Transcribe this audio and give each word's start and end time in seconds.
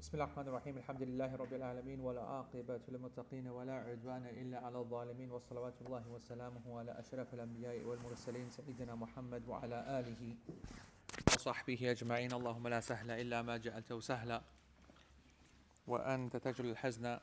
بسم 0.00 0.10
الله 0.14 0.24
الرحمن 0.24 0.48
الرحيم. 0.48 0.76
الحمد 0.76 1.02
لله 1.02 1.36
رب 1.36 1.52
العالمين 1.52 2.00
ولا 2.00 2.22
عاقبة 2.22 2.80
للمتقين 2.88 3.48
ولا 3.48 3.72
عدوان 3.72 4.26
إلا 4.26 4.58
على 4.58 4.78
الظالمين 4.78 5.30
وصلوات 5.30 5.74
الله 5.86 6.08
وسلامه 6.08 6.78
على 6.78 6.98
أشرف 7.00 7.34
الأنبياء 7.34 7.84
والمرسلين 7.84 8.50
سيدنا 8.50 8.94
محمد 8.94 9.48
وعلى 9.48 10.00
آله 10.00 10.34
وصحبه 11.36 11.90
أجمعين. 11.90 12.32
اللهم 12.32 12.68
لا 12.68 12.80
سهل 12.80 13.10
إلا 13.10 13.42
ما 13.42 13.56
جعلته 13.56 14.00
سهلا 14.00 14.40
وأنت 15.86 16.36
تجل 16.36 16.70
الحزن 16.70 17.18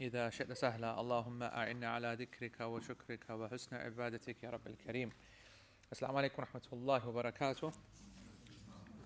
إذا 0.00 0.30
شئت 0.30 0.52
سهلا. 0.52 1.00
اللهم 1.00 1.42
أعنا 1.42 1.88
على 1.88 2.14
ذكرك 2.14 2.60
وشكرك 2.60 3.30
وحسن 3.30 3.76
عبادتك 3.76 4.44
يا 4.44 4.50
رب 4.50 4.66
الكريم. 4.66 5.12
السلام 5.92 6.16
عليكم 6.16 6.42
ورحمة 6.42 6.66
الله 6.72 7.08
وبركاته. 7.08 7.72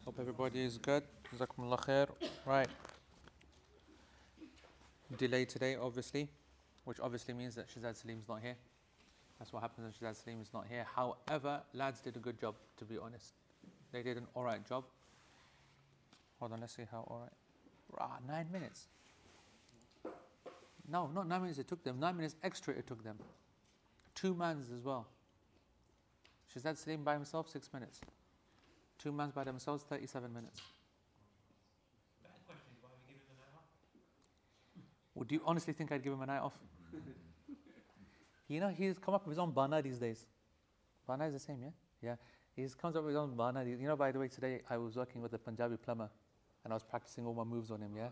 Hope 0.04 0.20
everybody 0.20 0.62
is 0.62 0.76
good. 0.76 1.02
Jazakumullah 1.34 1.80
khair. 1.80 2.08
Right. 2.44 2.68
Delay 5.16 5.46
today, 5.46 5.76
obviously, 5.76 6.28
which 6.84 7.00
obviously 7.00 7.32
means 7.32 7.54
that 7.54 7.68
Shazad 7.70 7.96
Salim's 7.96 8.28
not 8.28 8.42
here. 8.42 8.56
That's 9.38 9.50
what 9.50 9.62
happens 9.62 9.96
when 9.98 10.12
Shazad 10.12 10.22
Salim 10.22 10.42
is 10.42 10.50
not 10.52 10.66
here. 10.68 10.84
However, 10.94 11.62
lads 11.72 12.02
did 12.02 12.16
a 12.16 12.18
good 12.18 12.38
job, 12.38 12.54
to 12.76 12.84
be 12.84 12.98
honest. 12.98 13.32
They 13.92 14.02
did 14.02 14.18
an 14.18 14.26
alright 14.36 14.68
job. 14.68 14.84
Hold 16.38 16.52
on, 16.52 16.60
let's 16.60 16.76
see 16.76 16.82
how 16.90 17.06
alright. 17.10 17.32
Ah, 17.98 18.18
nine 18.28 18.48
minutes. 18.52 18.88
No, 20.86 21.08
not 21.14 21.26
nine 21.26 21.40
minutes 21.40 21.58
it 21.58 21.66
took 21.66 21.82
them. 21.82 21.98
Nine 21.98 22.18
minutes 22.18 22.36
extra 22.42 22.74
it 22.74 22.86
took 22.86 23.02
them. 23.02 23.16
Two 24.14 24.34
mans 24.34 24.66
as 24.70 24.84
well. 24.84 25.06
Shazad 26.54 26.76
Salim 26.76 27.04
by 27.04 27.14
himself, 27.14 27.48
six 27.48 27.70
minutes. 27.72 28.02
Two 28.98 29.12
months 29.12 29.34
by 29.34 29.44
themselves, 29.44 29.84
37 29.84 30.32
minutes. 30.32 30.60
Would 35.14 35.30
you 35.30 35.40
honestly 35.44 35.72
think 35.72 35.92
I'd 35.92 36.02
give 36.02 36.12
him 36.12 36.22
a 36.22 36.26
night 36.26 36.40
off? 36.40 36.54
you 38.48 38.60
know, 38.60 38.68
he's 38.68 38.98
come 38.98 39.14
up 39.14 39.26
with 39.26 39.36
his 39.36 39.38
own 39.38 39.52
bana 39.52 39.82
these 39.82 39.98
days. 39.98 40.26
Bana 41.06 41.26
is 41.26 41.34
the 41.34 41.40
same, 41.40 41.62
yeah? 41.62 41.70
Yeah. 42.02 42.16
He 42.56 42.66
comes 42.80 42.96
up 42.96 43.02
with 43.02 43.14
his 43.14 43.18
own 43.18 43.36
bana. 43.36 43.64
You 43.64 43.76
know, 43.76 43.96
by 43.96 44.12
the 44.12 44.18
way, 44.18 44.28
today 44.28 44.60
I 44.70 44.76
was 44.76 44.96
working 44.96 45.20
with 45.20 45.32
a 45.34 45.38
Punjabi 45.38 45.76
plumber 45.76 46.08
and 46.62 46.72
I 46.72 46.76
was 46.76 46.82
practicing 46.82 47.26
all 47.26 47.34
my 47.34 47.44
moves 47.44 47.70
on 47.70 47.82
him, 47.82 47.92
yeah? 47.96 48.08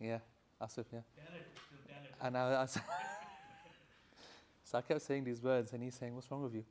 Yeah, 0.00 0.18
Asif, 0.60 0.86
yeah. 0.92 1.00
And 2.20 2.36
I, 2.36 2.62
I, 2.62 2.66
so 4.64 4.78
I 4.78 4.82
kept 4.82 5.02
saying 5.02 5.24
these 5.24 5.42
words 5.42 5.72
and 5.72 5.82
he's 5.82 5.94
saying, 5.94 6.14
What's 6.14 6.30
wrong 6.30 6.42
with 6.42 6.54
you? 6.54 6.64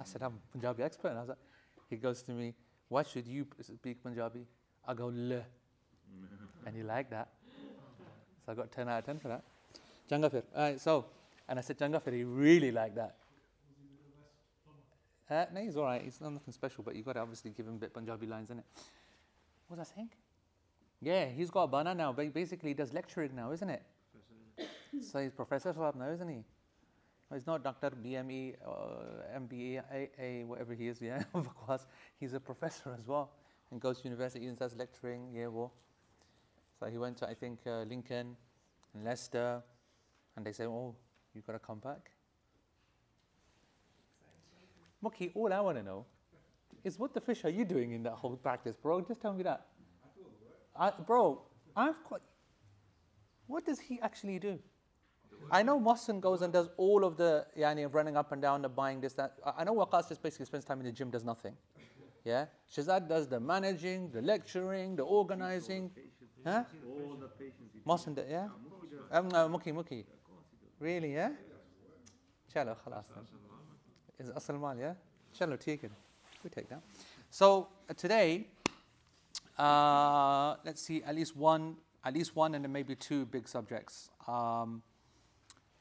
I 0.00 0.04
said, 0.04 0.22
I'm 0.22 0.34
a 0.34 0.52
Punjabi 0.52 0.82
expert. 0.82 1.08
And 1.08 1.18
I 1.18 1.20
was 1.20 1.28
like, 1.30 1.38
he 1.88 1.96
goes 1.96 2.22
to 2.22 2.32
me, 2.32 2.54
Why 2.88 3.02
should 3.02 3.26
you 3.26 3.46
speak 3.60 4.02
Punjabi? 4.02 4.46
I 4.86 4.94
go, 4.94 5.06
Le. 5.06 5.42
and 6.66 6.76
he 6.76 6.82
liked 6.82 7.10
that. 7.10 7.28
So 8.44 8.52
I 8.52 8.54
got 8.54 8.72
10 8.72 8.88
out 8.88 8.98
of 9.00 9.04
10 9.04 9.18
for 9.18 9.28
that. 9.28 9.44
Jangafir. 10.10 10.42
Alright, 10.54 10.80
so, 10.80 11.06
and 11.48 11.58
I 11.58 11.62
said, 11.62 11.78
Jangafir, 11.78 12.12
he 12.12 12.24
really 12.24 12.72
liked 12.72 12.96
that. 12.96 13.16
Uh, 15.30 15.44
no, 15.52 15.60
he's 15.60 15.76
alright. 15.76 16.02
He's 16.02 16.20
not 16.20 16.32
nothing 16.32 16.54
special, 16.54 16.82
but 16.82 16.96
you've 16.96 17.04
got 17.04 17.14
to 17.14 17.20
obviously 17.20 17.50
give 17.50 17.66
him 17.66 17.74
a 17.74 17.78
bit 17.78 17.92
Punjabi 17.92 18.26
lines, 18.26 18.50
in 18.50 18.58
it. 18.58 18.64
What 19.66 19.78
was 19.78 19.90
I 19.92 19.96
saying? 19.96 20.10
Yeah, 21.00 21.26
he's 21.26 21.50
got 21.50 21.64
a 21.64 21.68
bana 21.68 21.94
now. 21.94 22.12
Basically, 22.12 22.70
he 22.70 22.74
does 22.74 22.92
lecturing 22.92 23.34
now, 23.36 23.52
isn't 23.52 23.68
it? 23.68 23.82
so 25.02 25.20
he's 25.20 25.32
Professor 25.32 25.72
Swab 25.72 25.94
now, 25.94 26.08
isn't 26.08 26.28
he? 26.28 26.44
He's 27.32 27.46
not 27.46 27.62
Dr. 27.62 27.90
BME, 27.90 28.54
uh, 28.66 29.38
MBA, 29.38 29.82
AA, 29.82 30.46
whatever 30.46 30.74
he 30.74 30.88
is, 30.88 31.00
yeah, 31.02 31.22
of 31.34 31.54
course. 31.54 31.86
He's 32.18 32.32
a 32.32 32.40
professor 32.40 32.94
as 32.98 33.06
well 33.06 33.30
and 33.70 33.80
goes 33.80 33.98
to 33.98 34.04
university 34.04 34.46
and 34.46 34.56
starts 34.56 34.74
lecturing, 34.76 35.28
yeah, 35.34 35.48
well. 35.48 35.72
So 36.80 36.86
he 36.86 36.96
went 36.96 37.18
to, 37.18 37.28
I 37.28 37.34
think, 37.34 37.60
uh, 37.66 37.82
Lincoln 37.82 38.36
and 38.94 39.04
Leicester, 39.04 39.62
and 40.36 40.46
they 40.46 40.52
say, 40.52 40.64
oh, 40.64 40.94
you've 41.34 41.46
got 41.46 41.52
to 41.54 41.58
come 41.58 41.80
back. 41.80 42.10
Muki, 45.02 45.30
all 45.34 45.52
I 45.52 45.60
want 45.60 45.76
to 45.76 45.82
know 45.82 46.06
is 46.84 46.98
what 46.98 47.12
the 47.12 47.20
fish 47.20 47.44
are 47.44 47.50
you 47.50 47.64
doing 47.64 47.92
in 47.92 48.02
that 48.04 48.14
whole 48.14 48.36
practice, 48.36 48.76
bro? 48.76 49.00
Just 49.00 49.20
tell 49.20 49.32
me 49.32 49.42
that. 49.42 49.66
I, 50.74 50.90
bro, 50.90 51.42
I've. 51.76 51.96
What 53.46 53.64
does 53.64 53.80
he 53.80 54.00
actually 54.00 54.38
do? 54.38 54.58
I 55.50 55.62
know 55.62 55.80
Mohsen 55.80 56.20
goes 56.20 56.42
and 56.42 56.52
does 56.52 56.68
all 56.76 57.04
of 57.04 57.16
the 57.16 57.46
yani, 57.58 57.84
of 57.84 57.94
running 57.94 58.16
up 58.16 58.32
and 58.32 58.42
down, 58.42 58.62
the 58.62 58.68
buying 58.68 59.00
this, 59.00 59.14
that. 59.14 59.38
I 59.56 59.64
know 59.64 59.74
Waqas 59.74 60.08
just 60.08 60.22
basically 60.22 60.46
spends 60.46 60.64
time 60.64 60.80
in 60.80 60.86
the 60.86 60.92
gym, 60.92 61.10
does 61.10 61.24
nothing. 61.24 61.54
Yeah? 62.24 62.46
Shazad 62.74 63.08
does 63.08 63.26
the 63.26 63.40
managing, 63.40 64.10
the 64.10 64.20
lecturing, 64.20 64.96
the 64.96 65.02
organizing. 65.02 65.90
Huh? 66.44 66.64
Mohsen, 67.86 68.16
yeah? 68.28 68.48
Um, 69.10 69.28
uh, 69.32 69.48
Muki, 69.48 69.72
Muki. 69.72 70.04
Really, 70.78 71.14
yeah? 71.14 71.30
Chalo, 72.54 72.76
khalas. 72.76 73.06
Is 74.18 74.30
Asal 74.30 74.58
Mal, 74.58 74.76
yeah? 74.78 74.94
Chalo, 75.38 75.58
take 75.58 75.84
it. 75.84 75.92
We 76.44 76.50
take 76.50 76.68
that. 76.68 76.82
So 77.30 77.68
uh, 77.88 77.94
today, 77.94 78.46
uh, 79.58 80.56
let's 80.64 80.82
see, 80.82 81.02
at 81.02 81.14
least 81.14 81.36
one, 81.36 81.76
at 82.04 82.14
least 82.14 82.36
one, 82.36 82.54
and 82.54 82.64
then 82.64 82.72
maybe 82.72 82.94
two 82.94 83.26
big 83.26 83.48
subjects. 83.48 84.10
Um, 84.26 84.82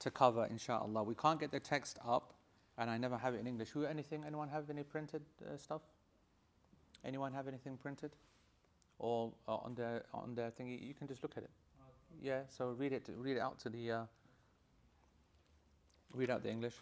to 0.00 0.10
cover, 0.10 0.47
inshallah. 0.47 1.03
We 1.03 1.15
can't 1.15 1.38
get 1.38 1.50
the 1.50 1.60
text 1.60 1.98
up, 2.06 2.34
and 2.78 2.91
I 2.91 2.98
never 2.98 3.16
have 3.16 3.34
it 3.34 3.41
in 3.41 3.47
English. 3.47 3.70
Who, 3.70 3.84
anything? 3.84 4.25
Anyone 4.26 4.48
have 4.48 4.69
any 4.70 4.82
printed 4.82 5.22
uh, 5.43 5.56
stuff? 5.56 5.82
Anyone 7.04 7.32
have 7.32 7.48
anything 7.48 7.76
printed, 7.76 8.12
or 8.98 9.32
uh, 9.48 9.56
on 9.56 9.75
their 9.75 10.04
on 10.12 10.34
their 10.34 10.50
thing? 10.50 10.69
You 10.69 10.94
can 10.94 11.06
just 11.06 11.22
look 11.22 11.37
at 11.37 11.44
it. 11.44 11.50
Yeah. 12.20 12.43
So 12.48 12.70
read 12.78 12.93
it. 12.93 13.09
Read 13.16 13.37
it 13.37 13.41
out 13.41 13.59
to 13.60 13.69
the. 13.69 13.91
Uh, 13.91 14.03
read 16.15 16.31
out 16.31 16.43
the 16.43 16.50
English. 16.50 16.75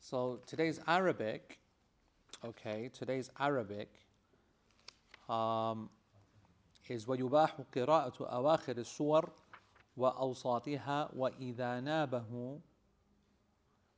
So 0.00 0.40
today's 0.46 0.80
Arabic. 0.86 1.58
Okay, 2.44 2.90
today's 2.92 3.30
Arabic. 3.38 3.88
Um, 5.28 5.90
is 6.88 7.06
ويباح 7.06 7.60
قراءة 7.74 8.14
أواخر 8.20 8.78
السور 8.78 9.30
وأوساطها 9.97 11.09
وإذا 11.15 11.79
نابه 11.79 12.59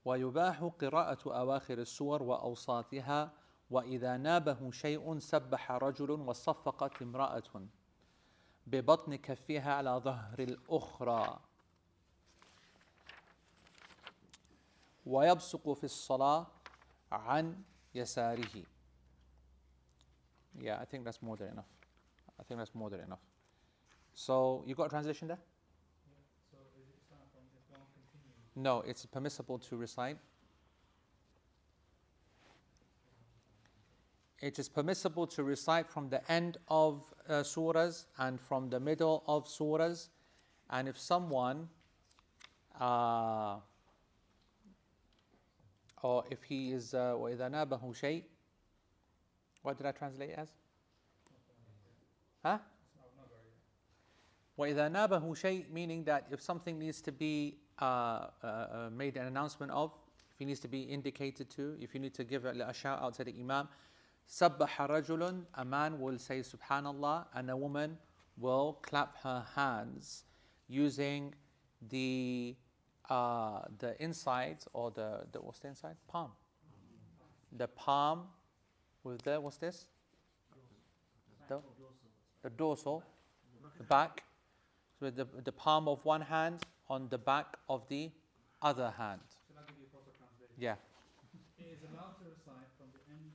ويباح 0.06 0.64
قراءة 0.64 1.38
أواخر 1.40 1.78
السور 1.78 2.24
وأوساطها 2.24 3.32
وإذا 3.70 4.18
نابه 4.18 4.72
شيء 4.72 5.20
سبح 5.20 5.72
رجل 5.72 6.12
وصفقت 6.12 7.02
امرأة 7.02 7.68
ببطن 8.68 9.16
كفها 9.16 9.74
على 9.74 9.90
ظهر 9.90 10.40
الأخرى 10.40 11.40
ويبصق 15.06 15.74
في 15.74 15.84
الصلاة 15.84 16.48
عن 17.12 17.64
يساره 17.96 18.64
Yeah, 20.60 20.80
I 20.80 20.86
think 20.86 21.04
that's 21.04 21.22
more 21.22 21.36
than 21.36 21.48
enough. 21.48 21.66
I 22.40 22.44
think 22.44 22.60
that's 22.60 22.76
more 22.76 22.90
than 22.90 23.00
enough. 23.00 23.26
So, 24.14 24.64
you 24.68 24.76
got 24.76 24.86
a 24.86 24.90
translation 24.90 25.28
there? 25.28 25.40
No, 28.57 28.81
it's 28.87 29.07
permissible 29.07 29.59
to 29.59 29.77
recite. 29.77 30.19
It 34.41 34.59
is 34.59 34.69
permissible 34.69 35.27
to 35.29 35.43
recite 35.43 35.89
from 35.89 36.09
the 36.09 36.31
end 36.31 36.59
of 36.69 37.13
uh, 37.29 37.43
surahs 37.43 38.07
and 38.19 38.41
from 38.41 38.71
the 38.71 38.79
middle 38.79 39.25
of 39.27 39.47
surahs. 39.47 40.09
And 40.71 40.89
if 40.89 40.99
someone, 40.99 41.69
uh, 42.81 43.57
or 46.03 46.25
if 46.31 46.43
he 46.45 46.73
is, 46.73 46.93
وَإِذَا 46.93 47.51
نَابَهُ 47.51 47.83
شَيْء 47.83 48.23
What 49.63 49.77
did 49.77 49.87
I 49.87 49.93
translate 49.93 50.31
as? 50.31 50.49
Huh? 52.45 52.59
وَإِذَا 54.57 54.91
نَابَهُ 54.91 55.23
شَيْء 55.23 55.71
Meaning 55.71 56.05
that 56.05 56.27
if 56.31 56.41
something 56.41 56.79
needs 56.79 57.01
to 57.03 57.11
be 57.11 57.59
uh, 57.81 57.85
uh, 57.85 58.47
uh, 58.47 58.91
made 58.93 59.17
an 59.17 59.27
announcement 59.27 59.73
of, 59.73 59.93
if 60.33 60.39
he 60.39 60.45
needs 60.45 60.61
to 60.61 60.69
be 60.69 60.83
indicated 60.83 61.49
to, 61.51 61.77
if 61.81 61.95
you 61.95 62.01
need 62.01 62.15
to 62.15 62.25
give 62.25 62.45
a, 62.45 62.51
a 62.67 62.75
shout 62.75 63.01
out 63.03 63.15
to 63.15 63.25
the 63.25 63.35
Imam, 63.39 63.69
سَبَّحَ 64.29 64.69
رَجُلٌ 64.69 65.45
A 65.55 65.65
man 65.65 66.01
will 66.01 66.19
say 66.19 66.41
Subhanallah 66.41 67.27
and 67.35 67.51
a 67.51 67.57
woman 67.57 67.97
will 68.37 68.79
clap 68.83 69.17
her 69.23 69.45
hands 69.55 70.25
using 70.69 71.35
the 71.89 72.57
uh, 73.09 73.63
the 73.79 74.01
inside 74.03 74.59
or 74.75 74.91
the, 74.91 75.25
the 75.33 75.39
what's 75.41 75.61
the 75.61 75.69
inside? 75.69 75.97
Palm. 76.09 76.31
The 77.57 77.69
palm 77.69 78.25
with 79.03 79.23
the 79.23 79.41
what's 79.41 79.57
this? 79.57 79.87
The, 81.49 81.61
the 82.43 82.51
dorsal, 82.51 83.03
the 83.79 83.85
back. 83.85 84.25
So 85.01 85.11
the, 85.11 85.27
the 85.45 85.53
palm 85.53 85.89
of 85.89 86.05
one 86.05 86.21
hand 86.21 86.63
on 86.90 87.10
the 87.10 87.18
back 87.18 87.58
of 87.70 87.88
the 87.90 88.12
other 88.62 88.94
hand. 88.98 89.22
Shall 89.48 89.58
I 89.58 89.66
give 89.68 89.78
you 89.80 89.86
a 89.86 89.92
proper 89.92 90.12
translation? 90.18 90.56
Yeah. 90.58 90.76
It 91.58 91.68
is 91.72 91.84
allowed 91.84 92.16
to 92.20 92.26
recite 92.26 92.70
from 92.78 92.88
the 92.94 93.02
end 93.12 93.32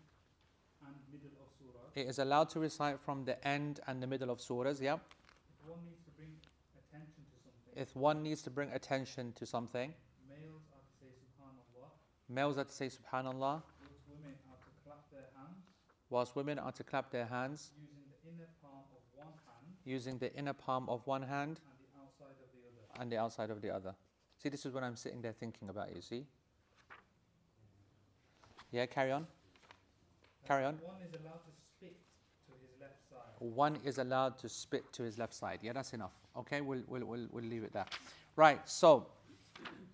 and 0.85 0.95
middle 1.11 1.37
of 1.41 1.49
surah. 1.59 1.91
It 1.95 2.09
is 2.09 2.19
allowed 2.19 2.49
to 2.51 2.61
recite 2.61 3.01
from 3.01 3.25
the 3.25 3.37
end 3.47 3.81
and 3.87 4.03
the 4.03 4.07
middle 4.07 4.31
of 4.31 4.39
surahs, 4.39 4.81
yep. 4.81 5.01
If 5.59 5.67
one 5.67 5.85
needs 5.85 6.03
to 6.05 6.11
bring 6.11 6.33
attention 6.77 7.25
to 7.31 7.37
something, 7.45 7.83
If 7.83 7.97
one 7.97 8.23
needs 8.23 8.43
to 8.43 8.51
bring 8.51 8.71
attention 8.73 9.33
to 9.33 9.47
something, 9.47 9.95
males 10.29 10.63
are 10.73 10.85
to 10.85 10.93
say 10.99 11.11
subhanallah, 11.17 11.91
males 12.29 12.59
are 12.59 12.65
to 12.65 12.73
say 12.73 12.89
subhanallah, 12.89 13.63
whilst 13.71 14.07
women 14.09 14.39
are 14.49 14.61
to 14.65 14.73
clap 14.85 15.11
their 15.11 15.29
hands 15.37 15.65
whilst 16.11 16.37
women 16.37 16.59
are 16.59 16.73
to 16.73 16.85
clap 16.85 17.11
their 17.11 17.27
hands 17.27 17.73
using 17.77 18.09
the 18.09 18.31
inner 18.31 18.49
palm 18.63 18.85
of 18.97 19.03
one 19.15 19.33
hand 19.47 19.77
using 19.85 20.19
the 20.19 20.35
inner 20.35 20.53
palm 20.53 20.89
of 20.89 21.07
one 21.07 21.23
hand 21.23 21.61
and 21.61 21.79
the 21.81 21.91
outside 22.01 22.37
of 22.41 22.49
the 22.53 22.61
other. 22.65 22.85
And 22.99 23.11
the 23.11 23.19
outside 23.19 23.51
of 23.51 23.63
the 23.63 23.71
other. 23.71 23.95
See, 24.43 24.49
this 24.49 24.65
is 24.67 24.73
what 24.73 24.83
I'm 24.85 24.97
sitting 24.97 25.21
there 25.21 25.33
thinking 25.33 25.69
about, 25.69 25.95
you 25.95 26.01
see? 26.01 26.25
Yeah, 28.71 28.87
carry 28.87 29.13
on. 29.13 29.27
Carry 30.47 30.65
on. 30.65 30.75
One 30.75 30.97
is 31.03 31.15
allowed 31.15 31.41
to 31.45 31.53
spit 31.77 31.97
to 32.47 32.53
his 32.61 32.81
left 32.81 33.09
side. 33.11 33.35
One 33.39 33.79
is 33.85 33.99
allowed 33.99 34.39
to 34.39 34.49
spit 34.49 34.93
to 34.93 35.03
his 35.03 35.19
left 35.19 35.35
side. 35.35 35.61
Yeah, 35.63 35.73
that's 35.73 35.93
enough. 35.93 36.13
Okay, 36.37 36.61
we'll, 36.61 36.83
we'll, 36.87 37.05
we'll, 37.05 37.27
we'll 37.31 37.45
leave 37.45 37.65
it 37.65 37.73
there. 37.73 37.87
Right, 38.37 38.61
so 38.69 39.07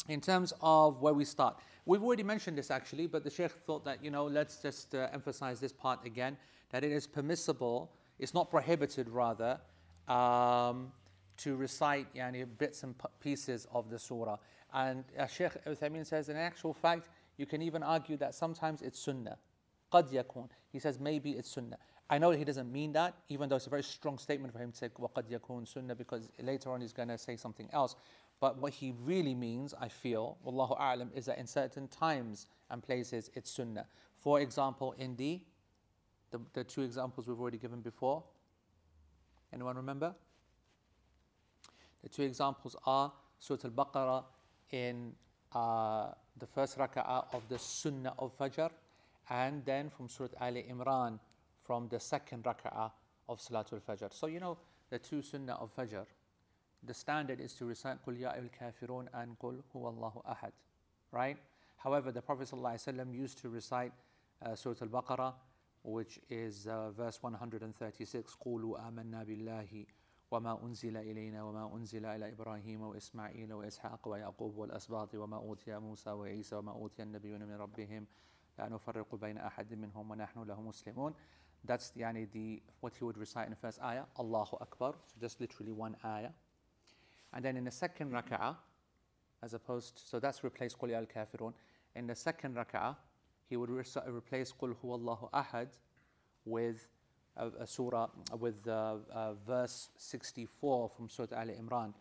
in 0.09 0.21
terms 0.21 0.53
of 0.61 1.01
where 1.01 1.15
we 1.15 1.25
start, 1.25 1.59
we've 1.87 2.03
already 2.03 2.23
mentioned 2.23 2.59
this 2.59 2.71
actually, 2.71 3.07
but 3.07 3.25
the 3.25 3.31
Sheikh 3.31 3.53
thought 3.67 3.85
that, 3.85 4.05
you 4.05 4.11
know, 4.11 4.27
let's 4.27 4.59
just 4.59 4.95
uh, 4.95 5.09
emphasize 5.13 5.61
this 5.61 5.73
part 5.73 6.05
again 6.05 6.37
that 6.71 6.85
it 6.85 6.93
is 6.93 7.07
permissible, 7.07 7.91
it's 8.19 8.35
not 8.35 8.51
prohibited 8.51 9.09
rather, 9.09 9.59
um, 10.09 10.93
to 11.38 11.56
recite 11.56 12.14
yani, 12.14 12.46
bits 12.58 12.84
and 12.84 12.98
p- 12.98 13.06
pieces 13.20 13.68
of 13.72 13.90
the 13.90 13.98
surah. 13.98 14.38
And 14.74 15.04
uh, 15.18 15.26
Sheikh 15.28 15.64
Uthaymeen 15.66 16.06
says, 16.06 16.30
in 16.30 16.36
actual 16.36 16.74
fact, 16.74 17.10
you 17.38 17.46
can 17.46 17.62
even 17.62 17.84
argue 17.84 18.18
that 18.18 18.36
sometimes 18.36 18.82
it's 18.82 19.00
sunnah. 19.00 19.38
قد 19.92 20.12
يكون. 20.12 20.50
He 20.72 20.80
says 20.80 21.00
maybe 21.00 21.32
it's 21.32 21.50
sunnah. 21.50 21.78
I 22.10 22.18
know 22.18 22.32
he 22.32 22.44
doesn't 22.44 22.72
mean 22.72 22.92
that, 22.94 23.14
even 23.30 23.50
though 23.50 23.56
it's 23.56 23.68
a 23.68 23.70
very 23.70 23.84
strong 23.84 24.18
statement 24.18 24.52
for 24.52 24.60
him 24.60 24.72
to 24.72 24.78
say 24.78 24.90
وقد 24.90 25.30
يكون 25.30 25.68
sunnah 25.68 25.96
because 25.96 26.30
later 26.42 26.72
on 26.72 26.82
he's 26.82 26.94
going 26.94 27.08
to 27.08 27.18
say 27.18 27.36
something 27.36 27.70
else. 27.72 27.96
But 28.40 28.58
what 28.58 28.74
he 28.74 28.94
really 29.04 29.36
means, 29.36 29.74
I 29.80 29.90
feel, 29.90 30.38
Wallahu 30.46 30.80
a'lam, 30.80 31.10
is 31.16 31.26
that 31.26 31.38
in 31.38 31.48
certain 31.48 31.88
times 31.88 32.48
and 32.70 32.82
places 32.82 33.30
it's 33.34 33.52
sunnah. 33.52 33.86
For 34.18 34.40
example, 34.40 34.94
in 34.98 35.16
the, 35.16 35.42
the, 36.32 36.40
the 36.54 36.64
two 36.64 36.82
examples 36.82 37.28
we've 37.28 37.40
already 37.40 37.58
given 37.58 37.82
before. 37.82 38.24
Anyone 39.52 39.76
remember? 39.76 40.16
The 42.05 42.11
two 42.11 42.23
examples 42.23 42.77
are 42.85 43.11
Surah 43.39 43.61
Al 43.65 43.71
Baqarah 43.71 44.25
in 44.73 45.15
uh, 45.55 46.09
the 46.39 46.47
first 46.47 46.77
raka'a 46.77 47.25
of 47.33 47.49
the 47.49 47.59
Sunnah 47.59 48.13
of 48.19 48.37
Fajr, 48.37 48.69
and 49.31 49.65
then 49.65 49.89
from 49.89 50.11
Surah 50.11 50.29
Al 50.39 50.53
Imran 50.53 51.19
from 51.63 51.89
the 51.89 51.99
second 51.99 52.45
raka'a 52.45 52.91
of 53.27 53.39
Salatul 53.41 53.81
Fajr. 53.81 54.13
So, 54.13 54.27
you 54.27 54.39
know, 54.39 54.59
the 54.91 54.99
two 54.99 55.23
Sunnah 55.23 55.55
of 55.55 55.75
Fajr, 55.75 56.05
the 56.83 56.93
standard 56.93 57.41
is 57.41 57.55
to 57.55 57.65
recite 57.65 58.05
Qul 58.05 58.21
Ya 58.21 58.33
al 58.33 58.51
Kafirun 58.61 59.07
and 59.15 59.39
Qul 59.39 59.63
Huwallahu 59.75 60.23
Ahad, 60.27 60.53
right? 61.11 61.39
However, 61.79 62.13
the 62.13 62.21
Prophet 62.21 62.49
ﷺ 62.51 63.15
used 63.15 63.39
to 63.39 63.49
recite 63.49 63.93
uh, 64.45 64.55
Surah 64.55 64.75
Al 64.83 64.89
Baqarah, 64.89 65.33
which 65.83 66.21
is 66.29 66.67
uh, 66.67 66.91
verse 66.91 67.23
136, 67.23 68.37
Qulu 68.45 68.79
Amanna 68.79 69.25
Billahi. 69.25 69.87
وما 70.35 70.63
أنزل 70.63 70.97
إلينا 70.97 71.43
وما 71.43 71.77
أنزل 71.77 72.07
إلى 72.07 72.33
إبراهيم 72.33 72.83
وإسماعيل 72.83 73.53
وإسحاق 73.53 74.09
ويعقوب 74.09 74.57
والأسباط 74.57 75.15
وما 75.15 75.37
أوتي 75.37 75.79
موسى 75.79 76.11
وعيسى 76.11 76.57
وما 76.57 76.73
أوتي 76.73 77.03
النبيون 77.03 77.43
من 77.43 77.55
ربهم 77.55 78.07
لا 78.59 78.69
نفرق 78.69 79.15
بين 79.15 79.39
أحد 79.39 79.75
منهم 79.75 80.11
ونحن 80.11 80.43
له 80.43 80.61
مسلمون 80.61 81.15
That's 81.65 81.97
يعني 81.97 82.29
the, 82.33 82.63
what 82.81 82.97
he 82.97 83.05
would 83.05 83.17
recite 83.17 83.45
in 83.47 83.51
the 83.51 83.57
first 83.57 83.81
ayah, 83.81 84.05
Allahu 84.19 84.57
Akbar, 84.61 84.95
so 85.07 85.15
just 85.21 85.41
literally 85.41 85.73
one 85.73 85.97
ayah. 86.05 86.31
And 87.33 87.43
then 87.45 87.57
in 87.57 87.65
the 87.65 87.71
second 87.71 88.13
raka'ah, 88.13 88.57
as 89.43 89.55
opposed 89.55 89.97
to, 89.97 90.03
so 90.07 90.21
that's 90.21 90.45
replaced 90.45 90.79
Qul 90.79 90.93
al 90.93 91.07
Kafirun. 91.07 91.55
In 91.95 92.07
the 92.07 92.15
second 92.15 92.55
raka'ah, 92.57 92.97
he 93.49 93.57
would 93.57 93.71
re- 93.71 93.85
replace 94.09 94.53
Qul 94.53 94.75
Huwa 94.83 94.95
Allahu 94.99 95.29
Ahad 95.33 95.69
with 96.45 96.87
surah, 97.66 98.08
with 98.40 98.68
uh, 98.68 98.96
uh, 99.14 99.34
verse 99.48 99.90
64 99.98 100.90
from 100.90 101.10
Surah 101.10 101.38
Al 101.38 101.50
Imran. 101.50 101.94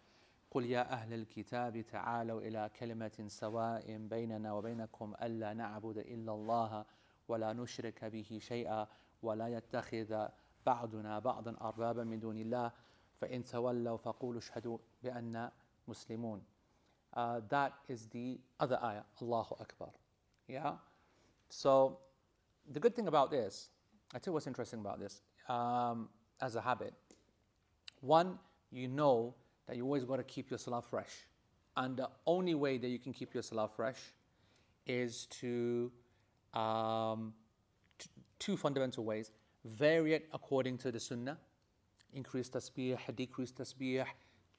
قل 0.51 0.65
يا 0.65 0.93
أهل 0.93 1.13
الكتاب 1.15 1.81
تعالوا 1.81 2.41
إلى 2.41 2.71
كلمة 2.81 3.25
سواء 3.27 3.97
بيننا 3.97 4.53
وبينكم 4.53 5.15
ألا 5.23 5.53
نعبد 5.55 5.99
إلا 5.99 6.33
الله 6.33 6.85
ولا 7.29 7.53
نشرك 7.53 8.05
به 8.05 8.39
شيئا 8.43 8.87
ولا 9.23 9.49
يتخذ 9.49 10.29
بعضنا 10.67 11.19
بعضا 11.19 11.57
أربابا 11.61 12.05
من 12.05 12.21
دون 12.21 12.39
الله 12.39 12.73
فإن 13.21 13.45
تولوا 13.45 13.97
فقولوا 13.97 14.41
اشهدوا 14.41 14.79
بأننا 15.03 15.53
مسلمون. 15.89 16.43
Uh, 17.13 17.41
that 17.49 17.73
is 17.89 18.07
the 18.07 18.39
other 18.61 18.79
ayah, 18.83 19.03
Allahu 19.23 19.55
Akbar. 19.61 19.91
Yeah? 20.47 20.77
So, 21.49 21.99
the 22.71 22.81
good 22.81 22.95
thing 22.95 23.09
about 23.09 23.31
this, 23.31 23.71
I 24.14 24.20
tell 24.20 24.32
you 24.32 24.34
what's 24.34 24.48
interesting 24.48 24.80
about 24.80 25.00
this, 25.00 25.22
um, 25.50 26.10
as 26.40 26.56
a 26.56 26.62
habit. 26.62 26.94
One, 28.02 28.38
you 28.72 28.88
know 28.88 29.34
that 29.68 29.76
you 29.76 29.86
always 29.86 30.04
got 30.04 30.18
to 30.18 30.24
keep 30.24 30.50
your 30.50 30.60
salah 30.60 30.82
fresh. 30.82 31.26
And 31.76 31.98
the 31.98 32.10
only 32.28 32.54
way 32.54 32.78
that 32.78 32.88
you 32.90 33.00
can 33.00 33.14
keep 33.14 33.34
your 33.34 33.42
salah 33.42 33.68
fresh 33.68 34.14
is 34.86 35.26
to, 35.42 35.92
um, 36.54 37.34
t- 37.98 38.10
two 38.38 38.56
fundamental 38.56 39.04
ways. 39.04 39.32
Vary 39.66 40.14
it 40.14 40.30
according 40.34 40.78
to 40.80 40.92
the 40.92 41.00
sunnah. 41.00 41.38
Increase 42.14 42.50
tasbih, 42.50 42.98
decrease 43.16 43.52
tasbih, 43.52 44.06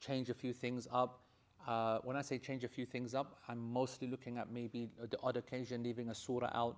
change 0.01 0.31
a 0.31 0.35
few 0.35 0.53
things 0.53 0.89
up. 0.91 1.21
Uh, 1.67 1.99
when 2.03 2.17
I 2.17 2.23
say 2.23 2.39
change 2.39 2.65
a 2.65 2.69
few 2.69 2.85
things 2.87 3.15
up, 3.15 3.39
I'm 3.49 3.73
mostly 3.73 4.09
looking 4.09 4.39
at 4.39 4.51
maybe 4.51 4.91
the 4.99 5.19
odd 5.23 5.37
occasion 5.37 5.83
leaving 5.83 6.09
a 6.11 6.15
surah 6.15 6.51
out 6.53 6.77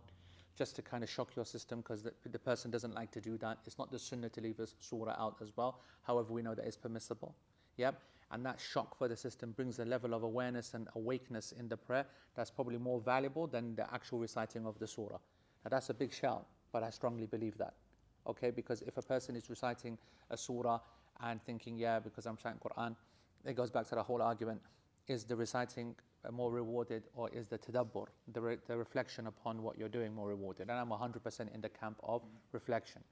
just 0.57 0.75
to 0.77 0.83
kind 0.83 1.05
of 1.05 1.11
shock 1.11 1.37
your 1.37 1.45
system 1.45 1.81
because 1.81 2.03
the, 2.03 2.13
the 2.31 2.39
person 2.39 2.71
doesn't 2.71 2.95
like 2.95 3.11
to 3.13 3.21
do 3.21 3.37
that. 3.39 3.59
It's 3.67 3.79
not 3.79 3.91
the 3.93 3.99
sunnah 3.99 4.31
to 4.31 4.41
leave 4.41 4.59
a 4.59 4.67
surah 4.81 5.15
out 5.19 5.37
as 5.43 5.53
well. 5.57 5.81
However, 6.03 6.33
we 6.33 6.43
know 6.43 6.55
that 6.55 6.65
it's 6.65 6.77
permissible. 6.77 7.35
Yep. 7.77 8.01
And 8.33 8.45
that 8.45 8.59
shock 8.61 8.97
for 8.99 9.07
the 9.07 9.17
system 9.17 9.53
brings 9.53 9.79
a 9.79 9.85
level 9.85 10.15
of 10.15 10.23
awareness 10.23 10.75
and 10.75 10.89
awakeness 10.97 11.53
in 11.53 11.69
the 11.69 11.77
prayer 11.77 12.07
that's 12.35 12.51
probably 12.51 12.79
more 12.79 13.01
valuable 13.01 13.47
than 13.47 13.77
the 13.77 13.93
actual 13.95 14.19
reciting 14.19 14.67
of 14.67 14.79
the 14.79 14.87
surah. 14.87 15.19
Now, 15.65 15.69
that's 15.71 15.91
a 15.91 15.95
big 15.95 16.13
shout, 16.13 16.47
but 16.73 16.83
I 16.83 16.91
strongly 16.91 17.27
believe 17.27 17.57
that. 17.59 17.75
Okay, 18.27 18.51
because 18.51 18.83
if 18.83 18.97
a 18.97 19.03
person 19.03 19.37
is 19.37 19.49
reciting 19.49 19.97
a 20.31 20.37
surah 20.37 20.81
and 21.21 21.41
thinking, 21.45 21.79
yeah, 21.79 22.01
because 22.01 22.27
I'm 22.27 22.35
reciting 22.35 22.59
Quran, 22.59 22.97
it 23.45 23.55
goes 23.55 23.71
back 23.71 23.87
to 23.89 23.95
the 23.95 24.03
whole 24.03 24.23
argument 24.23 24.61
is 25.07 25.25
the 25.25 25.37
reciting 25.37 25.95
Uh, 26.27 26.31
more 26.33 26.51
rewarded 26.51 27.05
or 27.15 27.29
is 27.31 27.47
the 27.47 27.59
tadabbur, 27.59 28.07
the, 28.33 28.41
re- 28.41 28.57
the 28.67 28.77
reflection 28.77 29.27
upon 29.27 29.63
what 29.63 29.79
you're 29.79 29.89
doing 29.89 30.15
more 30.15 30.29
rewarded? 30.29 30.69
And 30.69 30.79
I'm 30.79 30.89
100% 30.89 31.55
in 31.55 31.61
the 31.61 31.69
camp 31.69 31.99
of 32.03 32.23
reflection. 32.53 33.03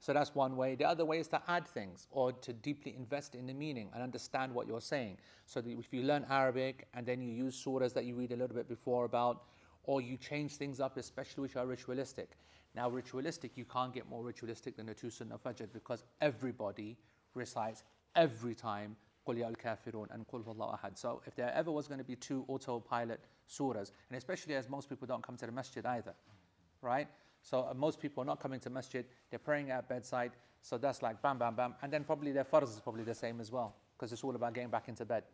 So 0.00 0.14
that's 0.14 0.34
one 0.34 0.56
way. 0.56 0.74
The 0.74 0.86
other 0.86 1.04
way 1.04 1.18
is 1.18 1.28
to 1.28 1.42
add 1.46 1.68
things 1.68 2.08
or 2.10 2.32
to 2.32 2.52
deeply 2.54 2.96
invest 2.96 3.34
in 3.34 3.46
the 3.46 3.52
meaning 3.52 3.90
and 3.92 4.02
understand 4.02 4.54
what 4.54 4.66
you're 4.66 4.80
saying. 4.80 5.18
So 5.44 5.62
if 5.64 5.92
you 5.92 6.02
learn 6.02 6.24
Arabic 6.30 6.88
and 6.94 7.04
then 7.04 7.20
you 7.20 7.30
use 7.30 7.62
surahs 7.62 7.92
that 7.94 8.06
you 8.06 8.14
read 8.14 8.32
a 8.32 8.36
little 8.36 8.56
bit 8.56 8.68
before 8.68 9.04
about, 9.04 9.42
or 9.84 10.00
you 10.00 10.16
change 10.16 10.56
things 10.56 10.80
up, 10.80 10.96
especially 10.96 11.42
which 11.42 11.56
are 11.56 11.66
ritualistic. 11.66 12.30
Now, 12.74 12.88
ritualistic, 12.88 13.56
you 13.56 13.64
can't 13.64 13.92
get 13.92 14.08
more 14.08 14.22
ritualistic 14.22 14.76
than 14.76 14.86
the 14.86 14.94
two 14.94 15.10
Sunnah 15.10 15.38
Fajr 15.38 15.72
because 15.72 16.04
everybody 16.20 16.96
recites 17.34 17.82
every 18.14 18.54
time 18.54 18.96
so 19.24 21.22
if 21.26 21.34
there 21.36 21.52
ever 21.54 21.70
was 21.70 21.88
going 21.88 21.98
to 21.98 22.04
be 22.04 22.16
two 22.16 22.44
autopilot 22.48 23.20
surahs, 23.48 23.92
and 24.08 24.16
especially 24.16 24.54
as 24.54 24.68
most 24.68 24.88
people 24.88 25.06
don't 25.06 25.22
come 25.22 25.36
to 25.36 25.46
the 25.46 25.52
masjid 25.52 25.84
either, 25.86 26.14
right? 26.82 27.08
So 27.42 27.68
uh, 27.70 27.74
most 27.74 28.00
people 28.00 28.22
are 28.22 28.26
not 28.26 28.40
coming 28.40 28.60
to 28.60 28.70
masjid, 28.70 29.04
they're 29.30 29.38
praying 29.38 29.70
at 29.70 29.88
bedside, 29.88 30.32
so 30.62 30.76
that's 30.78 31.02
like 31.02 31.22
bam, 31.22 31.38
bam, 31.38 31.54
bam. 31.54 31.74
And 31.82 31.92
then 31.92 32.04
probably 32.04 32.32
their 32.32 32.44
farz 32.44 32.70
is 32.70 32.80
probably 32.80 33.04
the 33.04 33.14
same 33.14 33.40
as 33.40 33.50
well, 33.50 33.76
because 33.96 34.12
it's 34.12 34.22
all 34.24 34.34
about 34.34 34.54
getting 34.54 34.70
back 34.70 34.88
into 34.88 35.04
bed. 35.04 35.24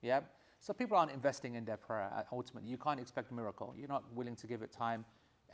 Yeah? 0.00 0.20
So 0.60 0.72
people 0.72 0.96
aren't 0.96 1.12
investing 1.12 1.54
in 1.54 1.64
their 1.64 1.76
prayer 1.76 2.10
ultimately. 2.32 2.70
You 2.70 2.78
can't 2.78 2.98
expect 2.98 3.30
a 3.30 3.34
miracle. 3.34 3.74
You're 3.76 3.88
not 3.88 4.04
willing 4.14 4.36
to 4.36 4.46
give 4.46 4.62
it 4.62 4.72
time, 4.72 5.04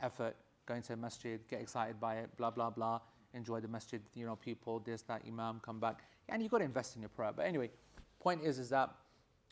effort, 0.01 0.35
going 0.65 0.81
to 0.83 0.93
a 0.93 0.95
masjid, 0.97 1.41
get 1.49 1.61
excited 1.61 1.99
by 1.99 2.15
it, 2.15 2.37
blah, 2.37 2.51
blah, 2.51 2.69
blah 2.69 2.99
enjoy 3.33 3.59
the 3.59 3.67
masjid, 3.67 4.01
you 4.13 4.25
know, 4.25 4.35
people, 4.35 4.79
this, 4.79 5.01
that, 5.03 5.21
imam, 5.27 5.59
come 5.63 5.79
back. 5.79 6.03
And 6.29 6.41
you've 6.41 6.51
got 6.51 6.59
to 6.59 6.65
invest 6.65 6.95
in 6.95 7.01
your 7.01 7.09
prayer. 7.09 7.31
But 7.35 7.45
anyway, 7.45 7.69
point 8.19 8.41
is, 8.43 8.59
is 8.59 8.69
that 8.69 8.89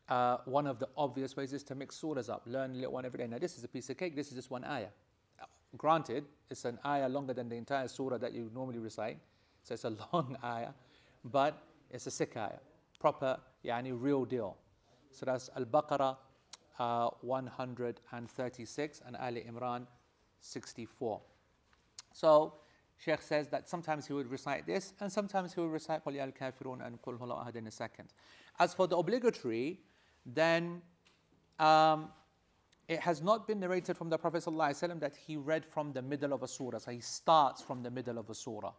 uh, 0.08 0.38
one 0.46 0.68
of 0.68 0.80
the 0.80 0.88
obvious 0.98 1.36
ways 1.36 1.54
is 1.54 1.64
to 1.64 1.76
mix 1.76 2.00
surahs 2.02 2.30
up. 2.30 2.44
Learn 2.46 2.72
a 2.72 2.76
little 2.76 2.94
one 2.94 3.06
every 3.06 3.20
day. 3.20 3.28
Now, 3.28 3.38
this 3.38 3.58
is 3.58 3.64
a 3.64 3.68
piece 3.68 3.90
of 3.90 3.98
cake. 3.98 4.16
This 4.16 4.30
is 4.30 4.36
just 4.36 4.50
one 4.50 4.64
ayah. 4.64 4.90
Granted, 5.78 6.26
it's 6.50 6.66
an 6.66 6.80
ayah 6.86 7.08
longer 7.08 7.34
than 7.34 7.48
the 7.48 7.56
entire 7.56 7.88
surah 7.88 8.18
that 8.18 8.34
you 8.34 8.50
normally 8.54 8.80
recite. 8.80 9.18
So 9.64 9.76
it's 9.76 9.84
a 9.84 9.96
long 10.14 10.38
ayah. 10.44 10.72
But 11.24 11.62
it's 11.92 12.08
a 12.08 12.12
sick 12.12 12.36
ayah. 12.38 12.60
Proper, 13.00 13.40
yani 13.64 13.94
real 13.96 14.26
deal. 14.26 14.58
So 15.12 15.26
that's 15.26 15.50
Al-Baqarah 15.56 16.18
uh, 16.80 17.10
136 17.22 19.02
and 19.06 19.16
Ali 19.18 19.46
Imran 19.50 19.86
64. 20.42 21.22
So 22.14 22.54
Sheikh 23.00 23.22
says 23.22 23.48
that 23.48 23.70
sometimes 23.70 24.06
he 24.06 24.14
would 24.14 24.30
recite 24.30 24.68
this 24.68 24.94
and 25.00 25.12
sometimes 25.12 25.54
he 25.54 25.62
would 25.62 25.72
recite 25.72 26.04
Qul 26.04 26.20
al 26.20 26.32
kafirun 26.32 26.86
and 26.86 27.02
Qul 27.02 27.18
Hula 27.18 27.36
ahad 27.36 27.56
in 27.56 27.66
a 27.68 27.72
second. 27.72 28.10
As 28.60 28.74
for 28.74 28.88
the 28.88 28.98
obligatory, 28.98 29.80
then 30.26 30.82
um, 31.60 32.10
it 32.90 33.00
has 33.00 33.22
not 33.22 33.48
been 33.48 33.60
narrated 33.60 33.96
from 33.96 34.10
the 34.10 34.18
Prophet 34.18 34.44
ﷺ 34.44 35.00
that 35.00 35.16
he 35.16 35.38
read 35.38 35.64
from 35.64 35.94
the 35.94 36.02
middle 36.02 36.34
of 36.34 36.44
a 36.44 36.48
surah. 36.48 36.80
So 36.80 36.92
he 36.92 37.00
starts 37.00 37.62
from 37.62 37.84
the 37.84 37.92
middle 37.92 38.18
of 38.18 38.30
a 38.30 38.36
surah. 38.36 38.74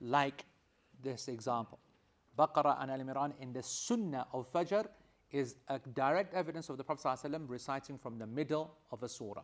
Like 0.00 0.44
this 1.02 1.28
example. 1.28 1.78
Baqarah 2.36 2.82
and 2.82 2.90
Al 2.90 2.98
Imran 3.00 3.32
in 3.40 3.52
the 3.52 3.62
Sunnah 3.62 4.26
of 4.32 4.50
Fajr 4.52 4.86
is 5.30 5.56
a 5.68 5.78
direct 5.94 6.32
evidence 6.34 6.68
of 6.68 6.78
the 6.78 6.84
Prophet 6.84 7.06
ﷺ 7.06 7.44
reciting 7.48 7.98
from 7.98 8.18
the 8.18 8.26
middle 8.26 8.74
of 8.90 9.02
a 9.02 9.08
surah. 9.08 9.42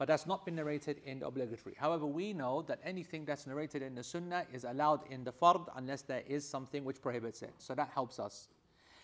But 0.00 0.08
that's 0.08 0.26
not 0.26 0.46
been 0.46 0.54
narrated 0.54 1.02
in 1.04 1.18
the 1.18 1.26
obligatory. 1.26 1.76
However, 1.78 2.06
we 2.06 2.32
know 2.32 2.62
that 2.62 2.80
anything 2.82 3.26
that's 3.26 3.46
narrated 3.46 3.82
in 3.82 3.94
the 3.94 4.02
Sunnah 4.02 4.46
is 4.50 4.64
allowed 4.64 5.00
in 5.10 5.24
the 5.24 5.30
Fard 5.30 5.68
unless 5.76 6.00
there 6.00 6.22
is 6.26 6.48
something 6.48 6.86
which 6.86 7.02
prohibits 7.02 7.42
it. 7.42 7.52
So 7.58 7.74
that 7.74 7.90
helps 7.92 8.18
us. 8.18 8.48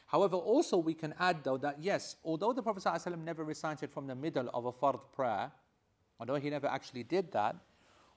However, 0.06 0.36
also 0.36 0.78
we 0.78 0.94
can 0.94 1.12
add 1.20 1.44
though 1.44 1.58
that 1.58 1.76
yes, 1.82 2.16
although 2.24 2.54
the 2.54 2.62
Prophet 2.62 2.82
ﷺ 2.82 3.22
never 3.22 3.44
recited 3.44 3.90
from 3.90 4.06
the 4.06 4.14
middle 4.14 4.48
of 4.54 4.64
a 4.64 4.72
fard 4.72 4.98
prayer, 5.12 5.52
although 6.18 6.36
he 6.36 6.48
never 6.48 6.66
actually 6.66 7.02
did 7.02 7.30
that, 7.32 7.56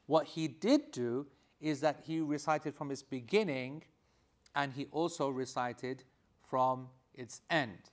what 0.05 0.25
he 0.25 0.47
did 0.47 0.91
do 0.91 1.27
is 1.59 1.81
that 1.81 1.99
he 2.05 2.21
recited 2.21 2.75
from 2.75 2.91
its 2.91 3.03
beginning 3.03 3.83
and 4.55 4.71
he 4.71 4.85
also 4.91 5.27
recited 5.27 6.05
from 6.49 6.87
its 7.13 7.41
end. 7.49 7.91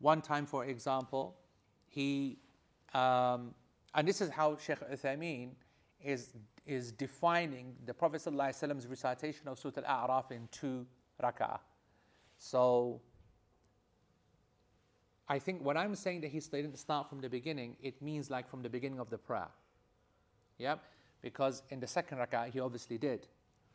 One 0.00 0.20
time, 0.20 0.44
for 0.44 0.66
example, 0.66 1.38
he, 1.88 2.40
um, 2.92 3.54
and 3.94 4.06
this 4.06 4.20
is 4.20 4.30
how 4.30 4.56
Sheikh 4.56 4.78
Uthaymeen 4.90 5.50
is, 6.02 6.30
is 6.66 6.92
defining 6.92 7.74
the 7.86 7.94
Prophet 7.94 8.22
ﷺ's 8.24 8.86
recitation 8.86 9.48
of 9.48 9.58
Surah 9.58 9.82
Al 9.86 10.08
A'raf 10.08 10.30
in 10.30 10.48
two 10.50 10.86
rak'ah. 11.22 11.58
So 12.38 13.00
I 15.28 15.38
think 15.38 15.64
when 15.64 15.76
I'm 15.76 15.94
saying 15.94 16.22
that 16.22 16.28
he 16.28 16.40
didn't 16.40 16.76
start 16.78 17.08
from 17.08 17.20
the 17.20 17.28
beginning, 17.28 17.76
it 17.82 18.00
means 18.00 18.30
like 18.30 18.48
from 18.48 18.62
the 18.62 18.68
beginning 18.68 19.00
of 19.00 19.10
the 19.10 19.18
prayer. 19.18 19.48
Yeah? 20.58 20.76
Because 21.20 21.62
in 21.70 21.80
the 21.80 21.86
second 21.86 22.18
rak'ah, 22.18 22.50
he 22.50 22.60
obviously 22.60 22.98
did. 22.98 23.26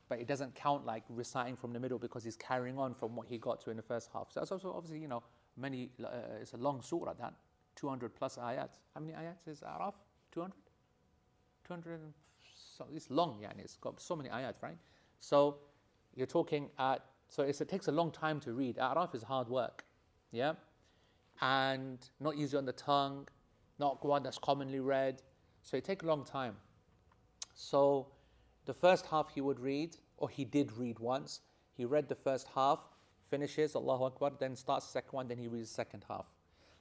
But 0.07 0.19
it 0.19 0.27
doesn't 0.27 0.55
count 0.55 0.85
like 0.85 1.03
reciting 1.09 1.55
from 1.55 1.73
the 1.73 1.79
middle 1.79 1.97
because 1.97 2.23
he's 2.23 2.35
carrying 2.35 2.77
on 2.77 2.93
from 2.93 3.15
what 3.15 3.27
he 3.27 3.37
got 3.37 3.59
to 3.61 3.71
in 3.71 3.77
the 3.77 3.83
first 3.83 4.09
half. 4.13 4.31
So 4.31 4.39
that's 4.39 4.51
also 4.51 4.71
obviously, 4.73 4.99
you 4.99 5.07
know, 5.07 5.23
many, 5.57 5.89
uh, 6.03 6.07
it's 6.41 6.53
a 6.53 6.57
long 6.57 6.81
surah 6.81 7.13
that, 7.13 7.33
200 7.75 8.15
plus 8.15 8.37
ayat. 8.37 8.69
How 8.93 9.01
many 9.01 9.13
ayats 9.13 9.47
is 9.47 9.61
Araf? 9.61 9.93
200? 10.35 10.53
200, 11.67 11.99
so 12.77 12.85
it's 12.93 13.09
long, 13.09 13.39
yeah, 13.41 13.49
and 13.49 13.59
it's 13.59 13.77
got 13.77 13.99
so 13.99 14.15
many 14.15 14.29
ayat, 14.29 14.53
right? 14.61 14.77
So 15.19 15.57
you're 16.13 16.27
talking 16.27 16.69
at 16.77 17.03
so 17.27 17.41
it 17.41 17.57
takes 17.67 17.87
a 17.87 17.91
long 17.91 18.11
time 18.11 18.39
to 18.41 18.53
read. 18.53 18.77
A'raf 18.77 19.15
is 19.15 19.23
hard 19.23 19.49
work, 19.49 19.83
yeah, 20.31 20.53
and 21.41 21.97
not 22.19 22.35
easy 22.35 22.55
on 22.55 22.65
the 22.65 22.73
tongue, 22.73 23.27
not 23.79 24.05
one 24.05 24.21
that's 24.21 24.37
commonly 24.37 24.79
read. 24.79 25.23
So 25.63 25.75
it 25.77 25.83
takes 25.83 26.03
a 26.03 26.07
long 26.07 26.23
time. 26.23 26.55
So 27.55 28.07
the 28.65 28.73
first 28.73 29.07
half 29.07 29.31
he 29.33 29.41
would 29.41 29.59
read, 29.59 29.97
or 30.17 30.29
he 30.29 30.45
did 30.45 30.71
read 30.77 30.99
once. 30.99 31.41
He 31.73 31.85
read 31.85 32.07
the 32.07 32.15
first 32.15 32.47
half, 32.53 32.79
finishes 33.29 33.75
Allahu 33.75 34.03
Akbar, 34.03 34.31
then 34.39 34.55
starts 34.55 34.85
the 34.85 34.91
second 34.91 35.11
one, 35.11 35.27
then 35.27 35.37
he 35.37 35.47
reads 35.47 35.69
the 35.69 35.75
second 35.75 36.05
half. 36.07 36.27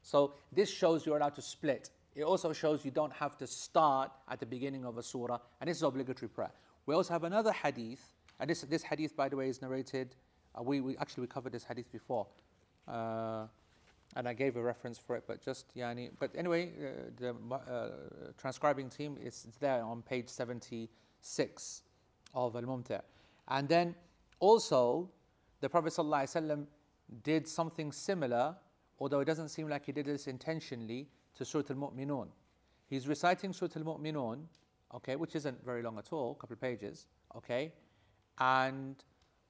So 0.03 0.35
this 0.53 0.71
shows 0.71 1.07
you're 1.07 1.17
allowed 1.17 1.35
to 1.37 1.43
split. 1.43 1.91
It 2.15 2.23
also 2.23 2.53
shows 2.53 2.85
you 2.85 2.91
don't 2.91 3.13
have 3.13 3.37
to 3.39 3.47
start 3.47 4.11
at 4.29 4.39
the 4.39 4.47
beginning 4.47 4.85
of 4.85 4.99
a 4.99 5.03
surah, 5.03 5.39
and 5.61 5.69
this 5.69 5.79
is 5.79 5.83
obligatory 5.83 6.29
prayer. 6.29 6.53
We 6.87 6.95
also 6.95 7.13
have 7.13 7.25
another 7.25 7.53
hadith, 7.53 8.15
and 8.39 8.49
this, 8.49 8.63
this 8.63 8.83
hadith, 8.83 9.17
by 9.17 9.29
the 9.29 9.37
way, 9.37 9.49
is 9.49 9.61
narrated 9.61 10.15
uh, 10.57 10.63
we, 10.63 10.81
we 10.81 10.97
actually 10.99 11.23
we 11.23 11.27
covered 11.27 11.53
this 11.53 11.65
hadith 11.65 11.91
before, 11.91 12.27
uh, 12.87 13.47
and 14.17 14.29
I 14.29 14.35
gave 14.35 14.57
a 14.57 14.63
reference 14.63 14.99
for 14.99 15.17
it, 15.17 15.25
but 15.27 15.43
just 15.45 15.75
yani. 15.75 16.11
But 16.19 16.31
anyway, 16.37 16.71
uh, 16.79 17.11
the 17.17 17.55
uh, 17.55 17.89
transcribing 18.39 18.89
team 18.89 19.19
is 19.21 19.49
there 19.61 19.83
on 19.83 20.03
page 20.03 20.29
seventy 20.29 20.91
six 21.21 21.83
of 22.35 22.55
Al 22.55 22.63
Mumti, 22.63 23.01
and 23.49 23.69
then 23.69 23.95
also 24.39 25.11
the 25.61 25.69
Prophet 25.69 25.93
ﷺ 25.93 26.67
did 27.23 27.49
something 27.49 27.91
similar, 27.91 28.55
although 28.99 29.21
it 29.21 29.25
doesn't 29.25 29.49
seem 29.49 29.69
like 29.69 29.87
he 29.87 29.93
did 29.93 30.07
this 30.07 30.27
intentionally, 30.27 31.09
to 31.37 31.45
Surah 31.45 31.65
Al 31.71 31.77
Mu'minun. 31.77 32.29
He's 32.87 33.09
reciting 33.09 33.53
Surah 33.53 33.71
Al 33.77 33.83
Mu'minun, 33.83 34.45
okay, 34.95 35.17
which 35.17 35.35
isn't 35.37 35.65
very 35.65 35.83
long 35.83 35.99
at 35.99 36.13
all, 36.13 36.33
a 36.33 36.35
couple 36.41 36.55
of 36.55 36.61
pages, 36.61 37.07
okay, 37.37 37.73
and 38.39 38.97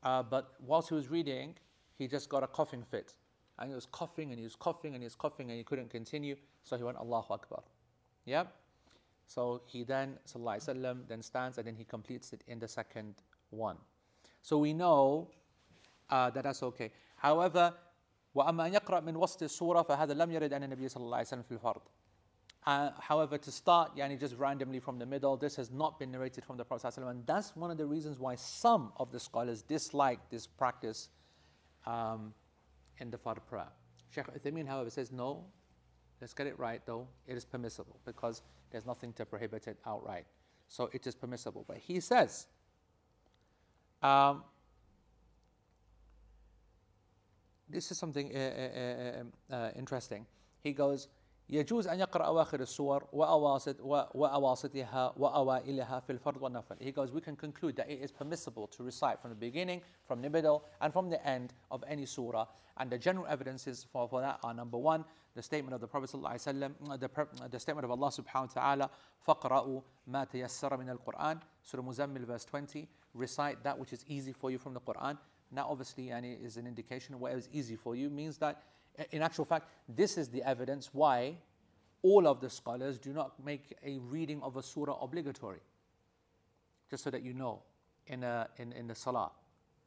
uh, 0.03 0.23
but 0.23 0.55
whilst 0.61 0.91
he 0.91 0.95
was 0.95 1.11
reading, 1.11 1.55
he 1.97 2.07
just 2.07 2.29
got 2.29 2.43
a 2.43 2.47
coughing 2.47 2.83
fit. 2.83 3.15
And 3.59 3.71
he 3.71 3.75
was 3.75 3.87
coughing 3.87 4.31
and 4.31 4.39
he 4.39 4.45
was 4.45 4.57
coughing 4.57 4.95
and 4.95 5.03
he 5.03 5.07
was 5.07 5.15
coughing 5.15 5.49
and 5.51 5.57
he 5.57 5.65
couldn't 5.65 5.91
continue. 5.91 6.37
So 6.65 6.77
he 6.77 6.83
went, 6.83 6.99
Allahu 6.99 7.33
Akbar. 7.33 7.63
Yep. 8.27 8.53
So 9.27 9.63
he 9.67 9.85
then, 9.85 10.19
sallallahu 10.27 10.57
Alaihi 10.59 10.77
Wasallam, 10.77 11.09
then 11.09 11.23
stands 11.23 11.59
and 11.59 11.67
then 11.67 11.77
he 11.77 11.85
completes 11.85 12.33
it 12.33 12.43
in 12.47 12.59
the 12.59 12.69
second 12.69 13.15
one. 13.51 13.77
So 14.43 14.59
we 14.59 14.75
know 14.75 15.31
uh, 16.11 16.31
that 16.31 16.45
that's 16.45 16.63
okay. 16.63 16.91
However, 17.17 17.73
وأما 18.36 18.68
أن 18.68 18.74
يقرأ 18.74 19.00
من 19.00 19.16
وسط 19.16 19.44
السورة 19.44 19.82
فهذا 19.82 20.14
لم 20.14 20.32
يرد 20.32 20.54
عن 20.54 20.64
النبي 20.64 20.90
صلى 20.90 21.04
الله 21.04 21.18
عليه 21.18 21.28
وسلم 21.28 21.44
في 21.44 21.52
الفرض. 21.52 21.82
Uh, 22.68 22.92
however, 23.00 23.38
to 23.38 23.52
start, 23.52 23.96
yani 23.96 24.20
just 24.20 24.36
randomly 24.36 24.80
from 24.80 25.00
the 25.00 25.06
middle, 25.06 25.38
this 25.38 25.56
has 25.56 25.72
not 25.72 25.98
been 25.98 26.12
narrated 26.12 26.44
from 26.44 26.58
the 26.58 26.66
Prophet 26.66 26.88
ﷺ, 26.88 27.10
and 27.10 27.26
that's 27.26 27.56
one 27.56 27.72
of 27.72 27.78
the 27.78 27.86
reasons 27.86 28.20
why 28.20 28.36
some 28.36 28.92
of 28.98 29.12
the 29.12 29.20
scholars 29.20 29.62
dislike 29.62 30.20
this 30.30 30.46
practice 30.46 31.10
um, 31.88 32.34
in 33.00 33.10
the 33.10 33.18
Fard 33.18 33.38
prayer. 33.50 33.70
Sheikh 34.14 34.26
Uthaymeen, 34.26 34.68
however, 34.68 34.90
says 34.90 35.12
no, 35.12 35.46
let's 36.20 36.34
get 36.34 36.48
it 36.48 36.60
right 36.60 36.82
though, 36.86 37.08
it 37.28 37.38
is 37.38 37.46
permissible 37.46 38.00
because 38.06 38.42
there's 38.72 38.86
nothing 38.86 39.14
to 39.14 39.26
prohibit 39.26 39.68
it 39.68 39.78
outright. 39.86 40.26
So 40.68 40.90
it 40.94 41.08
is 41.08 41.16
permissible. 41.16 41.66
But 41.68 41.78
he 41.78 42.00
says, 42.00 42.48
um, 44.04 44.44
this 47.74 47.92
is 47.92 47.98
something 47.98 48.36
uh, 48.36 48.40
uh, 48.40 49.54
uh, 49.54 49.56
uh 49.56 49.72
interesting. 49.76 50.26
He 50.62 50.74
goes, 50.74 51.08
يجوز 51.50 51.88
أن 51.88 52.00
يقرأ 52.00 52.26
أواخر 52.26 52.60
السور 52.60 53.08
وأواسط 53.14 53.82
وأواسطها 54.16 55.14
وأوائلها 55.18 56.00
في 56.00 56.10
الفرض 56.12 56.42
والنفل. 56.42 56.80
He 56.80 56.92
goes, 56.92 57.12
we 57.12 57.22
can 57.22 57.36
conclude 57.36 57.76
that 57.78 57.90
it 57.90 58.00
is 58.02 58.12
permissible 58.12 58.68
to 58.68 58.84
recite 58.84 59.20
from 59.20 59.32
the 59.32 59.36
beginning, 59.36 59.82
from 60.08 60.22
the 60.22 60.30
middle, 60.30 60.64
and 60.82 60.94
from 60.94 61.10
the 61.10 61.26
end 61.28 61.54
of 61.72 61.84
any 61.88 62.06
surah. 62.06 62.46
And 62.78 62.90
the 62.90 62.98
general 62.98 63.26
evidences 63.28 63.86
for, 63.92 64.08
for 64.08 64.22
that 64.22 64.40
are 64.44 64.54
number 64.54 64.78
one, 64.78 65.04
the 65.36 65.42
statement 65.42 65.74
of 65.74 65.82
the 65.82 65.88
Prophet 65.88 66.12
ﷺ, 66.12 67.00
the, 67.00 67.10
the 67.50 67.60
statement 67.60 67.84
of 67.84 67.92
Allah 67.92 68.10
subhanahu 68.10 68.56
wa 68.56 68.62
ta'ala, 68.62 68.90
فَقْرَأُوا 69.28 69.82
مَا 70.10 70.30
تَيَسَّرَ 70.32 70.72
مِنَ 70.80 70.98
الْقُرْآنِ 70.98 71.42
Surah 71.64 71.84
Muzammil 71.84 72.26
verse 72.26 72.46
20, 72.46 72.88
recite 73.14 73.64
that 73.64 73.78
which 73.78 73.92
is 73.92 74.06
easy 74.08 74.34
for 74.34 74.52
you 74.52 74.58
from 74.58 74.74
the 74.74 74.80
Quran. 74.80 75.18
Now 75.55 75.69
obviously 75.71 76.07
yani, 76.07 76.45
is 76.45 76.57
an 76.57 76.67
indication 76.67 77.15
of 77.15 77.21
whatever 77.21 77.39
is 77.39 77.49
easy 77.53 77.77
for 77.77 77.95
you 77.95 78.11
means 78.11 78.39
that 78.39 78.63
in 79.11 79.23
actual 79.23 79.45
fact, 79.45 79.69
this 79.89 80.17
is 80.17 80.29
the 80.29 80.43
evidence 80.43 80.91
why 80.93 81.37
all 82.03 82.29
of 82.29 82.41
the 82.41 82.51
scholars 82.51 82.99
do 82.99 83.13
not 83.13 83.43
make 83.45 83.77
a 83.85 83.99
reading 83.99 84.43
of 84.43 84.57
a 84.57 84.63
surah 84.63 84.99
obligatory. 85.01 85.61
Just 86.91 87.05
so 87.05 87.11
that 87.11 87.23
you 87.23 87.33
know, 87.33 87.63
in, 88.07 88.23
a, 88.23 88.49
in, 88.59 88.73
in 88.73 88.87
the 88.87 88.95
salah. 88.95 89.33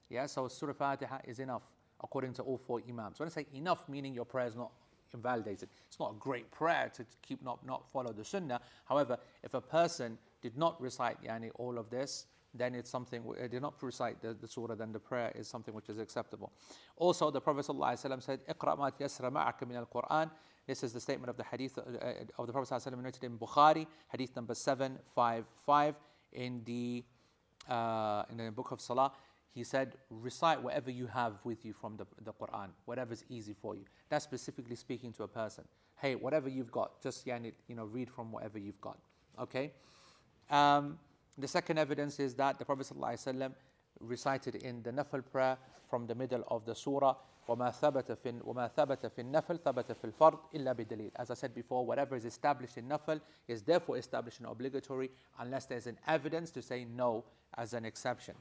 Yeah, 0.09 0.25
so 0.25 0.47
Surah 0.47 0.73
Fatiha 0.73 1.19
is 1.25 1.39
enough 1.39 1.63
according 2.01 2.33
to 2.33 2.43
all 2.43 2.57
four 2.57 2.81
Imams. 2.87 3.19
When 3.19 3.27
I 3.27 3.31
say 3.31 3.45
enough, 3.53 3.87
meaning 3.87 4.13
your 4.13 4.25
prayer 4.25 4.47
is 4.47 4.55
not 4.55 4.71
invalidated. 5.13 5.69
It's 5.87 5.99
not 5.99 6.11
a 6.11 6.15
great 6.15 6.51
prayer 6.51 6.91
to 6.95 7.05
keep 7.21 7.43
not, 7.43 7.65
not 7.65 7.89
follow 7.91 8.11
the 8.13 8.25
Sunnah. 8.25 8.61
However, 8.85 9.17
if 9.43 9.53
a 9.53 9.61
person 9.61 10.17
did 10.41 10.57
not 10.57 10.79
recite 10.81 11.21
yani, 11.23 11.51
all 11.55 11.77
of 11.77 11.89
this, 11.89 12.25
then 12.54 12.74
it's 12.74 12.90
something, 12.90 13.22
uh, 13.26 13.46
did 13.46 13.62
not 13.62 13.74
recite 13.82 14.20
the, 14.20 14.34
the 14.34 14.46
surah, 14.46 14.74
then 14.74 14.92
the 14.92 14.98
prayer 14.98 15.32
is 15.34 15.48
something 15.48 15.74
which 15.74 15.88
is 15.88 15.98
acceptable. 15.98 16.52
Also, 16.96 17.30
the 17.30 17.40
Prophet 17.40 17.66
ﷺ 17.66 18.22
said, 18.22 18.40
اقرأ 18.48 18.76
ما 18.76 18.90
تيسر 18.90 19.30
معك 19.30 19.64
من 19.64 19.86
القرآن. 19.86 20.30
This 20.66 20.82
is 20.84 20.92
the 20.92 21.00
statement 21.00 21.30
of 21.30 21.36
the 21.36 21.44
hadith 21.44 21.78
uh, 21.78 21.82
uh 21.82 22.12
of 22.38 22.46
the 22.46 22.52
Prophet 22.52 22.74
ﷺ 22.74 23.02
noted 23.02 23.24
in 23.24 23.38
Bukhari, 23.38 23.86
hadith 24.08 24.36
number 24.36 24.54
755 24.54 25.94
in 26.34 26.62
the, 26.64 27.04
uh, 27.68 28.24
in 28.30 28.36
the 28.36 28.50
book 28.50 28.70
of 28.70 28.80
Salah. 28.80 29.12
He 29.54 29.64
said, 29.64 29.96
recite 30.08 30.62
whatever 30.62 30.90
you 30.90 31.06
have 31.06 31.34
with 31.44 31.64
you 31.64 31.74
from 31.74 31.96
the, 31.96 32.06
the 32.24 32.32
Quran, 32.32 32.68
whatever 32.86 33.12
is 33.12 33.24
easy 33.28 33.54
for 33.60 33.74
you. 33.74 33.84
That's 34.08 34.24
specifically 34.24 34.76
speaking 34.76 35.12
to 35.14 35.24
a 35.24 35.28
person. 35.28 35.64
Hey, 35.96 36.14
whatever 36.14 36.48
you've 36.48 36.72
got, 36.72 37.02
just 37.02 37.26
you 37.26 37.52
know, 37.76 37.84
read 37.84 38.08
from 38.08 38.32
whatever 38.32 38.58
you've 38.58 38.80
got. 38.80 38.98
Okay? 39.38 39.72
Um, 40.50 40.98
the 41.38 41.48
second 41.48 41.78
evidence 41.78 42.20
is 42.20 42.34
that 42.34 42.58
the 42.58 42.64
Prophet 42.64 42.86
ﷺ 42.86 43.52
recited 44.00 44.56
in 44.56 44.82
the 44.82 44.90
Nafal 44.90 45.22
prayer 45.30 45.56
from 45.88 46.06
the 46.06 46.14
middle 46.14 46.44
of 46.48 46.64
the 46.64 46.74
surah, 46.74 47.16
وما 47.48 47.70
ثبت 47.70 48.12
في 48.12 48.40
وما 48.44 48.68
ثبت 48.68 49.06
في 49.06 49.18
النفل 49.22 49.58
ثبت 49.58 49.92
في 49.92 50.04
الفرض 50.04 50.38
إلا 50.54 50.72
بدليل. 50.72 51.10
As 51.16 51.30
I 51.30 51.34
said 51.34 51.54
before, 51.54 51.84
whatever 51.84 52.14
is 52.14 52.24
established 52.24 52.78
in 52.78 52.88
nafl 52.88 53.20
is 53.48 53.62
therefore 53.62 53.96
established 53.96 54.40
in 54.40 54.46
obligatory 54.46 55.10
unless 55.40 55.66
there's 55.66 55.88
an 55.88 55.98
evidence 56.06 56.50
to 56.52 56.62
say 56.62 56.84
no 56.84 57.24
as 57.58 57.74
an 57.74 57.84
exception. 57.84 58.34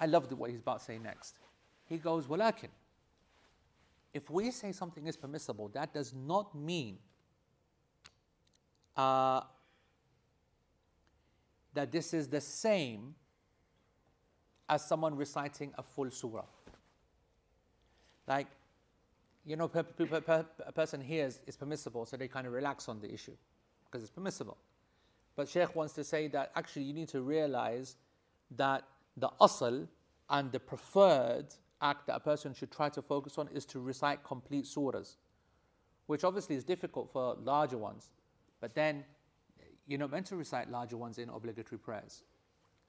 I 0.00 0.06
love 0.06 0.32
what 0.32 0.50
he's 0.50 0.60
about 0.60 0.78
to 0.78 0.84
say 0.84 0.98
next. 0.98 1.34
He 1.84 1.98
goes, 1.98 2.26
ولكن 2.26 2.68
if 4.14 4.30
we 4.30 4.50
say 4.50 4.72
something 4.72 5.06
is 5.06 5.16
permissible, 5.16 5.68
that 5.68 5.92
does 5.92 6.14
not 6.14 6.54
mean 6.54 6.98
uh, 8.96 9.42
that 11.73 11.91
this 11.91 12.13
is 12.13 12.27
the 12.27 12.41
same 12.41 13.15
as 14.69 14.85
someone 14.85 15.15
reciting 15.15 15.73
a 15.77 15.83
full 15.83 16.09
surah. 16.09 16.45
Like, 18.27 18.47
you 19.45 19.55
know, 19.55 19.67
per, 19.67 19.83
per, 19.83 20.21
per, 20.21 20.45
a 20.65 20.71
person 20.71 21.01
hears 21.01 21.39
it's 21.45 21.57
permissible, 21.57 22.05
so 22.05 22.15
they 22.15 22.27
kind 22.27 22.47
of 22.47 22.53
relax 22.53 22.87
on 22.87 23.01
the 23.01 23.13
issue 23.13 23.35
because 23.85 24.01
it's 24.01 24.11
permissible. 24.11 24.57
But 25.35 25.49
Sheikh 25.49 25.75
wants 25.75 25.93
to 25.93 26.03
say 26.03 26.27
that 26.29 26.51
actually 26.55 26.83
you 26.83 26.93
need 26.93 27.09
to 27.09 27.21
realize 27.21 27.95
that 28.51 28.83
the 29.17 29.29
asl 29.41 29.87
and 30.29 30.51
the 30.51 30.59
preferred 30.59 31.47
act 31.81 32.07
that 32.07 32.15
a 32.15 32.19
person 32.19 32.53
should 32.53 32.71
try 32.71 32.89
to 32.89 33.01
focus 33.01 33.37
on 33.37 33.49
is 33.53 33.65
to 33.65 33.79
recite 33.79 34.23
complete 34.23 34.65
surahs, 34.65 35.17
which 36.07 36.23
obviously 36.23 36.55
is 36.55 36.63
difficult 36.63 37.11
for 37.11 37.35
larger 37.43 37.77
ones. 37.77 38.11
But 38.61 38.73
then 38.73 39.03
you're 39.87 39.99
not 39.99 40.11
meant 40.11 40.25
to 40.27 40.35
recite 40.35 40.69
larger 40.69 40.97
ones 40.97 41.17
in 41.17 41.29
obligatory 41.29 41.79
prayers. 41.79 42.23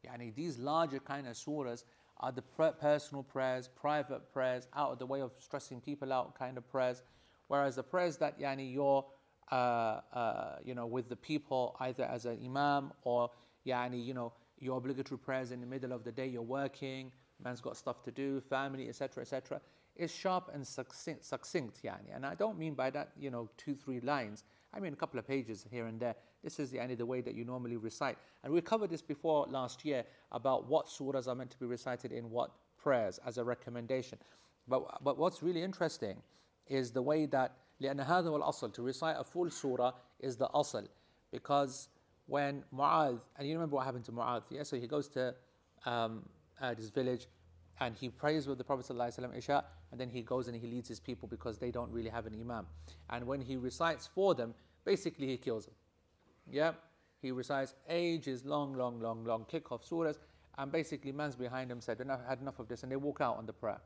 Yani 0.06 0.34
these 0.34 0.58
larger 0.58 1.00
kind 1.00 1.26
of 1.26 1.34
surahs 1.34 1.84
are 2.20 2.32
the 2.32 2.42
personal 2.42 3.22
prayers, 3.22 3.68
private 3.74 4.32
prayers, 4.32 4.68
out 4.76 4.92
of 4.92 4.98
the 4.98 5.06
way 5.06 5.20
of 5.20 5.32
stressing 5.38 5.80
people 5.80 6.12
out 6.12 6.38
kind 6.38 6.56
of 6.56 6.68
prayers. 6.70 7.02
Whereas 7.48 7.76
the 7.76 7.82
prayers 7.82 8.16
that 8.18 8.40
yani 8.40 8.72
you're 8.72 9.04
uh, 9.50 10.00
uh, 10.12 10.56
you 10.64 10.74
know 10.74 10.86
with 10.86 11.08
the 11.08 11.16
people 11.16 11.76
either 11.80 12.04
as 12.04 12.24
an 12.24 12.38
imam 12.44 12.92
or 13.02 13.30
yani 13.66 14.04
you 14.04 14.14
know 14.14 14.32
your 14.58 14.78
obligatory 14.78 15.18
prayers 15.18 15.50
in 15.50 15.60
the 15.60 15.66
middle 15.66 15.92
of 15.92 16.04
the 16.04 16.12
day 16.12 16.26
you're 16.26 16.42
working, 16.42 17.12
man's 17.42 17.60
got 17.60 17.76
stuff 17.76 18.02
to 18.02 18.10
do, 18.10 18.40
family, 18.40 18.88
etc., 18.88 19.22
etc., 19.22 19.60
is 19.96 20.12
sharp 20.12 20.50
and 20.54 20.66
succinct, 20.66 21.24
succinct 21.24 21.82
yani. 21.82 22.14
And 22.14 22.24
I 22.24 22.34
don't 22.34 22.58
mean 22.58 22.74
by 22.74 22.90
that 22.90 23.10
you 23.18 23.30
know 23.30 23.50
two 23.56 23.74
three 23.74 24.00
lines. 24.00 24.44
I 24.72 24.80
mean 24.80 24.92
a 24.92 24.96
couple 24.96 25.18
of 25.18 25.26
pages 25.26 25.66
here 25.70 25.86
and 25.86 26.00
there. 26.00 26.16
This 26.43 26.59
is 26.59 26.71
the, 26.71 26.95
the 26.95 27.05
way 27.05 27.21
that 27.21 27.35
you 27.35 27.43
normally 27.43 27.77
recite. 27.77 28.17
And 28.43 28.53
we 28.53 28.61
covered 28.61 28.89
this 28.89 29.01
before 29.01 29.45
last 29.49 29.83
year 29.83 30.05
about 30.31 30.67
what 30.69 30.87
surahs 30.87 31.27
are 31.27 31.35
meant 31.35 31.51
to 31.51 31.57
be 31.57 31.65
recited 31.65 32.11
in 32.11 32.29
what 32.29 32.51
prayers 32.77 33.19
as 33.25 33.37
a 33.37 33.43
recommendation. 33.43 34.17
But, 34.67 35.03
but 35.03 35.17
what's 35.17 35.43
really 35.43 35.61
interesting 35.61 36.21
is 36.67 36.91
the 36.91 37.01
way 37.01 37.25
that 37.27 37.53
لأن 37.81 37.99
هذا 37.99 38.27
هو 38.27 38.37
الأصل 38.37 38.73
to 38.73 38.83
recite 38.83 39.15
a 39.17 39.23
full 39.23 39.49
surah 39.49 39.93
is 40.19 40.35
the 40.35 40.47
asl 40.49 40.87
because 41.31 41.87
when 42.27 42.63
Mu'adh 42.75 43.21
and 43.37 43.47
you 43.47 43.53
remember 43.53 43.77
what 43.77 43.85
happened 43.85 44.05
to 44.05 44.11
Mu'adh 44.11 44.43
yeah 44.49 44.63
so 44.63 44.75
he 44.77 44.87
goes 44.87 45.07
to 45.09 45.33
um, 45.85 46.23
uh, 46.61 46.73
this 46.73 46.89
village 46.89 47.27
and 47.79 47.95
he 47.95 48.09
prays 48.09 48.47
with 48.47 48.57
the 48.57 48.63
Prophet 48.63 48.85
ﷺ 48.93 49.37
Isha 49.37 49.63
and 49.91 49.99
then 49.99 50.09
he 50.09 50.21
goes 50.21 50.47
and 50.49 50.57
he 50.57 50.67
leads 50.67 50.89
his 50.89 50.99
people 50.99 51.29
because 51.29 51.57
they 51.57 51.71
don't 51.71 51.91
really 51.91 52.09
have 52.09 52.25
an 52.25 52.33
imam 52.39 52.67
and 53.09 53.25
when 53.25 53.39
he 53.39 53.55
recites 53.55 54.07
for 54.07 54.35
them 54.35 54.53
basically 54.83 55.27
he 55.27 55.37
kills 55.37 55.65
them 55.65 55.75
yeah, 56.50 56.72
he 57.20 57.30
recites 57.30 57.74
ages 57.88 58.44
long, 58.44 58.74
long, 58.74 59.00
long, 59.00 59.24
long 59.24 59.44
kick-off 59.46 59.88
surahs, 59.88 60.18
and 60.58 60.70
basically 60.70 61.12
man's 61.12 61.36
behind 61.36 61.70
him 61.70 61.80
said, 61.80 62.00
enough, 62.00 62.20
had 62.28 62.40
enough 62.40 62.58
of 62.58 62.68
this, 62.68 62.82
and 62.82 62.92
they 62.92 62.96
walk 62.96 63.20
out 63.20 63.36
on 63.38 63.46
the 63.46 63.52
prayer. 63.52 63.80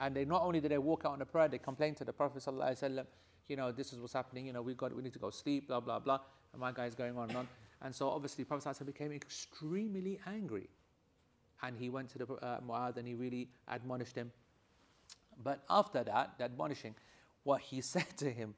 And 0.00 0.14
they 0.16 0.24
not 0.24 0.42
only 0.42 0.60
did 0.60 0.70
they 0.70 0.78
walk 0.78 1.02
out 1.04 1.12
on 1.12 1.18
the 1.18 1.26
prayer, 1.26 1.48
they 1.48 1.58
complain 1.58 1.94
to 1.96 2.04
the 2.04 2.12
Prophet 2.12 2.42
ﷺ, 2.42 3.06
you 3.48 3.56
know, 3.56 3.70
this 3.70 3.92
is 3.92 4.00
what's 4.00 4.12
happening, 4.12 4.46
you 4.46 4.52
know, 4.52 4.62
we 4.62 4.74
got 4.74 4.94
we 4.94 5.02
need 5.02 5.12
to 5.12 5.18
go 5.18 5.30
sleep, 5.30 5.68
blah 5.68 5.80
blah 5.80 5.98
blah. 5.98 6.18
And 6.52 6.60
my 6.60 6.72
guy's 6.72 6.94
going 6.94 7.16
on 7.16 7.28
and 7.28 7.38
on. 7.38 7.48
And 7.82 7.94
so 7.94 8.08
obviously 8.08 8.44
Prophet 8.44 8.68
ﷺ 8.68 8.86
became 8.86 9.12
extremely 9.12 10.18
angry. 10.26 10.68
And 11.62 11.76
he 11.76 11.90
went 11.90 12.08
to 12.10 12.18
the 12.18 12.24
uh, 12.24 12.60
Mu'adh 12.60 12.96
and 12.96 13.06
he 13.06 13.14
really 13.14 13.48
admonished 13.68 14.16
him. 14.16 14.32
But 15.42 15.62
after 15.68 16.02
that, 16.02 16.38
the 16.38 16.44
admonishing, 16.44 16.94
what 17.42 17.60
he 17.60 17.80
said 17.92 18.16
to 18.18 18.30
him 18.30 18.54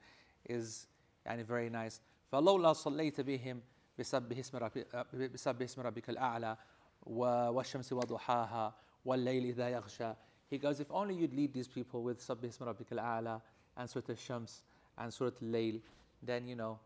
is 0.48 0.86
and 1.26 1.44
very 1.46 1.68
nice. 1.68 2.00
فلولا 2.31 2.73
صليت 2.73 3.21
بهم 3.21 3.61
بسبح 3.99 4.37
اسم 4.37 4.57
ربك 4.57 4.95
بسبح 5.15 5.61
اسم 5.61 5.81
ربك 5.81 6.09
الأعلى 6.09 6.57
والشمس 7.01 7.93
وضحاها 7.93 8.75
والليل 9.05 9.45
إذا 9.45 9.69
يغشى 9.69 10.13
He 10.49 10.57
goes, 10.57 10.81
if 10.81 10.91
only 10.91 11.15
you'd 11.15 11.33
lead 11.33 11.53
these 11.53 11.67
people 11.67 12.03
with 12.03 12.19
سبح 12.19 12.43
اسم 12.45 12.65
ربك 12.65 12.91
الأعلى 12.91 13.41
and 13.77 13.89
Surah 13.89 14.03
Al-Shams 14.09 14.63
and 14.97 15.13
Surah 15.13 15.31
Al-Layl, 15.41 15.81
then 16.21 16.47
you 16.47 16.55
know, 16.55 16.79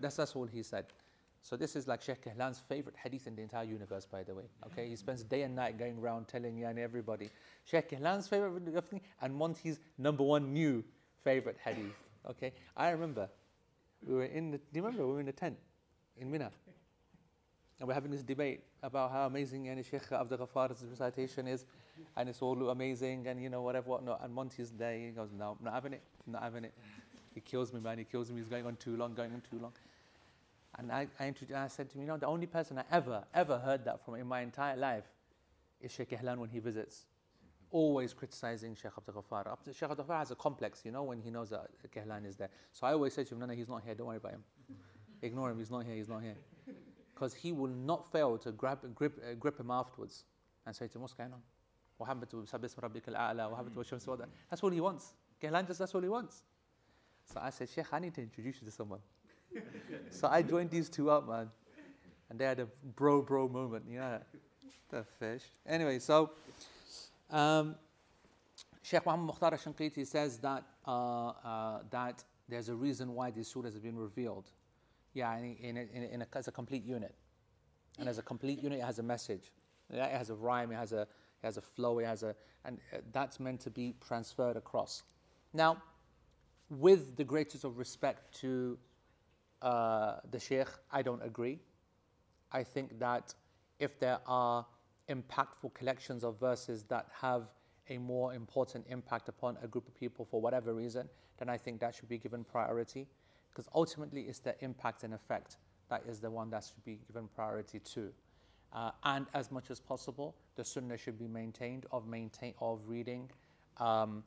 that's, 0.00 0.16
that's 0.16 0.36
all 0.36 0.46
he 0.46 0.62
said. 0.62 0.86
So 1.42 1.56
this 1.56 1.76
is 1.76 1.86
like 1.86 2.02
Sheikh 2.02 2.24
Kihlan's 2.24 2.60
favorite 2.68 2.96
hadith 2.96 3.26
in 3.26 3.36
the 3.36 3.42
entire 3.42 3.64
universe, 3.64 4.06
by 4.06 4.22
the 4.22 4.34
way. 4.34 4.44
Okay, 4.66 4.88
he 4.88 4.96
spends 4.96 5.22
day 5.22 5.42
and 5.42 5.54
night 5.54 5.78
going 5.78 5.98
around 5.98 6.28
telling 6.28 6.56
yani 6.56 6.78
everybody. 6.78 7.30
Sheikh 7.64 7.90
Kihlan's 7.90 8.28
favorite 8.28 8.62
and 9.22 9.34
Monty's 9.34 9.78
number 9.96 10.24
one 10.24 10.52
new 10.52 10.84
favorite 11.22 11.56
hadith. 11.64 11.94
Okay, 12.28 12.52
I 12.76 12.90
remember 12.90 13.28
we 14.07 14.13
were 14.15 14.25
in 14.25 14.51
the, 14.51 14.57
do 14.57 14.63
you 14.73 14.81
remember 14.81 15.05
we 15.05 15.13
were 15.13 15.19
in 15.19 15.25
the 15.25 15.31
tent 15.31 15.57
in 16.17 16.31
Mina? 16.31 16.51
And 17.79 17.87
we're 17.87 17.93
having 17.93 18.11
this 18.11 18.23
debate 18.23 18.61
about 18.81 19.11
how 19.11 19.25
amazing 19.25 19.65
yani, 19.65 19.83
Sheikh 19.89 20.11
Abdul 20.11 20.37
Ghafar's 20.37 20.83
recitation 20.89 21.47
is, 21.47 21.65
and 22.15 22.29
it's 22.29 22.41
all 22.41 22.69
amazing, 22.69 23.27
and 23.27 23.41
you 23.41 23.49
know, 23.49 23.61
whatever, 23.61 23.89
whatnot. 23.89 24.21
And 24.23 24.33
Monty's 24.33 24.71
there, 24.71 24.97
he 24.97 25.09
goes, 25.09 25.29
No, 25.37 25.57
I'm 25.59 25.65
not 25.65 25.73
having 25.73 25.93
it, 25.93 26.01
I'm 26.25 26.33
not 26.33 26.43
having 26.43 26.65
it. 26.65 26.73
He 27.33 27.41
kills 27.41 27.73
me, 27.73 27.79
man, 27.79 27.97
he 27.97 28.03
kills 28.03 28.31
me, 28.31 28.37
he's 28.37 28.47
going 28.47 28.65
on 28.65 28.75
too 28.75 28.95
long, 28.95 29.13
going 29.13 29.33
on 29.33 29.41
too 29.49 29.59
long. 29.59 29.73
And 30.77 30.91
I, 30.91 31.07
I, 31.19 31.33
I 31.55 31.67
said 31.67 31.89
to 31.89 31.95
him, 31.95 32.01
You 32.01 32.07
know, 32.07 32.17
the 32.17 32.27
only 32.27 32.47
person 32.47 32.77
I 32.77 32.83
ever, 32.91 33.23
ever 33.33 33.57
heard 33.57 33.85
that 33.85 34.03
from 34.05 34.15
in 34.15 34.27
my 34.27 34.41
entire 34.41 34.77
life 34.77 35.05
is 35.81 35.91
Sheikh 35.91 36.11
Ihlan 36.11 36.37
when 36.37 36.49
he 36.49 36.59
visits 36.59 37.05
always 37.73 38.13
criticizing 38.13 38.75
Sheikh 38.75 38.91
Abdul 38.97 39.21
Ghaffar. 39.21 39.57
Sheikh 39.65 39.89
Abdul 39.89 40.05
Ghaffar 40.05 40.19
has 40.19 40.31
a 40.31 40.35
complex, 40.35 40.81
you 40.85 40.91
know, 40.91 41.03
when 41.03 41.19
he 41.19 41.29
knows 41.29 41.49
that 41.49 41.67
Kehlan 41.93 42.25
is 42.25 42.37
there. 42.37 42.49
So 42.71 42.87
I 42.87 42.93
always 42.93 43.13
say 43.13 43.23
to 43.25 43.33
him, 43.33 43.39
no, 43.39 43.47
no, 43.47 43.53
he's 43.53 43.67
not 43.67 43.83
here, 43.83 43.95
don't 43.95 44.07
worry 44.07 44.17
about 44.17 44.33
him. 44.33 44.43
Ignore 45.21 45.51
him, 45.51 45.59
he's 45.59 45.71
not 45.71 45.83
here, 45.83 45.95
he's 45.95 46.07
not 46.07 46.21
here. 46.21 46.37
Because 47.13 47.33
he 47.33 47.51
will 47.51 47.69
not 47.69 48.09
fail 48.11 48.37
to 48.37 48.51
grab, 48.51 48.79
grip, 48.95 49.19
uh, 49.19 49.33
grip 49.33 49.59
him 49.59 49.71
afterwards 49.71 50.23
and 50.65 50.75
say 50.75 50.87
to 50.87 50.95
him, 50.95 51.01
what's 51.01 51.13
going 51.13 51.33
on? 51.33 51.41
What 51.97 52.07
happened 52.07 52.29
to 52.31 52.45
Sabis 52.45 52.75
Rabbik 52.75 53.07
al-A'la? 53.07 53.49
What 53.49 53.57
happened 53.57 53.75
to 53.75 53.83
Shams? 53.83 54.07
That's 54.49 54.63
all 54.63 54.69
he 54.69 54.81
wants. 54.81 55.13
Kehlan 55.41 55.67
just, 55.67 55.79
that's 55.79 55.93
all 55.93 56.01
he 56.01 56.09
wants. 56.09 56.43
So 57.25 57.39
I 57.41 57.49
said, 57.49 57.69
Sheikh, 57.69 57.91
I 57.91 57.99
need 57.99 58.13
to 58.15 58.21
introduce 58.21 58.61
you 58.61 58.65
to 58.65 58.71
someone. 58.71 58.99
so 60.09 60.27
I 60.27 60.41
joined 60.41 60.69
these 60.69 60.89
two 60.89 61.09
up, 61.09 61.27
man. 61.27 61.49
And 62.29 62.39
they 62.39 62.45
had 62.45 62.59
a 62.59 62.67
bro 62.95 63.21
bro 63.21 63.47
moment, 63.47 63.85
you 63.89 63.99
know. 63.99 64.19
The 64.89 65.03
fish. 65.19 65.43
Anyway, 65.65 65.99
so 65.99 66.31
um, 67.33 67.75
Sheikh 68.81 69.05
Muhammad 69.05 69.27
Mukhtar 69.27 69.51
Shanqiti 69.57 70.05
says 70.05 70.37
that, 70.39 70.63
uh, 70.85 71.29
uh, 71.29 71.79
that 71.89 72.23
there's 72.47 72.69
a 72.69 72.75
reason 72.75 73.13
why 73.13 73.31
these 73.31 73.51
surahs 73.51 73.73
have 73.73 73.83
been 73.83 73.97
revealed. 73.97 74.49
Yeah, 75.13 75.37
in, 75.37 75.55
in, 75.55 75.77
in, 75.77 76.21
a, 76.21 76.27
as 76.33 76.47
a 76.47 76.51
complete 76.51 76.83
unit. 76.83 77.15
And 77.99 78.09
as 78.09 78.17
a 78.17 78.21
complete 78.21 78.61
unit, 78.61 78.79
it 78.79 78.83
has 78.83 78.99
a 78.99 79.03
message. 79.03 79.51
It 79.89 79.99
has 79.99 80.29
a 80.29 80.35
rhyme, 80.35 80.71
it 80.71 80.75
has 80.75 80.91
a, 80.91 81.01
it 81.01 81.07
has 81.43 81.57
a 81.57 81.61
flow, 81.61 81.99
it 81.99 82.05
has 82.05 82.23
a, 82.23 82.35
and 82.65 82.79
uh, 82.93 82.97
that's 83.11 83.39
meant 83.39 83.61
to 83.61 83.69
be 83.69 83.95
transferred 84.05 84.57
across. 84.57 85.03
Now, 85.53 85.81
with 86.69 87.15
the 87.15 87.23
greatest 87.23 87.63
of 87.63 87.77
respect 87.77 88.33
to 88.41 88.77
uh, 89.61 90.15
the 90.31 90.39
Sheikh, 90.39 90.67
I 90.91 91.01
don't 91.01 91.23
agree. 91.23 91.59
I 92.51 92.63
think 92.63 92.99
that 92.99 93.33
if 93.79 93.99
there 93.99 94.19
are 94.25 94.65
impactful 95.13 95.73
collections 95.73 96.23
of 96.23 96.39
verses 96.39 96.83
that 96.83 97.07
have 97.21 97.43
a 97.89 97.97
more 97.97 98.33
important 98.33 98.85
impact 98.89 99.29
upon 99.29 99.57
a 99.61 99.67
group 99.67 99.87
of 99.87 99.95
people 99.95 100.25
for 100.25 100.41
whatever 100.41 100.73
reason, 100.73 101.07
then 101.37 101.49
I 101.49 101.57
think 101.57 101.79
that 101.81 101.95
should 101.95 102.09
be 102.09 102.17
given 102.17 102.43
priority. 102.43 103.07
Because 103.49 103.67
ultimately, 103.75 104.21
it's 104.21 104.39
the 104.39 104.55
impact 104.63 105.03
and 105.03 105.13
effect 105.13 105.57
that 105.89 106.03
is 106.07 106.19
the 106.19 106.29
one 106.29 106.49
that 106.49 106.63
should 106.63 106.83
be 106.83 106.99
given 107.07 107.27
priority 107.35 107.79
to. 107.79 108.11
Uh, 108.73 108.91
and 109.03 109.27
as 109.33 109.51
much 109.51 109.69
as 109.69 109.79
possible, 109.79 110.35
the 110.55 110.65
sunnah 110.65 110.97
should 110.97 111.19
be 111.19 111.27
maintained 111.27 111.85
of 111.91 112.07
maintain 112.07 112.53
of 112.59 112.79
reading 112.87 113.29
um, 113.77 114.23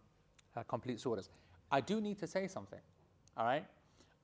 uh, 0.56 0.62
complete 0.64 0.98
surahs. 0.98 1.28
I 1.72 1.80
do 1.80 2.00
need 2.00 2.18
to 2.20 2.26
say 2.26 2.46
something. 2.46 2.78
All 3.36 3.44
right, 3.44 3.64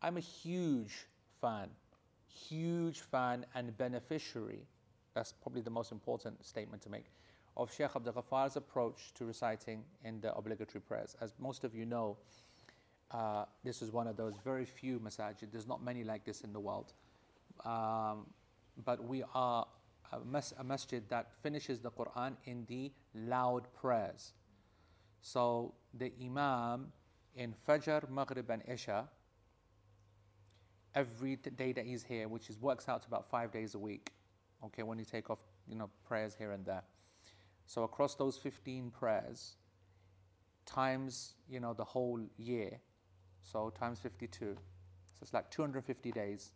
I'm 0.01 0.17
a 0.17 0.21
huge 0.21 1.07
fan, 1.41 1.69
huge 2.29 3.01
fan 3.01 3.45
and 3.55 3.77
beneficiary 3.77 4.65
that's 5.15 5.33
probably 5.33 5.63
the 5.63 5.71
most 5.71 5.93
important 5.93 6.45
statement 6.45 6.83
to 6.83 6.91
make 6.91 7.07
of 7.57 7.73
Sheikh 7.73 7.91
Abdul 7.95 8.15
Ghafar's 8.15 8.57
approach 8.57 9.13
to 9.15 9.25
reciting 9.27 9.85
in 10.05 10.21
the 10.21 10.35
obligatory 10.35 10.81
prayers. 10.81 11.17
As 11.21 11.35
most 11.39 11.65
of 11.65 11.75
you 11.75 11.85
know, 11.85 12.17
uh, 13.11 13.45
this 13.63 13.83
is 13.83 13.93
one 13.93 14.07
of 14.07 14.17
those 14.17 14.35
very 14.43 14.65
few 14.65 14.99
masajid. 14.99 15.51
There's 15.53 15.67
not 15.67 15.83
many 15.83 16.03
like 16.03 16.25
this 16.25 16.41
in 16.41 16.53
the 16.53 16.61
world. 16.61 16.95
Um, 17.65 18.27
but 18.85 19.05
we 19.07 19.23
are 19.35 19.67
a, 20.13 20.19
mas- 20.25 20.55
a 20.59 20.65
masjid 20.65 21.07
that 21.11 21.31
finishes 21.43 21.81
the 21.81 21.91
Quran 21.91 22.37
in 22.47 22.65
the 22.69 22.91
loud 23.15 23.67
prayers. 23.75 24.33
So 25.21 25.75
the 25.93 26.11
Imam 26.23 26.93
in 27.37 27.55
Fajr, 27.67 28.09
Maghrib, 28.11 28.51
and 28.51 28.63
Isha, 28.67 29.09
every 30.95 31.37
day 31.37 31.73
that 31.73 31.85
he's 31.85 32.03
here, 32.03 32.29
which 32.29 32.49
is 32.49 32.59
works 32.59 32.89
out 32.89 33.03
to 33.03 33.09
about 33.09 33.29
five 33.29 33.53
days 33.53 33.75
a 33.75 33.79
week, 33.79 34.11
okay, 34.65 34.83
when 34.83 34.99
you 34.99 35.05
take 35.05 35.31
off, 35.31 35.39
you 35.67 35.75
know, 35.75 35.91
prayers 36.07 36.35
here 36.37 36.53
and 36.53 36.65
there. 36.65 36.83
So 37.67 37.85
across 37.85 38.15
those 38.15 38.37
15 38.37 38.91
prayers, 38.91 39.55
times, 40.67 41.35
you 41.49 41.61
know, 41.61 41.75
the 41.75 41.85
whole 41.85 42.21
year, 42.37 42.81
so 43.43 43.71
times 43.71 43.99
52, 43.99 44.55
so 44.55 45.19
it's 45.21 45.33
like 45.33 45.51
250 45.51 46.13
days. 46.13 46.53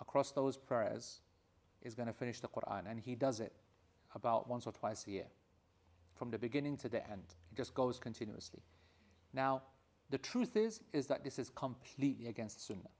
Across 0.00 0.32
those 0.32 0.56
prayers, 0.56 1.20
is 1.82 1.94
going 1.94 2.06
to 2.06 2.12
finish 2.12 2.40
the 2.40 2.48
Quran, 2.48 2.90
and 2.90 2.98
he 3.00 3.14
does 3.14 3.40
it 3.40 3.52
about 4.14 4.48
once 4.48 4.66
or 4.66 4.72
twice 4.72 5.06
a 5.06 5.10
year, 5.10 5.26
from 6.14 6.30
the 6.30 6.38
beginning 6.38 6.76
to 6.78 6.88
the 6.88 7.08
end. 7.08 7.34
It 7.52 7.56
just 7.56 7.74
goes 7.74 7.98
continuously. 7.98 8.62
Now, 9.32 9.62
the 10.10 10.18
truth 10.18 10.56
is, 10.56 10.80
is 10.92 11.06
that 11.08 11.22
this 11.22 11.38
is 11.38 11.50
completely 11.50 12.28
against 12.28 12.66
Sunnah. 12.66 12.90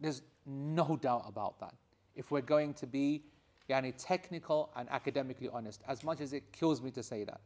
There's 0.00 0.22
no 0.44 0.96
doubt 1.00 1.24
about 1.26 1.58
that. 1.60 1.74
If 2.16 2.30
we're 2.30 2.40
going 2.40 2.74
to 2.74 2.86
be 2.86 3.22
yani, 3.68 3.92
technical 3.98 4.70
and 4.76 4.88
academically 4.90 5.48
honest, 5.52 5.82
as 5.86 6.04
much 6.04 6.20
as 6.20 6.32
it 6.32 6.52
kills 6.52 6.80
me 6.80 6.90
to 6.92 7.02
say 7.02 7.24
that. 7.24 7.40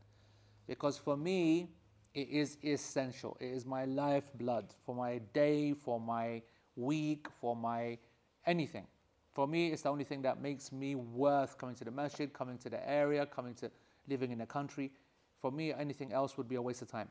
Because 0.66 0.98
for 0.98 1.16
me, 1.16 1.70
it 2.14 2.28
is 2.28 2.58
essential. 2.64 3.36
It 3.40 3.46
is 3.46 3.66
my 3.66 3.84
lifeblood 3.84 4.66
for 4.84 4.94
my 4.94 5.18
day, 5.32 5.72
for 5.72 6.00
my 6.00 6.42
week, 6.76 7.26
for 7.40 7.56
my 7.56 7.98
anything. 8.46 8.86
For 9.32 9.46
me, 9.46 9.68
it's 9.68 9.82
the 9.82 9.90
only 9.90 10.04
thing 10.04 10.22
that 10.22 10.40
makes 10.40 10.72
me 10.72 10.94
worth 10.96 11.56
coming 11.56 11.74
to 11.76 11.84
the 11.84 11.90
masjid, 11.90 12.32
coming 12.32 12.58
to 12.58 12.68
the 12.68 12.88
area, 12.88 13.26
coming 13.26 13.54
to 13.54 13.70
living 14.08 14.32
in 14.32 14.38
the 14.38 14.46
country. 14.46 14.90
For 15.40 15.50
me, 15.50 15.72
anything 15.72 16.12
else 16.12 16.36
would 16.36 16.48
be 16.48 16.56
a 16.56 16.62
waste 16.62 16.82
of 16.82 16.90
time. 16.90 17.08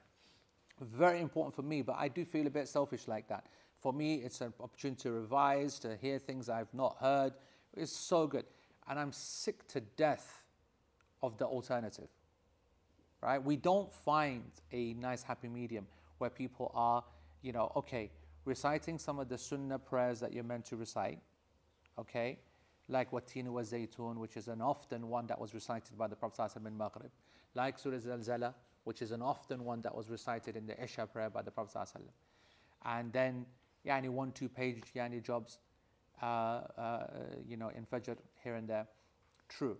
Very 0.82 1.22
important 1.22 1.56
for 1.56 1.62
me, 1.62 1.82
but 1.82 1.96
I 1.98 2.08
do 2.08 2.26
feel 2.26 2.48
a 2.48 2.50
bit 2.50 2.68
selfish 2.68 3.08
like 3.08 3.28
that. 3.30 3.46
For 3.80 3.94
me, 3.94 4.16
it's 4.16 4.42
an 4.42 4.54
opportunity 4.60 5.04
to 5.04 5.12
revise, 5.12 5.80
to 5.80 5.96
hear 5.96 6.20
things 6.20 6.50
I've 6.50 6.74
not 6.74 6.98
heard. 7.00 7.34
It's 7.76 7.92
so 7.92 8.28
good. 8.28 8.46
And 8.88 9.00
I'm 9.00 9.12
sick 9.12 9.68
to 9.70 9.82
death 9.82 10.44
of 11.22 11.38
the 11.38 11.46
alternative. 11.46 12.10
Right? 13.22 13.42
We 13.44 13.56
don't 13.56 13.94
find 13.94 14.44
a 14.72 14.94
nice 14.94 15.24
happy 15.24 15.48
medium 15.48 15.88
where 16.18 16.30
people 16.30 16.72
are, 16.74 17.04
you 17.42 17.52
know, 17.52 17.72
okay, 17.76 18.12
reciting 18.46 18.98
some 18.98 19.20
of 19.20 19.30
the 19.30 19.38
sunnah 19.38 19.80
prayers 19.80 20.20
that 20.20 20.34
you're 20.34 20.44
meant 20.44 20.66
to 20.66 20.76
recite, 20.76 21.20
okay, 21.98 22.40
like 22.88 23.12
Wattini 23.12 23.50
wa 23.50 23.62
Zaytun, 23.62 24.18
which 24.18 24.36
is 24.36 24.48
an 24.48 24.62
often 24.62 25.08
one 25.08 25.28
that 25.28 25.40
was 25.40 25.54
recited 25.54 25.98
by 25.98 26.08
the 26.08 26.16
Prophet 26.16 26.52
in 26.56 26.78
Maghrib, 26.78 27.12
like 27.56 27.78
Surah 27.78 27.98
Zalzala, 27.98 28.54
which 28.84 29.02
is 29.02 29.12
an 29.12 29.22
often 29.22 29.64
one 29.64 29.82
that 29.82 29.96
was 29.96 30.10
recited 30.10 30.56
in 30.56 30.66
the 30.66 30.82
Isha 30.82 31.08
prayer 31.08 31.30
by 31.30 31.42
the 31.42 31.52
Prophet 31.52 31.88
and 32.86 33.12
then 33.12 33.46
yani 33.86 34.10
one 34.10 34.32
two 34.32 34.50
page 34.50 34.84
yani 34.96 35.22
jobs, 35.24 35.58
uh, 36.22 36.26
uh, 36.26 37.08
you 37.48 37.58
know, 37.58 37.70
in 37.70 37.86
Fajr 37.86 38.18
here 38.44 38.56
and 38.56 38.68
there. 38.68 38.88
True. 39.48 39.78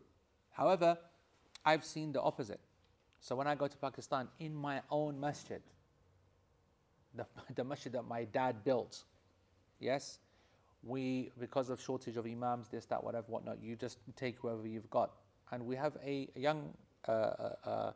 However, 0.52 0.98
I've 1.66 1.84
seen 1.84 2.12
the 2.12 2.22
opposite. 2.22 2.60
So 3.20 3.36
when 3.36 3.48
I 3.48 3.56
go 3.56 3.68
to 3.68 3.78
Pakistan, 3.78 4.28
in 4.40 4.56
my 4.56 4.82
own 4.90 5.20
masjid, 5.20 5.62
the, 7.16 7.26
the 7.56 7.64
masjid 7.64 7.92
that 7.94 8.04
my 8.04 8.24
dad 8.26 8.64
built, 8.64 9.04
yes, 9.80 10.20
we, 10.84 11.32
because 11.40 11.70
of 11.70 11.82
shortage 11.82 12.18
of 12.18 12.26
imams, 12.26 12.70
this, 12.70 12.86
that, 12.86 13.04
whatever, 13.04 13.26
whatnot, 13.28 13.62
you 13.62 13.76
just 13.76 13.98
take 14.16 14.38
whoever 14.40 14.66
you've 14.66 14.90
got. 14.90 15.12
And 15.52 15.66
we 15.66 15.76
have 15.76 15.98
a, 16.04 16.30
a 16.36 16.40
young 16.40 16.74
uh, 17.08 17.12
uh, 17.12 17.56
uh, 17.66 17.92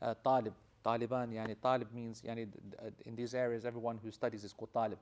uh 0.00 0.14
talib, 0.24 0.54
Taliban, 0.84 1.32
yani 1.32 1.54
talib 1.62 1.88
means, 1.94 2.22
yani, 2.22 2.48
in 3.04 3.14
these 3.14 3.34
areas, 3.34 3.64
everyone 3.64 3.98
who 4.02 4.10
studies 4.10 4.44
is 4.44 4.52
called 4.52 4.72
talib. 4.72 4.98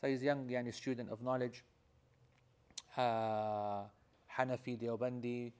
So 0.00 0.08
he's 0.08 0.22
a 0.22 0.26
young 0.26 0.46
yani, 0.48 0.74
student 0.74 1.10
of 1.10 1.22
knowledge, 1.22 1.64
uh, 2.96 3.82
Hanafi, 4.36 4.78
Deobandi, 4.78 5.52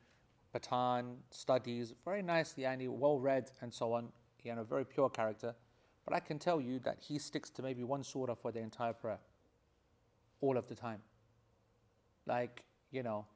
Pathan, 0.55 1.16
studies, 1.31 1.94
very 2.05 2.22
nice, 2.22 2.55
yani, 2.55 2.88
well 2.88 3.18
read, 3.18 3.51
and 3.62 3.72
so 3.72 3.92
on, 3.92 4.09
you 4.42 4.55
know, 4.55 4.64
very 4.64 4.85
pure 4.85 5.09
character. 5.09 5.55
But 6.05 6.14
I 6.14 6.20
can 6.20 6.38
tell 6.38 6.61
you 6.61 6.79
that 6.81 6.99
he 7.01 7.18
sticks 7.18 7.51
to 7.51 7.62
maybe 7.62 7.83
one 7.83 8.05
surah 8.05 8.35
for 8.35 8.53
the 8.53 8.61
entire 8.61 8.92
prayer 8.92 9.18
all 10.40 10.57
of 10.57 10.68
the 10.68 10.75
time. 10.75 11.01
Like, 12.27 12.64
you 12.90 13.03
know, 13.03 13.27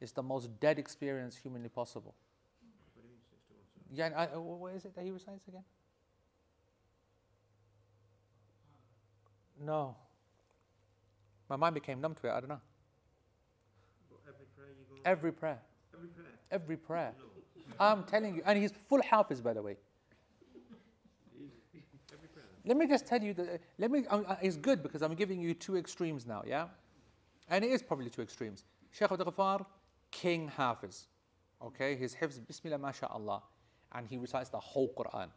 it's 0.00 0.12
the 0.12 0.22
most 0.22 0.60
dead 0.60 0.78
experience 0.78 1.36
humanly 1.36 1.68
possible. 1.68 2.14
Yeah, 3.92 4.10
I, 4.16 4.26
what 4.36 4.74
is 4.74 4.84
it 4.84 4.94
that 4.94 5.04
he 5.04 5.10
recites 5.10 5.48
again? 5.48 5.64
No. 9.60 9.96
My 11.50 11.56
mind 11.56 11.74
became 11.74 12.00
numb 12.00 12.14
to 12.14 12.28
it, 12.28 12.30
I 12.30 12.40
don't 12.40 12.48
know. 12.48 12.60
Every 14.24 14.46
prayer 14.54 14.68
Every 15.04 15.32
prayer. 15.32 15.58
Every 15.92 16.08
prayer. 16.08 16.32
Every 16.52 16.76
prayer. 16.76 17.12
I'm 17.78 18.04
telling 18.04 18.36
you, 18.36 18.42
and 18.46 18.58
he's 18.58 18.72
full 18.88 19.02
hafiz, 19.02 19.40
by 19.40 19.52
the 19.52 19.62
way. 19.62 19.76
Let 22.64 22.76
me 22.76 22.86
just 22.86 23.06
tell 23.06 23.22
you 23.22 23.34
that, 23.34 23.60
let 23.78 23.90
me, 23.90 24.04
uh, 24.08 24.36
it's 24.42 24.56
good 24.56 24.82
because 24.82 25.02
I'm 25.02 25.14
giving 25.14 25.40
you 25.40 25.54
two 25.54 25.76
extremes 25.76 26.26
now, 26.26 26.42
yeah? 26.46 26.66
And 27.48 27.64
it 27.64 27.70
is 27.70 27.82
probably 27.82 28.10
two 28.10 28.22
extremes. 28.22 28.64
Sheikh 28.92 29.10
Abdul 29.10 29.32
Ghaffar, 29.32 29.64
King 30.10 30.48
Hafiz. 30.48 31.06
Okay, 31.62 31.96
his 31.96 32.14
Hifz, 32.14 32.38
Bismillah, 32.46 32.78
MashaAllah. 32.78 33.42
And 33.92 34.06
he 34.06 34.18
recites 34.18 34.50
the 34.50 34.60
whole 34.60 34.92
Quran. 34.94 35.28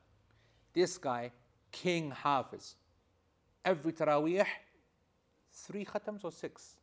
This 0.73 0.97
guy, 0.97 1.31
King 1.71 2.11
Hafiz. 2.11 2.75
Every 3.65 3.93
Taraweeh, 3.93 4.45
three 5.53 5.85
khatams 5.85 6.23
or 6.23 6.31
six? 6.31 6.77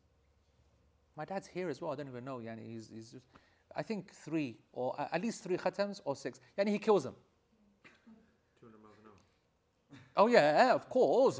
My 1.15 1.25
dad's 1.25 1.47
here 1.47 1.69
as 1.69 1.81
well, 1.81 1.91
I 1.91 1.95
don't 1.95 2.07
even 2.07 2.25
know. 2.25 2.37
Yani 2.37 2.65
he's, 2.65 2.89
he's 2.93 3.11
just, 3.11 3.25
I 3.75 3.83
think 3.83 4.11
three, 4.11 4.57
or 4.71 4.95
at 4.99 5.21
least 5.21 5.43
three 5.43 5.57
khatams 5.57 6.01
or 6.05 6.15
six. 6.15 6.39
Yani 6.57 6.69
he 6.69 6.79
kills 6.79 7.03
them. 7.03 7.15
Oh 10.15 10.27
yeah, 10.27 10.73
of 10.73 10.89
course. 10.89 11.39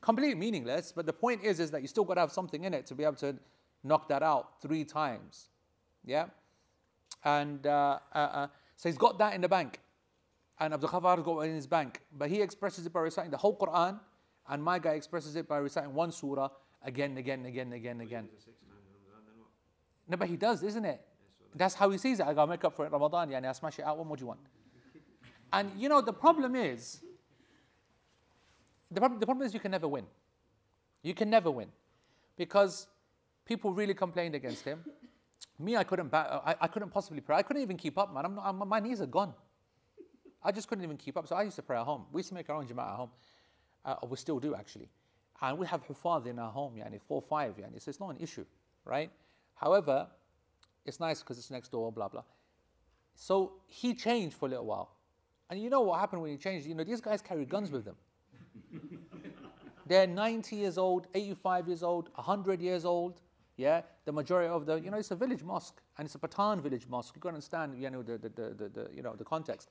Completely 0.00 0.34
meaningless. 0.34 0.92
But 0.92 1.06
the 1.06 1.12
point 1.12 1.42
is, 1.42 1.60
is 1.60 1.70
that 1.70 1.82
you 1.82 1.88
still 1.88 2.04
got 2.04 2.14
to 2.14 2.20
have 2.20 2.32
something 2.32 2.64
in 2.64 2.74
it 2.74 2.86
to 2.86 2.94
be 2.94 3.04
able 3.04 3.16
to 3.16 3.36
knock 3.82 4.08
that 4.08 4.22
out 4.22 4.60
three 4.60 4.84
times. 4.84 5.48
Yeah. 6.04 6.26
And 7.24 7.66
uh, 7.66 7.98
uh, 8.14 8.18
uh, 8.18 8.46
so 8.76 8.88
he's 8.88 8.98
got 8.98 9.18
that 9.18 9.34
in 9.34 9.40
the 9.40 9.48
bank, 9.48 9.80
and 10.60 10.74
Abdul 10.74 10.90
Ghafar's 10.90 11.22
got 11.24 11.40
it 11.40 11.48
in 11.48 11.54
his 11.56 11.66
bank. 11.66 12.02
But 12.16 12.30
he 12.30 12.42
expresses 12.42 12.86
it 12.86 12.92
by 12.92 13.00
reciting 13.00 13.30
the 13.30 13.38
whole 13.38 13.56
Quran, 13.56 13.98
and 14.48 14.62
my 14.62 14.78
guy 14.78 14.92
expresses 14.92 15.36
it 15.36 15.48
by 15.48 15.58
reciting 15.58 15.94
one 15.94 16.12
surah 16.12 16.48
again, 16.82 17.16
again, 17.16 17.44
again, 17.46 17.72
again, 17.72 18.00
again. 18.00 18.28
No, 20.08 20.16
but 20.16 20.28
he 20.28 20.36
does, 20.36 20.62
isn't 20.62 20.84
it? 20.84 21.00
That's 21.54 21.74
how 21.74 21.90
he 21.90 21.98
sees 21.98 22.20
it. 22.20 22.26
I 22.26 22.34
gotta 22.34 22.50
make 22.50 22.64
up 22.64 22.74
for 22.74 22.86
it 22.86 22.92
Ramadan. 22.92 23.30
Yani 23.30 23.48
I 23.48 23.52
smash 23.52 23.78
it 23.78 23.84
out. 23.84 23.96
What 23.98 24.06
more 24.06 24.16
do 24.16 24.22
you 24.22 24.26
want? 24.28 24.40
And 25.52 25.70
you 25.76 25.88
know, 25.88 26.00
the 26.00 26.12
problem 26.12 26.54
is, 26.54 27.00
the 28.90 29.00
problem, 29.00 29.18
the 29.20 29.26
problem 29.26 29.46
is 29.46 29.54
you 29.54 29.60
can 29.60 29.70
never 29.70 29.88
win. 29.88 30.06
You 31.02 31.14
can 31.14 31.30
never 31.30 31.50
win. 31.50 31.68
Because 32.36 32.86
people 33.44 33.72
really 33.72 33.94
complained 33.94 34.34
against 34.34 34.64
him. 34.64 34.84
Me, 35.58 35.76
I 35.76 35.84
couldn't, 35.84 36.12
I, 36.12 36.54
I 36.60 36.68
couldn't 36.68 36.90
possibly 36.90 37.20
pray. 37.20 37.36
I 37.36 37.42
couldn't 37.42 37.62
even 37.62 37.78
keep 37.78 37.96
up, 37.96 38.12
man. 38.12 38.26
I'm 38.26 38.34
not, 38.34 38.44
I'm, 38.44 38.68
my 38.68 38.78
knees 38.78 39.00
are 39.00 39.06
gone. 39.06 39.32
I 40.42 40.52
just 40.52 40.68
couldn't 40.68 40.84
even 40.84 40.96
keep 40.98 41.16
up. 41.16 41.26
So 41.26 41.34
I 41.34 41.42
used 41.42 41.56
to 41.56 41.62
pray 41.62 41.78
at 41.78 41.84
home. 41.84 42.04
We 42.12 42.20
used 42.20 42.28
to 42.28 42.34
make 42.34 42.50
our 42.50 42.56
own 42.56 42.66
jama'ah 42.66 42.90
at 42.90 42.96
home. 42.96 43.10
Uh, 43.86 43.94
we 44.08 44.16
still 44.16 44.40
do, 44.40 44.54
actually. 44.54 44.90
And 45.40 45.58
we 45.58 45.66
have 45.66 45.86
hufad 45.86 46.26
in 46.26 46.38
our 46.38 46.50
home, 46.50 46.74
yani, 46.76 47.00
four, 47.00 47.22
five, 47.22 47.56
yani, 47.56 47.80
so 47.80 47.88
it's 47.88 48.00
not 48.00 48.10
an 48.10 48.16
issue, 48.20 48.44
right? 48.84 49.10
However, 49.54 50.08
it's 50.84 50.98
nice 50.98 51.20
because 51.20 51.38
it's 51.38 51.50
next 51.50 51.70
door, 51.70 51.92
blah, 51.92 52.08
blah. 52.08 52.22
So 53.14 53.52
he 53.66 53.94
changed 53.94 54.36
for 54.36 54.46
a 54.46 54.48
little 54.50 54.66
while. 54.66 54.90
And 55.48 55.62
you 55.62 55.70
know 55.70 55.82
what 55.82 56.00
happened 56.00 56.22
when 56.22 56.32
he 56.32 56.36
changed? 56.36 56.66
You 56.66 56.74
know, 56.74 56.84
these 56.84 57.00
guys 57.00 57.22
carry 57.22 57.44
guns 57.44 57.70
with 57.70 57.84
them. 57.84 57.96
They're 59.86 60.06
90 60.06 60.56
years 60.56 60.78
old, 60.78 61.06
85 61.14 61.68
years 61.68 61.82
old, 61.82 62.10
100 62.14 62.60
years 62.60 62.84
old. 62.84 63.20
Yeah, 63.56 63.82
the 64.04 64.12
majority 64.12 64.50
of 64.50 64.66
the, 64.66 64.74
you 64.76 64.90
know, 64.90 64.98
it's 64.98 65.12
a 65.12 65.16
village 65.16 65.42
mosque 65.42 65.80
and 65.96 66.04
it's 66.04 66.14
a 66.14 66.18
Pathan 66.18 66.60
village 66.60 66.86
mosque. 66.88 67.14
You've 67.14 67.22
got 67.22 67.30
to 67.30 67.36
understand, 67.36 67.80
you 67.80 67.88
know, 67.88 68.02
the, 68.02 68.18
the, 68.18 68.28
the, 68.28 68.68
the, 68.68 68.88
you 68.94 69.02
know, 69.02 69.14
the 69.14 69.24
context. 69.24 69.70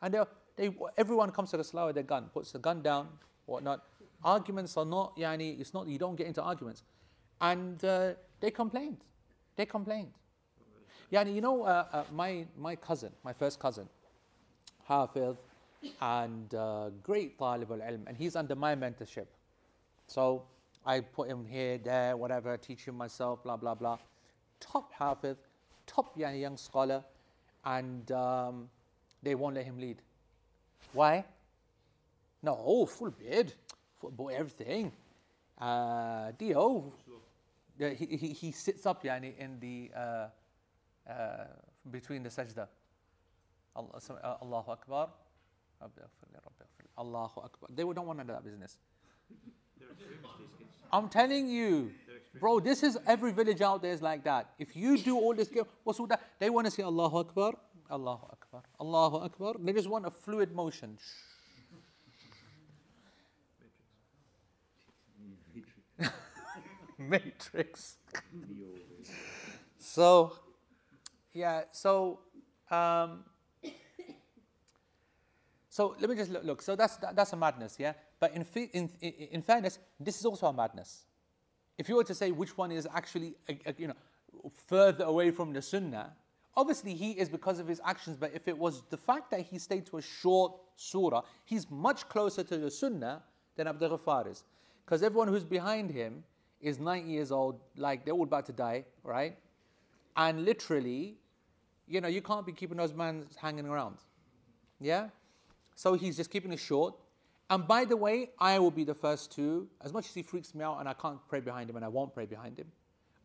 And 0.00 0.16
they, 0.56 0.74
everyone 0.96 1.30
comes 1.32 1.50
to 1.50 1.58
the 1.58 1.64
salah 1.64 1.86
with 1.86 1.96
their 1.96 2.04
gun, 2.04 2.30
puts 2.32 2.52
the 2.52 2.58
gun 2.58 2.80
down, 2.80 3.08
whatnot. 3.46 3.84
Arguments 4.24 4.76
are 4.76 4.84
not, 4.84 5.16
yani, 5.16 5.58
it's 5.60 5.72
not, 5.72 5.86
you 5.88 5.98
don't 5.98 6.16
get 6.16 6.26
into 6.26 6.42
arguments. 6.42 6.82
And 7.40 7.82
uh, 7.84 8.12
they 8.40 8.50
complained. 8.50 8.98
They 9.56 9.66
complained. 9.66 10.12
Yani, 11.12 11.34
you 11.34 11.40
know, 11.40 11.62
uh, 11.62 11.86
uh, 11.92 12.04
my, 12.12 12.46
my 12.58 12.76
cousin, 12.76 13.12
my 13.22 13.32
first 13.32 13.60
cousin, 13.60 13.88
Hafiz, 14.84 15.36
and 16.00 16.52
uh, 16.54 16.90
great 17.02 17.38
talib 17.38 17.70
al-ilm, 17.70 18.06
and 18.06 18.16
he's 18.16 18.34
under 18.34 18.56
my 18.56 18.74
mentorship. 18.74 19.26
So 20.08 20.42
I 20.84 21.00
put 21.00 21.28
him 21.28 21.44
here, 21.44 21.78
there, 21.78 22.16
whatever, 22.16 22.56
teach 22.56 22.86
him 22.86 22.96
myself, 22.96 23.42
blah, 23.44 23.56
blah, 23.56 23.74
blah. 23.74 23.98
Top 24.58 24.92
Hafiz, 24.92 25.36
top 25.86 26.18
young, 26.18 26.36
young 26.36 26.56
scholar, 26.56 27.04
and 27.64 28.10
um, 28.10 28.68
they 29.22 29.34
won't 29.34 29.54
let 29.54 29.64
him 29.64 29.78
lead. 29.78 30.02
Why? 30.92 31.24
No, 32.46 32.86
full 32.86 33.12
boy, 34.12 34.34
everything. 34.36 34.92
Uh, 35.58 36.30
Dio, 36.38 36.92
he, 37.76 38.06
he, 38.22 38.28
he 38.28 38.52
sits 38.52 38.86
up 38.86 39.02
yani, 39.02 39.36
in 39.36 39.58
the 39.58 39.90
uh, 39.96 40.28
uh, 41.10 41.44
between 41.90 42.22
the 42.22 42.28
sajda. 42.28 42.68
Allah, 43.74 44.00
so- 44.00 44.18
uh, 44.22 44.36
Allahu 44.42 44.70
Akbar. 44.70 45.08
Allahu 46.96 47.40
Akbar. 47.40 47.68
They 47.74 47.82
don't 47.82 48.06
want 48.06 48.18
none 48.18 48.30
of 48.30 48.36
that 48.36 48.44
business. 48.44 48.78
I'm 50.92 51.08
telling 51.08 51.48
you, 51.48 51.90
bro, 52.38 52.60
this 52.60 52.84
is 52.84 52.96
every 53.08 53.32
village 53.32 53.60
out 53.60 53.82
there 53.82 53.92
is 53.92 54.02
like 54.02 54.22
that. 54.22 54.50
If 54.56 54.76
you 54.76 54.96
do 54.98 55.16
all 55.16 55.34
this, 55.34 55.50
what's 55.82 55.98
all 55.98 56.06
that? 56.06 56.22
They 56.38 56.48
want 56.48 56.66
to 56.66 56.70
say 56.70 56.84
Allahu 56.84 57.18
Akbar, 57.18 57.54
Allahu 57.90 58.26
Akbar, 58.30 58.62
Allahu 58.80 59.16
Akbar. 59.16 59.54
They 59.58 59.72
just 59.72 59.88
want 59.88 60.06
a 60.06 60.10
fluid 60.12 60.54
motion. 60.54 60.96
Matrix. 67.08 67.96
so, 69.78 70.32
yeah, 71.32 71.62
so, 71.72 72.20
um, 72.70 73.24
so 75.68 75.94
let 76.00 76.08
me 76.08 76.16
just 76.16 76.30
look. 76.30 76.44
look. 76.44 76.62
So 76.62 76.74
that's 76.74 76.96
that, 76.96 77.14
that's 77.14 77.32
a 77.32 77.36
madness, 77.36 77.76
yeah. 77.78 77.92
But 78.18 78.32
in 78.34 78.46
in 78.72 78.88
in 79.00 79.42
fairness, 79.42 79.78
this 80.00 80.18
is 80.18 80.24
also 80.24 80.46
a 80.46 80.52
madness. 80.52 81.04
If 81.78 81.88
you 81.88 81.96
were 81.96 82.04
to 82.04 82.14
say 82.14 82.30
which 82.30 82.56
one 82.56 82.72
is 82.72 82.88
actually, 82.94 83.34
uh, 83.48 83.52
uh, 83.66 83.72
you 83.76 83.88
know, 83.88 84.50
further 84.66 85.04
away 85.04 85.30
from 85.30 85.52
the 85.52 85.60
Sunnah, 85.60 86.12
obviously 86.56 86.94
he 86.94 87.10
is 87.12 87.28
because 87.28 87.58
of 87.58 87.68
his 87.68 87.80
actions. 87.84 88.16
But 88.16 88.32
if 88.34 88.48
it 88.48 88.56
was 88.56 88.82
the 88.88 88.96
fact 88.96 89.30
that 89.32 89.40
he 89.40 89.58
stayed 89.58 89.84
to 89.86 89.98
a 89.98 90.02
short 90.02 90.54
surah, 90.76 91.22
he's 91.44 91.70
much 91.70 92.08
closer 92.08 92.42
to 92.44 92.56
the 92.56 92.70
Sunnah 92.70 93.22
than 93.56 93.66
Abdul 93.66 93.98
Ghaffar 93.98 94.30
is, 94.30 94.44
because 94.84 95.02
everyone 95.02 95.28
who's 95.28 95.44
behind 95.44 95.90
him 95.90 96.24
is 96.66 96.80
90 96.80 97.08
years 97.08 97.30
old, 97.30 97.60
like 97.76 98.04
they're 98.04 98.14
all 98.14 98.24
about 98.24 98.44
to 98.46 98.52
die, 98.52 98.84
right? 99.04 99.36
And 100.16 100.44
literally, 100.44 101.16
you 101.86 102.00
know, 102.00 102.08
you 102.08 102.20
can't 102.20 102.44
be 102.44 102.52
keeping 102.52 102.76
those 102.76 102.92
men 102.92 103.26
hanging 103.36 103.66
around. 103.66 103.98
Yeah? 104.80 105.10
So 105.76 105.94
he's 105.94 106.16
just 106.16 106.28
keeping 106.28 106.52
it 106.52 106.58
short. 106.58 106.94
And 107.50 107.68
by 107.68 107.84
the 107.84 107.96
way, 107.96 108.30
I 108.40 108.58
will 108.58 108.72
be 108.72 108.82
the 108.82 108.94
first 108.94 109.30
to, 109.36 109.68
as 109.84 109.92
much 109.92 110.06
as 110.06 110.14
he 110.14 110.22
freaks 110.22 110.56
me 110.56 110.64
out 110.64 110.80
and 110.80 110.88
I 110.88 110.94
can't 110.94 111.20
pray 111.28 111.38
behind 111.38 111.70
him 111.70 111.76
and 111.76 111.84
I 111.84 111.88
won't 111.88 112.12
pray 112.12 112.26
behind 112.26 112.58
him, 112.58 112.66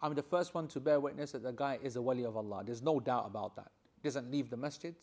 I'm 0.03 0.13
the 0.13 0.21
first 0.21 0.53
one 0.53 0.67
to 0.67 0.79
bear 0.79 0.99
witness 0.99 1.31
that 1.31 1.41
the 1.41 1.51
guy 1.51 1.79
is 1.81 1.95
a 1.95 2.01
wali 2.01 2.25
of 2.25 2.37
Allah. 2.37 2.61
There's 2.63 2.83
no 2.83 2.99
doubt 2.99 3.25
about 3.25 3.55
that. 3.55 3.71
Doesn't 4.03 4.29
leave 4.31 4.51
the 4.51 4.57
masjid, 4.57 4.93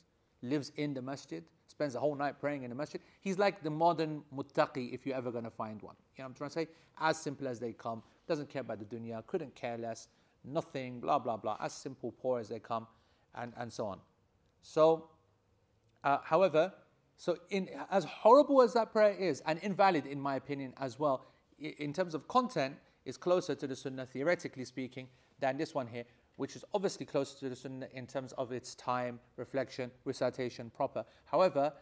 lives 0.43 0.71
in 0.77 0.95
the 0.95 1.03
masjid, 1.03 1.43
spends 1.67 1.95
the 1.95 2.01
whole 2.01 2.15
night 2.15 2.39
praying 2.39 2.63
in 2.63 2.71
the 2.71 2.77
masjid. 2.77 3.01
He's 3.21 3.39
like 3.39 3.65
the 3.65 3.71
modern 3.71 4.23
muttaqi 4.33 4.93
if 4.93 5.07
you're 5.07 5.17
ever 5.17 5.33
going 5.33 5.45
to 5.45 5.51
find 5.51 5.83
one. 5.83 5.97
You 6.17 6.23
know 6.23 6.27
what 6.27 6.29
I'm 6.29 6.35
trying 6.35 6.51
to 6.51 6.55
say? 6.55 6.69
As 7.01 7.19
simple 7.19 7.49
as 7.49 7.59
they 7.59 7.73
come, 7.73 8.03
doesn't 8.29 8.49
care 8.49 8.61
about 8.61 8.79
the 8.79 8.85
dunya, 8.85 9.27
couldn't 9.27 9.55
care 9.55 9.79
less, 9.79 10.09
nothing, 10.45 11.01
blah, 11.01 11.19
blah, 11.19 11.37
blah. 11.37 11.57
As 11.61 11.73
simple, 11.73 12.13
poor 12.13 12.39
as 12.39 12.49
they 12.49 12.59
come, 12.59 12.87
and, 13.35 13.53
and 13.57 13.73
so 13.73 13.87
on. 13.87 13.99
So, 14.63 15.09
uh, 16.05 16.19
however, 16.23 16.73
so 17.17 17.37
in, 17.51 17.69
as 17.91 18.05
horrible 18.05 18.63
as 18.63 18.75
that 18.75 18.93
prayer 18.93 19.13
is, 19.13 19.43
and 19.47 19.59
invalid 19.61 20.07
in 20.07 20.21
my 20.21 20.37
opinion 20.37 20.73
as 20.79 20.99
well, 20.99 21.27
in 21.59 21.93
terms 21.93 22.15
of 22.15 22.29
content, 22.29 22.77
is 23.05 23.17
closer 23.17 23.55
to 23.55 23.67
the 23.67 23.75
Sunnah 23.75 24.07
theoretically 24.07 24.65
speaking 24.65 25.09
than 25.41 25.57
this 25.57 25.75
one 25.75 25.87
here, 25.87 26.05
which 26.37 26.55
is 26.55 26.65
obviously 26.75 27.07
closer 27.07 27.39
to 27.41 27.49
the 27.49 27.57
Sunnah 27.57 27.89
in 27.93 28.07
terms 28.07 28.33
of 28.33 28.53
its 28.53 28.75
time, 28.75 29.19
reflection, 29.37 29.91
recitation 30.05 30.71
proper. 30.71 31.05
However, 31.25 31.73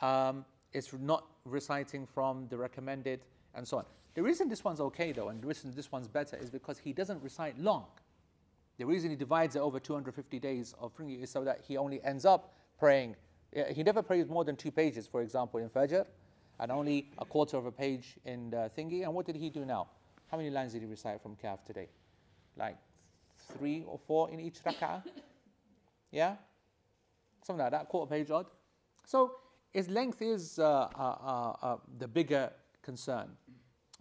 um, 0.00 0.44
it's 0.72 0.92
not 0.92 1.26
reciting 1.44 2.06
from 2.06 2.46
the 2.48 2.56
recommended 2.56 3.20
and 3.54 3.66
so 3.66 3.78
on. 3.78 3.84
The 4.14 4.22
reason 4.22 4.48
this 4.48 4.64
one's 4.64 4.80
okay 4.80 5.12
though, 5.12 5.28
and 5.28 5.42
the 5.42 5.46
reason 5.46 5.72
this 5.74 5.92
one's 5.92 6.08
better 6.08 6.36
is 6.36 6.50
because 6.50 6.78
he 6.78 6.92
doesn't 6.92 7.22
recite 7.22 7.58
long. 7.58 7.86
The 8.78 8.86
reason 8.86 9.10
he 9.10 9.16
divides 9.16 9.56
it 9.56 9.60
over 9.60 9.78
250 9.78 10.38
days 10.38 10.74
of 10.80 10.94
praying 10.94 11.20
is 11.20 11.30
so 11.30 11.44
that 11.44 11.60
he 11.66 11.76
only 11.76 12.02
ends 12.02 12.24
up 12.24 12.54
praying. 12.78 13.14
He 13.74 13.82
never 13.82 14.02
prays 14.02 14.28
more 14.28 14.44
than 14.44 14.56
two 14.56 14.70
pages, 14.70 15.06
for 15.06 15.20
example, 15.20 15.60
in 15.60 15.68
Fajr, 15.68 16.06
and 16.58 16.72
only 16.72 17.10
a 17.18 17.24
quarter 17.24 17.56
of 17.56 17.66
a 17.66 17.72
page 17.72 18.16
in 18.24 18.50
the 18.50 18.70
thingy. 18.76 19.02
And 19.02 19.14
what 19.14 19.26
did 19.26 19.36
he 19.36 19.50
do 19.50 19.64
now? 19.64 19.88
How 20.30 20.36
many 20.36 20.50
lines 20.50 20.72
did 20.72 20.82
he 20.82 20.88
recite 20.88 21.20
from 21.20 21.36
Kaf 21.36 21.64
today? 21.64 21.88
Like 22.56 22.78
three 23.58 23.84
or 23.86 23.98
four 23.98 24.30
in 24.30 24.40
each 24.40 24.62
rak'ah? 24.64 25.02
Yeah? 26.12 26.36
Something 27.44 27.62
like 27.62 27.72
that, 27.72 27.88
quarter 27.88 28.10
page 28.10 28.30
odd. 28.30 28.46
So 29.06 29.36
his 29.72 29.88
length 29.88 30.22
is 30.22 30.58
uh, 30.58 30.64
uh, 30.64 30.98
uh, 30.98 31.56
uh, 31.62 31.76
the 31.98 32.08
bigger 32.08 32.50
concern. 32.82 33.28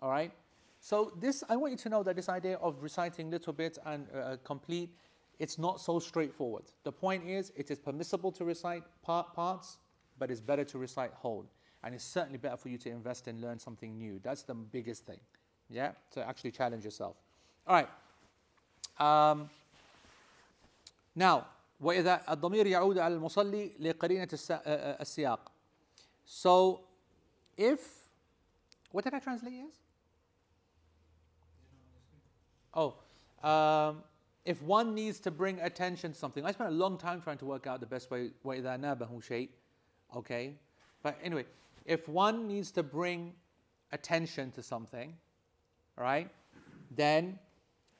All 0.01 0.11
right? 0.11 0.33
So 0.81 1.13
this, 1.19 1.43
I 1.49 1.57
want 1.57 1.73
you 1.73 1.79
to 1.79 1.89
know 1.89 2.03
that 2.03 2.17
this 2.17 2.29
idea 2.29 2.57
of 2.57 2.83
reciting 2.83 3.31
little 3.31 3.53
bits 3.53 3.79
and 3.87 4.07
uh, 4.15 4.37
complete, 4.45 4.91
it's 5.39 5.59
not 5.59 5.81
so 5.81 5.99
straightforward. 5.99 6.65
The 6.85 6.93
point 6.93 7.27
is, 7.27 7.53
it 7.57 7.71
is 7.71 7.79
permissible 7.79 8.31
to 8.33 8.45
recite 8.45 8.83
part, 9.03 9.35
parts, 9.35 9.79
but 10.19 10.31
it's 10.31 10.41
better 10.41 10.65
to 10.65 10.79
recite 10.79 11.13
whole. 11.13 11.47
And 11.83 11.95
it's 11.95 12.05
certainly 12.05 12.39
better 12.39 12.57
for 12.57 12.69
you 12.69 12.79
to 12.79 12.91
invest 12.91 13.29
and 13.29 13.41
learn 13.41 13.59
something 13.59 13.97
new. 13.99 14.21
That's 14.23 14.43
the 14.43 14.55
biggest 14.55 15.07
thing. 15.07 15.21
Yeah? 15.71 15.93
To 16.13 16.27
actually 16.27 16.51
challenge 16.53 16.85
yourself. 16.85 17.17
All 17.67 17.75
right. 17.75 17.89
Um, 18.99 19.51
now, 21.17 21.47
وإذا 21.83 22.21
الضمير 22.31 22.67
يعود 22.67 22.99
على 22.99 23.15
المصلي 23.15 23.73
لقرينة 23.81 24.29
الس- 24.33 24.53
uh, 24.53 24.55
uh, 24.55 25.01
السياق. 25.01 25.51
So, 26.25 26.81
if 27.57 28.09
what 28.93 29.05
did 29.05 29.15
I 29.15 29.19
translate 29.19 29.55
as? 29.69 29.78
Oh, 32.80 32.96
um, 33.48 34.04
if 34.46 34.62
one 34.62 34.96
needs 34.96 35.20
to 35.22 35.32
bring 35.32 35.60
attention 35.60 36.14
to 36.14 36.18
something, 36.18 36.46
I 36.46 36.52
spent 36.52 36.70
a 36.70 36.74
long 36.74 36.98
time 36.98 37.22
trying 37.22 37.38
to 37.40 37.46
work 37.46 37.68
out 37.68 37.82
the 37.82 37.86
best 37.86 38.10
way. 38.10 38.30
Okay, 40.16 40.54
but 41.04 41.18
anyway, 41.22 41.46
if 41.86 42.08
one 42.08 42.48
needs 42.48 42.72
to 42.72 42.84
bring 42.84 43.34
attention 43.92 44.52
to 44.52 44.64
something, 44.64 45.14
right? 45.98 46.30
Then, 46.96 47.38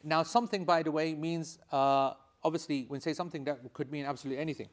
now 0.02 0.24
something, 0.24 0.64
by 0.64 0.82
the 0.84 0.92
way, 0.92 1.14
means 1.14 1.60
uh, 1.74 2.14
obviously 2.42 2.86
when 2.88 3.02
say 3.02 3.14
something 3.14 3.44
that 3.44 3.60
could 3.74 3.92
mean 3.92 4.06
absolutely 4.06 4.42
anything. 4.42 4.70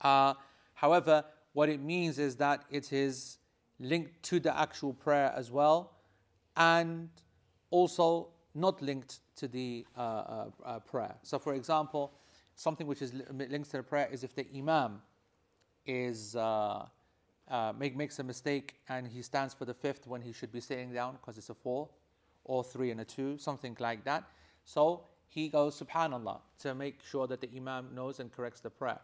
Uh, 0.00 0.34
however, 0.74 1.24
what 1.52 1.68
it 1.68 1.80
means 1.80 2.20
is 2.20 2.36
that 2.36 2.64
it 2.70 2.92
is 2.92 3.38
linked 3.80 4.22
to 4.22 4.38
the 4.38 4.56
actual 4.56 4.92
prayer 4.92 5.32
as 5.36 5.50
well, 5.50 5.96
and 6.56 7.08
also 7.70 8.28
not 8.54 8.80
linked 8.80 9.20
to 9.36 9.48
the 9.48 9.86
uh, 9.96 10.00
uh, 10.00 10.46
uh, 10.64 10.78
prayer. 10.80 11.14
So, 11.22 11.38
for 11.38 11.54
example, 11.54 12.12
something 12.54 12.86
which 12.86 13.02
is 13.02 13.12
li- 13.12 13.46
linked 13.48 13.70
to 13.70 13.78
the 13.78 13.82
prayer 13.82 14.08
is 14.10 14.22
if 14.22 14.34
the 14.34 14.46
imam 14.56 15.02
is 15.86 16.36
uh, 16.36 16.86
uh, 17.48 17.72
make, 17.78 17.96
makes 17.96 18.18
a 18.18 18.22
mistake 18.22 18.76
and 18.88 19.06
he 19.06 19.22
stands 19.22 19.54
for 19.54 19.64
the 19.64 19.74
fifth 19.74 20.06
when 20.06 20.22
he 20.22 20.32
should 20.32 20.52
be 20.52 20.60
sitting 20.60 20.92
down 20.92 21.16
because 21.20 21.36
it's 21.36 21.50
a 21.50 21.54
four, 21.54 21.88
or 22.44 22.62
three 22.62 22.90
and 22.90 23.00
a 23.00 23.04
two, 23.04 23.38
something 23.38 23.76
like 23.80 24.04
that. 24.04 24.24
So 24.64 25.04
he 25.26 25.48
goes 25.48 25.80
Subhanallah 25.80 26.40
to 26.60 26.74
make 26.74 27.02
sure 27.02 27.26
that 27.26 27.40
the 27.40 27.50
imam 27.56 27.88
knows 27.94 28.20
and 28.20 28.30
corrects 28.30 28.60
the 28.60 28.70
prayer. 28.70 29.00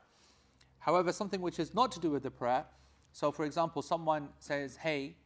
However, 0.78 1.12
something 1.12 1.40
which 1.40 1.58
is 1.58 1.74
not 1.74 1.92
to 1.92 2.00
do 2.00 2.10
with 2.10 2.22
the 2.22 2.30
prayer, 2.30 2.64
so 3.12 3.32
for 3.32 3.44
example, 3.44 3.82
someone 3.82 4.28
says, 4.38 4.76
Hey, 4.76 5.16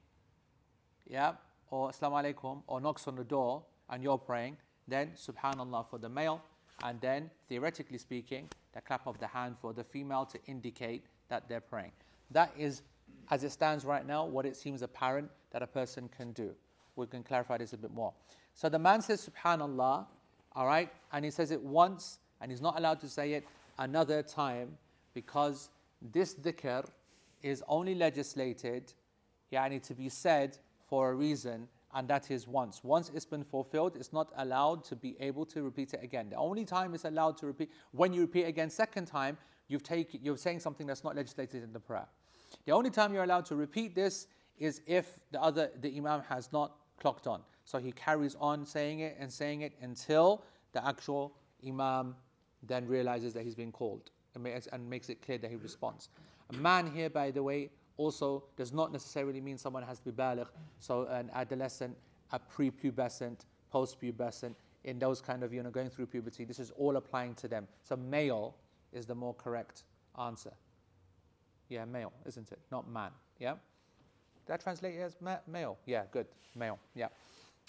yeah, 1.06 1.34
or 1.70 1.90
Assalamu 1.90 2.34
alaikum, 2.34 2.62
or 2.66 2.80
knocks 2.80 3.06
on 3.06 3.16
the 3.16 3.24
door 3.24 3.64
and 3.90 4.02
you're 4.02 4.18
praying, 4.18 4.56
then 4.88 5.12
Subhanallah 5.16 5.88
for 5.88 5.98
the 5.98 6.08
male, 6.08 6.42
and 6.82 7.00
then 7.00 7.30
theoretically 7.48 7.98
speaking, 7.98 8.48
the 8.72 8.80
clap 8.80 9.06
of 9.06 9.18
the 9.18 9.26
hand 9.26 9.56
for 9.60 9.72
the 9.72 9.84
female 9.84 10.26
to 10.26 10.38
indicate 10.46 11.04
that 11.28 11.48
they're 11.48 11.60
praying. 11.60 11.92
That 12.30 12.52
is, 12.58 12.82
as 13.30 13.44
it 13.44 13.50
stands 13.50 13.84
right 13.84 14.06
now, 14.06 14.24
what 14.24 14.46
it 14.46 14.56
seems 14.56 14.82
apparent 14.82 15.30
that 15.52 15.62
a 15.62 15.66
person 15.66 16.08
can 16.16 16.32
do. 16.32 16.50
We 16.96 17.06
can 17.06 17.22
clarify 17.22 17.58
this 17.58 17.72
a 17.72 17.76
bit 17.76 17.92
more. 17.92 18.12
So 18.54 18.68
the 18.68 18.78
man 18.78 19.02
says 19.02 19.28
Subhanallah, 19.28 20.06
all 20.52 20.66
right, 20.66 20.90
and 21.12 21.24
he 21.24 21.30
says 21.30 21.50
it 21.50 21.60
once, 21.60 22.18
and 22.40 22.50
he's 22.50 22.60
not 22.60 22.78
allowed 22.78 23.00
to 23.00 23.08
say 23.08 23.32
it 23.32 23.44
another 23.78 24.22
time 24.22 24.76
because 25.14 25.70
this 26.12 26.34
dhikr 26.34 26.84
is 27.42 27.62
only 27.68 27.94
legislated 27.94 28.92
yani 29.52 29.82
to 29.82 29.94
be 29.94 30.08
said 30.08 30.58
for 30.86 31.10
a 31.10 31.14
reason, 31.14 31.68
and 31.94 32.08
that 32.08 32.30
is 32.30 32.46
once. 32.46 32.82
Once 32.82 33.10
it's 33.14 33.24
been 33.24 33.44
fulfilled, 33.44 33.96
it's 33.96 34.12
not 34.12 34.32
allowed 34.36 34.84
to 34.84 34.96
be 34.96 35.16
able 35.20 35.46
to 35.46 35.62
repeat 35.62 35.94
it 35.94 36.00
again. 36.02 36.28
The 36.28 36.36
only 36.36 36.64
time 36.64 36.94
it's 36.94 37.04
allowed 37.04 37.36
to 37.38 37.46
repeat, 37.46 37.70
when 37.92 38.12
you 38.12 38.22
repeat 38.22 38.44
again 38.44 38.68
second 38.70 39.06
time, 39.06 39.38
you've 39.68 39.82
taken, 39.82 40.20
you're 40.22 40.36
saying 40.36 40.60
something 40.60 40.86
that's 40.86 41.04
not 41.04 41.16
legislated 41.16 41.62
in 41.62 41.72
the 41.72 41.80
prayer. 41.80 42.06
The 42.66 42.72
only 42.72 42.90
time 42.90 43.12
you're 43.12 43.24
allowed 43.24 43.46
to 43.46 43.56
repeat 43.56 43.94
this 43.94 44.26
is 44.58 44.82
if 44.86 45.20
the 45.30 45.40
other, 45.40 45.70
the 45.80 45.96
imam 45.96 46.22
has 46.28 46.52
not 46.52 46.76
clocked 46.98 47.26
on. 47.26 47.42
So 47.64 47.78
he 47.78 47.92
carries 47.92 48.36
on 48.40 48.66
saying 48.66 49.00
it 49.00 49.16
and 49.18 49.32
saying 49.32 49.62
it 49.62 49.72
until 49.80 50.44
the 50.72 50.86
actual 50.86 51.34
imam 51.66 52.14
then 52.62 52.86
realizes 52.86 53.32
that 53.34 53.44
he's 53.44 53.54
been 53.54 53.72
called. 53.72 54.10
and 54.34 54.42
makes, 54.42 54.66
and 54.68 54.88
makes 54.88 55.08
it 55.08 55.22
clear 55.22 55.38
that 55.38 55.50
he 55.50 55.56
responds. 55.56 56.08
A 56.50 56.56
man 56.56 56.90
here, 56.90 57.08
by 57.08 57.30
the 57.30 57.42
way, 57.42 57.70
also 57.97 58.43
does 58.55 58.71
not 58.71 58.91
necessarily 58.91 59.41
mean 59.41 59.57
someone 59.57 59.83
has 59.83 59.99
to 59.99 60.05
be 60.05 60.11
baligh, 60.11 60.47
so 60.79 61.05
an 61.07 61.29
adolescent, 61.33 61.95
a 62.31 62.39
prepubescent, 62.39 63.45
postpubescent, 63.73 64.55
in 64.85 64.97
those 64.97 65.21
kind 65.21 65.43
of, 65.43 65.53
you 65.53 65.61
know, 65.61 65.69
going 65.69 65.89
through 65.89 66.05
puberty. 66.05 66.45
This 66.45 66.59
is 66.59 66.71
all 66.71 66.95
applying 66.95 67.35
to 67.35 67.47
them. 67.47 67.67
So 67.83 67.97
male 67.97 68.55
is 68.93 69.05
the 69.05 69.15
more 69.15 69.33
correct 69.33 69.83
answer. 70.19 70.53
Yeah, 71.67 71.85
male, 71.85 72.13
isn't 72.25 72.51
it? 72.51 72.59
Not 72.71 72.89
man. 72.89 73.11
Yeah? 73.39 73.55
That 74.45 74.61
translate 74.61 74.97
as 74.99 75.17
ma- 75.21 75.37
male? 75.47 75.77
Yeah, 75.85 76.03
good. 76.11 76.27
Male. 76.55 76.79
Yeah. 76.95 77.09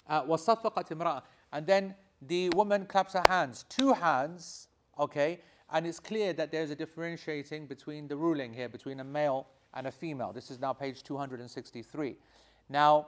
Uh, 0.07 0.23
وَصَفَّقَتْ 0.23 0.89
امْرَأَةً 0.89 1.21
And 1.51 1.67
then 1.67 1.95
the 2.21 2.49
woman 2.49 2.85
claps 2.85 3.13
her 3.13 3.21
hands. 3.21 3.65
Two 3.69 3.93
hands, 3.93 4.67
okay? 4.97 5.41
And 5.71 5.85
it's 5.85 5.99
clear 5.99 6.33
that 6.33 6.51
there's 6.51 6.71
a 6.71 6.75
differentiating 6.75 7.67
between 7.67 8.07
the 8.07 8.15
ruling 8.15 8.53
here, 8.53 8.69
between 8.69 8.99
a 8.99 9.03
male 9.03 9.47
and 9.74 9.86
a 9.86 9.92
female. 9.92 10.32
This 10.32 10.50
is 10.50 10.58
now 10.58 10.72
page 10.72 11.02
263. 11.02 12.16
Now, 12.68 13.06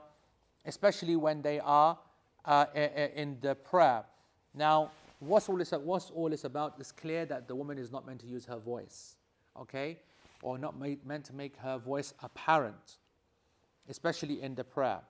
especially 0.65 1.15
when 1.15 1.41
they 1.41 1.59
are 1.59 1.97
uh, 2.45 2.65
in 3.15 3.37
the 3.41 3.55
prayer. 3.55 4.03
Now, 4.53 4.91
what's 5.19 5.49
all, 5.49 5.57
this, 5.57 5.71
what's 5.71 6.09
all 6.09 6.29
this 6.29 6.43
about? 6.43 6.75
It's 6.79 6.91
clear 6.91 7.25
that 7.25 7.47
the 7.47 7.55
woman 7.55 7.77
is 7.77 7.91
not 7.91 8.05
meant 8.05 8.21
to 8.21 8.27
use 8.27 8.45
her 8.45 8.57
voice, 8.57 9.15
okay? 9.59 9.97
Or 10.41 10.57
not 10.57 10.79
made, 10.79 11.05
meant 11.05 11.25
to 11.25 11.33
make 11.33 11.57
her 11.57 11.77
voice 11.77 12.13
apparent, 12.23 12.97
especially 13.87 14.41
in 14.41 14.55
the 14.55 14.63
prayer. 14.63 15.01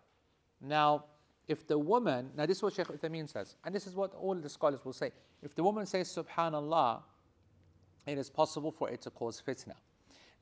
Now, 0.62 1.06
if 1.48 1.68
the 1.68 1.78
woman, 1.78 2.30
now 2.36 2.46
this 2.46 2.58
is 2.58 2.64
what 2.64 2.74
Shaykh 2.74 2.88
Uthaymeen 2.88 3.30
says, 3.30 3.56
and 3.66 3.74
this 3.74 3.88
is 3.88 3.96
what 3.96 4.14
all 4.14 4.36
the 4.36 4.50
scholars 4.50 4.84
will 4.84 4.94
say. 4.94 5.12
If 5.42 5.56
the 5.56 5.64
woman 5.64 5.86
says 5.86 6.08
Subhanallah, 6.16 7.02
it 8.06 8.18
is 8.18 8.30
possible 8.30 8.72
for 8.72 8.90
it 8.90 9.02
to 9.02 9.10
cause 9.10 9.42
fitna. 9.46 9.74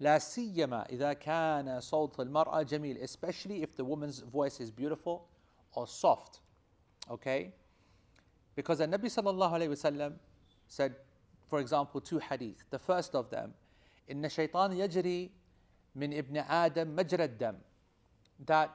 لا 0.01 0.19
سيما 0.19 0.87
إذا 0.91 1.13
كان 1.13 1.81
صوت 1.81 2.21
المرأة 2.21 2.63
جميل 2.63 2.99
especially 3.03 3.63
if 3.63 3.77
the 3.77 3.85
woman's 3.85 4.21
voice 4.21 4.61
is 4.61 4.71
beautiful 4.71 5.29
or 5.75 5.87
soft 5.87 6.41
okay 7.11 7.53
because 8.57 8.79
the 8.79 8.87
Nabi 8.87 9.07
sallallahu 9.07 9.53
alayhi 9.53 9.69
wasallam 9.69 10.15
said 10.67 10.95
for 11.49 11.61
example 11.61 12.01
two 12.01 12.19
hadith 12.19 12.65
the 12.71 12.79
first 12.79 13.15
of 13.15 13.31
them 13.31 13.55
إن 14.11 14.25
الشيطان 14.25 14.73
يجري 14.73 15.31
من 15.95 16.13
ابن 16.13 16.37
آدم 16.37 16.97
مجرى 16.97 17.25
الدم 17.25 17.55
that 18.47 18.71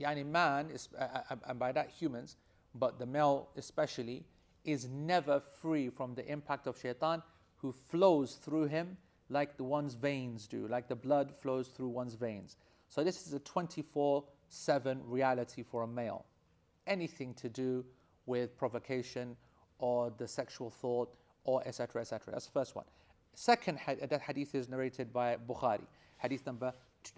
يعني 0.00 0.24
man 0.24 0.70
is, 0.70 0.88
uh, 0.98 1.36
and 1.46 1.58
by 1.58 1.72
that 1.72 1.88
humans 1.90 2.36
but 2.74 2.98
the 2.98 3.06
male 3.06 3.48
especially 3.56 4.24
is 4.64 4.88
never 4.88 5.40
free 5.40 5.88
from 5.88 6.14
the 6.14 6.26
impact 6.30 6.66
of 6.66 6.78
shaitan 6.78 7.22
who 7.56 7.72
flows 7.72 8.34
through 8.34 8.66
him 8.66 8.96
like 9.28 9.56
the 9.56 9.64
one's 9.64 9.94
veins 9.94 10.46
do, 10.46 10.66
like 10.68 10.88
the 10.88 10.96
blood 10.96 11.32
flows 11.34 11.68
through 11.68 11.88
one's 11.88 12.14
veins. 12.14 12.56
So 12.88 13.02
this 13.02 13.26
is 13.26 13.32
a 13.32 13.38
24 13.40 14.24
7 14.48 15.00
reality 15.06 15.62
for 15.62 15.82
a 15.82 15.86
male. 15.86 16.26
Anything 16.86 17.32
to 17.34 17.48
do 17.48 17.84
with 18.26 18.56
provocation 18.58 19.36
or 19.78 20.12
the 20.18 20.28
sexual 20.28 20.70
thought 20.70 21.14
or 21.44 21.66
etc. 21.66 22.02
etc. 22.02 22.32
That's 22.32 22.46
the 22.46 22.52
first 22.52 22.76
one. 22.76 22.84
Second, 23.34 23.78
that 23.86 24.20
hadith 24.20 24.54
is 24.54 24.68
narrated 24.68 25.12
by 25.12 25.36
Bukhari, 25.36 25.86
hadith 26.18 26.44
number 26.44 26.72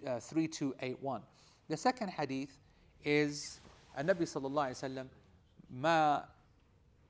uh, 0.07 0.19
3281. 0.19 1.21
The 1.67 1.77
second 1.77 2.09
hadith 2.09 2.57
is 3.03 3.59
Nabi 3.99 4.21
sallallahu 4.21 4.71
alayhi 4.71 4.83
wa 4.83 5.03
sallam, 5.03 5.07
ما 5.73 6.23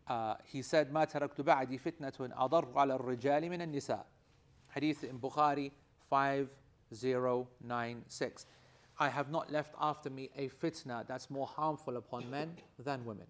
uh, 0.08 0.36
he 0.46 0.62
said 0.62 0.92
ما 0.92 1.06
تركت 1.06 1.42
بعدي 1.42 1.78
فتنة 1.78 2.14
أضر 2.20 2.78
على 2.78 2.96
الرجال 2.96 3.50
من 3.50 3.62
النساء 3.62 4.06
Hadith 4.75 5.05
in 5.05 5.19
Bukhari 5.19 5.71
5096. 6.09 8.47
I 8.99 9.09
have 9.09 9.31
not 9.31 9.51
left 9.51 9.75
after 9.81 10.11
me 10.11 10.31
a 10.37 10.49
fitna 10.49 11.07
that's 11.07 11.31
more 11.31 11.47
harmful 11.47 11.97
upon 11.97 12.31
men 12.31 12.55
than 12.79 13.05
women. 13.05 13.27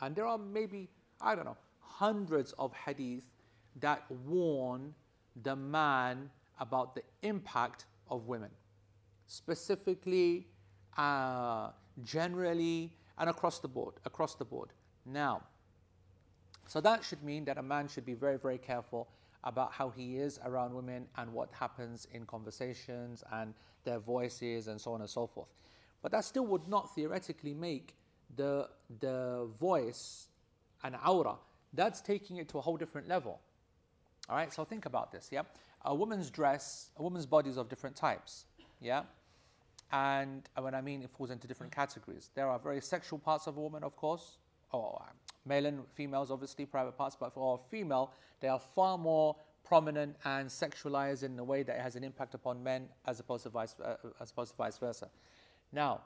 And 0.00 0.14
there 0.14 0.26
are 0.26 0.38
maybe, 0.38 0.88
I 1.20 1.34
don't 1.34 1.44
know, 1.44 1.56
hundreds 1.80 2.52
of 2.52 2.72
hadith 2.72 3.24
that 3.80 4.04
warn 4.26 4.94
the 5.42 5.56
man 5.56 6.30
about 6.60 6.94
the 6.94 7.02
impact 7.22 7.86
of 8.10 8.26
women. 8.26 8.50
Specifically, 9.26 10.46
uh, 10.96 11.70
generally, 12.04 12.92
and 13.18 13.30
across 13.30 13.58
the 13.58 13.68
board. 13.68 13.94
Across 14.04 14.36
the 14.36 14.44
board. 14.44 14.70
Now, 15.06 15.42
so 16.66 16.80
that 16.80 17.04
should 17.04 17.22
mean 17.22 17.44
that 17.46 17.58
a 17.58 17.62
man 17.62 17.88
should 17.88 18.06
be 18.06 18.14
very, 18.14 18.38
very 18.38 18.58
careful 18.58 19.08
about 19.44 19.72
how 19.72 19.90
he 19.90 20.16
is 20.16 20.38
around 20.44 20.74
women 20.74 21.06
and 21.16 21.32
what 21.32 21.50
happens 21.52 22.06
in 22.12 22.24
conversations 22.26 23.24
and 23.32 23.54
their 23.84 23.98
voices 23.98 24.68
and 24.68 24.80
so 24.80 24.92
on 24.92 25.00
and 25.00 25.10
so 25.10 25.26
forth. 25.26 25.48
But 26.02 26.12
that 26.12 26.24
still 26.24 26.46
would 26.46 26.68
not 26.68 26.94
theoretically 26.94 27.54
make 27.54 27.94
the, 28.36 28.68
the 29.00 29.48
voice 29.58 30.28
an 30.84 30.96
aura. 31.06 31.34
That's 31.72 32.00
taking 32.00 32.36
it 32.36 32.48
to 32.50 32.58
a 32.58 32.60
whole 32.60 32.76
different 32.76 33.08
level. 33.08 33.40
All 34.28 34.36
right, 34.36 34.52
so 34.52 34.64
think 34.64 34.86
about 34.86 35.10
this, 35.10 35.28
yeah? 35.32 35.42
A 35.84 35.94
woman's 35.94 36.30
dress, 36.30 36.90
a 36.96 37.02
woman's 37.02 37.26
body 37.26 37.50
is 37.50 37.56
of 37.56 37.68
different 37.68 37.96
types, 37.96 38.46
yeah? 38.80 39.02
And 39.90 40.48
when 40.58 40.74
I 40.74 40.80
mean 40.80 41.02
it 41.02 41.10
falls 41.10 41.30
into 41.30 41.46
different 41.46 41.72
categories. 41.72 42.30
There 42.34 42.48
are 42.48 42.58
very 42.58 42.80
sexual 42.80 43.18
parts 43.18 43.46
of 43.46 43.56
a 43.56 43.60
woman, 43.60 43.82
of 43.82 43.96
course, 43.96 44.38
oh, 44.72 44.78
or 44.78 45.02
male 45.44 45.66
and 45.66 45.80
females, 45.94 46.30
obviously, 46.30 46.66
private 46.66 46.96
parts, 46.96 47.16
but 47.18 47.32
for 47.32 47.60
female, 47.70 48.12
they 48.40 48.48
are 48.48 48.60
far 48.60 48.98
more 48.98 49.36
prominent 49.64 50.16
and 50.24 50.48
sexualized 50.48 51.22
in 51.22 51.38
a 51.38 51.44
way 51.44 51.62
that 51.62 51.76
it 51.76 51.82
has 51.82 51.96
an 51.96 52.04
impact 52.04 52.34
upon 52.34 52.62
men 52.62 52.88
as 53.06 53.20
opposed 53.20 53.44
to 53.44 53.48
vice, 53.48 53.74
uh, 53.84 53.96
as 54.20 54.30
opposed 54.30 54.50
to 54.50 54.56
vice 54.56 54.78
versa. 54.78 55.08
Now, 55.72 56.02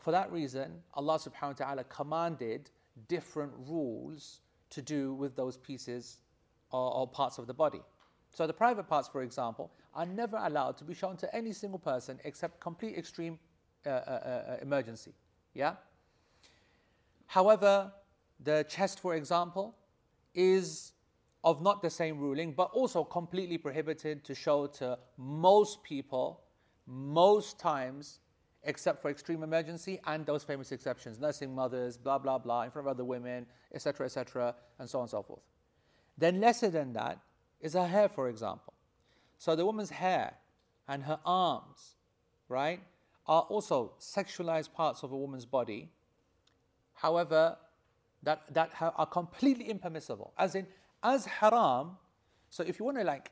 for 0.00 0.10
that 0.10 0.30
reason, 0.32 0.82
Allah 0.94 1.18
subhanahu 1.18 1.60
wa 1.60 1.66
ta'ala 1.66 1.84
commanded 1.84 2.70
different 3.08 3.52
rules 3.66 4.40
to 4.70 4.82
do 4.82 5.14
with 5.14 5.36
those 5.36 5.56
pieces 5.56 6.18
or, 6.70 6.94
or, 6.94 7.06
parts 7.06 7.38
of 7.38 7.46
the 7.46 7.54
body. 7.54 7.80
So 8.30 8.46
the 8.46 8.52
private 8.52 8.88
parts, 8.88 9.06
for 9.06 9.22
example, 9.22 9.70
are 9.94 10.06
never 10.06 10.36
allowed 10.36 10.76
to 10.78 10.84
be 10.84 10.94
shown 10.94 11.16
to 11.18 11.34
any 11.34 11.52
single 11.52 11.78
person 11.78 12.18
except 12.24 12.60
complete 12.60 12.96
extreme 12.98 13.38
uh, 13.86 13.90
uh, 13.90 13.92
uh 13.92 14.56
emergency. 14.62 15.12
Yeah? 15.54 15.74
However, 17.26 17.92
the 18.40 18.64
chest, 18.68 19.00
for 19.00 19.14
example, 19.14 19.74
is 20.34 20.92
of 21.44 21.62
not 21.62 21.82
the 21.82 21.90
same 21.90 22.18
ruling, 22.18 22.52
but 22.52 22.70
also 22.72 23.04
completely 23.04 23.58
prohibited 23.58 24.24
to 24.24 24.34
show 24.34 24.66
to 24.66 24.98
most 25.18 25.82
people, 25.82 26.40
most 26.86 27.58
times, 27.58 28.20
except 28.64 29.02
for 29.02 29.10
extreme 29.10 29.42
emergency 29.42 30.00
and 30.06 30.24
those 30.24 30.42
famous 30.42 30.72
exceptions, 30.72 31.18
nursing 31.20 31.54
mothers, 31.54 31.98
blah, 31.98 32.18
blah, 32.18 32.38
blah, 32.38 32.62
in 32.62 32.70
front 32.70 32.88
of 32.88 32.90
other 32.90 33.04
women, 33.04 33.46
etc., 33.74 34.06
etc., 34.06 34.54
and 34.78 34.88
so 34.88 34.98
on 34.98 35.02
and 35.02 35.10
so 35.10 35.22
forth. 35.22 35.42
Then, 36.16 36.40
lesser 36.40 36.70
than 36.70 36.92
that 36.94 37.18
is 37.60 37.74
her 37.74 37.86
hair, 37.86 38.08
for 38.08 38.28
example. 38.28 38.72
So, 39.38 39.54
the 39.54 39.66
woman's 39.66 39.90
hair 39.90 40.34
and 40.88 41.02
her 41.04 41.18
arms, 41.26 41.96
right, 42.48 42.80
are 43.26 43.42
also 43.42 43.92
sexualized 44.00 44.72
parts 44.72 45.02
of 45.02 45.12
a 45.12 45.16
woman's 45.16 45.46
body. 45.46 45.90
However, 46.94 47.56
that, 48.24 48.42
that 48.52 48.72
are 48.80 49.06
completely 49.06 49.68
impermissible. 49.68 50.32
As 50.38 50.54
in, 50.54 50.66
as 51.02 51.26
haram, 51.26 51.96
so 52.50 52.64
if 52.64 52.78
you 52.78 52.84
want 52.84 52.98
to 52.98 53.04
like 53.04 53.30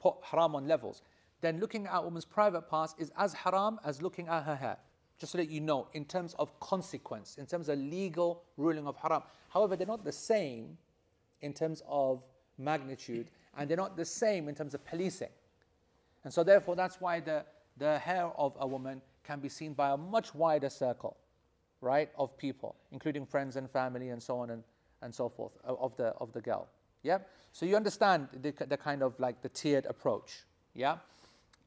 put 0.00 0.14
haram 0.22 0.54
on 0.54 0.66
levels, 0.66 1.02
then 1.40 1.58
looking 1.58 1.86
at 1.86 1.96
a 1.98 2.02
woman's 2.02 2.24
private 2.24 2.68
parts 2.68 2.94
is 2.98 3.10
as 3.18 3.34
haram 3.34 3.78
as 3.84 4.00
looking 4.00 4.28
at 4.28 4.44
her 4.44 4.54
hair. 4.54 4.76
Just 5.18 5.32
so 5.32 5.38
that 5.38 5.50
you 5.50 5.60
know, 5.60 5.88
in 5.92 6.04
terms 6.04 6.34
of 6.38 6.58
consequence, 6.60 7.36
in 7.38 7.46
terms 7.46 7.68
of 7.68 7.78
legal 7.78 8.42
ruling 8.56 8.86
of 8.86 8.96
haram. 8.96 9.22
However, 9.48 9.76
they're 9.76 9.86
not 9.86 10.04
the 10.04 10.12
same 10.12 10.78
in 11.42 11.52
terms 11.52 11.82
of 11.86 12.22
magnitude, 12.58 13.30
and 13.56 13.68
they're 13.68 13.76
not 13.76 13.96
the 13.96 14.04
same 14.04 14.48
in 14.48 14.54
terms 14.54 14.74
of 14.74 14.84
policing. 14.84 15.28
And 16.24 16.32
so, 16.32 16.42
therefore, 16.44 16.76
that's 16.76 17.00
why 17.00 17.20
the, 17.20 17.44
the 17.76 17.98
hair 17.98 18.26
of 18.36 18.56
a 18.60 18.66
woman 18.66 19.02
can 19.24 19.40
be 19.40 19.48
seen 19.48 19.74
by 19.74 19.90
a 19.90 19.96
much 19.96 20.34
wider 20.34 20.70
circle 20.70 21.16
right, 21.82 22.08
of 22.16 22.38
people, 22.38 22.76
including 22.92 23.26
friends 23.26 23.56
and 23.56 23.68
family 23.70 24.08
and 24.08 24.22
so 24.22 24.38
on 24.38 24.50
and, 24.50 24.62
and 25.02 25.14
so 25.14 25.28
forth 25.28 25.52
of 25.64 25.94
the, 25.96 26.06
of 26.20 26.32
the 26.32 26.40
girl. 26.40 26.68
Yeah? 27.02 27.18
So 27.52 27.66
you 27.66 27.76
understand 27.76 28.28
the, 28.40 28.52
the 28.66 28.76
kind 28.76 29.02
of 29.02 29.18
like 29.20 29.42
the 29.42 29.48
tiered 29.50 29.84
approach. 29.86 30.44
Yeah? 30.74 30.96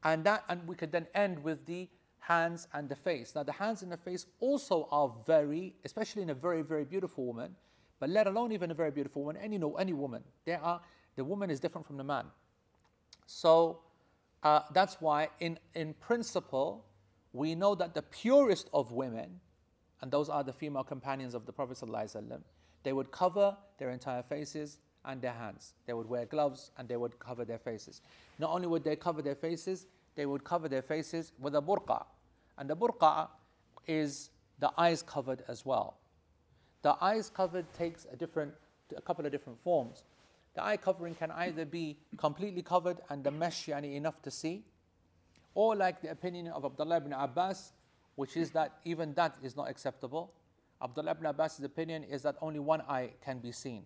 And 0.02 0.24
that, 0.24 0.44
and 0.48 0.66
we 0.66 0.74
could 0.74 0.90
then 0.90 1.06
end 1.14 1.42
with 1.44 1.64
the 1.66 1.88
hands 2.18 2.66
and 2.72 2.88
the 2.88 2.96
face. 2.96 3.34
Now, 3.34 3.42
the 3.42 3.52
hands 3.52 3.82
and 3.82 3.92
the 3.92 3.96
face 3.96 4.26
also 4.40 4.88
are 4.90 5.12
very, 5.26 5.74
especially 5.84 6.22
in 6.22 6.30
a 6.30 6.34
very, 6.34 6.62
very 6.62 6.84
beautiful 6.84 7.24
woman, 7.24 7.54
but 8.00 8.08
let 8.08 8.26
alone 8.26 8.52
even 8.52 8.70
a 8.70 8.74
very 8.74 8.90
beautiful 8.90 9.22
woman, 9.22 9.40
any, 9.42 9.58
no, 9.58 9.76
any 9.76 9.92
woman, 9.92 10.22
there 10.44 10.60
are, 10.62 10.80
the 11.14 11.24
woman 11.24 11.50
is 11.50 11.60
different 11.60 11.86
from 11.86 11.98
the 11.98 12.04
man. 12.04 12.24
So 13.26 13.80
uh, 14.42 14.60
that's 14.72 14.96
why, 15.00 15.28
in, 15.40 15.58
in 15.74 15.94
principle, 15.94 16.84
we 17.32 17.54
know 17.54 17.74
that 17.74 17.94
the 17.94 18.02
purest 18.02 18.68
of 18.72 18.92
women 18.92 19.40
and 20.00 20.10
those 20.10 20.28
are 20.28 20.44
the 20.44 20.52
female 20.52 20.84
companions 20.84 21.34
of 21.34 21.46
the 21.46 21.52
Prophet 21.52 21.78
ﷺ, 21.78 22.40
they 22.82 22.92
would 22.92 23.10
cover 23.10 23.56
their 23.78 23.90
entire 23.90 24.22
faces 24.22 24.78
and 25.04 25.20
their 25.20 25.32
hands. 25.32 25.74
They 25.86 25.92
would 25.92 26.08
wear 26.08 26.26
gloves 26.26 26.70
and 26.76 26.88
they 26.88 26.96
would 26.96 27.18
cover 27.18 27.44
their 27.44 27.58
faces. 27.58 28.02
Not 28.38 28.50
only 28.50 28.66
would 28.66 28.84
they 28.84 28.96
cover 28.96 29.22
their 29.22 29.34
faces, 29.34 29.86
they 30.14 30.26
would 30.26 30.44
cover 30.44 30.68
their 30.68 30.82
faces 30.82 31.32
with 31.38 31.54
a 31.54 31.62
burqa. 31.62 32.04
And 32.58 32.68
the 32.68 32.76
burqa 32.76 33.28
is 33.86 34.30
the 34.58 34.70
eyes 34.76 35.02
covered 35.02 35.44
as 35.48 35.64
well. 35.64 35.98
The 36.82 36.96
eyes 37.00 37.30
covered 37.30 37.66
takes 37.74 38.06
a 38.12 38.16
different, 38.16 38.52
a 38.96 39.00
couple 39.00 39.26
of 39.26 39.32
different 39.32 39.60
forms. 39.62 40.04
The 40.54 40.64
eye 40.64 40.76
covering 40.76 41.14
can 41.14 41.30
either 41.32 41.64
be 41.64 41.98
completely 42.16 42.62
covered 42.62 42.98
and 43.10 43.22
the 43.22 43.30
mesh 43.30 43.66
yani, 43.66 43.94
enough 43.94 44.22
to 44.22 44.30
see, 44.30 44.64
or 45.54 45.76
like 45.76 46.00
the 46.00 46.10
opinion 46.10 46.48
of 46.48 46.64
Abdullah 46.64 46.98
ibn 46.98 47.12
Abbas, 47.12 47.72
which 48.16 48.36
is 48.36 48.50
that 48.50 48.78
even 48.84 49.14
that 49.14 49.36
is 49.42 49.56
not 49.56 49.68
acceptable. 49.68 50.32
Abdullah 50.82 51.12
ibn 51.12 51.26
Abbas's 51.26 51.64
opinion 51.64 52.04
is 52.04 52.22
that 52.22 52.36
only 52.40 52.58
one 52.58 52.82
eye 52.82 53.12
can 53.24 53.38
be 53.38 53.52
seen 53.52 53.84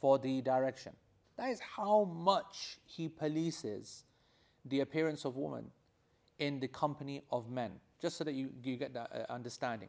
for 0.00 0.18
the 0.18 0.40
direction. 0.40 0.92
That 1.36 1.50
is 1.50 1.60
how 1.60 2.04
much 2.04 2.78
he 2.84 3.08
polices 3.08 4.02
the 4.64 4.80
appearance 4.80 5.24
of 5.24 5.36
woman 5.36 5.66
in 6.38 6.60
the 6.60 6.68
company 6.68 7.22
of 7.30 7.50
men, 7.50 7.72
just 8.00 8.16
so 8.16 8.24
that 8.24 8.32
you, 8.32 8.50
you 8.62 8.76
get 8.76 8.94
that 8.94 9.10
uh, 9.12 9.32
understanding. 9.32 9.88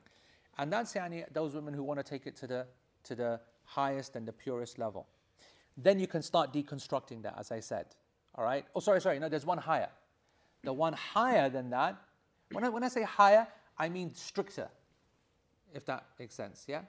And 0.57 0.71
that's 0.71 0.93
yani, 0.93 1.25
those 1.31 1.55
women 1.55 1.73
who 1.73 1.83
want 1.83 1.99
to 1.99 2.03
take 2.03 2.27
it 2.27 2.35
to 2.37 2.47
the, 2.47 2.67
to 3.03 3.15
the 3.15 3.39
highest 3.63 4.15
and 4.15 4.27
the 4.27 4.33
purest 4.33 4.77
level. 4.79 5.07
Then 5.77 5.99
you 5.99 6.07
can 6.07 6.21
start 6.21 6.53
deconstructing 6.53 7.23
that, 7.23 7.35
as 7.37 7.51
I 7.51 7.59
said. 7.59 7.85
All 8.35 8.43
right? 8.43 8.65
Oh, 8.75 8.79
sorry, 8.79 8.99
sorry. 9.01 9.19
No, 9.19 9.29
there's 9.29 9.45
one 9.45 9.57
higher. 9.57 9.89
The 10.63 10.73
one 10.73 10.93
higher 10.93 11.49
than 11.49 11.69
that, 11.69 11.97
when 12.51 12.63
I, 12.63 12.69
when 12.69 12.83
I 12.83 12.89
say 12.89 13.03
higher, 13.03 13.47
I 13.79 13.89
mean 13.89 14.13
stricter, 14.13 14.69
if 15.73 15.85
that 15.85 16.05
makes 16.19 16.35
sense, 16.35 16.65
yeah? 16.67 16.81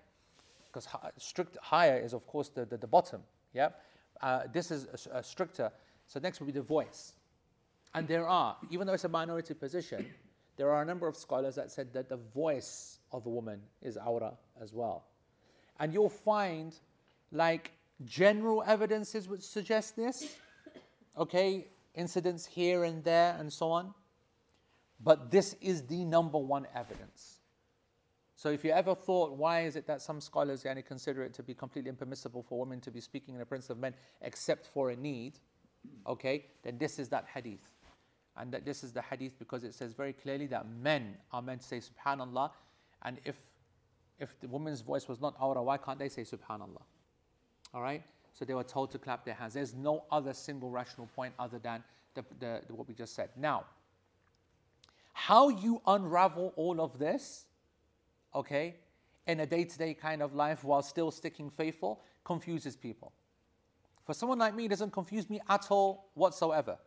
Because 0.67 0.89
strict 1.17 1.57
higher 1.63 1.99
is, 1.99 2.13
of 2.13 2.27
course, 2.27 2.49
the, 2.49 2.65
the, 2.65 2.77
the 2.77 2.87
bottom, 2.87 3.23
yeah? 3.55 3.71
Uh, 4.21 4.43
this 4.53 4.71
is 4.71 5.09
a, 5.13 5.19
a 5.19 5.23
stricter. 5.23 5.71
So 6.07 6.21
next 6.21 6.41
will 6.41 6.47
be 6.47 6.53
the 6.53 6.63
voice. 6.63 7.15
And 7.95 8.07
there 8.07 8.27
are, 8.27 8.57
even 8.71 8.87
though 8.87 8.93
it's 8.93 9.05
a 9.05 9.09
minority 9.09 9.55
position, 9.55 10.07
there 10.57 10.71
are 10.71 10.83
a 10.83 10.85
number 10.85 11.09
of 11.09 11.17
scholars 11.17 11.55
that 11.55 11.71
said 11.71 11.93
that 11.93 12.09
the 12.09 12.17
voice 12.17 12.99
of 13.13 13.27
a 13.27 13.31
woman 13.31 13.61
is 13.83 13.97
awra 13.97 14.35
as 14.61 14.73
well. 14.73 15.07
And 15.79 15.93
you'll 15.93 16.09
find 16.09 16.75
like 17.33 17.73
general 18.05 18.63
evidences 18.67 19.29
which 19.29 19.43
suggest 19.43 19.97
this, 19.97 20.37
okay, 21.17 21.69
incidents 21.95 22.47
here 22.47 22.85
and 22.85 23.03
there 23.05 23.37
and 23.39 23.53
so 23.53 23.71
on. 23.71 23.95
But 25.03 25.31
this 25.31 25.57
is 25.61 25.83
the 25.87 26.05
number 26.05 26.39
one 26.39 26.67
evidence. 26.75 27.39
So 28.37 28.49
if 28.51 28.65
you 28.65 28.71
ever 28.71 28.95
thought, 28.95 29.33
why 29.33 29.65
is 29.65 29.77
it 29.77 29.87
that 29.87 30.01
some 30.01 30.21
scholars 30.21 30.65
yani, 30.65 30.85
consider 30.85 31.23
it 31.23 31.35
to 31.35 31.43
be 31.43 31.55
completely 31.55 31.91
impermissible 31.91 32.43
for 32.43 32.59
women 32.59 32.81
to 32.81 32.91
be 32.91 33.01
speaking 33.01 33.35
in 33.35 33.41
the 33.41 33.47
presence 33.47 33.71
of 33.71 33.79
men 33.79 33.95
except 34.23 34.67
for 34.67 34.91
a 34.91 34.97
need, 34.97 35.39
okay, 36.07 36.47
then 36.63 36.79
this 36.79 36.99
is 36.99 37.09
that 37.11 37.27
hadith. 37.33 37.69
And 38.37 38.53
that 38.53 38.65
this 38.65 38.83
is 38.83 38.93
the 38.93 39.03
hadith 39.03 39.39
because 39.39 39.65
it 39.65 39.75
says 39.75 39.93
very 39.93 40.13
clearly 40.13 40.47
that 40.47 40.67
men 40.69 41.17
are 41.33 41.43
meant 41.43 41.61
to 41.61 41.67
say 41.67 41.81
subhanallah. 41.81 42.51
And 43.03 43.19
if 43.25 43.37
if 44.21 44.39
the 44.41 44.49
woman's 44.49 44.83
voice 44.83 45.09
was 45.09 45.21
not 45.21 45.35
awra, 45.41 45.63
why 45.63 45.79
can't 45.79 45.99
they 45.99 46.11
say 46.11 46.23
subhanallah? 46.23 46.83
All 47.75 47.81
right? 47.81 48.03
So 48.35 48.45
they 48.45 48.55
were 48.55 48.65
told 48.65 48.91
to 48.93 48.99
clap 48.99 49.25
their 49.25 49.35
hands. 49.35 49.55
There's 49.55 49.75
no 49.75 50.05
other 50.11 50.35
single 50.35 50.71
rational 50.71 51.09
point 51.17 51.35
other 51.39 51.59
than 51.59 51.83
the, 52.15 52.25
the, 52.39 52.61
the, 52.67 52.75
what 52.75 52.87
we 52.87 52.95
just 52.95 53.15
said. 53.15 53.31
Now, 53.37 53.65
how 55.27 55.51
you 55.51 55.83
unravel 55.87 56.55
all 56.57 56.81
of 56.81 56.99
this, 56.99 57.45
okay, 58.35 58.77
in 59.27 59.41
a 59.41 59.47
day 59.47 59.65
to 59.65 59.79
day 59.79 59.93
kind 59.93 60.23
of 60.23 60.35
life 60.35 60.65
while 60.65 60.83
still 60.83 61.11
sticking 61.11 61.51
faithful, 61.51 62.01
confuses 62.25 62.75
people. 62.75 63.13
For 64.07 64.15
someone 64.15 64.39
like 64.39 64.55
me, 64.55 64.65
it 64.65 64.69
doesn't 64.69 64.93
confuse 64.93 65.29
me 65.29 65.41
at 65.49 65.67
all 65.71 66.11
whatsoever. 66.15 66.79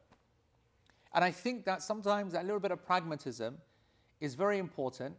And 1.14 1.24
I 1.24 1.30
think 1.30 1.66
that 1.66 1.84
sometimes 1.84 2.34
a 2.34 2.42
little 2.42 2.60
bit 2.60 2.72
of 2.72 2.84
pragmatism 2.84 3.60
is 4.20 4.34
very 4.34 4.58
important 4.58 5.16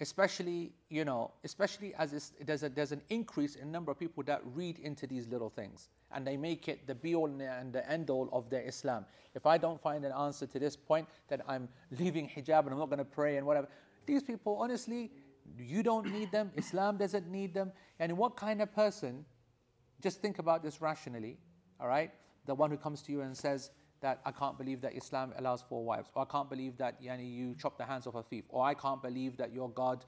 especially 0.00 0.72
you 0.88 1.04
know 1.04 1.30
especially 1.44 1.94
as 1.94 2.32
there's, 2.44 2.62
a, 2.62 2.68
there's 2.68 2.92
an 2.92 3.02
increase 3.08 3.56
in 3.56 3.70
number 3.70 3.92
of 3.92 3.98
people 3.98 4.22
that 4.22 4.40
read 4.54 4.78
into 4.78 5.06
these 5.06 5.28
little 5.28 5.50
things 5.50 5.90
and 6.14 6.26
they 6.26 6.36
make 6.36 6.68
it 6.68 6.86
the 6.86 6.94
be 6.94 7.14
all 7.14 7.26
and 7.26 7.72
the 7.72 7.90
end 7.90 8.10
all 8.10 8.28
of 8.32 8.50
their 8.50 8.62
islam. 8.62 9.04
If 9.34 9.46
i 9.46 9.56
don't 9.58 9.80
find 9.80 10.04
an 10.04 10.12
answer 10.12 10.46
to 10.46 10.58
this 10.58 10.76
point 10.76 11.08
then 11.28 11.42
i'm 11.48 11.68
leaving 11.98 12.28
hijab 12.28 12.60
and 12.60 12.70
i'm 12.70 12.78
not 12.78 12.90
going 12.90 12.98
to 12.98 13.04
pray 13.04 13.36
and 13.36 13.46
whatever 13.46 13.68
these 14.06 14.22
people 14.22 14.56
honestly 14.56 15.10
you 15.58 15.82
don't 15.82 16.10
need 16.12 16.30
them 16.30 16.50
islam 16.56 16.96
doesn't 16.96 17.30
need 17.30 17.54
them. 17.54 17.72
And 17.98 18.16
what 18.16 18.36
kind 18.36 18.60
of 18.62 18.74
person 18.74 19.24
just 20.02 20.20
think 20.20 20.38
about 20.38 20.62
this 20.62 20.80
rationally 20.80 21.38
all 21.82 21.88
right? 21.88 22.10
The 22.46 22.54
one 22.54 22.70
who 22.70 22.76
comes 22.76 23.02
to 23.02 23.12
you 23.12 23.22
and 23.22 23.36
says 23.36 23.70
that 24.00 24.20
I 24.24 24.30
can't 24.30 24.56
believe 24.56 24.80
that 24.82 24.96
Islam 24.96 25.32
allows 25.38 25.62
four 25.62 25.84
wives, 25.84 26.10
or 26.14 26.22
I 26.22 26.24
can't 26.30 26.48
believe 26.48 26.76
that 26.78 27.02
yani, 27.02 27.32
you 27.32 27.54
chop 27.60 27.76
the 27.76 27.84
hands 27.84 28.06
of 28.06 28.14
a 28.14 28.22
thief, 28.22 28.44
or 28.48 28.64
I 28.64 28.74
can't 28.74 29.02
believe 29.02 29.36
that 29.36 29.52
your 29.52 29.68
God 29.70 30.04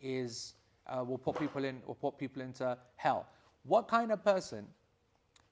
is 0.00 0.54
uh, 0.86 1.04
will 1.04 1.18
put 1.18 1.38
people 1.38 1.64
in 1.64 1.82
will 1.86 1.94
put 1.94 2.18
people 2.18 2.40
into 2.42 2.76
hell. 2.96 3.26
What 3.64 3.88
kind 3.88 4.10
of 4.10 4.24
person 4.24 4.66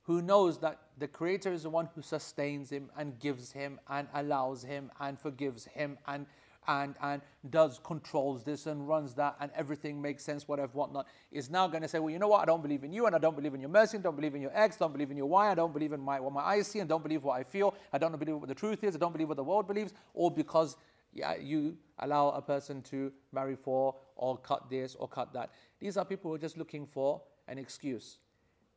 who 0.06 0.22
knows 0.22 0.58
that 0.58 0.80
the 0.98 1.08
Creator 1.08 1.52
is 1.52 1.64
the 1.64 1.70
one 1.70 1.88
who 1.94 2.02
sustains 2.02 2.70
him 2.70 2.90
and 2.96 3.18
gives 3.18 3.52
him 3.52 3.78
and 3.88 4.08
allows 4.14 4.62
him 4.62 4.90
and 5.00 5.18
forgives 5.18 5.66
him 5.66 5.98
and 6.06 6.26
and, 6.68 6.96
and 7.00 7.22
does 7.50 7.80
controls 7.84 8.42
this 8.42 8.66
and 8.66 8.88
runs 8.88 9.14
that 9.14 9.36
and 9.40 9.50
everything 9.54 10.02
makes 10.02 10.24
sense, 10.24 10.48
whatever, 10.48 10.72
whatnot, 10.72 11.06
is 11.30 11.48
now 11.50 11.68
going 11.68 11.82
to 11.82 11.88
say, 11.88 11.98
well, 11.98 12.10
you 12.10 12.18
know 12.18 12.28
what? 12.28 12.40
I 12.40 12.44
don't 12.44 12.62
believe 12.62 12.82
in 12.82 12.92
you 12.92 13.06
and 13.06 13.14
I 13.14 13.18
don't 13.18 13.36
believe 13.36 13.54
in 13.54 13.60
your 13.60 13.70
mercy, 13.70 13.96
and 13.96 14.02
don't 14.02 14.16
believe 14.16 14.34
in 14.34 14.42
your 14.42 14.50
X, 14.52 14.76
don't 14.76 14.92
believe 14.92 15.10
in 15.10 15.16
your 15.16 15.26
Y, 15.26 15.50
I 15.50 15.54
don't 15.54 15.72
believe 15.72 15.92
in 15.92 16.00
my, 16.00 16.18
what 16.18 16.32
my 16.32 16.40
eyes 16.42 16.66
see 16.66 16.80
and 16.80 16.88
don't 16.88 17.02
believe 17.02 17.22
what 17.22 17.38
I 17.38 17.44
feel, 17.44 17.74
I 17.92 17.98
don't 17.98 18.18
believe 18.18 18.36
what 18.36 18.48
the 18.48 18.54
truth 18.54 18.82
is, 18.82 18.96
I 18.96 18.98
don't 18.98 19.12
believe 19.12 19.28
what 19.28 19.36
the 19.36 19.44
world 19.44 19.66
believes, 19.66 19.92
or 20.14 20.30
because 20.30 20.76
yeah, 21.12 21.34
you 21.36 21.76
allow 22.00 22.30
a 22.30 22.42
person 22.42 22.82
to 22.82 23.12
marry 23.32 23.56
for 23.56 23.94
or 24.16 24.36
cut 24.36 24.68
this 24.68 24.94
or 24.96 25.08
cut 25.08 25.32
that. 25.32 25.50
These 25.80 25.96
are 25.96 26.04
people 26.04 26.30
who 26.30 26.34
are 26.34 26.38
just 26.38 26.58
looking 26.58 26.86
for 26.86 27.22
an 27.48 27.58
excuse. 27.58 28.18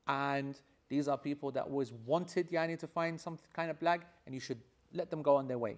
And 0.07 0.59
these 0.89 1.07
are 1.07 1.17
people 1.17 1.51
that 1.51 1.65
always 1.65 1.93
wanted 2.05 2.49
Yani 2.49 2.77
to 2.79 2.87
find 2.87 3.19
some 3.19 3.37
kind 3.53 3.69
of 3.69 3.79
blag, 3.79 4.01
and 4.25 4.33
you 4.33 4.41
should 4.41 4.59
let 4.93 5.09
them 5.09 5.21
go 5.21 5.35
on 5.35 5.47
their 5.47 5.59
way. 5.59 5.77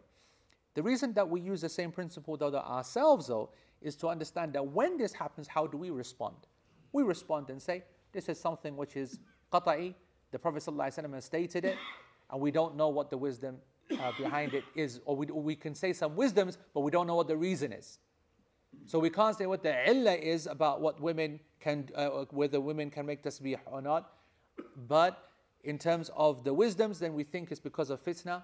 The 0.73 0.81
reason 0.81 1.13
that 1.13 1.29
we 1.29 1.41
use 1.41 1.61
the 1.61 1.69
same 1.69 1.91
principle 1.91 2.37
though 2.37 2.55
ourselves 2.55 3.27
though 3.27 3.49
is 3.81 3.95
to 3.97 4.07
understand 4.07 4.53
that 4.53 4.65
when 4.65 4.97
this 4.97 5.11
happens, 5.11 5.47
how 5.47 5.67
do 5.67 5.77
we 5.77 5.89
respond? 5.89 6.35
We 6.93 7.03
respond 7.03 7.49
and 7.49 7.61
say, 7.61 7.83
this 8.13 8.29
is 8.29 8.39
something 8.39 8.77
which 8.77 8.95
is 8.95 9.19
qata'i, 9.51 9.93
the 10.31 10.39
Prophet 10.39 10.63
ﷺ 10.63 11.13
has 11.13 11.25
stated 11.25 11.65
it, 11.65 11.77
and 12.29 12.39
we 12.39 12.51
don't 12.51 12.75
know 12.75 12.89
what 12.89 13.09
the 13.09 13.17
wisdom 13.17 13.57
uh, 13.99 14.11
behind 14.17 14.53
it 14.53 14.63
is, 14.75 15.01
or 15.05 15.15
we, 15.15 15.27
or 15.27 15.41
we 15.41 15.55
can 15.55 15.75
say 15.75 15.91
some 15.91 16.15
wisdoms, 16.15 16.57
but 16.73 16.81
we 16.81 16.91
don't 16.91 17.07
know 17.07 17.15
what 17.15 17.27
the 17.27 17.35
reason 17.35 17.73
is. 17.73 17.99
So 18.85 18.99
we 18.99 19.09
can't 19.09 19.37
say 19.37 19.45
what 19.45 19.63
the 19.63 19.89
illah 19.89 20.13
is 20.13 20.47
about 20.47 20.79
what 20.79 21.01
women 21.01 21.39
can, 21.59 21.89
uh, 21.95 22.25
whether 22.31 22.61
women 22.61 22.89
can 22.89 23.05
make 23.05 23.23
tasbih 23.23 23.59
or 23.65 23.81
not. 23.81 24.13
But 24.87 25.31
in 25.63 25.77
terms 25.77 26.09
of 26.15 26.43
the 26.43 26.53
wisdoms, 26.53 26.99
then 26.99 27.13
we 27.13 27.23
think 27.23 27.51
it's 27.51 27.59
because 27.59 27.89
of 27.89 28.03
fitna, 28.03 28.43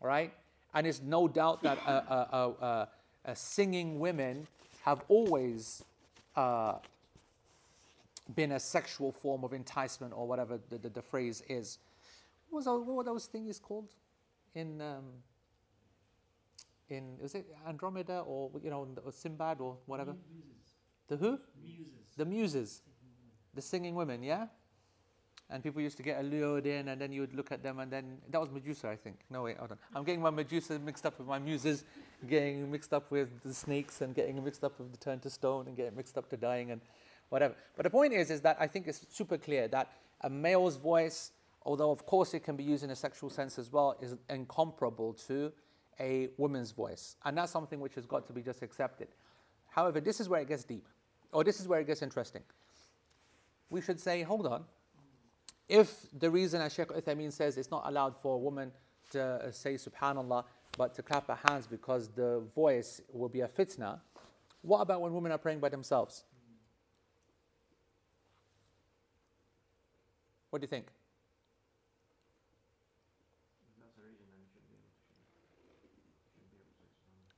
right? 0.00 0.32
And 0.74 0.86
it's 0.86 1.00
no 1.02 1.28
doubt 1.28 1.62
that 1.62 1.78
uh, 1.86 2.02
uh, 2.08 2.52
uh, 2.60 2.86
uh, 3.24 3.34
singing 3.34 3.98
women 3.98 4.46
have 4.82 5.02
always 5.08 5.82
uh, 6.36 6.74
been 8.34 8.52
a 8.52 8.60
sexual 8.60 9.12
form 9.12 9.44
of 9.44 9.52
enticement 9.52 10.12
or 10.14 10.26
whatever 10.26 10.58
the, 10.68 10.78
the, 10.78 10.88
the 10.88 11.02
phrase 11.02 11.42
is. 11.48 11.78
What, 12.50 12.58
was 12.58 12.64
those, 12.66 12.86
what 12.86 12.96
were 12.96 13.04
those 13.04 13.26
things 13.26 13.58
called 13.58 13.88
in, 14.54 14.80
um, 14.80 15.04
in 16.88 17.16
was 17.20 17.34
it 17.34 17.46
Andromeda 17.66 18.20
or 18.26 18.50
you 18.62 18.70
know 18.70 18.86
or 19.04 19.12
Sinbad 19.12 19.60
or 19.60 19.76
whatever? 19.86 20.14
Muses. 20.30 20.74
The 21.08 21.16
who? 21.16 21.38
Muses. 21.60 22.14
The 22.16 22.24
muses, 22.24 22.82
the 23.54 23.62
singing 23.62 23.94
women, 23.94 24.22
yeah 24.22 24.46
and 25.50 25.62
people 25.62 25.80
used 25.80 25.96
to 25.96 26.02
get 26.02 26.20
allured 26.20 26.66
in, 26.66 26.88
and 26.88 27.00
then 27.00 27.12
you 27.12 27.20
would 27.20 27.34
look 27.34 27.52
at 27.52 27.62
them, 27.62 27.78
and 27.78 27.90
then 27.90 28.18
that 28.30 28.40
was 28.40 28.50
Medusa, 28.50 28.88
I 28.88 28.96
think. 28.96 29.20
No, 29.30 29.42
wait, 29.42 29.56
hold 29.58 29.72
on. 29.72 29.78
I'm 29.94 30.02
getting 30.02 30.20
my 30.20 30.30
Medusa 30.30 30.78
mixed 30.78 31.06
up 31.06 31.18
with 31.18 31.28
my 31.28 31.38
muses, 31.38 31.84
getting 32.28 32.70
mixed 32.70 32.92
up 32.92 33.10
with 33.10 33.28
the 33.44 33.54
snakes, 33.54 34.00
and 34.00 34.14
getting 34.14 34.42
mixed 34.42 34.64
up 34.64 34.78
with 34.78 34.90
the 34.90 34.98
turn 34.98 35.20
to 35.20 35.30
stone, 35.30 35.68
and 35.68 35.76
getting 35.76 35.96
mixed 35.96 36.18
up 36.18 36.28
to 36.30 36.36
dying, 36.36 36.72
and 36.72 36.80
whatever. 37.28 37.54
But 37.76 37.84
the 37.84 37.90
point 37.90 38.12
is, 38.12 38.30
is 38.30 38.40
that 38.40 38.56
I 38.58 38.66
think 38.66 38.88
it's 38.88 39.06
super 39.10 39.38
clear 39.38 39.68
that 39.68 39.92
a 40.22 40.30
male's 40.30 40.76
voice, 40.76 41.30
although 41.62 41.92
of 41.92 42.04
course 42.06 42.34
it 42.34 42.40
can 42.40 42.56
be 42.56 42.64
used 42.64 42.82
in 42.82 42.90
a 42.90 42.96
sexual 42.96 43.30
sense 43.30 43.58
as 43.58 43.70
well, 43.70 43.96
is 44.00 44.16
incomparable 44.28 45.12
to 45.28 45.52
a 46.00 46.28
woman's 46.38 46.72
voice, 46.72 47.14
and 47.24 47.38
that's 47.38 47.52
something 47.52 47.78
which 47.78 47.94
has 47.94 48.04
got 48.04 48.26
to 48.26 48.32
be 48.32 48.42
just 48.42 48.62
accepted. 48.62 49.08
However, 49.68 50.00
this 50.00 50.18
is 50.20 50.28
where 50.28 50.40
it 50.40 50.48
gets 50.48 50.64
deep, 50.64 50.88
or 51.32 51.44
this 51.44 51.60
is 51.60 51.68
where 51.68 51.78
it 51.78 51.86
gets 51.86 52.02
interesting. 52.02 52.42
We 53.70 53.80
should 53.80 54.00
say, 54.00 54.22
hold 54.22 54.46
on 54.46 54.64
if 55.68 56.06
the 56.16 56.30
reason, 56.30 56.60
as 56.60 56.74
Sheikh 56.74 56.88
Uthaymeen 56.88 57.32
says, 57.32 57.56
it's 57.56 57.70
not 57.70 57.82
allowed 57.86 58.16
for 58.20 58.34
a 58.34 58.38
woman 58.38 58.70
to 59.10 59.22
uh, 59.22 59.50
say 59.50 59.74
subhanallah, 59.74 60.44
but 60.76 60.94
to 60.94 61.02
clap 61.02 61.26
her 61.28 61.38
hands 61.48 61.66
because 61.66 62.08
the 62.08 62.42
voice 62.54 63.00
will 63.12 63.28
be 63.28 63.40
a 63.40 63.48
fitna, 63.48 64.00
what 64.62 64.80
about 64.80 65.00
when 65.00 65.12
women 65.12 65.32
are 65.32 65.38
praying 65.38 65.60
by 65.60 65.68
themselves? 65.68 66.24
What 70.50 70.60
do 70.60 70.64
you 70.64 70.68
think? 70.68 70.86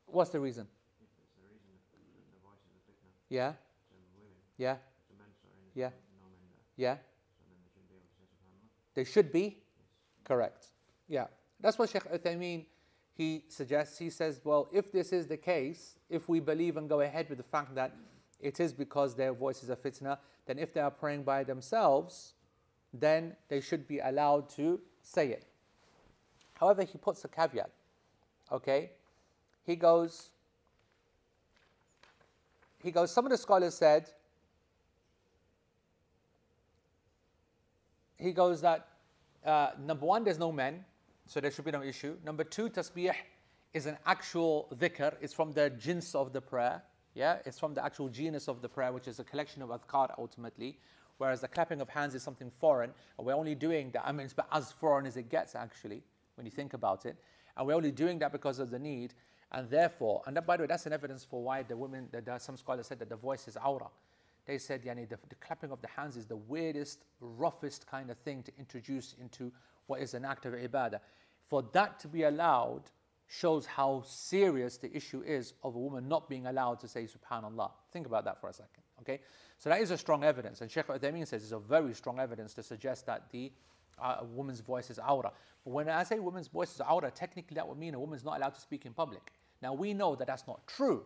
What's 0.07 0.31
the 0.31 0.41
reason? 0.41 0.67
Yeah, 3.29 3.53
yeah, 4.57 4.77
Yeah. 5.75 5.91
yeah. 6.77 6.95
so 6.97 7.45
then 7.45 7.59
they 7.61 7.69
shouldn't 7.69 7.91
be 7.91 7.95
able 7.95 8.09
to 8.09 8.15
say 8.17 8.25
subhanallah. 8.25 8.69
They 8.99 9.05
should 9.05 9.31
be 9.31 9.59
correct. 10.25 10.67
Yeah, 11.07 11.27
that's 11.61 11.79
what 11.79 11.89
Sheikh 11.89 12.03
Uthaymeen 12.13 12.67
he 13.15 13.45
suggests. 13.47 13.97
He 13.97 14.11
says, 14.11 14.41
well, 14.43 14.69
if 14.73 14.91
this 14.91 15.13
is 15.13 15.29
the 15.29 15.37
case, 15.37 16.01
if 16.11 16.29
we 16.29 16.41
believe 16.41 16.77
and 16.77 16.89
go 16.89 17.03
ahead 17.03 17.29
with 17.29 17.39
the 17.39 17.45
fact 17.45 17.77
that 17.77 17.95
it 18.41 18.59
is 18.59 18.73
because 18.73 19.15
their 19.15 19.33
voices 19.33 19.71
are 19.71 19.77
fitna, 19.77 20.19
then 20.47 20.59
if 20.59 20.75
they 20.75 20.81
are 20.81 20.91
praying 20.91 21.23
by 21.23 21.45
themselves, 21.45 22.33
then 22.93 23.37
they 23.47 23.61
should 23.61 23.87
be 23.87 24.01
allowed 24.01 24.49
to 24.57 24.81
say 25.01 25.29
it. 25.29 25.47
However, 26.55 26.83
he 26.83 26.99
puts 26.99 27.25
a 27.25 27.29
caveat. 27.29 27.71
Okay, 28.51 28.91
he 29.65 29.77
goes. 29.77 30.31
He 32.83 32.91
goes. 32.91 33.13
Some 33.13 33.27
of 33.27 33.31
the 33.31 33.39
scholars 33.39 33.75
said. 33.75 34.11
He 38.19 38.33
goes 38.33 38.61
that 38.63 38.89
uh, 39.45 39.71
number 39.81 40.05
one, 40.05 40.25
there's 40.25 40.39
no 40.39 40.53
men, 40.53 40.85
so 41.27 41.41
there 41.41 41.51
should 41.51 41.65
be 41.65 41.71
no 41.71 41.83
issue. 41.83 42.17
Number 42.25 42.45
two, 42.45 42.69
tasbih 42.69 43.13
is 43.73 43.87
an 43.87 43.97
actual 44.07 44.69
dhikr. 44.75 45.15
It's 45.21 45.33
from 45.33 45.53
the 45.53 45.71
jins 45.71 46.15
of 46.15 46.33
the 46.33 46.41
prayer. 46.41 46.83
Yeah, 47.15 47.39
it's 47.45 47.59
from 47.59 47.75
the 47.75 47.85
actual 47.85 48.09
genus 48.09 48.49
of 48.49 48.61
the 48.61 48.69
prayer, 48.69 48.93
which 48.93 49.09
is 49.09 49.19
a 49.19 49.25
collection 49.25 49.63
of 49.63 49.71
adhkar 49.71 50.15
ultimately. 50.19 50.79
Whereas 51.19 51.41
the 51.41 51.49
clapping 51.49 51.81
of 51.81 51.89
hands 51.89 52.15
is 52.15 52.23
something 52.23 52.51
foreign, 52.61 52.91
and 53.17 53.27
we're 53.27 53.35
only 53.35 53.55
doing 53.55 53.91
that. 53.93 54.07
I 54.07 54.13
mean, 54.13 54.27
it's 54.27 54.35
as 54.53 54.73
foreign 54.73 55.05
as 55.07 55.17
it 55.17 55.29
gets 55.29 55.55
actually, 55.55 56.03
when 56.37 56.47
you 56.47 56.53
think 56.53 56.75
about 56.75 57.07
it. 57.07 57.17
And 57.57 57.67
we're 57.67 57.75
only 57.75 57.91
doing 57.91 58.21
that 58.21 58.31
because 58.31 58.61
of 58.61 58.71
the 58.71 58.79
need, 58.79 59.15
and 59.51 59.69
therefore, 59.69 60.23
and 60.27 60.37
that, 60.37 60.47
by 60.47 60.57
the 60.57 60.63
way, 60.63 60.67
that's 60.69 60.87
an 60.87 60.93
evidence 60.93 61.25
for 61.25 61.43
why 61.43 61.63
the 61.63 61.77
women. 61.77 62.09
That 62.13 62.41
some 62.43 62.57
scholars 62.57 62.87
said 62.87 63.01
that 63.01 63.09
the 63.09 63.17
voice 63.17 63.49
is 63.49 63.57
aura. 63.57 63.89
They 64.49 64.57
said, 64.57 64.83
yani, 64.83 65.07
the, 65.07 65.19
the 65.29 65.35
clapping 65.35 65.71
of 65.71 65.83
the 65.83 65.89
hands 65.89 66.17
is 66.17 66.25
the 66.25 66.37
weirdest, 66.37 67.05
roughest 67.21 67.87
kind 67.87 68.11
of 68.11 68.17
thing 68.17 68.43
to 68.45 68.53
introduce 68.59 69.15
into 69.21 69.53
what 69.89 70.01
is 70.01 70.15
an 70.15 70.25
act 70.25 70.47
of 70.47 70.55
ibadah. 70.55 71.01
For 71.45 71.63
that 71.75 72.01
to 72.01 72.09
be 72.09 72.23
allowed 72.23 72.85
shows 73.27 73.67
how 73.67 74.03
serious 74.07 74.79
the 74.79 74.91
issue 74.97 75.21
is 75.21 75.53
of 75.63 75.77
a 75.77 75.79
woman 75.79 76.09
not 76.09 76.31
being 76.31 76.47
allowed 76.47 76.81
to 76.81 76.89
say 76.89 77.07
subhanallah. 77.07 77.71
Think 77.93 78.07
about 78.07 78.25
that 78.25 78.41
for 78.41 78.49
a 78.49 78.55
second. 78.55 78.83
Okay? 79.03 79.21
So 79.59 79.69
that 79.69 79.83
is 79.83 79.91
a 79.91 79.99
strong 79.99 80.25
evidence. 80.25 80.63
And 80.63 80.71
Sheikh 80.71 80.87
Uthaymeen 80.87 81.27
says 81.27 81.43
it's 81.43 81.53
a 81.53 81.59
very 81.59 81.93
strong 81.93 82.19
evidence 82.19 82.55
to 82.55 82.63
suggest 82.63 83.05
that 83.05 83.31
the 83.31 83.53
uh, 84.03 84.21
woman's 84.33 84.61
voice 84.61 84.89
is 84.89 84.99
aura. 84.99 85.31
But 85.63 85.71
when 85.73 85.91
I 85.91 86.05
say 86.05 86.19
woman's 86.21 86.49
voice 86.49 86.75
is 86.75 86.81
aura, 86.81 87.11
technically 87.11 87.57
that 87.57 87.69
would 87.69 87.77
mean 87.77 87.93
a 87.93 88.01
woman's 88.01 88.25
not 88.25 88.39
allowed 88.39 88.55
to 88.55 88.63
speak 88.63 88.87
in 88.87 88.95
public. 88.95 89.31
Now 89.61 89.75
we 89.75 89.93
know 89.93 90.15
that 90.15 90.27
that's 90.27 90.47
not 90.47 90.67
true. 90.67 91.05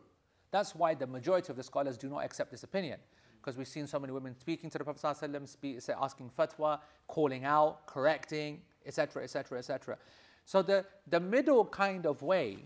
That's 0.52 0.76
why 0.76 0.94
the 0.94 1.08
majority 1.08 1.50
of 1.50 1.56
the 1.56 1.62
scholars 1.64 1.96
do 1.96 2.08
not 2.08 2.24
accept 2.24 2.52
this 2.52 2.62
opinion. 2.62 3.00
Because 3.42 3.58
we've 3.58 3.66
seen 3.66 3.88
so 3.88 3.98
many 3.98 4.12
women 4.12 4.38
speaking 4.38 4.70
to 4.70 4.78
the 4.78 4.84
Prophet 4.84 5.02
ﷺ, 5.02 5.48
speak, 5.48 5.80
asking 6.00 6.30
fatwa, 6.38 6.78
calling 7.08 7.44
out, 7.44 7.84
correcting, 7.86 8.60
etc., 8.86 9.24
etc., 9.24 9.58
etc. 9.58 9.98
So 10.44 10.62
the, 10.62 10.84
the 11.08 11.18
middle 11.18 11.64
kind 11.64 12.06
of 12.06 12.22
way 12.22 12.58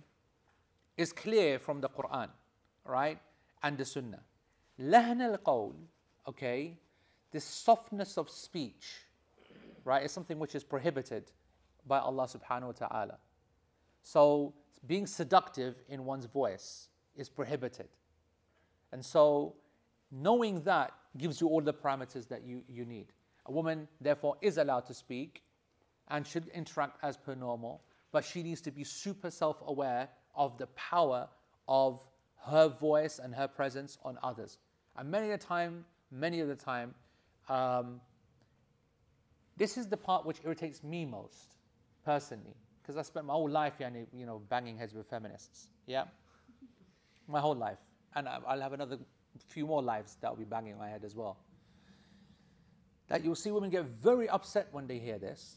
is 0.98 1.12
clear 1.12 1.58
from 1.58 1.80
the 1.80 1.88
Quran, 1.88 2.28
right? 2.84 3.18
And 3.62 3.78
the 3.78 3.86
Sunnah. 3.86 4.20
Lahn 4.78 5.22
al 5.22 5.38
qawl, 5.38 5.72
okay, 6.28 6.76
this 7.30 7.44
softness 7.44 8.18
of 8.18 8.28
speech, 8.28 9.06
right, 9.82 10.04
is 10.04 10.12
something 10.12 10.38
which 10.38 10.54
is 10.54 10.62
prohibited 10.62 11.32
by 11.86 12.00
Allah 12.00 12.28
subhanahu 12.28 12.66
wa 12.66 12.86
ta'ala. 12.88 13.18
So 14.02 14.52
being 14.86 15.06
seductive 15.06 15.76
in 15.88 16.04
one's 16.04 16.26
voice 16.26 16.88
is 17.16 17.30
prohibited. 17.30 17.88
And 18.92 19.02
so 19.02 19.54
knowing 20.10 20.62
that 20.62 20.92
gives 21.16 21.40
you 21.40 21.48
all 21.48 21.60
the 21.60 21.72
parameters 21.72 22.28
that 22.28 22.44
you, 22.44 22.62
you 22.68 22.84
need. 22.84 23.06
A 23.46 23.52
woman, 23.52 23.88
therefore, 24.00 24.36
is 24.40 24.58
allowed 24.58 24.86
to 24.86 24.94
speak 24.94 25.42
and 26.08 26.26
should 26.26 26.48
interact 26.48 26.98
as 27.02 27.16
per 27.16 27.34
normal, 27.34 27.82
but 28.12 28.24
she 28.24 28.42
needs 28.42 28.60
to 28.62 28.70
be 28.70 28.84
super 28.84 29.30
self 29.30 29.62
aware 29.66 30.08
of 30.34 30.58
the 30.58 30.66
power 30.68 31.28
of 31.68 32.00
her 32.44 32.68
voice 32.68 33.18
and 33.18 33.34
her 33.34 33.48
presence 33.48 33.98
on 34.04 34.18
others. 34.22 34.58
And 34.96 35.10
many 35.10 35.30
of 35.30 35.40
the 35.40 35.46
time, 35.46 35.84
many 36.10 36.40
of 36.40 36.48
the 36.48 36.54
time, 36.54 36.94
um, 37.48 38.00
this 39.56 39.76
is 39.76 39.88
the 39.88 39.96
part 39.96 40.26
which 40.26 40.38
irritates 40.44 40.82
me 40.82 41.04
most, 41.04 41.56
personally, 42.04 42.54
because 42.82 42.96
I 42.96 43.02
spent 43.02 43.26
my 43.26 43.32
whole 43.32 43.48
life, 43.48 43.74
you 44.12 44.26
know, 44.26 44.40
banging 44.48 44.76
heads 44.76 44.94
with 44.94 45.08
feminists. 45.08 45.68
Yeah, 45.86 46.04
my 47.26 47.40
whole 47.40 47.54
life, 47.54 47.80
and 48.14 48.28
I'll 48.28 48.60
have 48.60 48.72
another 48.72 48.98
few 49.38 49.66
more 49.66 49.82
lives 49.82 50.16
that 50.20 50.30
will 50.30 50.38
be 50.38 50.44
banging 50.44 50.78
my 50.78 50.88
head 50.88 51.04
as 51.04 51.14
well. 51.14 51.38
That 53.08 53.24
you'll 53.24 53.36
see 53.36 53.50
women 53.50 53.70
get 53.70 53.84
very 53.84 54.28
upset 54.28 54.68
when 54.72 54.86
they 54.86 54.98
hear 54.98 55.18
this. 55.18 55.56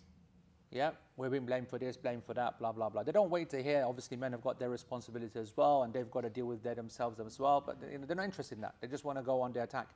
Yeah, 0.72 0.92
we're 1.18 1.32
being 1.32 1.48
blamed 1.48 1.68
for 1.68 1.80
this, 1.80 1.98
blamed 1.98 2.24
for 2.24 2.36
that, 2.36 2.60
blah 2.60 2.72
blah 2.72 2.90
blah. 2.90 3.02
They 3.02 3.12
don't 3.12 3.32
wait 3.32 3.50
to 3.50 3.64
hear. 3.64 3.84
Obviously, 3.88 4.18
men 4.18 4.34
have 4.34 4.42
got 4.42 4.60
their 4.60 4.70
responsibility 4.70 5.40
as 5.40 5.58
well, 5.58 5.82
and 5.82 5.92
they've 5.92 6.12
got 6.12 6.22
to 6.22 6.30
deal 6.30 6.46
with 6.46 6.62
that 6.64 6.76
themselves 6.76 7.20
as 7.20 7.40
well. 7.40 7.64
But 7.66 7.78
you 7.92 7.98
know, 7.98 8.06
they're 8.06 8.16
not 8.16 8.26
interested 8.26 8.56
in 8.56 8.62
that. 8.62 8.76
They 8.80 8.88
just 8.88 9.04
want 9.04 9.18
to 9.18 9.24
go 9.24 9.42
on 9.42 9.52
their 9.52 9.64
attack. 9.64 9.88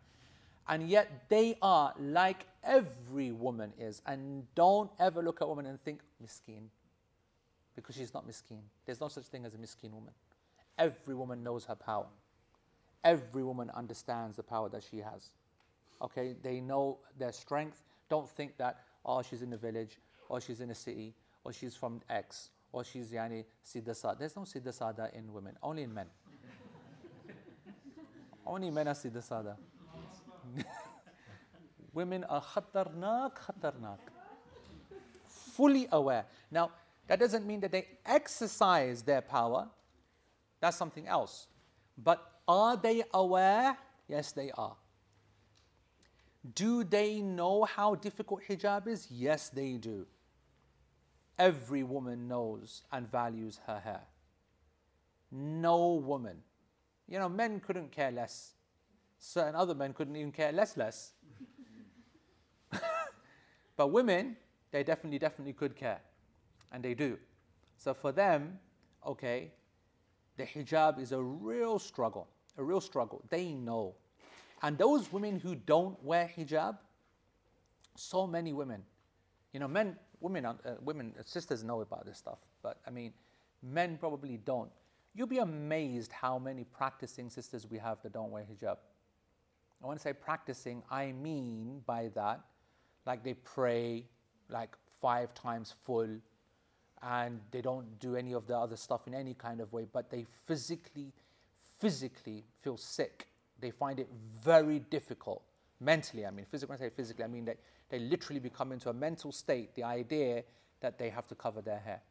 And 0.68 0.90
yet, 0.90 1.30
they 1.30 1.58
are 1.62 1.94
like 2.00 2.48
every 2.64 3.32
woman 3.32 3.74
is. 3.78 4.02
And 4.08 4.48
don't 4.56 4.90
ever 5.00 5.22
look 5.22 5.42
at 5.42 5.46
a 5.46 5.48
woman 5.48 5.68
and 5.68 5.80
think 5.84 6.00
miskin, 6.20 6.70
because 7.76 7.96
she's 7.96 8.14
not 8.14 8.26
miskin. 8.26 8.62
There's 8.86 9.00
no 9.00 9.10
such 9.10 9.26
thing 9.26 9.46
as 9.46 9.54
a 9.54 9.58
miskin 9.60 9.92
woman. 9.92 10.14
Every 10.80 11.14
woman 11.14 11.44
knows 11.44 11.66
her 11.66 11.76
power. 11.76 12.08
Every 13.04 13.44
woman 13.44 13.70
understands 13.74 14.38
the 14.38 14.44
power 14.44 14.70
that 14.70 14.84
she 14.90 14.98
has. 14.98 15.32
Okay, 16.02 16.36
they 16.42 16.60
know 16.62 17.00
their 17.18 17.32
strength. 17.32 17.84
Don't 18.10 18.30
think 18.30 18.58
that 18.58 18.80
oh 19.06 19.22
she's 19.22 19.42
in 19.42 19.50
the 19.50 19.58
village, 19.58 20.00
or 20.30 20.42
she's 20.42 20.62
in 20.62 20.70
a 20.70 20.76
city, 20.76 21.14
or 21.44 21.54
she's 21.54 21.76
from 21.76 22.02
X, 22.10 22.50
or 22.72 22.84
she's 22.84 23.12
yani 23.12 23.46
Siddha 23.66 23.96
Sada. 23.96 24.18
There's 24.20 24.36
no 24.36 24.44
Siddha 24.44 24.74
Sada 24.74 25.10
in 25.14 25.32
women, 25.32 25.56
only 25.62 25.84
in 25.84 25.94
men. 25.94 26.08
only 28.46 28.72
men 28.72 28.88
are 28.88 28.94
Siddha 28.96 29.22
Sada. 29.24 29.58
women 31.94 32.24
are 32.26 32.42
khatarnak, 32.42 33.32
khatarnak. 33.38 33.98
Fully 35.28 35.88
aware. 35.92 36.26
Now, 36.50 36.72
that 37.08 37.20
doesn't 37.20 37.46
mean 37.46 37.60
that 37.62 37.72
they 37.72 37.88
exercise 38.06 39.04
their 39.04 39.22
power. 39.22 39.68
That's 40.60 40.78
something 40.78 41.08
else. 41.08 41.48
But 41.98 42.33
are 42.48 42.78
they 42.78 43.04
aware? 43.14 43.78
Yes, 44.08 44.32
they 44.32 44.52
are. 44.52 44.76
Do 46.56 46.84
they 46.84 47.22
know 47.22 47.64
how 47.64 47.96
difficult 47.96 48.42
hijab 48.48 48.88
is? 48.88 49.08
Yes, 49.10 49.50
they 49.50 49.74
do. 49.74 50.06
Every 51.40 51.84
woman 51.84 52.28
knows 52.28 52.84
and 52.92 53.10
values 53.10 53.60
her 53.66 53.80
hair. 53.80 54.02
No 55.32 55.94
woman. 55.94 56.44
You 57.08 57.20
know, 57.20 57.30
men 57.30 57.60
couldn't 57.60 57.92
care 57.92 58.12
less. 58.12 58.54
Certain 59.20 59.56
other 59.56 59.74
men 59.74 59.94
couldn't 59.94 60.16
even 60.16 60.32
care 60.32 60.52
less, 60.52 60.76
less. 60.76 61.14
but 63.78 63.88
women, 63.88 64.36
they 64.72 64.84
definitely, 64.84 65.20
definitely 65.20 65.54
could 65.54 65.76
care. 65.76 66.02
And 66.72 66.84
they 66.84 66.94
do. 66.94 67.18
So 67.78 67.94
for 67.94 68.12
them, 68.12 68.60
okay, 69.06 69.52
the 70.38 70.44
hijab 70.44 71.00
is 71.00 71.12
a 71.12 71.22
real 71.22 71.80
struggle, 71.80 72.28
a 72.58 72.64
real 72.64 72.82
struggle. 72.82 73.22
They 73.30 73.54
know. 73.54 73.96
And 74.62 74.78
those 74.78 75.12
women 75.12 75.40
who 75.40 75.56
don't 75.56 76.02
wear 76.04 76.32
hijab, 76.38 76.78
so 77.96 78.26
many 78.26 78.54
women, 78.54 78.84
you 79.52 79.60
know, 79.60 79.68
men, 79.68 79.98
women, 80.20 80.46
uh, 80.46 80.56
women, 80.82 81.14
uh, 81.20 81.24
sisters 81.26 81.64
know 81.64 81.82
about 81.82 82.06
this 82.06 82.18
stuff, 82.18 82.40
but 82.62 82.78
I 82.88 82.90
mean, 82.90 83.14
men 83.62 83.98
probably 83.98 84.38
don't. 84.38 84.72
You'll 85.14 85.28
be 85.28 85.40
amazed 85.40 86.12
how 86.12 86.40
many 86.40 86.64
practicing 86.64 87.30
sisters 87.30 87.68
we 87.70 87.78
have 87.78 88.02
that 88.02 88.14
don't 88.14 88.32
wear 88.32 88.44
hijab. 88.44 88.78
I 89.84 89.86
want 89.86 90.00
to 90.00 90.04
say 90.04 90.14
practicing, 90.14 90.82
I 90.90 91.12
mean 91.12 91.82
by 91.86 92.10
that, 92.16 92.40
like 93.06 93.24
they 93.24 93.34
pray 93.34 94.06
like 94.50 94.76
five 95.02 95.34
times 95.34 95.74
full, 95.84 96.08
and 97.02 97.42
they 97.52 97.62
don't 97.62 98.00
do 98.00 98.16
any 98.16 98.34
of 98.34 98.48
the 98.48 98.58
other 98.58 98.78
stuff 98.78 99.08
in 99.08 99.14
any 99.14 99.34
kind 99.34 99.60
of 99.60 99.74
way, 99.74 99.86
but 99.92 100.10
they 100.10 100.26
physically, 100.48 101.12
physically 101.84 102.46
feel 102.62 102.78
sick. 102.78 103.28
They 103.60 103.70
find 103.70 104.00
it 104.00 104.08
very 104.42 104.80
difficult 104.80 105.44
mentally. 105.82 106.26
I 106.26 106.32
mean, 106.32 106.46
physically, 106.46 106.72
when 106.72 106.80
I 106.82 106.90
say 106.90 106.96
physically, 106.96 107.26
I 107.26 107.28
mean 107.28 107.44
that 107.44 107.58
they 107.90 108.00
literally 108.00 108.40
become 108.40 108.72
into 108.72 108.90
a 108.90 108.94
mental 108.94 109.34
state, 109.34 109.76
the 109.76 109.84
idea 109.84 110.44
that 110.80 110.98
they 110.98 111.10
have 111.10 111.28
to 111.28 111.36
cover 111.36 111.62
their 111.62 111.80
hair. 111.80 112.02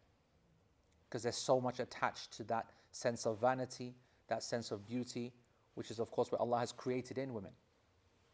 Because 1.08 1.22
there's 1.22 1.38
so 1.38 1.58
much 1.58 1.80
attached 1.80 2.36
to 2.36 2.44
that 2.44 2.66
sense 2.90 3.24
of 3.24 3.40
vanity, 3.40 3.94
that 4.28 4.42
sense 4.42 4.72
of 4.72 4.86
beauty, 4.86 5.32
which 5.74 5.90
is, 5.90 5.98
of 5.98 6.10
course, 6.10 6.30
what 6.30 6.42
Allah 6.42 6.58
has 6.58 6.70
created 6.70 7.16
in 7.16 7.32
women. 7.32 7.52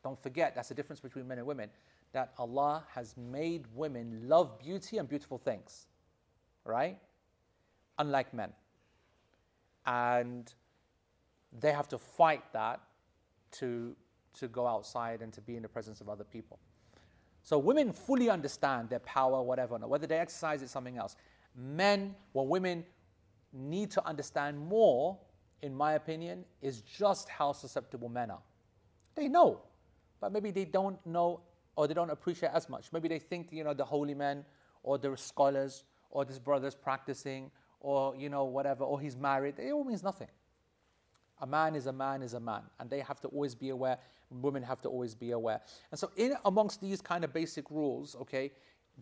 Don't 0.02 0.20
forget, 0.20 0.56
that's 0.56 0.70
the 0.70 0.74
difference 0.74 0.98
between 0.98 1.28
men 1.28 1.38
and 1.38 1.46
women. 1.46 1.70
That 2.12 2.32
Allah 2.36 2.84
has 2.92 3.16
made 3.16 3.64
women 3.76 4.22
love 4.24 4.58
beauty 4.58 4.98
and 4.98 5.08
beautiful 5.08 5.38
things, 5.38 5.86
right? 6.64 6.98
Unlike 7.96 8.34
men. 8.34 8.52
And 9.86 10.52
they 11.52 11.72
have 11.72 11.88
to 11.88 11.98
fight 11.98 12.42
that 12.52 12.80
to, 13.52 13.94
to 14.34 14.48
go 14.48 14.66
outside 14.66 15.22
and 15.22 15.32
to 15.32 15.40
be 15.40 15.56
in 15.56 15.62
the 15.62 15.68
presence 15.68 16.00
of 16.00 16.08
other 16.08 16.24
people. 16.24 16.58
So 17.42 17.58
women 17.58 17.92
fully 17.92 18.28
understand 18.28 18.90
their 18.90 18.98
power, 19.00 19.42
whatever, 19.42 19.78
whether 19.78 20.06
they 20.06 20.18
exercise 20.18 20.62
it, 20.62 20.68
something 20.68 20.98
else. 20.98 21.16
Men, 21.56 22.14
well, 22.34 22.46
women 22.46 22.84
need 23.52 23.90
to 23.92 24.06
understand 24.06 24.58
more, 24.58 25.18
in 25.62 25.74
my 25.74 25.94
opinion, 25.94 26.44
is 26.60 26.82
just 26.82 27.28
how 27.28 27.52
susceptible 27.52 28.08
men 28.08 28.30
are. 28.30 28.42
They 29.14 29.28
know, 29.28 29.62
but 30.20 30.32
maybe 30.32 30.50
they 30.50 30.64
don't 30.64 31.04
know 31.06 31.40
or 31.76 31.86
they 31.86 31.94
don't 31.94 32.10
appreciate 32.10 32.50
as 32.52 32.68
much. 32.68 32.92
Maybe 32.92 33.08
they 33.08 33.18
think, 33.18 33.52
you 33.52 33.64
know, 33.64 33.72
the 33.72 33.84
holy 33.84 34.14
men 34.14 34.44
or 34.82 34.98
the 34.98 35.16
scholars 35.16 35.84
or 36.10 36.24
this 36.24 36.38
brother's 36.38 36.74
practicing 36.74 37.50
or, 37.80 38.16
you 38.16 38.28
know, 38.28 38.44
whatever, 38.44 38.84
or 38.84 39.00
he's 39.00 39.16
married. 39.16 39.54
It 39.58 39.70
all 39.70 39.84
means 39.84 40.02
nothing. 40.02 40.28
A 41.40 41.46
man 41.46 41.76
is 41.76 41.86
a 41.86 41.92
man 41.92 42.22
is 42.22 42.34
a 42.34 42.40
man, 42.40 42.62
and 42.78 42.90
they 42.90 43.00
have 43.00 43.20
to 43.20 43.28
always 43.28 43.54
be 43.54 43.70
aware. 43.70 43.98
Women 44.30 44.62
have 44.62 44.82
to 44.82 44.88
always 44.88 45.14
be 45.14 45.30
aware. 45.30 45.60
And 45.90 45.98
so, 45.98 46.10
in 46.16 46.34
amongst 46.44 46.80
these 46.80 47.00
kind 47.00 47.24
of 47.24 47.32
basic 47.32 47.70
rules, 47.70 48.16
okay, 48.16 48.52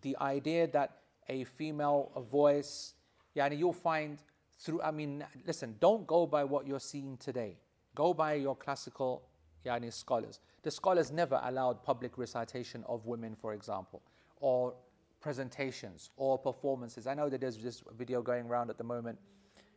the 0.03 0.16
idea 0.20 0.66
that 0.68 0.99
a 1.28 1.45
female 1.45 2.12
a 2.14 2.20
voice, 2.20 2.95
yeah, 3.34 3.47
and 3.47 3.59
you'll 3.59 3.72
find 3.72 4.18
through. 4.59 4.82
I 4.82 4.91
mean, 4.91 5.24
listen, 5.47 5.76
don't 5.80 6.07
go 6.07 6.26
by 6.26 6.45
what 6.45 6.66
you're 6.66 6.80
seeing 6.80 7.16
today. 7.16 7.57
Go 7.95 8.12
by 8.12 8.34
your 8.34 8.55
classical, 8.55 9.22
yani 9.64 9.93
scholars. 9.93 10.41
The 10.62 10.70
scholars 10.70 11.11
never 11.11 11.41
allowed 11.43 11.82
public 11.82 12.18
recitation 12.18 12.84
of 12.87 13.07
women, 13.07 13.34
for 13.34 13.55
example, 13.55 14.03
or 14.41 14.74
presentations 15.20 16.11
or 16.16 16.39
performances. 16.39 17.07
I 17.07 17.14
know 17.14 17.28
that 17.30 17.41
there's 17.41 17.57
this 17.57 17.82
video 17.97 18.20
going 18.20 18.47
around 18.47 18.70
at 18.70 18.78
the 18.78 18.84
moment, 18.84 19.18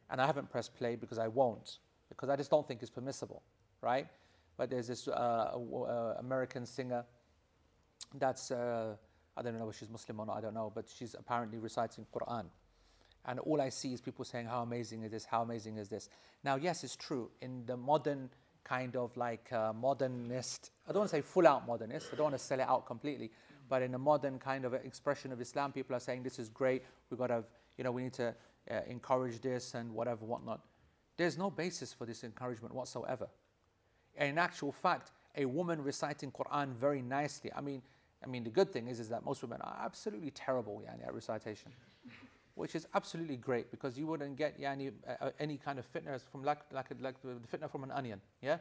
and 0.10 0.22
I 0.22 0.26
haven't 0.26 0.49
pressed 0.49 0.76
play 0.76 0.95
because 0.95 1.18
I 1.18 1.28
won't 1.28 1.80
because 2.10 2.30
I 2.30 2.36
just 2.36 2.49
don't 2.49 2.68
think 2.68 2.82
it's 2.82 2.91
permissible, 2.91 3.43
right? 3.82 4.07
But 4.57 4.70
there's 4.70 4.88
this 4.88 5.07
uh, 5.07 5.12
uh, 5.12 6.16
American 6.20 6.66
singer 6.66 7.05
that's, 8.16 8.51
uh, 8.51 8.95
I 9.38 9.41
don't 9.41 9.57
know 9.57 9.70
if 9.70 9.78
she's 9.78 9.89
Muslim 9.89 10.20
or 10.20 10.26
not, 10.26 10.38
I 10.38 10.41
don't 10.41 10.53
know, 10.53 10.72
but 10.74 10.86
she's 10.93 11.16
apparently 11.18 11.60
reciting 11.60 12.05
Quran. 12.14 12.45
And 13.26 13.39
all 13.39 13.62
I 13.62 13.70
see 13.70 13.93
is 13.93 14.01
people 14.01 14.26
saying, 14.26 14.47
How 14.47 14.64
amazing 14.64 15.03
is 15.03 15.12
this? 15.12 15.26
How 15.26 15.41
amazing 15.43 15.78
is 15.78 15.89
this? 15.89 16.10
Now, 16.43 16.55
yes, 16.55 16.84
it's 16.84 16.95
true. 16.95 17.30
In 17.41 17.66
the 17.66 17.78
modern 17.78 18.30
kind 18.64 18.95
of 18.95 19.16
like 19.18 19.51
uh, 19.51 19.74
modernist, 19.74 20.72
I 20.88 20.91
don't 20.91 21.01
want 21.01 21.12
to 21.12 21.18
say 21.18 21.22
full 21.22 21.47
out 21.47 21.68
modernist, 21.68 22.10
I 22.12 22.16
don't 22.16 22.26
want 22.26 22.36
to 22.36 22.43
sell 22.43 22.60
it 22.60 22.68
out 22.68 22.86
completely, 22.86 23.32
but 23.68 23.82
in 23.82 23.93
a 23.93 23.99
modern 23.99 24.39
kind 24.39 24.66
of 24.66 24.74
expression 24.74 25.32
of 25.32 25.41
Islam, 25.41 25.72
people 25.72 25.95
are 25.95 25.99
saying, 25.99 26.24
This 26.24 26.39
is 26.39 26.49
great, 26.49 26.84
we've 27.10 27.20
got 27.20 27.28
to, 27.28 27.43
you 27.78 27.84
know, 27.84 27.91
we 27.91 28.03
need 28.03 28.14
to 28.14 28.34
uh, 28.72 28.82
encourage 28.88 29.41
this 29.41 29.74
and 29.74 29.91
whatever, 29.93 30.26
whatnot. 30.26 30.62
There's 31.20 31.38
no 31.38 31.49
basis 31.49 31.91
for 31.91 32.05
this 32.05 32.24
encouragement 32.24 32.74
whatsoever. 32.74 33.28
In 34.17 34.38
actual 34.38 34.72
fact, 34.72 35.11
a 35.36 35.43
woman 35.43 35.84
reciting 35.84 36.32
Quran 36.32 36.74
very 36.76 37.01
nicely. 37.01 37.51
I 37.53 37.59
mean, 37.59 37.82
I 38.24 38.28
mean, 38.28 38.45
the 38.45 38.49
good 38.49 38.72
thing 38.72 38.88
is, 38.88 39.01
is 39.01 39.09
that 39.09 39.26
most 39.26 39.41
women 39.41 39.59
are 39.61 39.82
absolutely 39.84 40.32
terrible 40.32 40.82
yani, 40.82 41.05
at 41.05 41.13
recitation, 41.13 41.74
which 42.55 42.74
is 42.74 42.88
absolutely 42.95 43.36
great 43.36 43.70
because 43.70 43.97
you 43.99 44.07
wouldn't 44.07 44.38
get 44.38 44.61
yani, 44.61 44.93
uh, 45.20 45.32
any 45.41 45.57
kind 45.57 45.78
of 45.78 45.84
fitness 45.88 46.24
from 46.32 46.41
like, 46.41 46.59
like, 46.72 46.86
like 47.01 47.22
the 47.22 47.36
fitness 47.49 47.70
from 47.70 47.84
an 47.84 47.91
onion, 47.91 48.22
yeah? 48.41 48.59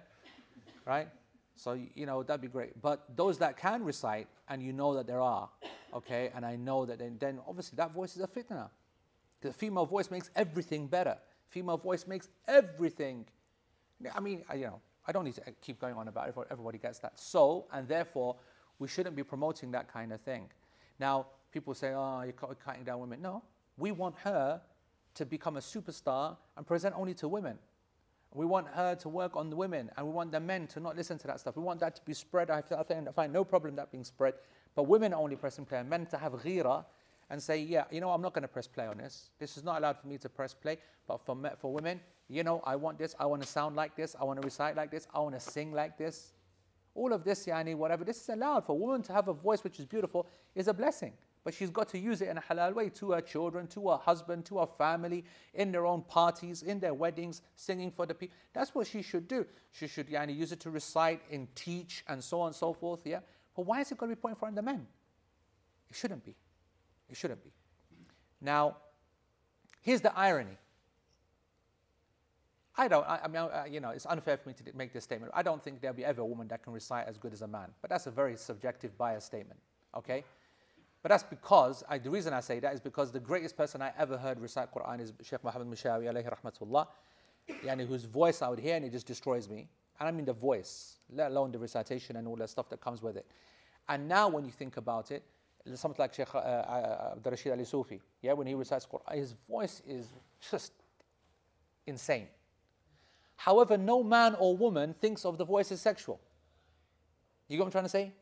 Right? 0.84 1.06
So, 1.54 1.78
you 1.94 2.06
know, 2.06 2.24
that'd 2.24 2.40
be 2.40 2.48
great. 2.48 2.82
But 2.82 3.04
those 3.14 3.38
that 3.38 3.56
can 3.56 3.84
recite, 3.84 4.26
and 4.48 4.60
you 4.60 4.72
know 4.72 4.94
that 4.94 5.06
there 5.06 5.20
are, 5.20 5.48
okay, 5.94 6.32
and 6.34 6.44
I 6.44 6.56
know 6.56 6.86
that 6.86 6.98
then, 6.98 7.18
then 7.20 7.38
obviously 7.46 7.76
that 7.76 7.92
voice 7.92 8.16
is 8.16 8.22
a 8.22 8.26
fitna. 8.26 8.68
The 9.42 9.52
female 9.52 9.86
voice 9.86 10.10
makes 10.10 10.30
everything 10.34 10.88
better. 10.88 11.18
Female 11.48 11.76
voice 11.76 12.06
makes 12.06 12.28
everything. 12.46 13.26
I 14.14 14.20
mean, 14.20 14.44
I, 14.48 14.54
you 14.54 14.66
know, 14.66 14.80
I 15.06 15.12
don't 15.12 15.24
need 15.24 15.34
to 15.36 15.42
keep 15.62 15.80
going 15.80 15.94
on 15.94 16.08
about 16.08 16.28
it. 16.28 16.34
Everybody 16.50 16.78
gets 16.78 16.98
that. 17.00 17.18
So, 17.18 17.66
and 17.72 17.88
therefore, 17.88 18.36
we 18.78 18.88
shouldn't 18.88 19.16
be 19.16 19.22
promoting 19.22 19.70
that 19.72 19.92
kind 19.92 20.12
of 20.12 20.20
thing. 20.20 20.48
Now, 21.00 21.26
people 21.50 21.74
say, 21.74 21.92
oh, 21.94 22.22
you're 22.22 22.32
cutting 22.32 22.84
down 22.84 23.00
women. 23.00 23.22
No, 23.22 23.42
we 23.76 23.92
want 23.92 24.16
her 24.24 24.60
to 25.14 25.26
become 25.26 25.56
a 25.56 25.60
superstar 25.60 26.36
and 26.56 26.66
present 26.66 26.94
only 26.96 27.14
to 27.14 27.28
women. 27.28 27.58
We 28.34 28.44
want 28.44 28.68
her 28.68 28.94
to 28.96 29.08
work 29.08 29.36
on 29.36 29.48
the 29.48 29.56
women, 29.56 29.90
and 29.96 30.06
we 30.06 30.12
want 30.12 30.32
the 30.32 30.40
men 30.40 30.66
to 30.68 30.80
not 30.80 30.96
listen 30.96 31.16
to 31.18 31.26
that 31.28 31.40
stuff. 31.40 31.56
We 31.56 31.62
want 31.62 31.80
that 31.80 31.96
to 31.96 32.02
be 32.04 32.12
spread. 32.12 32.50
I 32.50 32.62
find 33.14 33.32
no 33.32 33.42
problem 33.42 33.76
that 33.76 33.90
being 33.90 34.04
spread. 34.04 34.34
But 34.74 34.82
women 34.82 35.14
only 35.14 35.34
pressing 35.34 35.64
play, 35.64 35.78
and 35.78 35.88
men 35.88 36.04
to 36.06 36.18
have 36.18 36.32
ghira 36.34 36.84
and 37.30 37.42
say, 37.42 37.58
yeah, 37.58 37.84
you 37.90 38.00
know, 38.00 38.10
I'm 38.10 38.22
not 38.22 38.32
going 38.32 38.42
to 38.42 38.48
press 38.48 38.66
play 38.66 38.86
on 38.86 38.98
this. 38.98 39.30
This 39.38 39.56
is 39.56 39.64
not 39.64 39.78
allowed 39.78 39.98
for 39.98 40.06
me 40.06 40.16
to 40.18 40.28
press 40.28 40.54
play. 40.54 40.78
But 41.06 41.20
for, 41.20 41.36
for 41.58 41.72
women, 41.72 42.00
you 42.28 42.42
know, 42.42 42.62
I 42.64 42.76
want 42.76 42.98
this. 42.98 43.14
I 43.18 43.26
want 43.26 43.42
to 43.42 43.48
sound 43.48 43.76
like 43.76 43.96
this. 43.96 44.16
I 44.18 44.24
want 44.24 44.40
to 44.40 44.46
recite 44.46 44.76
like 44.76 44.90
this. 44.90 45.06
I 45.14 45.20
want 45.20 45.34
to 45.34 45.40
sing 45.40 45.72
like 45.72 45.98
this. 45.98 46.32
All 46.94 47.12
of 47.12 47.24
this, 47.24 47.46
yani, 47.46 47.76
whatever, 47.76 48.04
this 48.04 48.20
is 48.20 48.28
allowed. 48.28 48.64
For 48.64 48.72
a 48.72 48.74
woman 48.74 49.02
to 49.02 49.12
have 49.12 49.28
a 49.28 49.32
voice 49.32 49.62
which 49.62 49.78
is 49.78 49.86
beautiful 49.86 50.26
is 50.54 50.68
a 50.68 50.74
blessing. 50.74 51.12
But 51.44 51.54
she's 51.54 51.70
got 51.70 51.88
to 51.90 51.98
use 51.98 52.20
it 52.20 52.28
in 52.28 52.38
a 52.38 52.40
halal 52.40 52.74
way 52.74 52.88
to 52.90 53.12
her 53.12 53.20
children, 53.20 53.66
to 53.68 53.90
her 53.90 53.96
husband, 53.96 54.44
to 54.46 54.58
her 54.58 54.66
family, 54.66 55.24
in 55.54 55.70
their 55.70 55.86
own 55.86 56.02
parties, 56.02 56.62
in 56.62 56.80
their 56.80 56.94
weddings, 56.94 57.42
singing 57.56 57.90
for 57.90 58.04
the 58.04 58.14
people. 58.14 58.36
That's 58.52 58.74
what 58.74 58.86
she 58.86 59.02
should 59.02 59.28
do. 59.28 59.46
She 59.70 59.86
should 59.86 60.08
yani, 60.08 60.36
use 60.36 60.50
it 60.50 60.60
to 60.60 60.70
recite 60.70 61.22
and 61.30 61.46
teach 61.54 62.04
and 62.08 62.22
so 62.22 62.40
on 62.40 62.48
and 62.48 62.56
so 62.56 62.72
forth. 62.72 63.00
Yeah. 63.04 63.20
But 63.54 63.66
why 63.66 63.80
is 63.80 63.92
it 63.92 63.98
going 63.98 64.10
to 64.10 64.16
be 64.16 64.20
front 64.20 64.42
of 64.42 64.54
the 64.56 64.62
men? 64.62 64.86
It 65.88 65.96
shouldn't 65.96 66.24
be. 66.24 66.34
It 67.10 67.16
shouldn't 67.16 67.42
be. 67.42 67.50
Now, 68.40 68.76
here's 69.82 70.00
the 70.00 70.16
irony. 70.16 70.56
I 72.76 72.86
don't, 72.86 73.04
I, 73.08 73.20
I 73.24 73.28
mean, 73.28 73.42
I, 73.42 73.66
you 73.66 73.80
know, 73.80 73.90
it's 73.90 74.06
unfair 74.06 74.36
for 74.36 74.48
me 74.48 74.54
to 74.54 74.76
make 74.76 74.92
this 74.92 75.02
statement. 75.02 75.32
I 75.34 75.42
don't 75.42 75.62
think 75.62 75.80
there'll 75.80 75.96
be 75.96 76.04
ever 76.04 76.20
a 76.20 76.26
woman 76.26 76.46
that 76.48 76.62
can 76.62 76.72
recite 76.72 77.08
as 77.08 77.18
good 77.18 77.32
as 77.32 77.42
a 77.42 77.48
man. 77.48 77.68
But 77.82 77.90
that's 77.90 78.06
a 78.06 78.10
very 78.10 78.36
subjective, 78.36 78.96
biased 78.96 79.26
statement, 79.26 79.58
okay? 79.96 80.22
But 81.02 81.08
that's 81.08 81.24
because, 81.24 81.82
I, 81.88 81.98
the 81.98 82.10
reason 82.10 82.32
I 82.32 82.40
say 82.40 82.60
that 82.60 82.72
is 82.74 82.80
because 82.80 83.10
the 83.10 83.20
greatest 83.20 83.56
person 83.56 83.82
I 83.82 83.92
ever 83.98 84.16
heard 84.16 84.38
recite 84.40 84.72
Quran 84.72 85.00
is 85.00 85.12
Sheikh 85.22 85.42
Muhammad 85.42 85.68
Minshawi, 85.68 86.04
alayhi 86.04 86.32
rahmatullah, 86.32 86.86
yani, 87.64 87.86
whose 87.86 88.04
voice 88.04 88.42
I 88.42 88.48
would 88.48 88.60
hear 88.60 88.76
and 88.76 88.84
it 88.84 88.92
just 88.92 89.06
destroys 89.06 89.48
me. 89.48 89.68
And 89.98 90.08
I 90.08 90.12
mean 90.12 90.24
the 90.24 90.32
voice, 90.32 90.98
let 91.12 91.32
alone 91.32 91.50
the 91.50 91.58
recitation 91.58 92.16
and 92.16 92.28
all 92.28 92.36
the 92.36 92.46
stuff 92.46 92.68
that 92.70 92.80
comes 92.80 93.02
with 93.02 93.16
it. 93.16 93.26
And 93.88 94.08
now 94.08 94.28
when 94.28 94.44
you 94.44 94.52
think 94.52 94.76
about 94.76 95.10
it, 95.10 95.24
something 95.76 96.02
like 96.02 96.14
Sheikh 96.14 96.34
uh, 96.34 96.38
uh, 96.38 97.12
Abdul 97.16 97.30
Rashid 97.32 97.52
Ali 97.52 97.64
Sufi, 97.64 98.00
yeah, 98.22 98.32
when 98.32 98.46
he 98.46 98.54
recites 98.54 98.86
Quran, 98.86 99.14
his 99.14 99.34
voice 99.48 99.82
is 99.86 100.06
just 100.50 100.72
insane. 101.86 102.28
However, 103.36 103.76
no 103.76 104.02
man 104.02 104.34
or 104.38 104.56
woman 104.56 104.94
thinks 105.00 105.24
of 105.24 105.38
the 105.38 105.44
voice 105.44 105.70
as 105.72 105.80
sexual. 105.80 106.20
You 107.48 107.56
get 107.56 107.60
what 107.60 107.66
I'm 107.66 107.72
trying 107.72 107.84
to 107.84 107.90
say? 107.90 108.12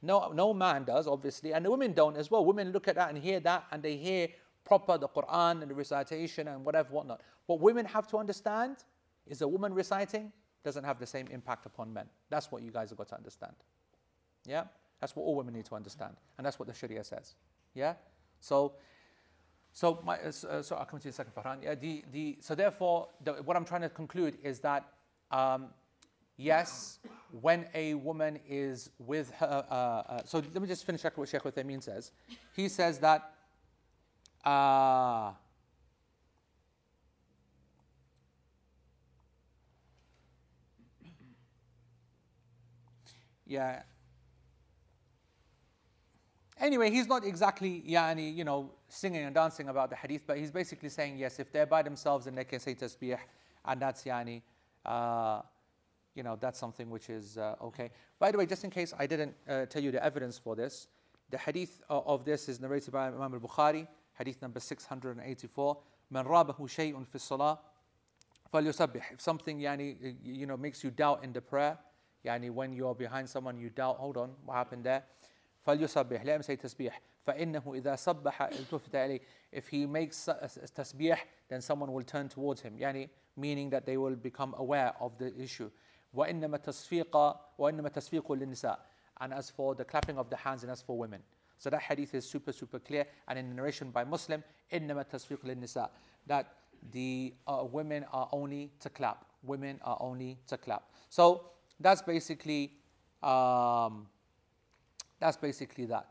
No, 0.00 0.30
no 0.32 0.54
man 0.54 0.84
does, 0.84 1.06
obviously, 1.06 1.52
and 1.52 1.64
the 1.64 1.70
women 1.70 1.92
don't 1.92 2.16
as 2.16 2.30
well. 2.30 2.44
Women 2.44 2.70
look 2.70 2.86
at 2.86 2.94
that 2.94 3.08
and 3.08 3.18
hear 3.18 3.40
that, 3.40 3.64
and 3.72 3.82
they 3.82 3.96
hear 3.96 4.28
proper 4.64 4.98
the 4.98 5.08
Quran 5.08 5.62
and 5.62 5.70
the 5.70 5.74
recitation 5.74 6.48
and 6.48 6.64
whatever, 6.64 6.90
whatnot. 6.90 7.22
What 7.46 7.60
women 7.60 7.86
have 7.86 8.06
to 8.08 8.18
understand 8.18 8.76
is 9.26 9.40
a 9.40 9.48
woman 9.48 9.72
reciting 9.74 10.32
doesn't 10.62 10.84
have 10.84 10.98
the 10.98 11.06
same 11.06 11.26
impact 11.28 11.66
upon 11.66 11.92
men. 11.92 12.06
That's 12.28 12.52
what 12.52 12.62
you 12.62 12.70
guys 12.70 12.90
have 12.90 12.98
got 12.98 13.08
to 13.08 13.16
understand. 13.16 13.54
Yeah? 14.46 14.64
That's 15.00 15.14
what 15.14 15.22
all 15.22 15.36
women 15.36 15.54
need 15.54 15.66
to 15.66 15.74
understand. 15.74 16.16
And 16.36 16.46
that's 16.46 16.58
what 16.58 16.68
the 16.68 16.74
Sharia 16.74 17.04
says. 17.04 17.34
Yeah? 17.74 17.94
So, 18.40 18.74
so, 19.72 20.00
my, 20.04 20.18
uh, 20.18 20.28
uh 20.28 20.62
so 20.62 20.76
I'll 20.76 20.84
come 20.84 20.98
to 20.98 21.04
you 21.04 21.08
in 21.08 21.10
a 21.10 21.12
second, 21.12 21.34
Farhan. 21.34 21.62
Yeah, 21.62 21.74
the, 21.74 22.04
the, 22.12 22.38
so 22.40 22.54
therefore, 22.54 23.08
the, 23.22 23.34
what 23.34 23.56
I'm 23.56 23.64
trying 23.64 23.82
to 23.82 23.88
conclude 23.88 24.38
is 24.42 24.60
that 24.60 24.86
um, 25.30 25.68
yes, 26.36 26.98
when 27.40 27.66
a 27.74 27.94
woman 27.94 28.38
is 28.48 28.90
with 28.98 29.30
her, 29.32 29.66
uh, 29.70 29.74
uh, 29.74 30.22
so 30.24 30.38
let 30.38 30.62
me 30.62 30.68
just 30.68 30.84
finish 30.84 31.04
what 31.04 31.28
Sheikh 31.28 31.42
Uthaymeen 31.42 31.82
says. 31.82 32.12
He 32.54 32.68
says 32.68 32.98
that, 33.00 33.34
uh, 34.44 35.32
yeah, 43.46 43.82
Anyway, 46.59 46.91
he's 46.91 47.07
not 47.07 47.25
exactly 47.25 47.83
yani, 47.87 48.35
you 48.35 48.43
know, 48.43 48.69
singing 48.87 49.23
and 49.23 49.33
dancing 49.33 49.69
about 49.69 49.89
the 49.89 49.95
hadith, 49.95 50.21
but 50.25 50.37
he's 50.37 50.51
basically 50.51 50.89
saying, 50.89 51.17
yes, 51.17 51.39
if 51.39 51.51
they're 51.51 51.65
by 51.65 51.81
themselves 51.81 52.27
and 52.27 52.37
they 52.37 52.43
can 52.43 52.59
say 52.59 52.75
tasbih, 52.75 53.17
and 53.65 53.81
that's 53.81 54.03
yani, 54.03 54.41
uh, 54.85 55.41
you 56.15 56.21
know, 56.21 56.37
that's 56.39 56.59
something 56.59 56.89
which 56.89 57.09
is 57.09 57.37
uh, 57.37 57.55
okay. 57.61 57.89
By 58.19 58.31
the 58.31 58.37
way, 58.37 58.45
just 58.45 58.63
in 58.63 58.69
case 58.69 58.93
I 58.97 59.07
didn't 59.07 59.33
uh, 59.49 59.65
tell 59.65 59.81
you 59.81 59.91
the 59.91 60.03
evidence 60.03 60.37
for 60.37 60.55
this, 60.55 60.87
the 61.31 61.37
hadith 61.37 61.81
of 61.89 62.23
this 62.23 62.47
is 62.47 62.59
narrated 62.59 62.91
by 62.91 63.07
Imam 63.07 63.33
al-Bukhari, 63.33 63.87
hadith 64.17 64.41
number 64.41 64.59
684. 64.59 65.77
من 66.11 66.21
رابه 66.21 66.67
شيء 66.67 67.03
في 67.03 67.15
الصلاة 67.15 67.59
فليسبح. 68.53 69.13
If 69.13 69.21
something 69.21 69.59
yani, 69.59 70.15
you 70.23 70.45
know, 70.45 70.57
makes 70.57 70.83
you 70.83 70.91
doubt 70.91 71.23
in 71.23 71.33
the 71.33 71.41
prayer, 71.41 71.77
يعني 72.23 72.53
when 72.53 72.71
you're 72.73 72.93
behind 72.93 73.27
someone 73.27 73.57
you 73.57 73.69
doubt 73.69 73.97
hold 73.97 74.17
on 74.17 74.29
what 74.45 74.55
happened 74.55 74.83
there 74.83 75.03
فليسبح 75.65 76.23
let 76.23 76.35
him 76.39 76.43
say 76.43 76.55
تسبيح 76.55 77.01
فإنه 77.25 77.73
إذا 77.75 77.95
سبح 77.95 78.41
التفت 78.41 78.95
إليه 78.95 79.19
if 79.53 79.67
he 79.67 79.85
makes 79.85 80.29
تسبيح 80.75 81.25
then 81.49 81.61
someone 81.61 81.91
will 81.91 82.03
turn 82.03 82.27
towards 82.27 82.61
him 82.61 82.77
يعني 82.77 83.09
meaning 83.37 83.69
that 83.69 83.85
they 83.85 83.97
will 83.97 84.15
become 84.15 84.53
aware 84.57 84.93
of 84.99 85.17
the 85.17 85.33
issue 85.41 85.69
وإنما 86.13 86.57
تصفيق 86.57 87.15
وإنما 87.57 87.89
تصفيق 87.89 88.31
للنساء 88.31 88.79
and 89.21 89.33
as 89.33 89.49
for 89.49 89.75
the 89.75 89.85
clapping 89.85 90.17
of 90.17 90.29
the 90.29 90.35
hands 90.35 90.63
and 90.63 90.71
as 90.71 90.81
for 90.81 90.97
women 90.97 91.21
so 91.57 91.69
that 91.69 91.81
hadith 91.81 92.13
is 92.13 92.29
super 92.29 92.51
super 92.51 92.79
clear 92.79 93.05
and 93.27 93.39
in 93.39 93.49
the 93.49 93.55
narration 93.55 93.89
by 93.91 94.03
Muslim 94.03 94.43
إنما 94.73 95.03
تصفيق 95.03 95.45
للنساء 95.45 95.89
that 96.27 96.45
the 96.91 97.33
uh, 97.47 97.63
women 97.71 98.05
are 98.11 98.27
only 98.33 98.71
to 98.79 98.89
clap 98.89 99.25
women 99.43 99.79
are 99.83 99.97
only 100.01 100.37
to 100.45 100.57
clap 100.57 100.91
so 101.09 101.45
that's 101.79 102.01
basically 102.01 102.73
um, 103.23 104.07
that's 105.20 105.36
basically 105.36 105.86
that 105.86 106.06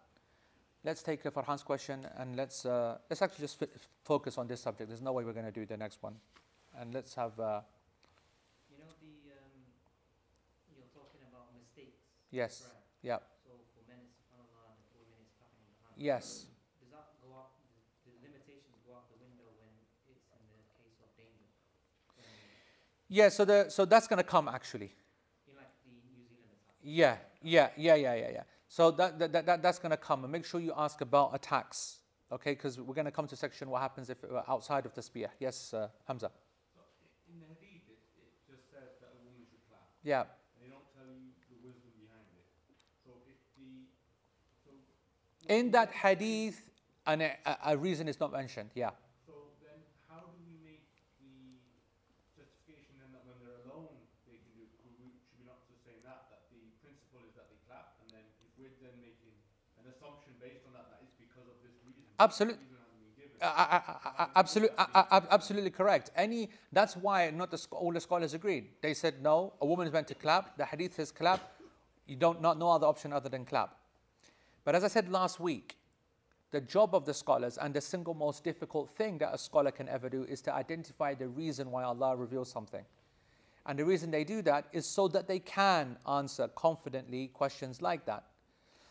let's 0.84 1.02
take 1.04 1.26
uh, 1.26 1.32
Farhan's 1.32 1.64
question 1.64 2.06
and 2.18 2.36
let's 2.36 2.66
uh, 2.66 2.98
let's 3.10 3.22
actually 3.22 3.44
just 3.44 3.62
f- 3.62 3.70
focus 4.04 4.38
on 4.38 4.48
this 4.48 4.62
subject 4.62 4.90
there's 4.90 5.02
no 5.02 5.12
way 5.14 5.24
we're 5.24 5.34
going 5.34 5.46
to 5.46 5.52
do 5.52 5.66
the 5.66 5.78
next 5.78 6.02
one 6.04 6.16
and 6.80 6.94
let's 6.94 7.16
have 7.16 7.38
uh, 7.40 7.62
You 8.70 8.78
know 8.80 8.92
the 9.02 9.12
um, 9.34 9.52
you're 10.76 10.92
talking 10.94 11.22
about 11.32 11.52
mistakes. 11.58 12.00
yes 12.32 12.64
Right. 12.68 12.84
yeah 13.02 13.20
So 13.44 13.52
for 13.74 13.82
men 13.88 14.00
it's 14.06 14.16
subhanallah 14.20 14.76
and 14.76 14.80
for 14.92 15.00
women 15.02 15.18
it's 15.24 15.34
clapping 15.40 15.64
of 15.66 15.74
the 15.76 15.84
hands. 15.88 15.98
yes 15.98 16.26
Does 16.80 16.92
that 16.92 17.08
go 17.24 17.30
out? 17.36 17.52
The, 18.06 18.12
limitations 18.24 18.78
go 18.86 18.94
out 19.00 19.08
the 19.12 19.18
window 19.24 19.48
when 19.60 19.72
it's 20.12 20.28
in 20.36 20.44
the 20.52 20.62
case 20.78 21.00
of 21.04 21.10
danger. 21.18 21.48
Yeah 23.10 23.30
so 23.30 23.46
the 23.46 23.70
so 23.70 23.86
that's 23.86 24.08
going 24.08 24.18
to 24.22 24.28
come 24.28 24.48
actually 24.48 24.92
you 25.48 25.54
know, 25.56 25.60
like 25.64 25.72
the 25.88 25.92
New 26.12 26.24
Zealand 26.28 26.52
attack. 26.54 26.76
Yeah, 26.84 27.16
yeah, 27.42 27.70
yeah, 27.78 27.96
yeah, 27.96 28.16
yeah, 28.16 28.32
yeah. 28.44 28.44
So 28.70 28.92
that, 28.92 29.18
that, 29.20 29.46
that, 29.46 29.62
that's 29.62 29.80
going 29.80 29.92
to 29.92 29.98
come. 29.98 30.24
And 30.24 30.32
make 30.32 30.46
sure 30.46 30.60
you 30.60 30.74
ask 30.76 31.02
about 31.02 31.34
attacks, 31.34 32.00
okay? 32.32 32.52
Because 32.52 32.80
we're 32.80 32.94
going 32.94 33.06
to 33.06 33.12
come 33.12 33.28
to 33.28 33.36
section 33.36 33.70
what 33.70 33.82
happens 33.82 34.10
if 34.10 34.18
uh, 34.24 34.44
outside 34.48 34.86
of 34.86 34.94
the 34.94 35.02
spear. 35.02 35.30
Yes, 35.40 35.74
uh, 35.74 35.88
Hamza. 36.08 36.32
So 36.76 36.82
in 37.32 37.40
the 37.40 37.48
hadith, 37.60 37.88
it, 37.88 38.00
it 38.20 38.34
just 38.52 38.70
says 38.70 39.00
that 39.02 39.16
a 39.16 39.20
woman 39.24 39.46
should 39.50 39.64
clap. 39.70 39.88
Yeah, 40.04 40.24
They 40.62 40.68
don't 40.68 40.84
tell 40.94 41.08
you 41.08 41.32
the 41.48 41.58
wisdom 41.64 41.92
behind 41.96 42.28
it. 42.36 42.44
So 43.06 43.12
if 43.26 43.40
the 43.56 43.88
so 44.64 44.72
in 45.48 45.72
that 45.72 45.92
hadith, 45.92 46.60
a- 47.08 47.72
a 47.72 47.78
reason 47.78 48.08
is 48.12 48.20
not 48.20 48.32
mentioned. 48.34 48.72
Yeah. 48.76 48.92
so 49.24 49.56
then 49.64 49.80
how 50.12 50.28
do 50.28 50.36
we 50.44 50.60
make 50.60 50.84
the 51.24 51.56
justification 52.36 53.00
then 53.00 53.16
that 53.16 53.24
when 53.24 53.40
they're 53.40 53.64
alone 53.64 53.96
they 54.28 54.36
can 54.44 54.52
do? 54.60 54.68
Could 54.84 54.92
we, 55.00 55.16
should 55.24 55.40
we 55.40 55.48
not 55.48 55.64
just 55.72 55.88
say 55.88 55.96
that 56.04 56.28
that 56.36 56.52
the 56.52 56.60
principle 56.84 57.24
is 57.24 57.32
that 57.40 57.48
they 57.48 57.56
clap, 57.64 57.96
and 58.04 58.12
then 58.12 58.28
if 58.44 58.52
we're 58.60 58.76
then 58.84 59.00
making 59.00 59.32
an 59.80 59.88
assumption 59.88 60.36
based 60.44 60.68
on 60.68 60.76
that 60.76 60.92
that 60.92 61.00
is 61.00 61.16
because 61.16 61.48
of 61.48 61.56
this 62.20 62.40
reason. 62.42 62.58
Absolute- 62.58 62.60
Reason 62.60 62.68
hasn't 62.78 63.16
been. 63.16 64.30
Absolutely, 64.36 64.76
absolutely 65.32 65.70
correct. 65.70 66.12
Any 66.16 66.50
that's 66.72 66.96
why 66.96 67.30
not 67.30 67.52
the, 67.52 67.66
all 67.72 67.92
the 67.94 68.00
scholars 68.00 68.34
agreed. 68.34 68.70
They 68.82 68.94
said 68.94 69.22
no, 69.22 69.54
a 69.62 69.66
woman 69.66 69.88
is 69.88 69.94
meant 69.94 70.08
to 70.08 70.16
clap. 70.16 70.58
The 70.58 70.66
hadith 70.66 70.96
says 70.96 71.12
clap. 71.12 71.42
You 72.06 72.16
don't 72.16 72.42
not 72.42 72.58
no 72.58 72.72
other 72.72 72.88
option 72.88 73.14
other 73.14 73.30
than 73.30 73.46
clap. 73.46 73.76
But 74.64 74.76
as 74.76 74.84
I 74.84 74.88
said 74.88 75.10
last 75.10 75.40
week, 75.40 75.78
the 76.52 76.62
job 76.62 76.96
of 76.96 77.06
the 77.06 77.14
scholars 77.14 77.58
and 77.58 77.74
the 77.74 77.82
single 77.82 78.14
most 78.14 78.44
difficult 78.44 78.90
thing 78.90 79.18
that 79.18 79.34
a 79.34 79.38
scholar 79.38 79.72
can 79.72 79.90
ever 79.90 80.10
do 80.10 80.24
is 80.24 80.42
to 80.42 80.54
identify 80.54 81.14
the 81.14 81.28
reason 81.28 81.72
why 81.72 81.84
Allah 81.84 82.16
reveals 82.16 82.50
something. 82.50 82.84
And 83.66 83.78
the 83.78 83.84
reason 83.84 84.12
they 84.12 84.24
do 84.24 84.42
that 84.44 84.68
is 84.72 84.86
so 84.86 85.10
that 85.10 85.28
they 85.28 85.40
can 85.40 85.98
answer 86.10 86.48
confidently 86.56 87.28
questions 87.28 87.82
like 87.82 88.06
that. 88.06 88.24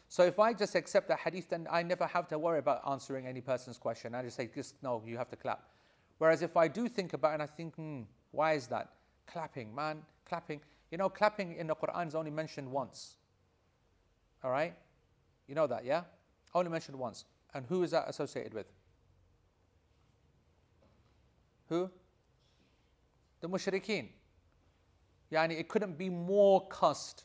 So 0.09 0.23
if 0.23 0.39
I 0.39 0.53
just 0.53 0.75
accept 0.75 1.09
the 1.09 1.17
hadith, 1.17 1.49
then 1.51 1.67
I 1.71 1.83
never 1.83 2.07
have 2.07 2.29
to 2.29 2.39
worry 2.39 2.59
about 2.59 2.83
answering 2.89 3.27
any 3.27 3.41
person's 3.41 3.77
question. 3.77 4.15
I 4.15 4.23
just 4.23 4.37
say, 4.37 4.49
just 4.55 4.81
no, 4.83 5.03
you 5.05 5.17
have 5.19 5.29
to 5.31 5.37
clap. 5.37 5.69
Whereas 6.19 6.43
if 6.43 6.57
I 6.57 6.69
do 6.69 6.89
think 6.89 7.13
about 7.13 7.33
it 7.33 7.35
and 7.35 7.43
I 7.43 7.47
think, 7.47 7.75
hmm, 7.75 8.03
why 8.31 8.55
is 8.55 8.67
that? 8.69 8.93
Clapping, 9.27 9.75
man, 9.75 10.03
clapping. 10.25 10.61
You 10.91 10.99
know, 10.99 11.09
clapping 11.09 11.57
in 11.57 11.67
the 11.67 11.75
Quran 11.75 12.07
is 12.07 12.15
only 12.15 12.31
mentioned 12.31 12.71
once. 12.71 13.17
All 14.45 14.51
right? 14.51 14.75
You 15.49 15.55
know 15.55 15.67
that, 15.67 15.85
yeah? 15.85 16.03
Only 16.55 16.71
mentioned 16.71 16.99
once. 16.99 17.25
And 17.55 17.67
who 17.67 17.83
is 17.83 17.91
that 17.91 18.09
associated 18.09 18.55
with? 18.55 18.67
Who? 21.69 21.91
The 23.41 23.49
mushrikeen. 23.49 24.09
Yani 25.33 25.59
it 25.59 25.69
couldn't 25.69 25.99
be 25.99 26.09
more 26.09 26.67
cussed 26.69 27.25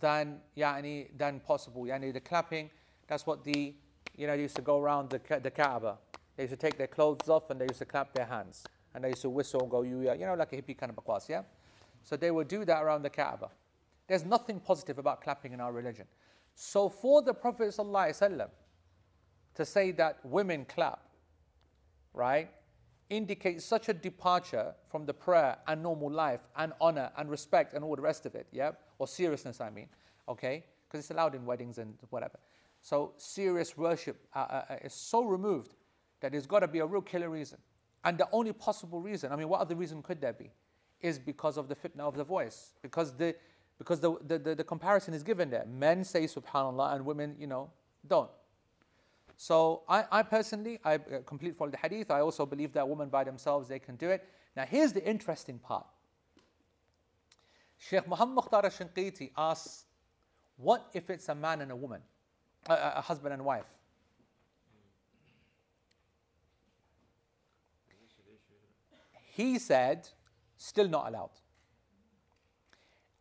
than 0.00 0.40
yani, 0.56 1.08
than 1.16 1.40
possible. 1.40 1.82
Yani 1.82 2.12
the 2.12 2.20
clapping, 2.20 2.70
that's 3.06 3.26
what 3.26 3.44
the 3.44 3.74
you 4.16 4.26
know 4.26 4.36
they 4.36 4.42
used 4.42 4.56
to 4.56 4.62
go 4.62 4.80
around 4.80 5.10
the 5.10 5.20
the 5.40 5.50
Kaaba. 5.50 5.98
They 6.36 6.44
used 6.44 6.52
to 6.52 6.56
take 6.56 6.76
their 6.76 6.88
clothes 6.88 7.28
off 7.28 7.50
and 7.50 7.60
they 7.60 7.66
used 7.66 7.78
to 7.78 7.84
clap 7.84 8.12
their 8.12 8.26
hands 8.26 8.64
and 8.94 9.04
they 9.04 9.10
used 9.10 9.22
to 9.22 9.30
whistle 9.30 9.60
and 9.62 9.70
go 9.70 9.82
you 9.82 10.00
you 10.02 10.26
know 10.26 10.34
like 10.34 10.52
a 10.52 10.56
hippie 10.56 10.76
kind 10.76 10.90
of 10.90 10.96
bakwas, 10.96 11.28
yeah. 11.28 11.42
So 12.02 12.16
they 12.16 12.30
would 12.30 12.48
do 12.48 12.64
that 12.64 12.82
around 12.82 13.02
the 13.02 13.10
Kaaba. 13.10 13.50
There's 14.06 14.24
nothing 14.24 14.60
positive 14.60 14.98
about 14.98 15.22
clapping 15.22 15.52
in 15.52 15.60
our 15.60 15.72
religion. 15.72 16.06
So 16.54 16.88
for 16.88 17.22
the 17.22 17.32
Prophet 17.32 17.74
to 19.54 19.64
say 19.64 19.92
that 19.92 20.18
women 20.24 20.64
clap, 20.66 21.00
right, 22.12 22.50
indicates 23.10 23.64
such 23.64 23.88
a 23.88 23.94
departure 23.94 24.74
from 24.88 25.06
the 25.06 25.14
prayer 25.14 25.56
and 25.66 25.82
normal 25.82 26.10
life 26.10 26.40
and 26.56 26.72
honor 26.80 27.10
and 27.16 27.30
respect 27.30 27.74
and 27.74 27.84
all 27.84 27.96
the 27.96 28.02
rest 28.02 28.26
of 28.26 28.34
it, 28.34 28.46
yeah? 28.52 28.72
Or 28.98 29.08
seriousness, 29.08 29.60
I 29.60 29.70
mean, 29.70 29.88
okay? 30.28 30.64
Because 30.86 31.00
it's 31.00 31.10
allowed 31.10 31.34
in 31.34 31.44
weddings 31.44 31.78
and 31.78 31.94
whatever. 32.10 32.38
So 32.80 33.12
serious 33.16 33.76
worship 33.76 34.26
uh, 34.34 34.38
uh, 34.38 34.64
uh, 34.70 34.76
is 34.84 34.92
so 34.92 35.24
removed 35.24 35.74
that 36.20 36.32
there's 36.32 36.46
got 36.46 36.60
to 36.60 36.68
be 36.68 36.80
a 36.80 36.86
real 36.86 37.02
killer 37.02 37.30
reason. 37.30 37.58
And 38.04 38.18
the 38.18 38.28
only 38.30 38.52
possible 38.52 39.00
reason, 39.00 39.32
I 39.32 39.36
mean, 39.36 39.48
what 39.48 39.60
other 39.60 39.74
reason 39.74 40.02
could 40.02 40.20
there 40.20 40.34
be? 40.34 40.50
Is 41.00 41.18
because 41.18 41.56
of 41.56 41.68
the 41.68 41.74
fitna 41.74 42.00
of 42.00 42.14
the 42.14 42.24
voice. 42.24 42.74
Because 42.82 43.14
the 43.14 43.34
because 43.78 43.98
the, 44.00 44.16
the, 44.26 44.38
the, 44.38 44.54
the 44.54 44.64
comparison 44.64 45.14
is 45.14 45.22
given 45.22 45.50
there. 45.50 45.64
Men 45.66 46.04
say 46.04 46.24
subhanallah 46.24 46.94
and 46.94 47.04
women, 47.04 47.34
you 47.38 47.46
know, 47.46 47.70
don't. 48.06 48.30
So 49.36 49.82
I, 49.88 50.04
I 50.12 50.22
personally, 50.22 50.78
I 50.84 50.94
uh, 50.94 50.98
completely 51.26 51.56
follow 51.56 51.70
the 51.70 51.76
hadith. 51.78 52.10
I 52.10 52.20
also 52.20 52.46
believe 52.46 52.72
that 52.74 52.88
women 52.88 53.08
by 53.08 53.24
themselves, 53.24 53.68
they 53.68 53.80
can 53.80 53.96
do 53.96 54.10
it. 54.10 54.28
Now 54.56 54.64
here's 54.64 54.92
the 54.92 55.04
interesting 55.04 55.58
part. 55.58 55.86
Sheikh 57.88 58.06
Muhammad 58.08 58.34
Mukhtar 58.36 58.64
al-Shinqiti 58.64 59.32
asks, 59.36 59.84
what 60.56 60.88
if 60.94 61.10
it's 61.10 61.28
a 61.28 61.34
man 61.34 61.60
and 61.60 61.70
a 61.70 61.76
woman? 61.76 62.00
A, 62.66 63.02
husband 63.02 63.34
and 63.34 63.44
wife? 63.44 63.66
He 69.32 69.58
said, 69.58 70.08
still 70.56 70.88
not 70.88 71.08
allowed. 71.08 71.32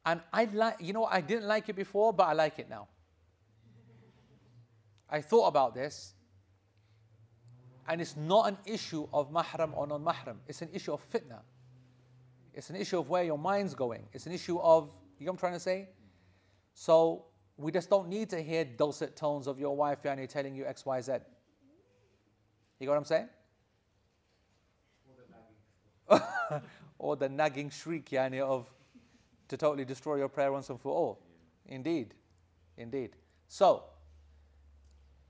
And 0.06 0.22
I 0.32 0.46
like, 0.46 0.78
you 0.80 0.94
know, 0.94 1.06
I 1.06 1.20
didn't 1.20 1.48
like 1.48 1.68
it 1.68 1.76
before, 1.76 2.14
but 2.14 2.24
I 2.24 2.34
like 2.34 2.60
it 2.60 2.70
now. 2.70 2.88
I 5.10 5.22
thought 5.22 5.48
about 5.48 5.76
this, 5.76 6.14
and 7.88 8.00
it's 8.00 8.16
not 8.16 8.48
an 8.48 8.58
issue 8.66 9.08
of 9.12 9.32
mahram 9.32 9.76
or 9.76 9.88
non 9.88 10.04
mahram, 10.04 10.38
it's 10.48 10.62
an 10.62 10.70
issue 10.74 10.94
of 10.94 11.02
fitna. 11.12 11.40
It's 12.54 12.70
an 12.70 12.76
issue 12.76 13.00
of 13.00 13.10
where 13.10 13.24
your 13.24 13.38
mind's 13.38 13.74
going. 13.74 14.04
It's 14.14 14.26
an 14.26 14.32
issue 14.32 14.60
of, 14.60 14.92
you 15.20 15.26
know 15.26 15.32
what 15.32 15.38
I'm 15.38 15.40
trying 15.40 15.54
to 15.54 15.60
say? 15.60 15.90
So 16.74 17.26
we 17.58 17.72
just 17.72 17.90
don't 17.90 18.10
need 18.10 18.30
to 18.30 18.42
hear 18.42 18.66
dulcet 18.66 19.16
tones 19.16 19.48
of 19.48 19.60
your 19.60 19.76
wife 19.76 20.04
yani, 20.04 20.28
telling 20.28 20.56
you 20.56 20.66
X, 20.66 20.86
Y, 20.86 21.02
Z. 21.02 21.14
You 22.80 22.88
know 22.88 22.94
what 22.94 22.98
I'm 22.98 23.06
saying? 23.06 23.30
or 27.00 27.16
the 27.16 27.30
nagging 27.30 27.70
shriek 27.70 28.10
yani, 28.10 28.42
of 28.42 28.70
to 29.48 29.58
totally 29.58 29.86
destroy 29.86 30.16
your 30.16 30.30
prayer 30.30 30.52
once 30.52 30.70
and 30.70 30.80
for 30.80 30.92
all. 30.92 31.22
Indeed. 31.66 32.14
Indeed. 32.78 33.12
So, 33.48 33.84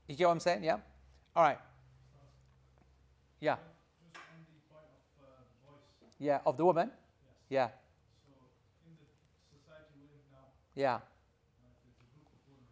you 0.08 0.16
get 0.16 0.26
what 0.26 0.32
I'm 0.32 0.40
saying? 0.40 0.64
Yeah? 0.64 0.78
All 1.36 1.42
right. 1.42 1.58
Yeah. 3.40 3.56
Just 4.02 4.16
on 4.16 4.44
the 4.46 4.74
point 4.74 4.84
of 5.18 5.24
uh, 5.24 6.06
Yeah. 6.18 6.40
Of 6.46 6.56
the 6.56 6.64
woman? 6.64 6.90
Yeah. 7.54 7.70
So 8.26 8.34
in 8.84 8.98
the 8.98 9.06
society 9.54 9.94
we 9.94 10.10
live 10.10 10.26
now, 10.34 10.46
Yeah. 10.74 10.96
uh, 10.96 10.98
if 10.98 11.86
it's 11.86 12.02
a 12.02 12.08
group 12.10 12.26
of 12.34 12.40
women, 12.50 12.66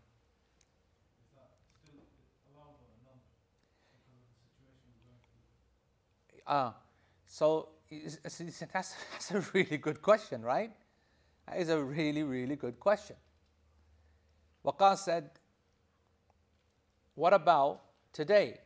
is 1.23 1.31
that 1.39 1.55
still 1.79 2.03
allowed 2.51 2.83
or 2.83 2.91
not? 3.07 3.23
Because 3.95 4.03
of 4.11 4.19
the 4.19 4.35
situation 4.43 4.91
we're 4.91 5.07
going 5.07 5.23
through. 5.23 6.43
Ah, 6.51 6.75
so 7.27 7.69
is- 7.91 8.19
is- 8.25 8.41
is- 8.41 8.59
that's, 8.73 8.97
that's 9.13 9.31
a 9.31 9.41
really 9.55 9.79
good 9.79 10.03
question, 10.03 10.43
right? 10.43 10.73
That 11.47 11.59
is 11.59 11.69
a 11.69 11.79
really, 11.81 12.25
really 12.25 12.57
good 12.57 12.81
question. 12.81 13.17
Waqas 14.65 14.99
said, 14.99 15.31
What 17.15 17.35
about 17.35 17.83
today, 18.13 18.59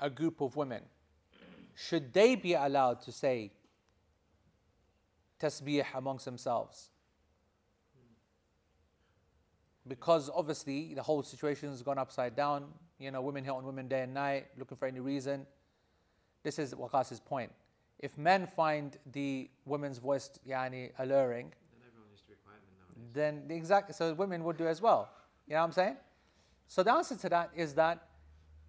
a 0.00 0.10
group 0.10 0.40
of 0.42 0.54
women? 0.56 0.82
Should 1.74 2.12
they 2.12 2.34
be 2.36 2.52
allowed 2.54 3.00
to 3.02 3.12
say 3.12 3.52
tasbih 5.40 5.84
amongst 5.94 6.24
themselves? 6.24 6.90
because 9.88 10.30
obviously 10.34 10.94
the 10.94 11.02
whole 11.02 11.22
situation 11.22 11.70
has 11.70 11.82
gone 11.82 11.98
upside 11.98 12.34
down. 12.34 12.64
You 12.98 13.10
know, 13.10 13.20
women 13.22 13.44
hit 13.44 13.50
on 13.50 13.64
women 13.64 13.88
day 13.88 14.02
and 14.02 14.14
night, 14.14 14.46
looking 14.58 14.76
for 14.76 14.86
any 14.86 15.00
reason. 15.00 15.46
This 16.42 16.58
is 16.58 16.74
Waqas's 16.74 17.20
point. 17.20 17.52
If 17.98 18.16
men 18.18 18.46
find 18.46 18.96
the 19.12 19.48
women's 19.64 19.98
voice 19.98 20.30
yani, 20.48 20.90
alluring, 20.98 21.52
Then 21.72 21.88
everyone 21.88 22.10
used 22.10 22.24
to 22.24 22.30
be 22.30 22.36
quiet 22.44 22.60
nowadays. 22.78 23.12
then 23.12 23.48
the 23.48 23.54
exact 23.54 23.94
so 23.94 24.12
women 24.14 24.44
would 24.44 24.56
do 24.56 24.66
as 24.66 24.82
well. 24.82 25.08
You 25.46 25.54
know 25.54 25.60
what 25.60 25.66
I'm 25.66 25.72
saying? 25.72 25.96
So 26.68 26.82
the 26.82 26.92
answer 26.92 27.16
to 27.16 27.28
that 27.28 27.50
is 27.54 27.74
that 27.74 28.08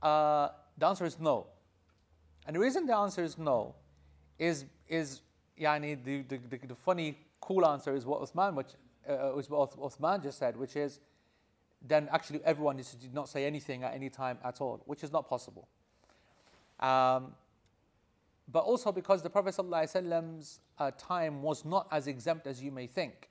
uh, 0.02 0.50
the 0.78 0.88
answer 0.88 1.06
is 1.06 1.20
no. 1.20 1.48
And 2.46 2.56
the 2.56 2.60
reason 2.60 2.86
the 2.86 2.96
answer 2.96 3.24
is 3.24 3.38
no 3.38 3.76
is 4.40 4.66
is 4.88 5.22
yani 5.60 6.04
the, 6.04 6.22
the, 6.24 6.38
the, 6.50 6.68
the 6.68 6.76
funny 6.76 7.18
cool 7.40 7.66
answer 7.66 7.96
is 7.96 8.06
what 8.06 8.22
Uthman 8.22 8.56
which 8.56 8.70
uh, 9.08 9.32
what 9.50 9.72
Uthman 9.80 10.24
just 10.24 10.38
said, 10.38 10.58
which 10.58 10.76
is 10.76 11.00
then 11.82 12.10
actually 12.12 12.42
everyone 12.44 12.78
needs 12.78 12.94
to 12.96 13.14
not 13.14 13.30
say 13.30 13.46
anything 13.46 13.84
at 13.84 13.94
any 13.94 14.10
time 14.10 14.38
at 14.44 14.62
all, 14.62 14.82
which 14.86 15.04
is 15.04 15.12
not 15.12 15.30
possible. 15.30 15.68
Um, 16.80 17.34
but 18.52 18.60
also 18.60 18.92
because 18.92 19.22
the 19.22 19.30
Prophet 19.30 19.56
ﷺ's 19.56 20.60
uh, 20.80 20.92
time 20.98 21.42
was 21.42 21.66
not 21.66 21.88
as 21.92 22.08
exempt 22.08 22.48
as 22.48 22.62
you 22.62 22.72
may 22.72 22.88
think. 22.88 23.30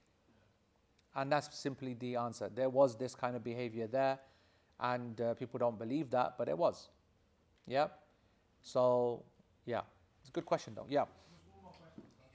And 1.14 1.32
that's 1.32 1.58
simply 1.58 1.94
the 1.94 2.16
answer. 2.16 2.50
There 2.54 2.68
was 2.68 2.96
this 2.96 3.14
kind 3.14 3.34
of 3.34 3.42
behavior 3.42 3.86
there, 3.86 4.18
and 4.78 5.18
uh, 5.18 5.34
people 5.34 5.58
don't 5.58 5.78
believe 5.78 6.10
that, 6.10 6.36
but 6.36 6.48
it 6.48 6.58
was. 6.58 6.90
Yeah? 7.66 7.88
So, 8.60 9.22
yeah. 9.64 9.80
It's 10.20 10.28
a 10.28 10.32
good 10.32 10.44
question, 10.44 10.74
though. 10.76 10.86
Yeah. 10.88 11.06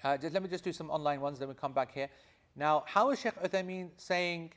Uh, 0.03 0.17
just, 0.17 0.33
let 0.33 0.41
me 0.41 0.49
just 0.49 0.63
do 0.63 0.73
some 0.73 0.89
online 0.89 1.21
ones, 1.21 1.39
then 1.39 1.47
we 1.47 1.53
come 1.53 1.73
back 1.73 1.93
here. 1.93 2.09
Now, 2.55 2.83
how 2.87 3.11
is 3.11 3.19
Sheikh 3.19 3.35
Uthaymeen 3.41 3.89
saying, 3.97 4.51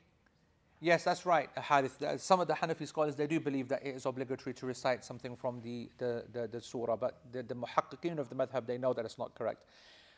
yes, 0.81 1.05
that's 1.05 1.27
right, 1.27 1.49
hadith. 1.57 2.03
Some 2.19 2.41
of 2.41 2.49
the 2.49 2.55
Hanafi 2.55 2.87
scholars, 2.89 3.15
they 3.15 3.27
do 3.27 3.41
believe 3.41 3.69
that 3.69 3.85
it 3.85 3.95
is 3.95 4.07
obligatory 4.07 4.55
to 4.55 4.67
recite 4.67 5.05
something 5.05 5.37
from 5.37 5.61
the, 5.61 5.91
the, 5.99 6.25
the, 6.33 6.49
the 6.49 6.61
surah, 6.61 6.97
but 6.97 7.21
the, 7.33 7.43
the 7.43 7.55
muhaqqiqeen 7.55 8.19
of 8.19 8.29
the 8.29 8.35
madhab, 8.35 8.67
they 8.67 8.79
know 8.79 8.93
that 8.93 9.05
it's 9.05 9.19
not 9.19 9.35
correct. 9.35 9.65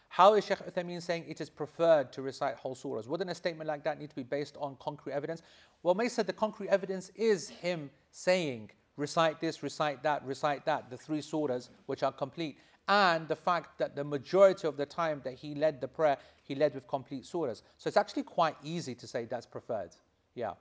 How 0.09 0.35
is 0.35 0.47
Sheikh 0.47 0.59
Uthaymeen 0.59 1.03
saying 1.03 1.25
it 1.29 1.41
is 1.41 1.51
preferred 1.51 2.13
to 2.13 2.23
recite 2.23 2.55
whole 2.55 2.77
surahs? 2.77 3.09
Wouldn't 3.09 3.29
a 3.29 3.35
statement 3.35 3.67
like 3.67 3.83
that 3.85 3.99
need 3.99 4.11
to 4.11 4.17
be 4.17 4.23
based 4.23 4.57
on 4.61 4.77
concrete 4.79 5.13
evidence? 5.13 5.43
Well, 5.83 5.95
May 5.95 6.09
said 6.09 6.27
the 6.27 6.33
concrete 6.33 6.69
evidence 6.69 7.11
is 7.17 7.49
him 7.49 7.91
saying, 8.13 8.71
recite 8.97 9.41
this, 9.41 9.63
recite 9.63 10.03
that, 10.05 10.25
recite 10.25 10.65
that, 10.67 10.91
the 10.91 10.97
three 10.97 11.21
surahs 11.21 11.69
which 11.87 12.03
are 12.03 12.13
complete. 12.13 12.59
And 12.89 13.27
the 13.27 13.37
fact 13.37 13.79
that 13.79 13.97
the 13.97 14.05
majority 14.05 14.69
of 14.69 14.77
the 14.77 14.87
time 14.87 15.21
that 15.25 15.35
he 15.35 15.55
led 15.55 15.81
the 15.81 15.89
prayer, 15.89 16.19
he 16.43 16.55
led 16.55 16.75
with 16.75 16.87
complete 16.87 17.25
surahs. 17.25 17.63
So 17.79 17.89
it's 17.89 17.97
actually 17.97 18.23
quite 18.23 18.57
easy 18.63 18.95
to 18.95 19.07
say 19.07 19.25
that's 19.25 19.47
preferred. 19.47 19.91
Yeah. 20.35 20.53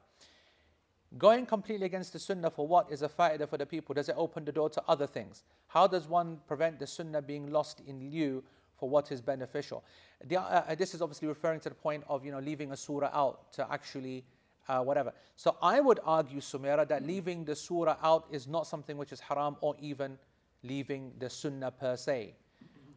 Going 1.17 1.45
completely 1.45 1.85
against 1.85 2.13
the 2.13 2.19
sunnah 2.19 2.49
for 2.49 2.67
what 2.67 2.91
is 2.91 3.03
a 3.03 3.09
fa'idah 3.09 3.47
for 3.47 3.57
the 3.57 3.65
people? 3.65 3.93
Does 3.93 4.09
it 4.09 4.15
open 4.17 4.43
the 4.43 4.51
door 4.51 4.69
to 4.71 4.83
other 4.87 5.05
things? 5.05 5.43
How 5.67 5.87
does 5.87 6.07
one 6.07 6.39
prevent 6.47 6.79
the 6.79 6.87
sunnah 6.87 7.21
being 7.21 7.51
lost 7.51 7.81
in 7.85 8.09
lieu 8.11 8.43
for 8.77 8.89
what 8.89 9.11
is 9.11 9.21
beneficial? 9.21 9.83
The, 10.25 10.37
uh, 10.37 10.63
uh, 10.67 10.75
this 10.75 10.93
is 10.93 11.01
obviously 11.01 11.27
referring 11.27 11.59
to 11.61 11.69
the 11.69 11.75
point 11.75 12.03
of 12.09 12.25
you 12.25 12.31
know 12.31 12.39
leaving 12.39 12.71
a 12.71 12.77
surah 12.77 13.11
out 13.13 13.53
to 13.53 13.71
actually 13.71 14.25
uh, 14.67 14.81
whatever. 14.81 15.13
So 15.35 15.57
I 15.61 15.79
would 15.79 15.99
argue, 16.03 16.39
Sumera, 16.39 16.87
that 16.87 17.05
leaving 17.05 17.45
the 17.45 17.55
surah 17.55 17.97
out 18.01 18.25
is 18.31 18.47
not 18.47 18.67
something 18.67 18.97
which 18.97 19.11
is 19.11 19.19
haram 19.19 19.57
or 19.61 19.75
even 19.79 20.17
leaving 20.65 21.13
the 21.19 21.29
sunnah 21.29 21.71
per 21.71 21.95
se. 21.95 22.35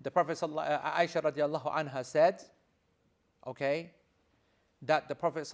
The 0.03 0.11
Prophet 0.11 0.39
Aisha 0.39 1.23
radiallahu 1.23 1.75
anha 1.75 2.05
said, 2.05 2.43
okay, 3.47 3.91
that 4.83 5.09
the 5.09 5.15
Prophet 5.15 5.51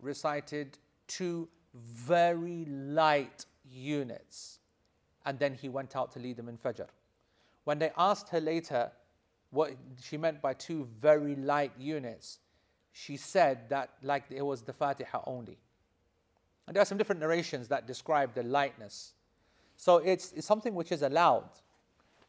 recited 0.00 0.78
two 1.08 1.48
very 1.74 2.64
light 2.66 3.46
units 3.64 4.58
and 5.24 5.38
then 5.38 5.54
he 5.54 5.68
went 5.68 5.96
out 5.96 6.12
to 6.12 6.18
lead 6.18 6.36
them 6.36 6.48
in 6.48 6.56
Fajr. 6.56 6.86
When 7.64 7.78
they 7.78 7.90
asked 7.96 8.28
her 8.30 8.40
later 8.40 8.90
what 9.50 9.72
she 10.02 10.16
meant 10.16 10.40
by 10.42 10.54
two 10.54 10.88
very 11.00 11.36
light 11.36 11.72
units, 11.78 12.38
she 12.92 13.16
said 13.16 13.68
that 13.70 13.90
like 14.02 14.24
it 14.30 14.42
was 14.42 14.62
the 14.62 14.72
Fatiha 14.72 15.22
only. 15.26 15.58
And 16.66 16.76
there 16.76 16.82
are 16.82 16.86
some 16.86 16.98
different 16.98 17.20
narrations 17.20 17.68
that 17.68 17.86
describe 17.86 18.34
the 18.34 18.42
lightness. 18.42 19.14
So 19.82 19.96
it's, 19.96 20.30
it's 20.36 20.46
something 20.46 20.76
which 20.76 20.92
is 20.92 21.02
allowed, 21.02 21.50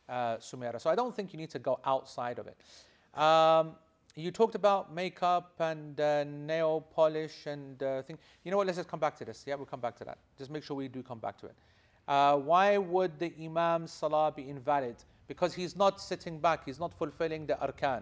uh. 0.10 0.38
So 0.40 0.90
I 0.90 0.96
don't 0.96 1.16
think 1.16 1.34
you 1.34 1.38
need 1.38 1.52
to 1.52 1.60
go 1.60 1.80
outside 1.86 2.40
of 2.40 2.48
it. 2.48 2.58
Um, 3.22 3.76
you 4.16 4.32
talked 4.32 4.56
about 4.56 4.92
makeup 4.92 5.54
and 5.60 6.00
uh, 6.00 6.24
nail 6.24 6.82
polish 6.82 7.46
and 7.46 7.84
uh, 7.84 8.02
thing. 8.02 8.18
You 8.44 8.50
know 8.50 8.58
what? 8.58 8.66
Let's 8.66 8.80
just 8.80 8.90
come 8.90 9.00
back 9.00 9.16
to 9.20 9.26
this. 9.26 9.44
Yeah, 9.46 9.54
we'll 9.54 9.68
come 9.68 9.82
back 9.82 9.96
to 9.98 10.04
that. 10.04 10.18
Just 10.36 10.50
make 10.50 10.64
sure 10.64 10.76
we 10.76 10.88
do 10.88 11.04
come 11.04 11.20
back 11.20 11.38
to 11.42 11.46
it. 11.46 11.56
Uh, 12.08 12.38
why 12.38 12.80
would 12.80 13.20
the 13.20 13.32
Imam's 13.40 13.92
salah 13.92 14.34
be 14.36 14.50
invalid? 14.50 14.96
Because 15.28 15.54
he's 15.54 15.76
not 15.76 16.02
sitting 16.02 16.40
back. 16.40 16.66
He's 16.66 16.80
not 16.80 16.92
fulfilling 16.92 17.46
the 17.46 17.54
arkan. 17.54 18.02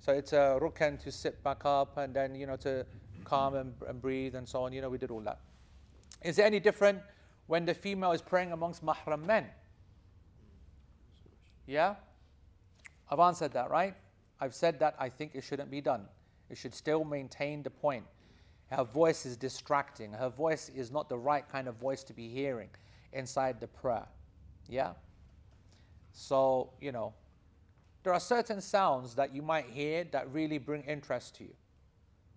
So 0.00 0.12
it's 0.12 0.32
a 0.32 0.58
rukan 0.60 0.98
to 1.04 1.12
sit 1.12 1.40
back 1.44 1.64
up 1.64 1.96
and 1.96 2.12
then 2.12 2.34
you 2.34 2.48
know 2.48 2.56
to 2.56 2.84
calm 3.22 3.54
and, 3.54 3.72
and 3.86 4.02
breathe 4.02 4.34
and 4.34 4.48
so 4.48 4.64
on. 4.64 4.72
You 4.72 4.80
know 4.80 4.90
we 4.90 4.98
did 4.98 5.12
all 5.12 5.20
that. 5.20 5.38
Is 6.22 6.40
it 6.40 6.42
any 6.42 6.58
different 6.58 6.98
when 7.50 7.64
the 7.64 7.74
female 7.74 8.12
is 8.12 8.22
praying 8.22 8.52
amongst 8.52 8.86
mahram 8.86 9.26
men? 9.26 9.44
Yeah? 11.66 11.96
I've 13.10 13.18
answered 13.18 13.54
that, 13.54 13.70
right? 13.70 13.96
I've 14.40 14.54
said 14.54 14.78
that 14.78 14.94
I 15.00 15.08
think 15.08 15.32
it 15.34 15.42
shouldn't 15.42 15.68
be 15.68 15.80
done. 15.80 16.06
It 16.48 16.56
should 16.56 16.72
still 16.72 17.02
maintain 17.02 17.64
the 17.64 17.70
point. 17.70 18.04
Her 18.70 18.84
voice 18.84 19.26
is 19.26 19.36
distracting. 19.36 20.12
Her 20.12 20.28
voice 20.28 20.68
is 20.68 20.92
not 20.92 21.08
the 21.08 21.18
right 21.18 21.42
kind 21.48 21.66
of 21.66 21.74
voice 21.74 22.04
to 22.04 22.12
be 22.12 22.28
hearing 22.28 22.68
inside 23.12 23.58
the 23.58 23.66
prayer. 23.66 24.06
Yeah? 24.68 24.92
So, 26.12 26.70
you 26.80 26.92
know, 26.92 27.14
there 28.04 28.12
are 28.12 28.20
certain 28.20 28.60
sounds 28.60 29.16
that 29.16 29.34
you 29.34 29.42
might 29.42 29.66
hear 29.66 30.04
that 30.12 30.32
really 30.32 30.58
bring 30.58 30.84
interest 30.84 31.34
to 31.38 31.42
you. 31.42 31.54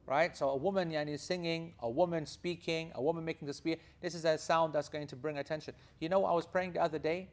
Right? 0.05 0.35
So 0.35 0.49
a 0.49 0.57
woman 0.57 0.91
yani, 0.91 1.17
singing, 1.17 1.73
a 1.79 1.89
woman 1.89 2.25
speaking, 2.25 2.91
a 2.95 3.01
woman 3.01 3.23
making 3.23 3.47
the 3.47 3.53
speech, 3.53 3.79
this 4.01 4.13
is 4.15 4.25
a 4.25 4.37
sound 4.37 4.73
that's 4.73 4.89
going 4.89 5.07
to 5.07 5.15
bring 5.15 5.37
attention. 5.37 5.73
You 5.99 6.09
know, 6.09 6.25
I 6.25 6.33
was 6.33 6.45
praying 6.45 6.73
the 6.73 6.81
other 6.81 6.99
day, 6.99 7.29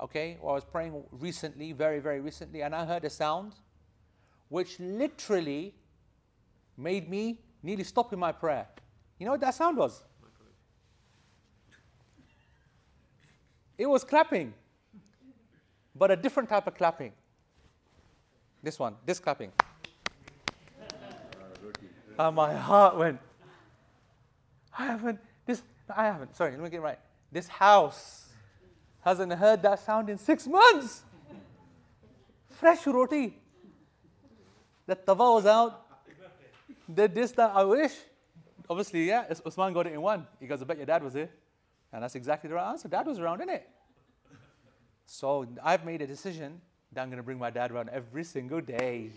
okay, 0.00 0.38
or 0.40 0.52
I 0.52 0.54
was 0.54 0.64
praying 0.64 1.02
recently, 1.12 1.72
very, 1.72 2.00
very 2.00 2.20
recently, 2.20 2.62
and 2.62 2.74
I 2.74 2.84
heard 2.84 3.04
a 3.04 3.10
sound 3.10 3.54
which 4.48 4.80
literally 4.80 5.74
made 6.76 7.08
me 7.08 7.38
nearly 7.62 7.84
stop 7.84 8.12
in 8.12 8.18
my 8.18 8.32
prayer. 8.32 8.66
You 9.18 9.26
know 9.26 9.32
what 9.32 9.40
that 9.42 9.54
sound 9.54 9.76
was? 9.76 10.02
It 13.78 13.86
was 13.86 14.02
clapping, 14.02 14.52
but 15.94 16.10
a 16.10 16.16
different 16.16 16.48
type 16.48 16.66
of 16.66 16.74
clapping. 16.74 17.12
This 18.62 18.78
one, 18.78 18.96
this 19.06 19.18
clapping. 19.20 19.52
And 22.20 22.36
my 22.36 22.54
heart 22.54 22.98
went, 22.98 23.18
I 24.78 24.84
haven't, 24.84 25.18
this, 25.46 25.62
I 25.96 26.04
haven't, 26.04 26.36
sorry, 26.36 26.50
let 26.50 26.60
me 26.60 26.68
get 26.68 26.82
right. 26.82 26.98
This 27.32 27.48
house 27.48 28.28
hasn't 29.00 29.32
heard 29.32 29.62
that 29.62 29.78
sound 29.78 30.10
in 30.10 30.18
six 30.18 30.46
months. 30.46 31.02
Fresh 32.50 32.86
roti. 32.86 33.38
The 34.86 34.96
tawa 34.96 35.34
was 35.36 35.46
out. 35.46 35.86
Did 36.92 37.14
this, 37.14 37.32
that, 37.32 37.52
I 37.54 37.64
wish. 37.64 37.94
Obviously, 38.68 39.08
yeah, 39.08 39.24
Us- 39.30 39.40
Usman 39.46 39.72
got 39.72 39.86
it 39.86 39.94
in 39.94 40.02
one. 40.02 40.26
He 40.40 40.46
goes, 40.46 40.60
I 40.60 40.66
bet 40.66 40.76
your 40.76 40.84
dad 40.84 41.02
was 41.02 41.14
here. 41.14 41.30
And 41.90 42.02
that's 42.02 42.16
exactly 42.16 42.48
the 42.48 42.54
right 42.54 42.68
answer. 42.68 42.88
Dad 42.88 43.06
was 43.06 43.18
around, 43.18 43.40
isn't 43.40 43.54
it? 43.54 43.68
So 45.06 45.46
I've 45.64 45.86
made 45.86 46.02
a 46.02 46.06
decision 46.06 46.60
that 46.92 47.00
I'm 47.00 47.08
going 47.08 47.16
to 47.16 47.22
bring 47.22 47.38
my 47.38 47.48
dad 47.48 47.70
around 47.70 47.88
every 47.88 48.24
single 48.24 48.60
day. 48.60 49.10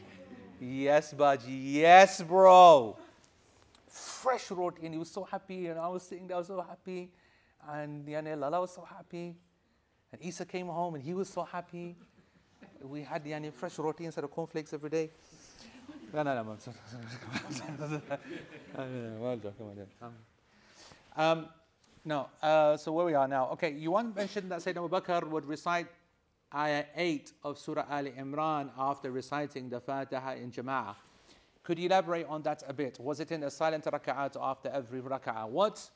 Yes, 0.63 1.13
Baji. 1.13 1.51
Yes, 1.51 2.21
bro. 2.21 2.95
Fresh 3.87 4.51
roti. 4.51 4.85
And 4.85 4.95
he 4.95 4.99
was 4.99 5.11
so 5.11 5.23
happy. 5.23 5.67
And 5.67 5.77
I 5.77 5.89
was 5.89 6.03
sitting 6.03 6.25
there, 6.25 6.37
I 6.37 6.39
was 6.39 6.47
so 6.47 6.61
happy. 6.61 7.09
And 7.69 8.07
yani, 8.07 8.39
Lala 8.39 8.61
was 8.61 8.73
so 8.73 8.87
happy. 8.89 9.35
And 10.11 10.21
Isa 10.21 10.45
came 10.45 10.67
home 10.67 10.95
and 10.95 11.03
he 11.03 11.13
was 11.13 11.27
so 11.27 11.43
happy. 11.43 11.97
We 12.81 13.01
had 13.01 13.25
yani, 13.25 13.51
fresh 13.51 13.77
roti 13.77 14.05
instead 14.05 14.23
of 14.23 14.31
cornflakes 14.31 14.73
every 14.73 14.89
day. 14.89 15.09
No, 16.13 16.23
no, 16.23 16.33
no. 16.43 16.43
well 19.19 19.37
done, 19.37 19.53
come 19.57 19.67
on, 19.67 19.77
yeah. 19.77 20.09
Um, 21.15 21.47
no, 22.05 22.29
uh, 22.41 22.77
so 22.77 22.91
where 22.91 23.05
we 23.05 23.15
are 23.15 23.27
now. 23.27 23.49
Okay, 23.53 23.71
you 23.71 23.91
want 23.91 24.15
mentioned 24.15 24.51
that 24.51 24.59
Sayyidina 24.59 24.85
Abu 24.85 24.89
Bakr 24.89 25.27
would 25.27 25.45
recite 25.45 25.87
ayah 26.55 26.85
8 26.95 27.31
of 27.43 27.57
Surah 27.57 27.85
Ali 27.89 28.11
Imran 28.11 28.69
after 28.77 29.11
reciting 29.11 29.69
the 29.69 29.79
Fatiha 29.79 30.33
in 30.33 30.51
Jama'ah. 30.51 30.95
Could 31.63 31.79
you 31.79 31.85
elaborate 31.85 32.27
on 32.27 32.41
that 32.43 32.63
a 32.67 32.73
bit? 32.73 32.99
Was 32.99 33.19
it 33.19 33.31
in 33.31 33.43
a 33.43 33.49
silent 33.49 33.85
raka'at 33.85 34.35
after 34.39 34.69
every 34.69 35.01
raka'ah? 35.01 35.47
What 35.47 35.89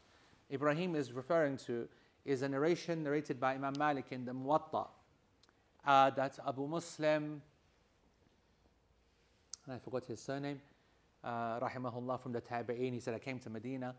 Ibrahim 0.51 0.95
is 0.95 1.12
referring 1.12 1.58
to 1.68 1.88
is 2.26 2.41
a 2.41 2.49
narration 2.49 3.03
narrated 3.03 3.39
by 3.39 3.55
Imam 3.55 3.74
Malik 3.78 4.05
in 4.12 4.26
the 4.26 4.32
Muwatta 4.32 4.88
uh, 5.86 6.10
that 6.12 6.39
Abu 6.45 6.68
Muslim, 6.68 7.41
I 9.68 9.78
forgot 9.80 10.05
his 10.05 10.22
surname, 10.22 10.62
uh, 11.24 11.60
rahimahullah 11.60 12.22
from 12.22 12.32
the 12.32 12.41
Tabi'een, 12.41 12.93
he 12.93 12.99
said, 12.99 13.14
I 13.14 13.20
came 13.20 13.39
to 13.39 13.49
Medina 13.49 13.95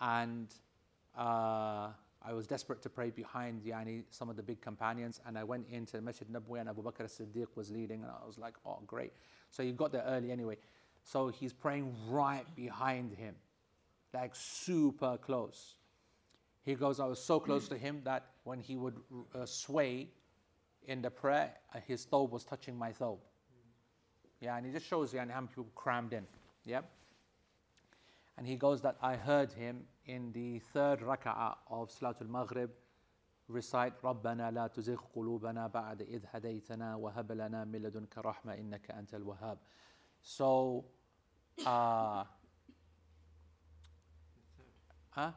and 0.00 0.48
uh, 1.16 1.88
I 2.28 2.34
was 2.34 2.46
desperate 2.46 2.82
to 2.82 2.90
pray 2.90 3.10
behind 3.10 3.62
yani, 3.62 4.04
some 4.10 4.28
of 4.28 4.36
the 4.36 4.42
big 4.42 4.60
companions, 4.60 5.20
and 5.26 5.38
I 5.38 5.44
went 5.44 5.66
into 5.70 5.92
the 5.92 6.02
Masjid 6.02 6.28
Nabwi, 6.28 6.60
and 6.60 6.68
Abu 6.68 6.82
Bakr 6.82 7.04
as-Siddiq 7.04 7.46
was 7.54 7.70
leading, 7.70 8.02
and 8.02 8.10
I 8.10 8.26
was 8.26 8.36
like, 8.36 8.54
oh, 8.66 8.80
great. 8.86 9.12
So 9.50 9.62
he 9.62 9.72
got 9.72 9.92
there 9.92 10.04
early 10.06 10.30
anyway. 10.30 10.58
So 11.04 11.28
he's 11.28 11.54
praying 11.54 11.94
right 12.08 12.44
behind 12.54 13.12
him, 13.12 13.34
like 14.12 14.32
super 14.34 15.16
close. 15.16 15.76
He 16.64 16.74
goes, 16.74 17.00
I 17.00 17.06
was 17.06 17.18
so 17.18 17.40
close 17.40 17.66
to 17.68 17.78
him 17.78 18.02
that 18.04 18.26
when 18.44 18.60
he 18.60 18.76
would 18.76 18.96
uh, 19.34 19.46
sway 19.46 20.08
in 20.86 21.00
the 21.00 21.10
prayer, 21.10 21.54
uh, 21.74 21.78
his 21.86 22.04
thobe 22.04 22.30
was 22.30 22.44
touching 22.44 22.76
my 22.76 22.92
thobe. 22.92 23.20
Yeah, 24.42 24.56
and 24.58 24.66
he 24.66 24.72
just 24.72 24.86
shows 24.86 25.14
you 25.14 25.20
how 25.20 25.24
many 25.24 25.46
people 25.46 25.68
crammed 25.74 26.12
in. 26.12 26.26
Yeah. 26.66 26.82
And 28.37 28.47
he 28.47 28.55
goes 28.55 28.81
that 28.81 28.97
I 29.01 29.15
heard 29.15 29.51
him 29.53 29.83
in 30.05 30.31
the 30.31 30.59
third 30.59 31.01
rak'ah 31.01 31.55
of 31.69 31.89
Salatul 31.89 32.29
Maghrib 32.29 32.69
recite 33.47 33.93
ربنا 34.03 34.51
لا 34.51 34.67
تزغ 34.67 35.01
قلوبنا 35.15 35.67
بعد 35.67 36.01
إذ 36.01 36.25
هديتنا 36.31 36.95
وهب 36.95 37.31
لنا 37.31 37.65
من 37.65 37.81
لدنك 37.81 38.17
رحمة 38.17 38.53
إنك 38.53 38.91
أنت 38.91 39.13
الوهاب. 39.13 39.57
So, 40.21 40.85
uh, 41.65 42.23
huh? 45.11 45.31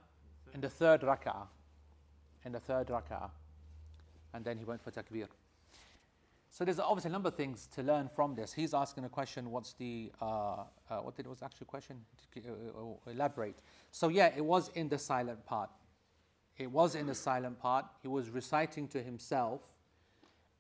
in 0.55 0.61
the 0.61 0.71
third 0.71 1.03
rak'ah, 1.03 1.49
in 2.45 2.53
the 2.53 2.61
third 2.61 2.89
rak'ah, 2.89 3.31
and 4.33 4.45
then 4.45 4.59
he 4.59 4.65
went 4.65 4.83
for 4.83 4.91
takbir. 4.91 5.29
So 6.54 6.66
there's 6.66 6.80
obviously 6.80 7.08
a 7.08 7.14
number 7.14 7.30
of 7.30 7.36
things 7.36 7.66
to 7.76 7.82
learn 7.82 8.10
from 8.14 8.36
this. 8.36 8.52
He's 8.52 8.74
asking 8.74 9.06
a 9.06 9.10
question. 9.10 9.52
What's 9.52 9.72
the 9.72 10.12
uh, 10.22 10.26
uh, 10.26 10.98
what 10.98 11.16
did 11.16 11.26
it 11.26 11.30
was 11.30 11.42
actually 11.42 11.68
question? 11.68 12.02
Uh, 12.36 12.50
uh, 12.50 13.12
elaborate. 13.12 13.56
So 13.92 14.10
yeah, 14.10 14.32
it 14.36 14.44
was 14.44 14.70
in 14.76 14.90
the 14.90 14.98
silent 14.98 15.46
part. 15.46 15.70
It 16.58 16.70
was 16.70 16.96
in 16.96 17.08
the 17.08 17.16
silent 17.16 17.58
part. 17.58 17.86
He 18.02 18.10
was 18.10 18.30
reciting 18.30 18.90
to 18.90 19.02
himself, 19.02 19.62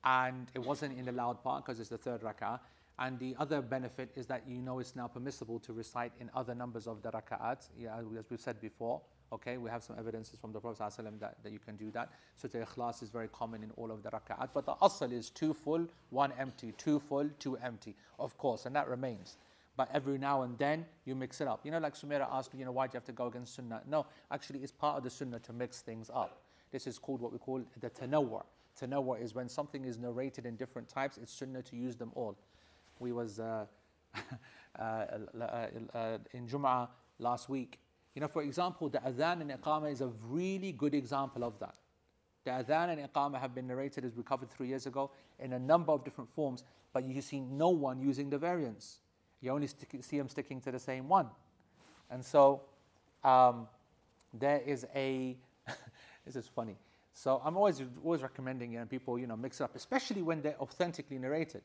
and 0.06 0.50
it 0.54 0.60
wasn't 0.60 0.98
in 0.98 1.04
the 1.04 1.12
loud 1.12 1.44
part 1.44 1.66
because 1.66 1.82
it's 1.82 1.89
the 1.89 1.98
third 1.98 2.22
rak'ah. 2.22 2.62
And 2.98 3.20
the 3.20 3.36
other 3.38 3.62
benefit 3.62 4.12
is 4.16 4.26
that 4.28 4.44
you 4.48 4.62
know 4.62 4.80
it's 4.80 4.96
now 4.96 5.08
permissible 5.08 5.60
to 5.60 5.74
recite 5.74 6.14
in 6.22 6.30
other 6.34 6.56
numbers 6.56 6.88
of 6.88 7.02
the 7.02 7.12
rak'ahs, 7.12 7.68
yeah, 7.78 7.98
as 7.98 8.30
we've 8.30 8.39
said 8.39 8.62
before. 8.62 9.02
Okay, 9.34 9.57
we 9.57 9.69
have 9.69 9.82
some 9.82 9.95
evidences 9.97 10.38
from 10.39 10.51
the 10.51 10.59
Prophet 10.59 10.84
ﷺ 10.84 11.19
that, 11.21 11.38
that 11.41 11.53
you 11.53 11.59
can 11.59 11.77
do 11.77 11.89
that. 11.91 12.09
So 12.36 12.49
the 12.49 12.59
ikhlas 12.59 13.01
is 13.01 13.09
very 13.09 13.29
common 13.29 13.63
in 13.63 13.71
all 13.77 13.89
of 13.89 14.03
the 14.03 14.09
rak'at. 14.09 14.49
But 14.53 14.65
the 14.65 14.73
asl 14.75 15.13
is 15.13 15.29
two 15.29 15.53
full, 15.53 15.88
one 16.09 16.34
empty, 16.38 16.73
two 16.77 16.99
full, 16.99 17.29
two 17.39 17.55
empty, 17.57 17.95
of 18.19 18.38
course, 18.38 18.65
and 18.65 18.75
that 18.75 18.89
remains. 18.89 19.38
But 19.77 19.89
every 19.93 20.17
now 20.17 20.41
and 20.41 20.57
then 20.57 20.86
you 21.05 21.15
mix 21.15 21.39
it 21.39 21.47
up. 21.47 21.61
You 21.63 21.71
know, 21.71 21.79
like 21.79 21.95
Sumaira 21.95 22.27
asked, 22.29 22.53
you 22.57 22.65
know, 22.65 22.73
why 22.73 22.88
do 22.88 22.91
you 22.93 22.97
have 22.97 23.05
to 23.05 23.13
go 23.13 23.27
against 23.27 23.55
sunnah? 23.55 23.82
No, 23.88 24.05
actually, 24.32 24.59
it's 24.59 24.71
part 24.71 24.97
of 24.97 25.03
the 25.03 25.09
sunnah 25.09 25.39
to 25.39 25.53
mix 25.53 25.82
things 25.82 26.11
up. 26.13 26.41
This 26.71 26.86
is 26.86 26.99
called 26.99 27.21
what 27.21 27.32
we 27.32 27.38
call 27.38 27.61
the 27.79 27.89
tanawwu'. 27.89 28.43
Tanawwu' 28.79 29.21
is 29.21 29.34
when 29.34 29.47
something 29.47 29.86
is 29.86 29.97
narrated 29.97 30.45
in 30.45 30.57
different 30.57 30.89
types, 30.89 31.17
it's 31.17 31.34
sunnah 31.34 31.61
to 31.63 31.75
use 31.77 31.95
them 31.95 32.11
all. 32.15 32.38
We 32.99 33.13
was 33.13 33.39
uh, 33.39 33.65
uh, 34.79 34.82
uh, 34.82 35.67
uh, 35.93 36.17
in 36.34 36.47
Jum'ah 36.47 36.89
last 37.19 37.49
week, 37.49 37.79
you 38.14 38.22
know, 38.22 38.28
for 38.28 38.41
example, 38.41 38.89
the 38.89 38.99
adhan 38.99 39.41
and 39.41 39.51
iqamah 39.51 39.91
is 39.91 40.01
a 40.01 40.12
really 40.28 40.72
good 40.72 40.93
example 40.93 41.43
of 41.43 41.57
that. 41.59 41.76
The 42.43 42.51
adhan 42.51 42.97
and 42.97 43.09
iqamah 43.09 43.39
have 43.39 43.55
been 43.55 43.68
narrated, 43.68 44.03
as 44.03 44.16
we 44.16 44.24
covered 44.24 44.49
three 44.49 44.68
years 44.68 44.86
ago, 44.86 45.12
in 45.39 45.53
a 45.53 45.59
number 45.59 45.91
of 45.91 46.03
different 46.03 46.30
forms, 46.30 46.64
but 46.93 47.03
you 47.03 47.22
see 47.22 47.39
no 47.39 47.70
one 47.70 48.01
using 48.01 48.30
the 48.30 48.38
variants. 48.38 48.99
You 49.41 49.51
only 49.51 49.68
stick, 49.68 49.89
see 50.01 50.18
them 50.18 50.30
sticking 50.30 50.59
to 50.62 50.72
the 50.72 50.80
same 50.80 51.07
one. 51.07 51.28
And 52.09 52.24
so 52.24 52.62
um, 53.24 53.68
there 54.34 54.62
is 54.66 54.86
a, 54.93 55.38
this 56.26 56.36
is 56.36 56.47
funny. 56.47 56.76
So 57.14 57.41
I'm 57.43 57.57
always, 57.57 57.82
always 58.03 58.22
recommending 58.22 58.74
you 58.74 58.80
know, 58.80 58.86
people, 58.86 59.18
you 59.18 59.28
know, 59.28 59.38
mix 59.38 59.62
it 59.62 59.64
up, 59.64 59.76
especially 59.76 60.22
when 60.22 60.41
they're 60.41 60.59
authentically 60.59 61.18
narrated. 61.18 61.62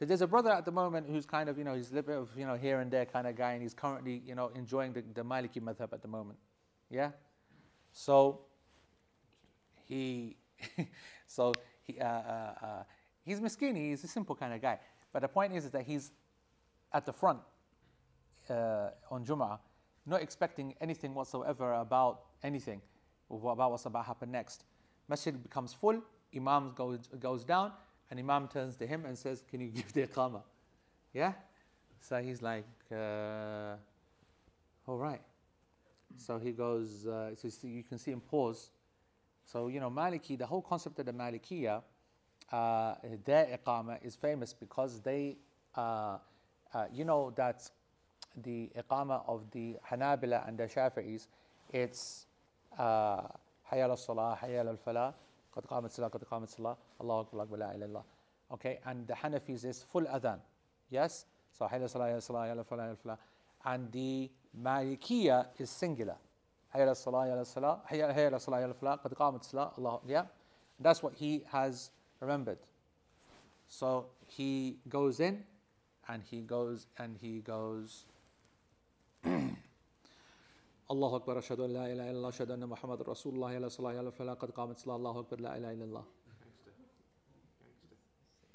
There's 0.00 0.20
a 0.20 0.28
brother 0.28 0.50
at 0.50 0.64
the 0.64 0.70
moment 0.70 1.08
who's 1.08 1.26
kind 1.26 1.48
of, 1.48 1.58
you 1.58 1.64
know, 1.64 1.74
he's 1.74 1.90
a 1.90 1.94
little 1.94 2.06
bit 2.06 2.16
of, 2.16 2.28
you 2.38 2.46
know, 2.46 2.54
here 2.54 2.78
and 2.80 2.90
there 2.90 3.04
kind 3.04 3.26
of 3.26 3.34
guy, 3.34 3.52
and 3.52 3.62
he's 3.62 3.74
currently, 3.74 4.22
you 4.24 4.36
know, 4.36 4.50
enjoying 4.54 4.92
the, 4.92 5.02
the 5.12 5.22
Maliki 5.22 5.60
madhab 5.60 5.92
at 5.92 6.02
the 6.02 6.08
moment. 6.08 6.38
Yeah? 6.88 7.10
So, 7.92 8.42
he, 9.86 10.36
so, 11.26 11.52
he, 11.82 11.98
uh, 11.98 12.04
uh, 12.04 12.54
uh, 12.62 12.82
he's 13.24 13.40
miskin, 13.40 13.74
he's 13.74 14.04
a 14.04 14.08
simple 14.08 14.36
kind 14.36 14.54
of 14.54 14.62
guy. 14.62 14.78
But 15.12 15.22
the 15.22 15.28
point 15.28 15.52
is, 15.52 15.64
is 15.64 15.70
that 15.72 15.84
he's 15.84 16.12
at 16.92 17.04
the 17.04 17.12
front 17.12 17.40
uh, 18.48 18.90
on 19.10 19.24
Jum'ah, 19.24 19.58
not 20.06 20.22
expecting 20.22 20.74
anything 20.80 21.12
whatsoever 21.12 21.72
about 21.72 22.20
anything, 22.44 22.80
about 23.30 23.70
what's 23.72 23.86
about 23.86 24.02
to 24.02 24.06
happen 24.06 24.30
next. 24.30 24.64
Masjid 25.08 25.42
becomes 25.42 25.72
full, 25.72 26.00
Imam 26.34 26.72
goes, 26.74 27.08
goes 27.18 27.44
down, 27.44 27.72
and 28.10 28.18
Imam 28.18 28.48
turns 28.48 28.76
to 28.76 28.86
him 28.86 29.04
and 29.04 29.16
says, 29.16 29.42
Can 29.50 29.60
you 29.60 29.68
give 29.68 29.92
the 29.92 30.06
iqamah? 30.06 30.42
Yeah? 31.12 31.32
So 32.00 32.20
he's 32.22 32.42
like, 32.42 32.66
uh, 32.92 33.76
All 34.86 34.96
right. 34.96 35.20
So 36.16 36.38
he 36.38 36.52
goes, 36.52 37.06
uh, 37.06 37.34
so 37.36 37.48
you 37.66 37.82
can 37.82 37.98
see 37.98 38.10
him 38.10 38.20
pause. 38.20 38.70
So, 39.44 39.68
you 39.68 39.80
know, 39.80 39.90
Maliki, 39.90 40.38
the 40.38 40.46
whole 40.46 40.62
concept 40.62 40.98
of 40.98 41.06
the 41.06 41.12
Malikiya, 41.12 41.82
uh, 42.50 42.94
their 43.24 43.58
iqamah 43.58 44.04
is 44.04 44.16
famous 44.16 44.52
because 44.52 45.00
they, 45.00 45.36
uh, 45.76 46.18
uh, 46.74 46.86
you 46.92 47.04
know, 47.04 47.32
that 47.36 47.68
the 48.42 48.70
iqamah 48.76 49.28
of 49.28 49.50
the 49.50 49.76
Hanabila 49.90 50.46
and 50.48 50.58
the 50.58 50.64
Shafi'is, 50.64 51.26
it's 51.72 52.26
uh, 52.78 53.22
Hayal 53.70 53.90
al-Salah, 53.90 54.38
Hayal 54.42 54.68
al-Falah, 54.68 55.14
قد 55.57 55.65
قامت 55.65 55.85
الصلاة 55.89 56.07
قد 56.07 56.23
قامت 56.23 56.47
الصلاة 56.47 56.77
الله 57.01 57.19
أكبر 57.21 57.43
أكبر 57.43 57.57
لا 57.57 57.65
إله 57.65 57.75
إلا 57.75 57.85
الله 57.85 58.03
okay 58.53 58.79
and 58.85 59.07
the 59.07 59.13
Hanafis 59.13 59.65
is 59.65 59.83
full 59.83 60.05
adhan 60.05 60.39
yes 60.89 61.25
so 61.51 61.67
حي 61.67 61.77
الصلاة 61.83 62.07
يا 62.07 62.17
الصلاة 62.17 62.47
يا 62.47 62.53
الفلاح 62.53 62.85
يا 62.85 62.91
الفلاح 62.91 63.17
and 63.65 63.91
the 63.91 64.29
Malikiya 64.55 65.47
is 65.59 65.69
singular 65.69 66.17
حي 66.69 66.83
الصلاة 66.83 67.25
يا 67.27 67.41
الصلاة 67.41 67.81
حي 67.85 68.27
الصلاة 68.27 68.59
يا 68.59 68.65
الفلاح 68.65 68.95
قد 68.95 69.13
قامت 69.13 69.41
الصلاة 69.41 69.71
الله 69.77 70.01
yeah 70.07 70.25
that's 70.79 71.01
what 71.03 71.13
he 71.13 71.43
has 71.51 71.91
remembered 72.19 72.59
so 73.67 74.05
he 74.27 74.77
goes 74.89 75.19
in 75.19 75.43
and 76.07 76.23
he 76.23 76.41
goes 76.41 76.87
and 76.97 77.17
he 77.17 77.39
goes 77.41 78.05
الله 80.91 81.15
أكبر 81.15 81.39
أشهد 81.39 81.59
أن 81.59 81.73
لا 81.73 81.85
إله 81.85 82.11
إلا 82.11 82.17
الله 82.17 82.29
أشهد 82.29 82.51
أن 82.51 82.67
محمد 82.67 83.01
رسول 83.01 83.33
الله 83.33 83.51
يلا 83.53 83.67
صلاة 83.67 83.93
يلا 83.93 84.09
فلا 84.09 84.33
قد 84.33 84.51
قامت 84.51 84.77
صلاة 84.77 84.95
الله 84.95 85.19
أكبر 85.19 85.39
لا 85.39 85.57
إله 85.57 85.71
إلا 85.71 85.83
الله 85.83 86.03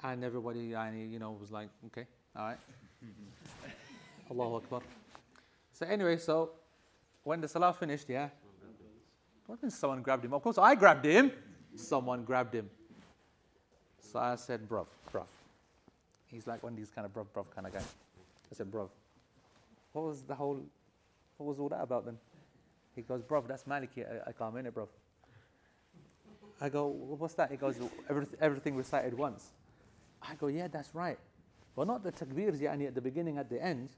and 0.03 0.23
everybody 0.23 0.71
يعني, 0.71 1.11
you 1.11 1.19
know 1.19 1.31
was 1.31 1.51
like 1.51 1.69
okay 1.85 2.05
all 2.35 2.45
right 2.45 2.57
Allahu 4.31 4.55
Akbar 4.55 4.81
so 5.73 5.85
anyway 5.85 6.17
so 6.17 6.51
when 7.23 7.41
the 7.41 7.47
salah 7.47 7.73
finished 7.73 8.07
yeah 8.07 8.29
what 9.45 9.61
means 9.61 9.75
someone 9.75 10.01
grabbed 10.01 10.23
him 10.23 10.33
of 10.33 10.41
course 10.41 10.57
I 10.57 10.75
grabbed 10.75 11.05
him 11.05 11.31
someone 11.75 12.23
grabbed 12.23 12.55
him 12.55 12.69
so 13.99 14.19
I 14.19 14.35
said 14.35 14.69
bruv 14.69 14.87
bruv 15.11 15.25
he's 16.27 16.47
like 16.47 16.63
one 16.63 16.73
of 16.73 16.77
these 16.77 16.91
kind 16.91 17.05
of 17.05 17.13
bruv 17.13 17.25
bruv 17.35 17.49
kind 17.53 17.67
of 17.67 17.73
guy 17.73 17.79
I 17.79 18.55
said 18.55 18.71
bruv 18.71 18.89
what 19.91 20.05
was 20.05 20.21
the 20.21 20.35
whole 20.35 20.61
what 21.36 21.46
was 21.46 21.58
all 21.58 21.68
that 21.68 21.82
about 21.82 22.04
then? 22.04 22.18
He 22.94 23.02
goes, 23.02 23.22
bro, 23.22 23.42
that's 23.42 23.64
Maliki 23.64 24.04
I, 24.06 24.30
I 24.30 24.32
can't 24.32 24.56
it, 24.56 24.74
bro. 24.74 24.88
I 26.60 26.68
go, 26.68 26.86
what's 26.86 27.34
that? 27.34 27.50
He 27.50 27.56
goes, 27.56 27.76
everything, 28.40 28.76
recited 28.76 29.14
once. 29.14 29.50
I 30.22 30.34
go, 30.36 30.46
yeah, 30.46 30.68
that's 30.68 30.94
right. 30.94 31.18
But 31.74 31.88
not 31.88 32.04
the 32.04 32.12
takbirs 32.12 32.60
yani, 32.60 32.86
at 32.86 32.94
the 32.94 33.00
beginning, 33.00 33.38
at 33.38 33.50
the 33.50 33.62
end. 33.62 33.90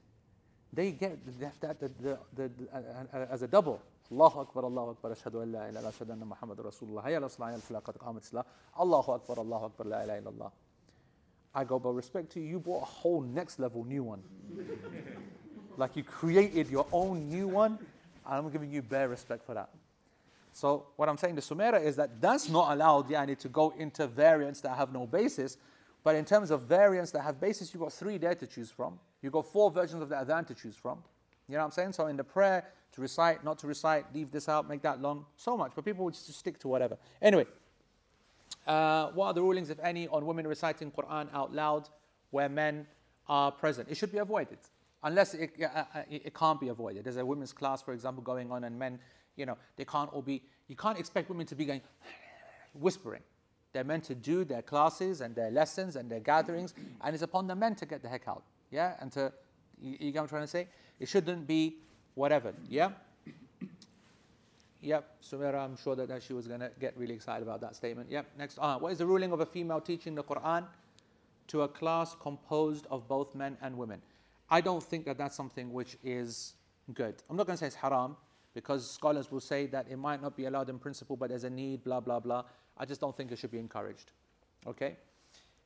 They 0.73 0.91
get 0.91 1.19
that 1.61 1.79
the, 1.79 1.89
the, 2.01 2.19
the, 2.35 2.51
uh, 2.73 2.79
uh, 3.13 3.25
as 3.29 3.41
a 3.41 3.47
double. 3.47 3.81
Allahu 4.11 4.39
Akbar, 4.39 4.65
Allahu 4.65 4.89
Akbar, 4.91 5.11
ashhadu 5.11 5.43
anna 6.11 6.25
Muhammad 6.25 6.57
Rasulullah, 6.57 7.05
hayya 7.05 7.21
la 7.21 7.27
salah, 7.27 7.51
hayya 7.51 7.81
qad 7.81 7.97
qamat 7.97 8.23
salah, 8.23 8.45
Allahu 8.79 9.11
Akbar, 9.11 9.37
Allahu 9.37 9.65
Akbar, 9.65 9.85
la 9.85 10.01
ilaha 10.01 10.21
illallah. 10.21 10.51
I 11.53 11.63
go, 11.63 11.79
but 11.79 11.91
respect 11.91 12.31
to 12.33 12.39
you, 12.39 12.47
you 12.47 12.59
bought 12.59 12.83
a 12.83 12.85
whole 12.85 13.21
next 13.21 13.59
level 13.59 13.83
new 13.83 14.03
one. 14.03 14.23
Like 15.77 15.95
you 15.95 16.03
created 16.03 16.69
your 16.69 16.87
own 16.91 17.29
new 17.29 17.47
one, 17.47 17.77
and 18.25 18.35
I'm 18.45 18.49
giving 18.49 18.71
you 18.71 18.81
bare 18.81 19.07
respect 19.07 19.45
for 19.45 19.53
that. 19.53 19.69
So 20.51 20.87
what 20.95 21.07
I'm 21.07 21.17
saying 21.17 21.35
to 21.35 21.41
Sumaira 21.41 21.83
is 21.83 21.95
that 21.97 22.19
that's 22.19 22.49
not 22.49 22.73
allowed, 22.73 23.09
yani, 23.09 23.37
to 23.37 23.47
go 23.47 23.73
into 23.77 24.07
variants 24.07 24.59
that 24.61 24.75
have 24.75 24.91
no 24.91 25.05
basis. 25.05 25.57
But 26.03 26.15
in 26.15 26.25
terms 26.25 26.49
of 26.49 26.63
variants 26.63 27.11
that 27.11 27.21
have 27.21 27.39
basis, 27.39 27.73
you've 27.73 27.83
got 27.83 27.93
three 27.93 28.17
there 28.17 28.33
to 28.33 28.47
choose 28.47 28.71
from. 28.71 28.97
You've 29.21 29.33
got 29.33 29.45
four 29.45 29.69
versions 29.69 30.01
of 30.01 30.09
the 30.09 30.15
adhan 30.15 30.47
to 30.47 30.55
choose 30.55 30.75
from. 30.75 31.03
You 31.47 31.53
know 31.53 31.59
what 31.59 31.65
I'm 31.65 31.71
saying? 31.71 31.93
So 31.93 32.07
in 32.07 32.17
the 32.17 32.23
prayer, 32.23 32.65
to 32.93 33.01
recite, 33.01 33.43
not 33.43 33.59
to 33.59 33.67
recite, 33.67 34.05
leave 34.15 34.31
this 34.31 34.49
out, 34.49 34.67
make 34.67 34.81
that 34.81 34.99
long, 34.99 35.25
so 35.35 35.55
much. 35.55 35.73
But 35.75 35.85
people 35.85 36.05
would 36.05 36.15
just 36.15 36.33
stick 36.33 36.57
to 36.59 36.67
whatever. 36.67 36.97
Anyway, 37.21 37.45
uh, 38.65 39.11
what 39.11 39.27
are 39.27 39.33
the 39.33 39.41
rulings, 39.41 39.69
if 39.69 39.79
any, 39.83 40.07
on 40.07 40.25
women 40.25 40.47
reciting 40.47 40.91
Quran 40.91 41.27
out 41.33 41.53
loud 41.53 41.87
where 42.31 42.49
men 42.49 42.87
are 43.27 43.51
present? 43.51 43.89
It 43.91 43.97
should 43.97 44.11
be 44.11 44.17
avoided 44.17 44.57
unless 45.03 45.33
it, 45.33 45.51
uh, 45.61 45.83
uh, 45.93 46.01
it, 46.09 46.33
can't 46.33 46.59
be 46.59 46.69
avoided. 46.69 47.03
There's 47.03 47.17
a 47.17 47.25
women's 47.25 47.53
class, 47.53 47.81
for 47.81 47.93
example, 47.93 48.23
going 48.23 48.51
on, 48.51 48.63
and 48.63 48.77
men 48.77 48.99
You 49.35 49.45
know, 49.45 49.57
they 49.75 49.85
can't 49.85 50.11
all 50.11 50.21
be, 50.21 50.43
you 50.67 50.75
can't 50.75 50.97
expect 50.97 51.29
women 51.29 51.45
to 51.47 51.55
be 51.55 51.65
going 51.65 51.81
whispering. 52.73 53.21
They're 53.73 53.83
meant 53.83 54.05
to 54.05 54.15
do 54.15 54.43
their 54.43 54.61
classes 54.61 55.21
and 55.21 55.35
their 55.35 55.51
lessons 55.51 55.95
and 55.95 56.09
their 56.09 56.19
gatherings, 56.19 56.73
and 57.01 57.13
it's 57.13 57.23
upon 57.23 57.47
the 57.47 57.55
men 57.55 57.75
to 57.75 57.85
get 57.85 58.01
the 58.01 58.09
heck 58.09 58.27
out. 58.27 58.43
Yeah? 58.71 58.95
And 58.99 59.11
to, 59.13 59.31
you, 59.79 59.97
you 59.99 60.11
get 60.11 60.19
what 60.19 60.23
I'm 60.23 60.29
trying 60.29 60.43
to 60.43 60.47
say? 60.47 60.67
It 60.99 61.07
shouldn't 61.07 61.45
be 61.47 61.77
whatever. 62.15 62.53
Yeah? 62.67 62.91
Yep, 64.81 65.21
Sumaira, 65.23 65.63
I'm 65.63 65.75
sure 65.75 65.95
that, 65.95 66.07
that 66.07 66.23
she 66.23 66.33
was 66.33 66.47
going 66.47 66.59
to 66.59 66.71
get 66.79 66.95
really 66.97 67.13
excited 67.13 67.43
about 67.43 67.61
that 67.61 67.75
statement. 67.75 68.09
Yep, 68.09 68.25
next. 68.37 68.57
Uh, 68.59 68.77
what 68.77 68.91
is 68.91 68.99
the 68.99 69.05
ruling 69.05 69.31
of 69.31 69.41
a 69.41 69.45
female 69.45 69.81
teaching 69.81 70.15
the 70.15 70.23
Quran 70.23 70.65
to 71.47 71.63
a 71.63 71.67
class 71.67 72.15
composed 72.19 72.85
of 72.89 73.07
both 73.07 73.35
men 73.35 73.57
and 73.61 73.77
women? 73.77 74.01
I 74.49 74.61
don't 74.61 74.83
think 74.83 75.05
that 75.05 75.17
that's 75.17 75.35
something 75.35 75.73
which 75.73 75.97
is 76.03 76.53
good. 76.93 77.15
I'm 77.29 77.35
not 77.35 77.47
going 77.47 77.55
to 77.55 77.59
say 77.59 77.67
it's 77.67 77.75
haram 77.75 78.15
because 78.53 78.89
scholars 78.89 79.31
will 79.31 79.41
say 79.41 79.67
that 79.67 79.87
it 79.89 79.97
might 79.97 80.21
not 80.21 80.35
be 80.35 80.45
allowed 80.45 80.69
in 80.69 80.79
principle, 80.79 81.15
but 81.15 81.29
there's 81.29 81.43
a 81.43 81.49
need, 81.49 81.83
blah, 81.83 81.99
blah, 81.99 82.19
blah. 82.19 82.43
I 82.77 82.85
just 82.85 83.01
don't 83.01 83.15
think 83.15 83.31
it 83.31 83.37
should 83.37 83.51
be 83.51 83.59
encouraged. 83.59 84.11
Okay? 84.65 84.97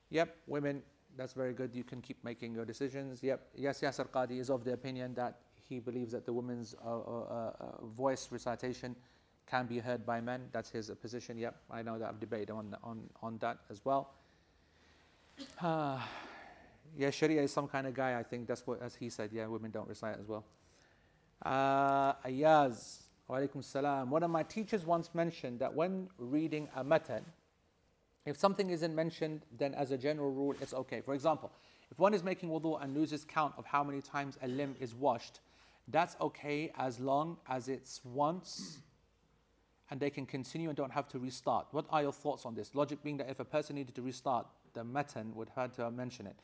Yep, 0.10 0.36
women, 0.48 0.82
that's 1.16 1.34
very 1.34 1.54
good. 1.54 1.76
You 1.76 1.84
can 1.84 2.02
keep 2.02 2.24
making 2.24 2.54
your 2.54 2.66
decisions. 2.66 3.22
Yep, 3.22 3.48
yes, 3.56 3.82
Yasir 3.82 4.10
Qadhi 4.10 4.40
is 4.40 4.50
of 4.50 4.64
the 4.64 4.74
opinion 4.74 5.14
that 5.16 5.40
he 5.70 5.80
believes 5.80 6.12
that 6.12 6.26
the 6.26 6.34
woman's 6.34 6.76
uh, 6.86 6.90
uh, 6.90 7.54
uh, 7.60 7.86
voice 7.86 8.28
recitation 8.32 8.96
can 9.48 9.68
be 9.68 9.80
heard 9.80 10.06
by 10.06 10.20
men. 10.20 10.48
That's 10.52 10.70
his 10.70 10.90
position. 11.02 11.38
Yep, 11.38 11.56
I 11.70 11.82
know 11.82 11.98
that 12.00 12.10
I've 12.10 12.20
debated 12.20 12.50
on, 12.50 12.76
on, 12.84 13.10
on 13.22 13.38
that 13.40 13.60
as 13.70 13.86
well. 13.86 14.14
yeah, 16.98 17.10
Sharia 17.10 17.42
is 17.42 17.52
some 17.52 17.68
kind 17.68 17.88
of 17.88 17.94
guy, 17.94 18.20
I 18.20 18.24
think 18.24 18.48
that's 18.48 18.66
what, 18.66 18.82
as 18.82 18.96
he 18.96 19.10
said, 19.10 19.32
yeah, 19.32 19.48
women 19.48 19.72
don't 19.72 19.88
recite 19.88 20.18
as 20.20 20.28
well. 20.28 20.46
Uh, 21.44 22.14
Ayaz, 22.26 23.04
alaikum 23.30 23.64
salam. 23.64 24.10
One 24.10 24.24
of 24.24 24.30
my 24.30 24.44
teachers 24.44 24.86
once 24.86 25.10
mentioned 25.14 25.60
that 25.60 25.74
when 25.74 26.10
reading 26.18 26.68
a 26.76 26.84
matan, 26.84 27.26
if 28.26 28.38
something 28.38 28.70
isn't 28.70 28.94
mentioned, 28.94 29.42
then 29.58 29.74
as 29.74 29.92
a 29.92 29.98
general 29.98 30.32
rule, 30.32 30.56
it's 30.62 30.74
okay. 30.74 31.02
For 31.02 31.14
example, 31.14 31.52
if 31.90 31.98
one 31.98 32.14
is 32.14 32.24
making 32.24 32.50
wudu 32.50 32.82
and 32.82 32.96
loses 32.96 33.26
count 33.26 33.54
of 33.58 33.66
how 33.66 33.84
many 33.84 34.02
times 34.02 34.38
a 34.44 34.48
limb 34.48 34.76
is 34.80 34.94
washed, 34.94 35.40
that's 35.88 36.16
okay 36.22 36.72
as 36.78 37.00
long 37.00 37.38
as 37.50 37.68
it's 37.68 38.02
once 38.06 38.78
and 39.90 40.00
they 40.00 40.10
can 40.10 40.26
continue 40.26 40.70
and 40.70 40.78
don't 40.78 40.92
have 40.92 41.08
to 41.10 41.20
restart. 41.20 41.68
What 41.72 41.86
are 41.90 42.02
your 42.02 42.14
thoughts 42.14 42.46
on 42.46 42.56
this? 42.56 42.74
Logic 42.74 43.02
being 43.04 43.18
that 43.18 43.30
if 43.30 43.40
a 43.40 43.46
person 43.46 43.76
needed 43.76 43.94
to 43.96 44.02
restart, 44.02 44.48
the 44.74 44.86
matan 44.86 45.36
would 45.36 45.50
have 45.56 45.76
to 45.76 45.92
mention 45.92 46.28
it. 46.28 46.36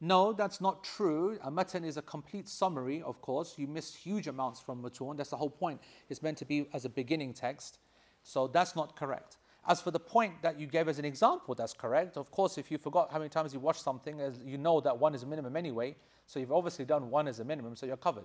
No, 0.00 0.32
that's 0.32 0.60
not 0.60 0.84
true. 0.84 1.38
A 1.42 1.50
matan 1.50 1.84
is 1.84 1.96
a 1.96 2.02
complete 2.02 2.48
summary, 2.48 3.00
of 3.02 3.20
course. 3.22 3.54
You 3.56 3.66
miss 3.66 3.94
huge 3.94 4.26
amounts 4.26 4.60
from 4.60 4.82
matun. 4.82 5.16
That's 5.16 5.30
the 5.30 5.36
whole 5.36 5.50
point. 5.50 5.80
It's 6.08 6.22
meant 6.22 6.38
to 6.38 6.44
be 6.44 6.66
as 6.72 6.84
a 6.84 6.88
beginning 6.88 7.32
text. 7.32 7.78
So 8.22 8.46
that's 8.46 8.74
not 8.74 8.96
correct. 8.96 9.36
As 9.66 9.80
for 9.80 9.90
the 9.90 10.00
point 10.00 10.42
that 10.42 10.60
you 10.60 10.66
gave 10.66 10.88
as 10.88 10.98
an 10.98 11.04
example, 11.06 11.54
that's 11.54 11.72
correct. 11.72 12.16
Of 12.16 12.30
course, 12.30 12.58
if 12.58 12.70
you 12.70 12.76
forgot 12.76 13.10
how 13.10 13.18
many 13.18 13.30
times 13.30 13.54
you 13.54 13.60
watched 13.60 13.80
something, 13.80 14.20
as 14.20 14.38
you 14.44 14.58
know 14.58 14.80
that 14.80 14.98
one 14.98 15.14
is 15.14 15.22
a 15.22 15.26
minimum 15.26 15.56
anyway. 15.56 15.96
So 16.26 16.38
you've 16.38 16.52
obviously 16.52 16.84
done 16.84 17.10
one 17.10 17.28
as 17.28 17.40
a 17.40 17.44
minimum, 17.44 17.76
so 17.76 17.86
you're 17.86 17.96
covered. 17.96 18.24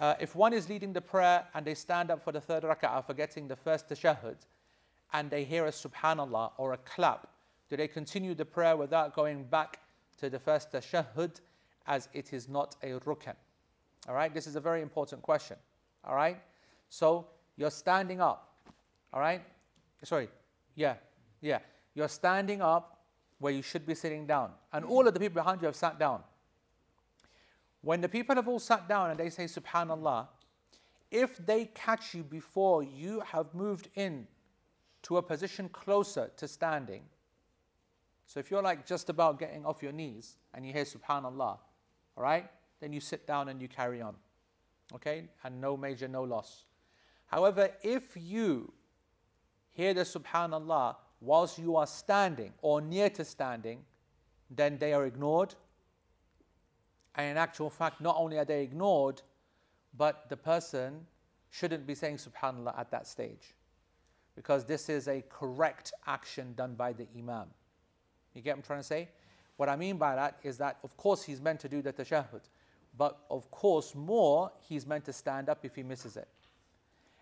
Uh, 0.00 0.14
if 0.18 0.34
one 0.34 0.52
is 0.52 0.68
leading 0.68 0.92
the 0.92 1.00
prayer 1.00 1.44
and 1.54 1.64
they 1.64 1.74
stand 1.74 2.10
up 2.10 2.24
for 2.24 2.32
the 2.32 2.40
third 2.40 2.62
rak'ah, 2.64 3.04
forgetting 3.04 3.46
the 3.46 3.56
first 3.56 3.88
tashahhud, 3.88 4.36
and 5.12 5.30
they 5.30 5.44
hear 5.44 5.66
a 5.66 5.70
subhanallah 5.70 6.52
or 6.56 6.72
a 6.72 6.78
clap, 6.78 7.28
do 7.68 7.76
they 7.76 7.86
continue 7.86 8.34
the 8.34 8.44
prayer 8.44 8.76
without 8.76 9.14
going 9.14 9.44
back 9.44 9.80
to 10.20 10.30
the 10.30 10.38
first 10.38 10.72
tashahhud 10.72 11.40
as 11.86 12.08
it 12.12 12.32
is 12.32 12.48
not 12.48 12.76
a 12.82 12.92
rukn? 13.00 13.34
All 14.08 14.14
right, 14.14 14.32
this 14.32 14.46
is 14.46 14.56
a 14.56 14.60
very 14.60 14.82
important 14.82 15.22
question. 15.22 15.56
All 16.04 16.14
right, 16.14 16.40
so 16.88 17.26
you're 17.56 17.70
standing 17.70 18.20
up. 18.20 18.54
All 19.12 19.20
right, 19.20 19.42
sorry, 20.02 20.28
yeah, 20.74 20.94
yeah, 21.40 21.58
you're 21.94 22.08
standing 22.08 22.62
up 22.62 22.98
where 23.38 23.52
you 23.52 23.62
should 23.62 23.86
be 23.86 23.94
sitting 23.94 24.26
down, 24.26 24.50
and 24.72 24.84
all 24.84 25.06
of 25.06 25.14
the 25.14 25.20
people 25.20 25.42
behind 25.42 25.60
you 25.60 25.66
have 25.66 25.76
sat 25.76 25.98
down. 25.98 26.22
When 27.82 28.00
the 28.00 28.08
people 28.08 28.36
have 28.36 28.46
all 28.46 28.58
sat 28.58 28.88
down 28.88 29.10
and 29.10 29.18
they 29.18 29.30
say 29.30 29.44
Subhanallah, 29.44 30.28
if 31.10 31.38
they 31.44 31.64
catch 31.74 32.14
you 32.14 32.22
before 32.22 32.82
you 32.82 33.20
have 33.20 33.54
moved 33.54 33.88
in 33.94 34.26
to 35.02 35.16
a 35.16 35.22
position 35.22 35.68
closer 35.70 36.30
to 36.36 36.46
standing, 36.46 37.02
so 38.30 38.38
if 38.38 38.50
you're 38.50 38.62
like 38.62 38.86
just 38.86 39.10
about 39.10 39.40
getting 39.40 39.66
off 39.66 39.82
your 39.82 39.90
knees 39.90 40.36
and 40.54 40.64
you 40.64 40.72
hear 40.72 40.84
Subhanallah, 40.84 41.58
all 42.16 42.22
right, 42.22 42.48
then 42.78 42.92
you 42.92 43.00
sit 43.00 43.26
down 43.26 43.48
and 43.48 43.60
you 43.60 43.66
carry 43.66 44.00
on. 44.00 44.14
Okay? 44.94 45.24
And 45.42 45.60
no 45.60 45.76
major, 45.76 46.06
no 46.06 46.22
loss. 46.22 46.64
However, 47.26 47.70
if 47.82 48.16
you 48.16 48.72
hear 49.70 49.94
the 49.94 50.02
Subhanallah 50.02 50.94
whilst 51.20 51.58
you 51.58 51.74
are 51.74 51.88
standing 51.88 52.52
or 52.62 52.80
near 52.80 53.10
to 53.10 53.24
standing, 53.24 53.80
then 54.48 54.78
they 54.78 54.92
are 54.92 55.06
ignored 55.06 55.56
and 57.14 57.32
in 57.32 57.36
actual 57.36 57.70
fact, 57.70 58.00
not 58.00 58.16
only 58.18 58.38
are 58.38 58.44
they 58.44 58.62
ignored, 58.62 59.22
but 59.96 60.28
the 60.28 60.36
person 60.36 61.06
shouldn't 61.50 61.86
be 61.86 61.94
saying 61.94 62.16
subhanallah 62.16 62.78
at 62.78 62.90
that 62.92 63.06
stage. 63.06 63.54
Because 64.36 64.64
this 64.64 64.88
is 64.88 65.08
a 65.08 65.22
correct 65.28 65.92
action 66.06 66.54
done 66.54 66.74
by 66.74 66.92
the 66.92 67.06
Imam. 67.16 67.48
You 68.34 68.42
get 68.42 68.52
what 68.52 68.58
I'm 68.58 68.62
trying 68.62 68.80
to 68.80 68.84
say? 68.84 69.08
What 69.56 69.68
I 69.68 69.76
mean 69.76 69.96
by 69.96 70.14
that 70.14 70.38
is 70.42 70.56
that, 70.58 70.78
of 70.82 70.96
course, 70.96 71.22
he's 71.22 71.40
meant 71.40 71.60
to 71.60 71.68
do 71.68 71.82
the 71.82 71.92
tashahhud. 71.92 72.40
But 72.96 73.18
of 73.30 73.50
course, 73.50 73.94
more, 73.94 74.50
he's 74.68 74.86
meant 74.86 75.04
to 75.04 75.12
stand 75.12 75.48
up 75.48 75.64
if 75.64 75.74
he 75.76 75.82
misses 75.82 76.16
it. 76.16 76.28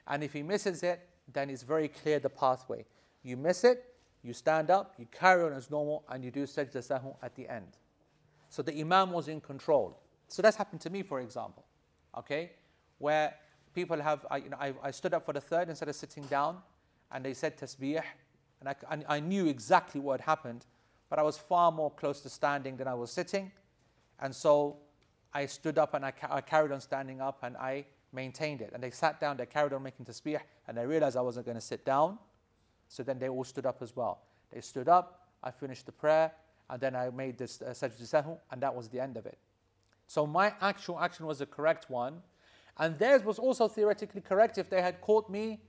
And 0.07 0.23
if 0.23 0.33
he 0.33 0.43
misses 0.43 0.83
it, 0.83 1.07
then 1.33 1.51
it's 1.51 1.63
very 1.63 1.89
clear 1.89 2.19
the 2.19 2.31
pathway. 2.31 2.85
You 3.23 3.37
miss 3.37 3.65
it, 3.65 3.85
you 4.23 4.33
stand 4.33 4.71
up, 4.71 4.95
you 4.99 5.07
carry 5.13 5.43
on 5.45 5.53
as 5.53 5.71
normal, 5.71 6.05
and 6.09 6.25
you 6.25 6.31
do 6.31 6.45
sajda 6.45 6.77
sahu 6.77 7.15
at 7.23 7.35
the 7.35 7.49
end. 7.49 7.77
So 8.49 8.63
the 8.63 8.79
Imam 8.81 9.13
was 9.13 9.29
in 9.29 9.41
control. 9.41 10.01
So 10.29 10.43
that's 10.43 10.57
happened 10.57 10.81
to 10.83 10.91
me, 10.91 11.03
for 11.03 11.21
example, 11.21 11.65
okay, 12.17 12.53
where 12.99 13.35
people 13.75 14.01
have, 14.01 14.27
I, 14.31 14.39
you 14.39 14.51
know, 14.51 14.57
I, 14.59 14.75
I 14.83 14.91
stood 14.91 15.15
up 15.15 15.25
for 15.27 15.33
the 15.33 15.41
third 15.41 15.69
instead 15.69 15.89
of 15.89 15.97
sitting 15.97 16.25
down, 16.25 16.59
and 17.13 17.25
they 17.25 17.35
said 17.35 17.59
tasbih, 17.59 18.03
and 18.61 18.69
I, 18.69 18.75
and 18.91 19.05
I 19.09 19.21
knew 19.21 19.47
exactly 19.47 20.01
what 20.01 20.21
had 20.21 20.27
happened, 20.27 20.67
but 21.09 21.19
I 21.19 21.23
was 21.23 21.39
far 21.39 21.73
more 21.73 21.91
close 21.91 22.21
to 22.21 22.29
standing 22.29 22.77
than 22.77 22.89
I 22.89 22.95
was 22.95 23.11
sitting, 23.11 23.53
and 24.21 24.35
so 24.35 24.77
I 25.33 25.47
stood 25.47 25.79
up 25.79 25.95
and 25.95 26.05
I, 26.05 26.11
ca- 26.11 26.29
I 26.31 26.41
carried 26.41 26.73
on 26.73 26.81
standing 26.81 27.21
up 27.21 27.39
and 27.43 27.57
I 27.57 27.85
maintained 28.13 28.61
it. 28.63 28.71
And 28.73 28.83
they 28.83 28.91
sat 28.91 29.21
down, 29.21 29.37
they 29.37 29.47
carried 29.47 29.73
on 29.73 29.83
making 29.83 30.07
tasbih, 30.07 30.41
and 30.67 30.77
they 30.77 30.87
realized 30.87 31.17
I 31.17 31.21
wasn't 31.21 31.47
going 31.47 31.57
to 31.57 31.61
sit 31.61 31.85
down, 31.85 32.19
so 32.89 33.03
then 33.03 33.19
they 33.19 33.29
all 33.29 33.45
stood 33.45 33.67
up 33.67 33.83
as 33.83 33.95
well. 33.95 34.23
They 34.51 34.61
stood 34.61 34.89
up, 34.89 35.29
I 35.43 35.51
finished 35.51 35.87
the 35.87 35.93
prayer, 35.93 36.33
and 36.71 36.81
then 36.81 36.97
I 36.97 37.11
made 37.11 37.39
this 37.39 37.63
uh, 37.63 38.33
and 38.51 38.63
that 38.63 38.75
was 38.75 38.89
the 38.89 39.01
end 39.01 39.17
of 39.17 39.27
it. 39.27 39.39
So 40.07 40.27
my 40.27 40.55
actual 40.61 40.99
action 40.99 41.27
was 41.27 41.39
the 41.39 41.47
correct 41.47 41.91
one, 41.91 42.23
and 42.79 42.99
theirs 42.99 43.25
was 43.25 43.39
also 43.39 43.69
theoretically 43.69 44.21
correct 44.21 44.57
if 44.59 44.71
they 44.71 44.81
had 44.81 45.01
caught 45.01 45.29
me, 45.29 45.61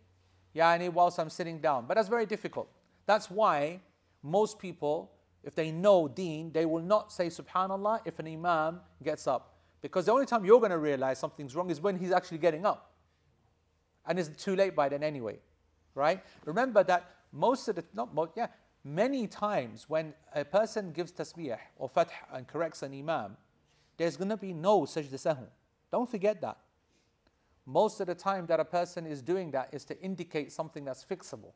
yani, 0.55 0.91
whilst 0.91 1.19
I'm 1.19 1.29
sitting 1.29 1.59
down. 1.59 1.85
But 1.87 1.95
that's 1.95 2.09
very 2.09 2.25
difficult. 2.25 2.69
That's 3.05 3.29
why 3.29 3.81
most 4.23 4.59
people, 4.59 5.11
if 5.43 5.55
they 5.55 5.71
know 5.71 6.07
deen, 6.07 6.51
they 6.51 6.65
will 6.65 6.81
not 6.81 7.11
say 7.11 7.27
subhanallah 7.27 8.01
if 8.05 8.19
an 8.19 8.27
imam 8.27 8.81
gets 9.03 9.27
up. 9.27 9.55
Because 9.81 10.05
the 10.05 10.11
only 10.11 10.25
time 10.25 10.43
you're 10.43 10.59
going 10.59 10.71
to 10.71 10.77
realize 10.77 11.19
something's 11.19 11.55
wrong 11.55 11.69
is 11.69 11.79
when 11.79 11.97
he's 11.97 12.11
actually 12.11 12.39
getting 12.39 12.65
up. 12.65 12.91
And 14.05 14.19
it's 14.19 14.29
too 14.29 14.55
late 14.55 14.75
by 14.75 14.89
then 14.89 15.03
anyway. 15.03 15.39
Right? 15.95 16.23
Remember 16.45 16.83
that 16.83 17.09
most 17.31 17.67
of 17.67 17.75
the, 17.75 17.85
not 17.93 18.13
most, 18.13 18.31
yeah, 18.35 18.47
many 18.83 19.27
times 19.27 19.85
when 19.87 20.13
a 20.33 20.43
person 20.43 20.91
gives 20.91 21.11
tasbih 21.11 21.57
or 21.77 21.87
fath 21.89 22.11
and 22.33 22.47
corrects 22.47 22.83
an 22.83 22.93
imam, 22.93 23.37
there's 23.97 24.17
going 24.17 24.29
to 24.29 24.37
be 24.37 24.53
no 24.53 24.81
sajda 24.81 25.15
sahu. 25.15 25.45
Don't 25.91 26.09
forget 26.09 26.41
that. 26.41 26.57
Most 27.65 27.99
of 28.01 28.07
the 28.07 28.15
time 28.15 28.45
that 28.47 28.59
a 28.59 28.65
person 28.65 29.05
is 29.05 29.21
doing 29.21 29.51
that 29.51 29.69
is 29.71 29.85
to 29.85 30.01
indicate 30.01 30.51
something 30.51 30.83
that's 30.83 31.05
fixable. 31.05 31.53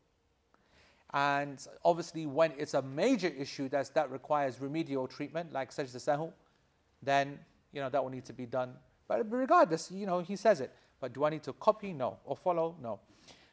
And 1.14 1.66
obviously, 1.86 2.26
when 2.26 2.54
it's 2.58 2.74
a 2.74 2.82
major 2.82 3.28
issue 3.28 3.70
that's, 3.70 3.90
that 3.90 4.12
requires 4.12 4.60
remedial 4.60 5.08
treatment, 5.08 5.54
like 5.54 5.72
sajda 5.72 5.98
sahu, 5.98 6.32
then 7.04 7.38
you 7.72 7.82
know 7.82 7.90
that 7.90 8.04
will 8.04 8.10
need 8.12 8.26
to 8.26 8.34
be 8.34 8.46
done. 8.46 8.74
But 9.08 9.32
regardless, 9.32 9.92
you 9.92 10.06
know, 10.06 10.20
he 10.20 10.36
says 10.36 10.60
it. 10.62 10.74
But 11.00 11.14
do 11.14 11.26
I 11.26 11.30
need 11.30 11.44
to 11.44 11.54
copy? 11.54 11.94
No. 11.94 12.18
Or 12.24 12.36
follow? 12.36 12.76
No. 12.82 13.00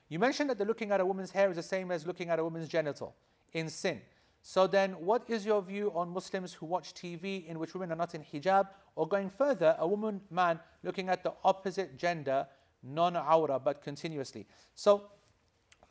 You 0.08 0.18
mentioned 0.18 0.50
that 0.50 0.58
the 0.58 0.64
looking 0.64 0.90
at 0.90 1.00
a 1.00 1.06
woman's 1.06 1.30
hair 1.30 1.50
is 1.50 1.56
the 1.56 1.62
same 1.62 1.90
as 1.90 2.06
looking 2.06 2.30
at 2.30 2.38
a 2.38 2.44
woman's 2.44 2.68
genital 2.68 3.14
in 3.52 3.68
sin. 3.68 4.00
So 4.42 4.66
then, 4.66 4.92
what 4.92 5.28
is 5.28 5.44
your 5.44 5.60
view 5.60 5.92
on 5.94 6.08
Muslims 6.08 6.54
who 6.54 6.66
watch 6.66 6.94
TV 6.94 7.46
in 7.46 7.58
which 7.58 7.74
women 7.74 7.92
are 7.92 7.96
not 7.96 8.14
in 8.14 8.22
hijab, 8.22 8.68
or 8.96 9.06
going 9.06 9.28
further, 9.28 9.76
a 9.78 9.86
woman, 9.86 10.20
man 10.30 10.58
looking 10.82 11.08
at 11.08 11.22
the 11.22 11.32
opposite 11.44 11.98
gender, 11.98 12.46
non-awra, 12.82 13.58
but 13.60 13.82
continuously? 13.82 14.46
So, 14.74 15.10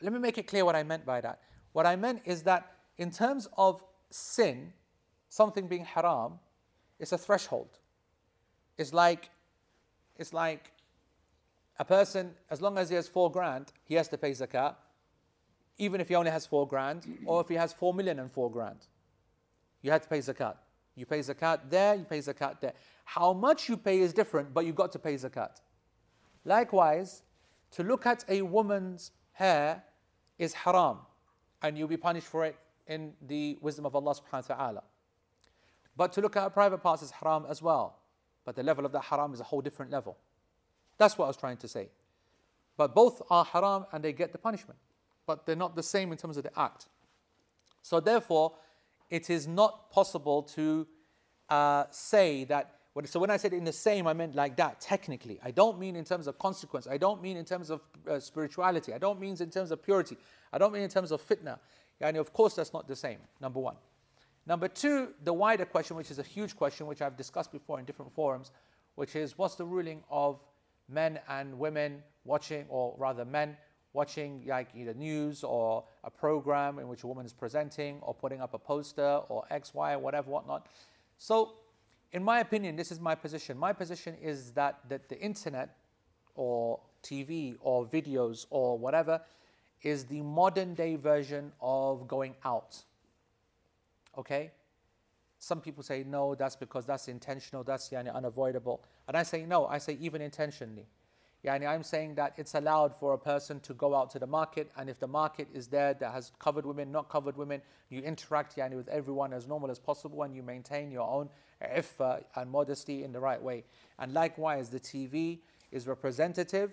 let 0.01 0.11
me 0.11 0.19
make 0.19 0.37
it 0.37 0.47
clear 0.47 0.65
what 0.65 0.75
I 0.75 0.83
meant 0.83 1.05
by 1.05 1.21
that. 1.21 1.41
What 1.73 1.85
I 1.85 1.95
meant 1.95 2.21
is 2.25 2.43
that 2.43 2.71
in 2.97 3.11
terms 3.11 3.47
of 3.57 3.83
sin, 4.09 4.73
something 5.29 5.67
being 5.67 5.85
haram, 5.85 6.39
it's 6.99 7.11
a 7.11 7.17
threshold. 7.17 7.77
It's 8.77 8.93
like, 8.93 9.29
it's 10.17 10.33
like 10.33 10.71
a 11.77 11.85
person, 11.85 12.31
as 12.49 12.61
long 12.61 12.77
as 12.77 12.89
he 12.89 12.95
has 12.95 13.07
four 13.07 13.31
grand, 13.31 13.71
he 13.85 13.95
has 13.95 14.07
to 14.09 14.17
pay 14.17 14.31
zakat, 14.31 14.75
even 15.77 16.01
if 16.01 16.09
he 16.09 16.15
only 16.15 16.31
has 16.31 16.45
four 16.45 16.67
grand, 16.67 17.05
or 17.25 17.41
if 17.41 17.47
he 17.47 17.55
has 17.55 17.71
four 17.71 17.93
million 17.93 18.19
and 18.19 18.31
four 18.31 18.51
grand. 18.51 18.79
You 19.81 19.91
have 19.91 20.01
to 20.01 20.09
pay 20.09 20.19
zakat. 20.19 20.55
You 20.95 21.05
pay 21.05 21.19
zakat 21.19 21.69
there, 21.69 21.95
you 21.95 22.03
pay 22.03 22.19
zakat 22.19 22.59
there. 22.59 22.73
How 23.05 23.31
much 23.31 23.69
you 23.69 23.77
pay 23.77 23.99
is 23.99 24.11
different, 24.11 24.53
but 24.53 24.65
you've 24.65 24.75
got 24.75 24.91
to 24.91 24.99
pay 24.99 25.15
zakat. 25.15 25.61
Likewise, 26.43 27.21
to 27.71 27.83
look 27.83 28.05
at 28.05 28.25
a 28.27 28.41
woman's 28.41 29.11
hair 29.31 29.83
is 30.37 30.53
haram, 30.53 30.97
and 31.61 31.77
you'll 31.77 31.87
be 31.87 31.97
punished 31.97 32.27
for 32.27 32.45
it 32.45 32.55
in 32.87 33.13
the 33.27 33.57
wisdom 33.61 33.85
of 33.85 33.95
Allah 33.95 34.15
subhanahu 34.15 34.49
wa 34.49 34.55
ta'ala. 34.55 34.83
But 35.95 36.13
to 36.13 36.21
look 36.21 36.37
at 36.37 36.53
private 36.53 36.79
parts 36.79 37.03
is 37.03 37.11
haram 37.11 37.45
as 37.49 37.61
well. 37.61 37.97
But 38.45 38.55
the 38.55 38.63
level 38.63 38.85
of 38.85 38.91
that 38.93 39.03
haram 39.03 39.33
is 39.33 39.39
a 39.39 39.43
whole 39.43 39.61
different 39.61 39.91
level. 39.91 40.17
That's 40.97 41.17
what 41.17 41.25
I 41.25 41.27
was 41.27 41.37
trying 41.37 41.57
to 41.57 41.67
say. 41.67 41.89
But 42.77 42.95
both 42.95 43.21
are 43.29 43.43
haram 43.43 43.85
and 43.91 44.03
they 44.03 44.13
get 44.13 44.31
the 44.31 44.37
punishment. 44.37 44.79
But 45.25 45.45
they're 45.45 45.55
not 45.55 45.75
the 45.75 45.83
same 45.83 46.11
in 46.11 46.17
terms 46.17 46.37
of 46.37 46.43
the 46.43 46.57
act. 46.57 46.87
So 47.81 47.99
therefore, 47.99 48.53
it 49.09 49.29
is 49.29 49.47
not 49.47 49.91
possible 49.91 50.43
to 50.43 50.87
uh, 51.49 51.85
say 51.91 52.43
that. 52.45 52.75
So 53.05 53.19
when 53.19 53.29
I 53.29 53.37
said 53.37 53.53
in 53.53 53.63
the 53.63 53.71
same, 53.71 54.07
I 54.07 54.13
meant 54.13 54.35
like 54.35 54.57
that 54.57 54.81
technically. 54.81 55.39
I 55.43 55.51
don't 55.51 55.79
mean 55.79 55.95
in 55.95 56.03
terms 56.03 56.27
of 56.27 56.37
consequence. 56.37 56.87
I 56.87 56.97
don't 56.97 57.21
mean 57.21 57.37
in 57.37 57.45
terms 57.45 57.69
of 57.69 57.81
uh, 58.09 58.19
spirituality. 58.19 58.93
I 58.93 58.97
don't 58.97 59.19
mean 59.19 59.37
in 59.39 59.49
terms 59.49 59.71
of 59.71 59.81
purity. 59.81 60.17
I 60.51 60.57
don't 60.57 60.73
mean 60.73 60.81
in 60.81 60.89
terms 60.89 61.11
of 61.11 61.25
fitna. 61.25 61.59
And 62.01 62.17
of 62.17 62.33
course, 62.33 62.55
that's 62.55 62.73
not 62.73 62.87
the 62.87 62.95
same. 62.95 63.19
Number 63.39 63.59
one. 63.59 63.75
Number 64.45 64.67
two, 64.67 65.09
the 65.23 65.31
wider 65.31 65.65
question, 65.65 65.95
which 65.95 66.11
is 66.11 66.19
a 66.19 66.23
huge 66.23 66.55
question, 66.55 66.87
which 66.87 67.01
I've 67.01 67.15
discussed 67.15 67.51
before 67.51 67.79
in 67.79 67.85
different 67.85 68.13
forums, 68.13 68.51
which 68.95 69.15
is 69.15 69.37
what's 69.37 69.55
the 69.55 69.65
ruling 69.65 70.03
of 70.09 70.39
men 70.89 71.19
and 71.29 71.57
women 71.59 72.01
watching, 72.25 72.65
or 72.69 72.95
rather 72.97 73.23
men 73.23 73.55
watching 73.93 74.43
like 74.47 74.69
either 74.75 74.93
news 74.93 75.43
or 75.43 75.83
a 76.03 76.09
program 76.09 76.79
in 76.79 76.87
which 76.87 77.03
a 77.03 77.07
woman 77.07 77.25
is 77.25 77.33
presenting 77.33 77.99
or 78.01 78.13
putting 78.13 78.41
up 78.41 78.53
a 78.53 78.59
poster 78.59 79.21
or 79.29 79.45
X, 79.51 79.73
Y, 79.73 79.95
whatever, 79.95 80.29
whatnot. 80.31 80.67
So, 81.17 81.53
in 82.11 82.23
my 82.23 82.39
opinion, 82.39 82.75
this 82.75 82.91
is 82.91 82.99
my 82.99 83.15
position. 83.15 83.57
My 83.57 83.73
position 83.73 84.15
is 84.21 84.51
that, 84.51 84.79
that 84.89 85.09
the 85.09 85.19
internet 85.19 85.75
or 86.35 86.79
TV 87.03 87.55
or 87.61 87.85
videos 87.85 88.45
or 88.49 88.77
whatever 88.77 89.21
is 89.83 90.05
the 90.05 90.21
modern 90.21 90.73
day 90.73 90.95
version 90.95 91.51
of 91.61 92.07
going 92.07 92.35
out. 92.43 92.77
Okay? 94.17 94.51
Some 95.37 95.61
people 95.61 95.83
say, 95.83 96.03
no, 96.05 96.35
that's 96.35 96.55
because 96.55 96.85
that's 96.85 97.07
intentional, 97.07 97.63
that's 97.63 97.89
yani, 97.89 98.13
unavoidable. 98.13 98.83
And 99.07 99.15
I 99.15 99.23
say, 99.23 99.45
no, 99.45 99.67
I 99.67 99.77
say 99.77 99.97
even 100.01 100.21
intentionally. 100.21 100.85
Yani 101.45 101.65
I'm 101.65 101.83
saying 101.83 102.15
that 102.15 102.33
it's 102.35 102.55
allowed 102.55 102.93
for 102.93 103.13
a 103.13 103.17
person 103.17 103.61
to 103.61 103.73
go 103.73 103.95
out 103.95 104.09
to 104.09 104.19
the 104.19 104.27
market, 104.27 104.69
and 104.75 104.89
if 104.89 104.99
the 104.99 105.07
market 105.07 105.47
is 105.53 105.67
there 105.67 105.93
that 105.93 106.11
has 106.11 106.33
covered 106.39 106.65
women, 106.65 106.91
not 106.91 107.07
covered 107.07 107.37
women, 107.37 107.61
you 107.89 108.01
interact 108.01 108.57
yani, 108.57 108.75
with 108.75 108.89
everyone 108.89 109.31
as 109.31 109.47
normal 109.47 109.71
as 109.71 109.79
possible, 109.79 110.23
and 110.23 110.35
you 110.35 110.43
maintain 110.43 110.91
your 110.91 111.09
own 111.09 111.29
iffa 111.61 112.19
uh, 112.19 112.39
and 112.39 112.49
modesty 112.49 113.03
in 113.03 113.11
the 113.11 113.19
right 113.19 113.41
way. 113.41 113.63
And 113.97 114.13
likewise, 114.13 114.69
the 114.69 114.79
TV 114.79 115.39
is 115.71 115.87
representative 115.87 116.71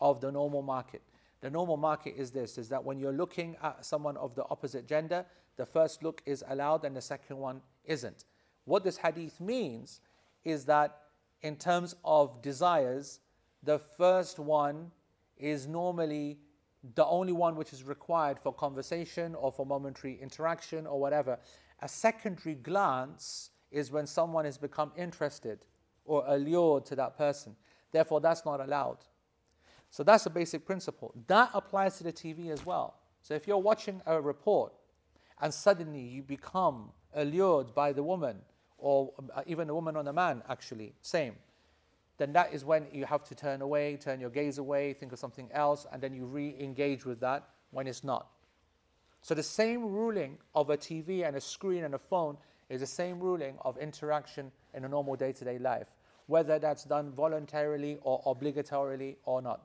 of 0.00 0.20
the 0.20 0.32
normal 0.32 0.62
market. 0.62 1.02
The 1.40 1.50
normal 1.50 1.76
market 1.76 2.14
is 2.16 2.30
this: 2.30 2.58
is 2.58 2.68
that 2.68 2.84
when 2.84 2.98
you're 2.98 3.12
looking 3.12 3.56
at 3.62 3.84
someone 3.84 4.16
of 4.16 4.34
the 4.34 4.44
opposite 4.50 4.86
gender, 4.86 5.24
the 5.56 5.66
first 5.66 6.02
look 6.02 6.22
is 6.24 6.44
allowed, 6.48 6.84
and 6.84 6.96
the 6.96 7.02
second 7.02 7.36
one 7.36 7.60
isn't. 7.84 8.24
What 8.64 8.84
this 8.84 8.96
hadith 8.96 9.40
means 9.40 10.00
is 10.44 10.64
that 10.66 10.98
in 11.42 11.56
terms 11.56 11.94
of 12.04 12.40
desires 12.42 13.20
the 13.62 13.78
first 13.78 14.38
one 14.38 14.90
is 15.36 15.66
normally 15.66 16.38
the 16.94 17.04
only 17.04 17.32
one 17.32 17.54
which 17.54 17.72
is 17.72 17.84
required 17.84 18.38
for 18.38 18.52
conversation 18.52 19.34
or 19.36 19.52
for 19.52 19.64
momentary 19.64 20.18
interaction 20.20 20.86
or 20.86 20.98
whatever. 20.98 21.38
A 21.80 21.88
secondary 21.88 22.56
glance 22.56 23.50
is 23.72 23.90
when 23.90 24.06
someone 24.06 24.44
has 24.44 24.58
become 24.58 24.92
interested 24.96 25.58
or 26.04 26.24
allured 26.26 26.84
to 26.86 26.96
that 26.96 27.16
person. 27.16 27.56
Therefore, 27.90 28.20
that's 28.20 28.44
not 28.44 28.60
allowed. 28.60 28.98
So 29.90 30.02
that's 30.02 30.26
a 30.26 30.30
basic 30.30 30.64
principle. 30.64 31.14
That 31.26 31.50
applies 31.52 31.98
to 31.98 32.04
the 32.04 32.12
TV 32.12 32.50
as 32.50 32.64
well. 32.64 32.94
So 33.22 33.34
if 33.34 33.46
you're 33.46 33.58
watching 33.58 34.00
a 34.06 34.20
report 34.20 34.72
and 35.40 35.52
suddenly 35.52 36.00
you 36.00 36.22
become 36.22 36.90
allured 37.14 37.74
by 37.74 37.92
the 37.92 38.02
woman, 38.02 38.38
or 38.78 39.12
uh, 39.34 39.42
even 39.46 39.68
a 39.70 39.74
woman 39.74 39.96
on 39.96 40.08
a 40.08 40.12
man, 40.12 40.42
actually, 40.48 40.94
same 41.02 41.34
then 42.22 42.32
that 42.32 42.52
is 42.52 42.64
when 42.64 42.86
you 42.92 43.04
have 43.04 43.24
to 43.24 43.34
turn 43.34 43.62
away, 43.62 43.96
turn 43.96 44.20
your 44.20 44.30
gaze 44.30 44.58
away, 44.58 44.92
think 44.92 45.12
of 45.12 45.18
something 45.18 45.48
else, 45.52 45.86
and 45.92 46.00
then 46.00 46.14
you 46.14 46.24
re 46.24 46.54
engage 46.60 47.04
with 47.04 47.18
that 47.18 47.48
when 47.72 47.88
it's 47.88 48.04
not. 48.04 48.28
So 49.22 49.34
the 49.34 49.42
same 49.42 49.86
ruling 49.86 50.38
of 50.54 50.70
a 50.70 50.76
TV 50.76 51.26
and 51.26 51.34
a 51.34 51.40
screen 51.40 51.82
and 51.82 51.94
a 51.94 51.98
phone 51.98 52.36
is 52.72 52.80
the 52.80 52.86
same 52.86 53.20
ruling 53.20 53.56
of 53.66 53.76
interaction 53.76 54.50
in 54.72 54.84
a 54.84 54.88
normal 54.88 55.14
day 55.14 55.30
to 55.32 55.44
day 55.44 55.58
life, 55.58 55.88
whether 56.26 56.58
that's 56.58 56.84
done 56.84 57.12
voluntarily 57.12 57.98
or 58.00 58.22
obligatorily 58.24 59.16
or 59.24 59.42
not. 59.42 59.64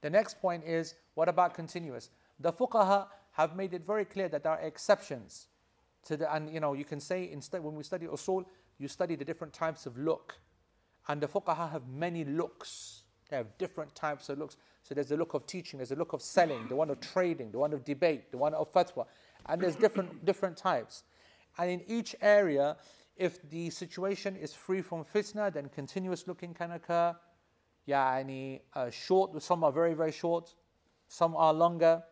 The 0.00 0.08
next 0.08 0.40
point 0.40 0.64
is 0.64 0.94
what 1.14 1.28
about 1.28 1.52
continuous? 1.52 2.08
The 2.38 2.50
fuqaha 2.50 3.08
have 3.32 3.54
made 3.54 3.74
it 3.74 3.86
very 3.86 4.06
clear 4.06 4.28
that 4.30 4.42
there 4.42 4.52
are 4.52 4.60
exceptions 4.60 5.48
to 6.06 6.16
the, 6.16 6.34
and 6.34 6.52
you 6.52 6.60
know, 6.60 6.72
you 6.72 6.86
can 6.86 6.98
say 6.98 7.30
instead 7.30 7.62
when 7.62 7.74
we 7.74 7.84
study 7.84 8.06
usul, 8.06 8.46
you 8.78 8.88
study 8.88 9.16
the 9.16 9.24
different 9.24 9.52
types 9.52 9.84
of 9.84 9.98
look 9.98 10.36
and 11.08 11.20
the 11.20 11.28
fuqaha 11.28 11.70
have 11.70 11.88
many 11.88 12.24
looks. 12.24 13.02
They 13.28 13.36
have 13.36 13.58
different 13.58 13.94
types 13.94 14.30
of 14.30 14.38
looks. 14.38 14.56
So 14.82 14.94
there's 14.94 15.08
the 15.08 15.16
look 15.18 15.34
of 15.34 15.46
teaching, 15.46 15.78
there's 15.78 15.90
the 15.90 15.96
look 15.96 16.14
of 16.14 16.22
selling, 16.22 16.68
the 16.68 16.74
one 16.76 16.88
of 16.88 17.00
trading, 17.00 17.50
the 17.52 17.58
one 17.58 17.74
of 17.74 17.84
debate, 17.84 18.30
the 18.30 18.38
one 18.38 18.54
of 18.54 18.72
fatwa. 18.72 19.04
And 19.44 19.60
there's 19.60 19.76
different, 19.76 20.24
different 20.24 20.56
types. 20.56 21.02
And 21.60 21.70
in 21.70 21.82
each 21.86 22.16
area, 22.22 22.78
if 23.16 23.38
the 23.50 23.68
situation 23.68 24.34
is 24.34 24.54
free 24.54 24.80
from 24.80 25.04
fitna, 25.04 25.52
then 25.52 25.68
continuous 25.68 26.26
looking 26.26 26.54
can 26.54 26.70
occur. 26.72 27.14
Yani, 27.86 28.62
uh, 28.72 28.88
short, 28.88 29.42
some 29.42 29.62
are 29.62 29.70
very, 29.70 29.92
very 29.92 30.10
short, 30.10 30.54
some 31.08 31.36
are 31.36 31.52
longer. 31.52 32.02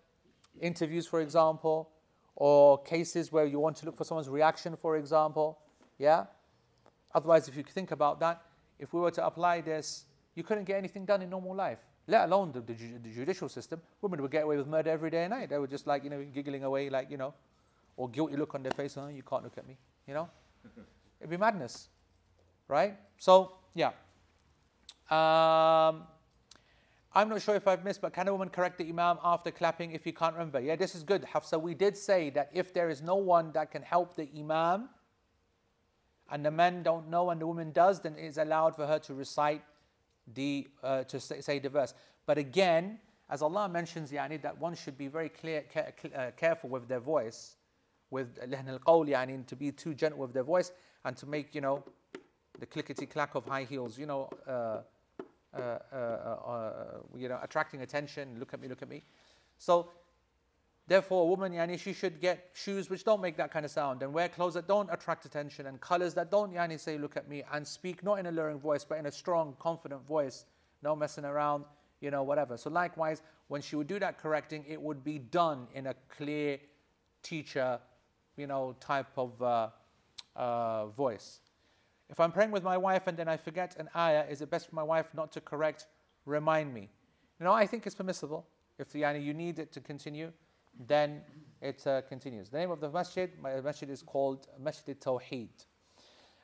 Interviews, 0.61 1.07
for 1.07 1.23
example, 1.23 1.89
or 2.37 2.83
cases 2.83 3.33
where 3.33 3.47
you 3.47 3.59
want 3.59 3.77
to 3.77 3.87
look 3.87 3.97
for 3.97 4.05
someone's 4.05 4.29
reaction, 4.29 4.77
for 4.77 4.99
example. 4.99 5.61
Yeah? 5.99 6.27
Otherwise, 7.15 7.49
if 7.49 7.57
you 7.57 7.62
think 7.62 7.91
about 7.91 8.20
that, 8.20 8.43
if 8.79 8.93
we 8.93 9.01
were 9.01 9.12
to 9.12 9.25
apply 9.25 9.62
this, 9.62 10.05
you 10.35 10.43
couldn't 10.43 10.65
get 10.65 10.77
anything 10.77 11.07
done 11.07 11.23
in 11.23 11.31
normal 11.31 11.55
life, 11.55 11.79
let 12.07 12.27
alone 12.29 12.53
the, 12.53 12.61
the, 12.61 12.75
the 13.03 13.11
judicial 13.15 13.49
system. 13.49 13.81
Women 14.03 14.20
would 14.20 14.31
get 14.31 14.45
away 14.45 14.59
with 14.59 14.66
murder 14.66 14.91
every 14.91 15.09
day 15.09 15.25
and 15.25 15.31
night. 15.31 15.49
They 15.49 15.57
were 15.57 15.66
just 15.66 15.87
like, 15.87 16.05
you 16.05 16.11
know, 16.11 16.23
giggling 16.35 16.65
away, 16.65 16.91
like, 16.91 17.11
you 17.11 17.16
know, 17.16 17.33
or 17.99 18.09
guilty 18.09 18.37
look 18.37 18.55
on 18.55 18.62
their 18.62 18.73
face, 18.73 18.97
oh, 18.97 19.09
you 19.09 19.23
can't 19.23 19.43
look 19.43 19.59
at 19.59 19.66
me, 19.66 19.77
you 20.07 20.15
know? 20.15 20.31
It'd 21.20 21.29
be 21.29 21.37
madness, 21.37 21.89
right? 22.69 22.97
So, 23.19 23.53
yeah. 23.75 23.89
Um, 25.11 26.05
I'm 27.12 27.29
not 27.29 27.43
sure 27.43 27.57
if 27.57 27.66
I've 27.66 27.85
missed, 27.85 28.01
but 28.01 28.12
can 28.12 28.29
a 28.29 28.33
woman 28.33 28.51
correct 28.51 28.79
the 28.79 28.89
Imam 28.89 29.19
after 29.25 29.51
clapping 29.51 29.93
if 29.93 30.05
he 30.05 30.12
can't 30.12 30.35
remember? 30.35 30.61
Yeah, 30.61 30.77
this 30.77 30.95
is 30.95 31.03
good, 31.03 31.25
Hafsa. 31.25 31.59
We 31.59 31.75
did 31.75 31.97
say 31.97 32.31
that 32.31 32.51
if 32.53 32.73
there 32.73 32.89
is 32.89 33.03
no 33.03 33.16
one 33.16 33.51
that 33.53 33.73
can 33.73 33.83
help 33.83 34.15
the 34.15 34.29
Imam, 34.39 34.89
and 36.31 36.45
the 36.45 36.51
men 36.51 36.83
don't 36.83 37.09
know 37.09 37.31
and 37.31 37.41
the 37.41 37.47
woman 37.47 37.73
does, 37.73 38.01
then 38.01 38.15
it 38.16 38.25
is 38.25 38.39
allowed 38.39 38.77
for 38.77 38.87
her 38.87 38.99
to 39.01 39.15
recite 39.15 39.62
the, 40.35 40.69
uh, 40.85 41.03
to 41.05 41.19
say, 41.19 41.41
say, 41.41 41.59
the 41.59 41.70
verse. 41.70 41.95
But 42.27 42.39
again, 42.39 43.01
as 43.31 43.43
Allah 43.43 43.69
mentions, 43.69 44.12
yani, 44.12 44.41
that 44.43 44.59
one 44.59 44.75
should 44.75 44.99
be 44.99 45.09
very 45.09 45.31
clear, 45.31 45.62
care, 45.62 45.95
uh, 46.15 46.31
careful 46.37 46.70
with 46.70 46.87
their 46.87 47.01
voice, 47.01 47.57
with 48.11 48.39
lihn 48.49 48.69
al 48.69 49.05
yani, 49.05 49.47
to 49.47 49.57
be 49.57 49.73
too 49.73 49.95
gentle 49.95 50.21
with 50.21 50.33
their 50.33 50.45
voice 50.45 50.73
and 51.05 51.17
to 51.17 51.27
make, 51.27 51.55
you 51.55 51.61
know, 51.61 51.85
the 52.59 52.67
clickety 52.67 53.07
clack 53.07 53.35
of 53.35 53.45
high 53.45 53.65
heels, 53.65 53.99
you 53.99 54.07
know, 54.07 54.29
uh, 54.47 54.81
uh, 55.55 55.79
uh, 55.93 55.97
uh, 55.97 56.73
you 57.17 57.29
know, 57.29 57.39
attracting 57.43 57.83
attention. 57.83 58.37
Look 58.39 58.55
at 58.55 58.61
me, 58.61 58.69
look 58.69 58.83
at 58.83 58.89
me. 58.89 59.03
So 59.59 59.89
Therefore, 60.89 61.25
a 61.25 61.27
woman, 61.27 61.53
yani, 61.53 61.79
she 61.79 61.93
should 61.93 62.19
get 62.19 62.49
shoes 62.55 62.89
which 62.89 63.05
don't 63.05 63.21
make 63.21 63.37
that 63.37 63.53
kind 63.53 63.67
of 63.67 63.71
sound 63.71 64.03
and 64.03 64.11
wear 64.11 64.27
clothes 64.27 64.55
that 64.55 64.67
don't 64.67 64.89
attract 64.91 65.27
attention 65.27 65.67
and 65.67 65.79
colors 65.83 66.15
that 66.15 66.31
don't 66.31 66.55
yani, 66.55 66.81
say, 66.81 66.97
look 66.97 67.15
at 67.15 67.29
me 67.29 67.43
and 67.53 67.67
speak 67.67 68.03
not 68.03 68.19
in 68.19 68.25
a 68.25 68.33
luring 68.33 68.59
voice 68.59 68.85
but 68.85 68.97
in 68.97 69.05
a 69.05 69.13
strong, 69.13 69.55
confident 69.59 70.07
voice. 70.07 70.47
No 70.83 70.97
messing 70.97 71.27
around, 71.27 71.67
you 72.01 72.11
know, 72.11 72.23
whatever. 72.23 72.57
So, 72.57 72.71
likewise, 72.71 73.21
when 73.49 73.61
she 73.61 73.77
would 73.77 73.87
do 73.87 73.99
that 73.99 74.17
correcting, 74.17 74.65
it 74.67 74.81
would 74.81 75.05
be 75.05 75.19
done 75.19 75.67
in 75.75 75.89
a 75.89 75.95
clear 76.09 76.59
teacher, 77.23 77.79
you 78.39 78.47
know, 78.47 78.77
type 78.81 79.06
of 79.16 79.43
uh, 79.43 79.69
uh, 80.36 80.86
voice. 80.86 81.40
If 82.09 82.20
I'm 82.20 82.32
praying 82.32 82.52
with 82.52 82.62
my 82.62 82.77
wife 82.77 83.06
and 83.06 83.16
then 83.16 83.28
I 83.28 83.36
forget 83.36 83.77
an 83.78 83.89
ayah, 83.94 84.24
is 84.31 84.40
it 84.40 84.51
best 84.51 84.69
for 84.69 84.77
my 84.77 84.82
wife 84.82 85.09
not 85.15 85.32
to 85.32 85.40
correct? 85.40 85.86
Remind 86.24 86.73
me. 86.73 86.89
You 87.39 87.44
know, 87.44 87.52
I 87.52 87.66
think 87.66 87.86
it's 87.86 87.94
permissible. 87.94 88.47
If 88.78 88.90
the, 88.93 89.02
yani, 89.02 89.24
you 89.24 89.35
need 89.35 89.59
it 89.59 89.73
to 89.73 89.81
continue, 89.81 90.32
then 90.86 91.20
it 91.60 91.86
uh, 91.86 92.02
continues. 92.02 92.48
The 92.48 92.59
name 92.59 92.70
of 92.70 92.81
the 92.81 92.90
masjid, 92.90 93.31
my 93.43 93.60
masjid 93.60 93.90
is 93.90 94.02
called 94.02 94.47
Masjid 94.59 94.98
Tawheed. 95.01 95.66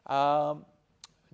Um, 0.07 0.67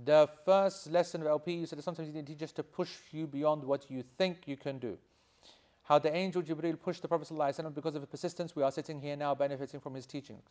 The 0.04 0.28
first 0.46 0.90
lesson 0.90 1.20
of 1.20 1.26
LP, 1.26 1.52
you 1.52 1.66
said 1.66 1.78
that 1.78 1.82
sometimes 1.82 2.08
you 2.08 2.14
need 2.14 2.26
teachers 2.26 2.52
to 2.52 2.62
push 2.62 2.90
you 3.12 3.26
beyond 3.26 3.62
what 3.64 3.90
you 3.90 4.02
think 4.16 4.48
you 4.48 4.56
can 4.56 4.78
do. 4.78 4.96
How 5.90 5.98
the 5.98 6.14
angel 6.14 6.40
Jibril 6.40 6.80
pushed 6.80 7.02
the 7.02 7.08
Prophet 7.08 7.26
ﷺ 7.26 7.74
because 7.74 7.96
of 7.96 8.02
his 8.02 8.08
persistence, 8.08 8.54
we 8.54 8.62
are 8.62 8.70
sitting 8.70 9.00
here 9.00 9.16
now 9.16 9.34
benefiting 9.34 9.80
from 9.80 9.92
his 9.92 10.06
teachings. 10.06 10.44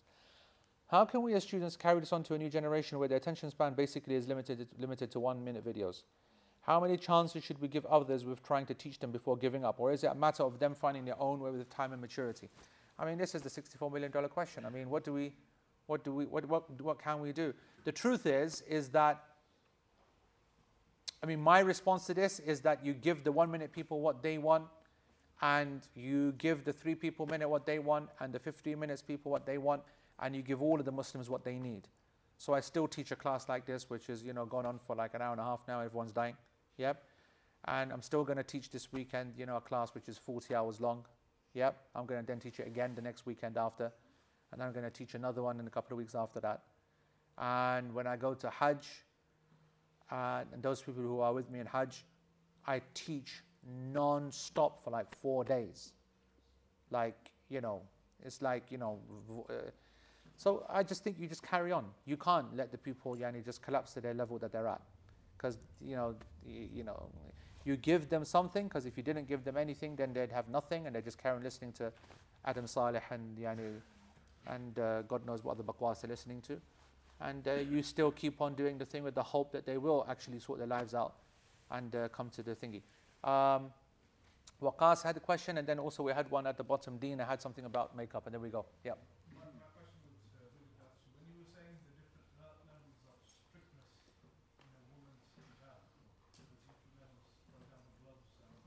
How 0.88 1.06
can 1.06 1.22
we 1.22 1.34
as 1.34 1.44
students 1.44 1.78
carry 1.78 2.02
this 2.02 2.12
on 2.12 2.24
to 2.24 2.34
a 2.34 2.38
new 2.38 2.50
generation 2.50 3.00
where 3.00 3.08
the 3.08 3.16
attention 3.16 3.50
span 3.50 3.74
basically 3.74 4.16
is 4.16 4.28
limited, 4.28 4.68
limited 4.78 5.10
to 5.12 5.20
one 5.22 5.42
minute 5.42 5.66
videos? 5.66 6.04
How 6.64 6.82
many 6.82 6.98
chances 6.98 7.42
should 7.42 7.58
we 7.62 7.70
give 7.70 7.86
others 7.86 8.26
with 8.26 8.44
trying 8.44 8.66
to 8.66 8.74
teach 8.74 9.00
them 9.00 9.12
before 9.12 9.38
giving 9.38 9.64
up? 9.64 9.80
Or 9.80 9.94
is 9.94 10.04
it 10.04 10.08
a 10.08 10.14
matter 10.14 10.44
of 10.44 10.60
them 10.60 10.76
finding 10.76 11.06
their 11.06 11.18
own 11.22 11.40
way 11.40 11.52
with 11.52 11.70
time 11.70 11.94
and 11.94 12.02
maturity? 12.02 12.50
I 13.00 13.06
mean, 13.06 13.18
this 13.18 13.34
is 13.34 13.42
the 13.42 13.50
$64 13.50 13.94
million 13.94 14.12
question. 14.28 14.66
I 14.66 14.70
mean, 14.70 14.90
what 14.90 15.06
do 15.06 15.14
we, 15.14 15.32
what 15.86 16.04
do 16.04 16.14
we, 16.14 16.26
what, 16.26 16.50
what, 16.50 16.82
what 16.82 17.02
can 17.02 17.22
we 17.22 17.32
do? 17.32 17.54
The 17.86 17.94
truth 17.94 18.26
is, 18.26 18.60
is 18.68 18.90
that, 18.90 19.24
I 21.24 21.28
mean, 21.28 21.40
my 21.40 21.60
response 21.60 22.08
to 22.08 22.14
this 22.14 22.40
is 22.40 22.60
that 22.62 22.86
you 22.86 22.94
give 22.94 23.24
the 23.24 23.32
one 23.32 23.50
minute 23.50 23.72
people 23.72 24.02
what 24.02 24.22
they 24.22 24.38
want, 24.38 24.66
and 25.42 25.88
you 25.96 26.34
give 26.34 26.66
the 26.66 26.74
three 26.74 26.96
people 26.96 27.26
minute 27.26 27.48
what 27.48 27.66
they 27.66 27.80
want, 27.80 28.10
and 28.20 28.34
the 28.34 28.40
15 28.40 28.80
minutes 28.80 29.02
people 29.02 29.32
what 29.32 29.46
they 29.46 29.58
want, 29.58 29.82
and 30.20 30.36
you 30.36 30.42
give 30.42 30.62
all 30.62 30.80
of 30.80 30.86
the 30.86 30.92
Muslims 30.92 31.30
what 31.30 31.44
they 31.44 31.58
need. 31.58 31.88
So 32.38 32.54
I 32.54 32.62
still 32.62 32.88
teach 32.88 33.12
a 33.12 33.16
class 33.16 33.50
like 33.50 33.66
this, 33.66 33.90
which 33.90 34.10
is, 34.10 34.24
you 34.24 34.34
know, 34.34 34.46
gone 34.46 34.66
on 34.66 34.80
for 34.86 34.96
like 34.96 35.14
an 35.14 35.22
hour 35.22 35.32
and 35.32 35.42
a 35.42 35.44
half 35.44 35.62
now, 35.68 35.82
everyone's 35.82 36.14
dying. 36.14 36.36
Yep. 36.78 37.04
And 37.66 37.92
I'm 37.92 38.02
still 38.02 38.24
going 38.24 38.38
to 38.38 38.44
teach 38.44 38.70
this 38.70 38.94
weekend, 38.94 39.34
you 39.38 39.46
know, 39.46 39.58
a 39.58 39.62
class 39.62 39.94
which 39.94 40.08
is 40.08 40.18
40 40.18 40.56
hours 40.56 40.80
long. 40.80 41.06
Yep. 41.54 41.78
I'm 41.96 42.06
going 42.06 42.22
to 42.22 42.26
then 42.26 42.40
teach 42.40 42.62
it 42.62 42.68
again 42.68 42.94
the 42.96 43.02
next 43.02 43.26
weekend 43.26 43.58
after. 43.58 43.92
And 44.52 44.62
then 44.62 44.68
I'm 44.68 44.74
going 44.74 44.86
to 44.86 44.92
teach 44.92 45.16
another 45.16 45.44
one 45.44 45.60
in 45.60 45.68
a 45.68 45.70
couple 45.70 45.94
of 45.94 45.98
weeks 45.98 46.16
after 46.16 46.40
that. 46.40 46.62
And 47.38 47.94
when 47.94 48.08
I 48.08 48.16
go 48.16 48.34
to 48.34 48.50
Hajj, 48.50 48.88
uh, 50.10 50.44
and 50.54 50.64
those 50.64 50.82
people 50.82 51.04
who 51.04 51.20
are 51.20 51.34
with 51.34 51.50
me 51.52 51.60
in 51.60 51.66
Hajj, 51.66 52.06
I 52.66 52.82
teach 52.94 53.44
non 53.94 54.32
stop 54.32 54.84
for 54.84 54.92
like 54.92 55.16
four 55.16 55.44
days. 55.44 55.94
Like, 56.92 57.32
you 57.50 57.62
know, 57.62 57.82
it's 58.26 58.42
like, 58.42 58.72
you 58.72 58.78
know, 58.78 59.00
uh, 59.50 59.54
so 60.38 60.66
I 60.70 60.84
just 60.84 61.04
think 61.04 61.18
you 61.20 61.28
just 61.28 61.44
carry 61.44 61.72
on. 61.72 61.86
You 62.06 62.18
can't 62.18 62.56
let 62.56 62.72
the 62.72 62.78
people 62.78 63.16
yani, 63.16 63.44
just 63.44 63.62
collapse 63.62 63.94
to 63.94 64.02
their 64.02 64.14
level 64.14 64.40
that 64.40 64.52
they're 64.52 64.68
at 64.68 64.82
because 65.40 65.58
you 65.82 65.96
know, 65.96 66.16
you, 66.46 66.68
you 66.76 66.84
know, 66.84 67.10
you 67.66 67.78
give 67.78 68.10
them 68.10 68.26
something. 68.26 68.68
Because 68.68 68.86
if 68.86 68.98
you 68.98 69.04
didn't 69.04 69.28
give 69.28 69.44
them 69.44 69.58
anything, 69.58 69.96
then 69.96 70.14
they'd 70.14 70.32
have 70.32 70.50
nothing, 70.50 70.86
and 70.86 70.96
they 70.96 71.02
just 71.02 71.18
carry 71.18 71.38
on 71.38 71.44
listening 71.44 71.72
to 71.74 71.92
Adam 72.46 72.68
Saleh 72.68 73.02
and 73.12 73.38
yani, 73.38 73.82
and 74.48 74.80
uh, 74.80 75.02
God 75.04 75.26
knows 75.26 75.44
what 75.44 75.58
other 75.58 75.64
bakwas 75.64 76.02
they're 76.02 76.10
listening 76.10 76.42
to, 76.42 76.60
and 77.22 77.48
uh, 77.48 77.54
you 77.54 77.82
still 77.82 78.12
keep 78.12 78.42
on 78.42 78.54
doing 78.54 78.78
the 78.78 78.86
thing 78.86 79.04
with 79.04 79.16
the 79.16 79.24
hope 79.24 79.52
that 79.52 79.66
they 79.66 79.78
will 79.78 80.06
actually 80.10 80.40
sort 80.40 80.60
their 80.60 80.68
lives 80.68 80.94
out 80.94 81.16
and 81.72 81.96
uh, 81.96 82.08
come 82.10 82.30
to 82.30 82.44
the 82.44 82.56
thingy. 82.56 82.82
Um, 83.24 83.72
Waqas 84.62 85.04
had 85.04 85.18
a 85.18 85.20
question, 85.22 85.58
and 85.58 85.68
then 85.68 85.80
also 85.80 86.04
we 86.04 86.14
had 86.14 86.30
one 86.32 86.48
at 86.48 86.58
the 86.58 86.64
bottom. 86.64 86.98
Dina 86.98 87.26
had 87.26 87.42
something 87.42 87.66
about 87.66 87.96
makeup, 87.96 88.26
and 88.28 88.34
there 88.34 88.42
we 88.42 88.50
go. 88.50 88.66
Yeah. 88.86 88.94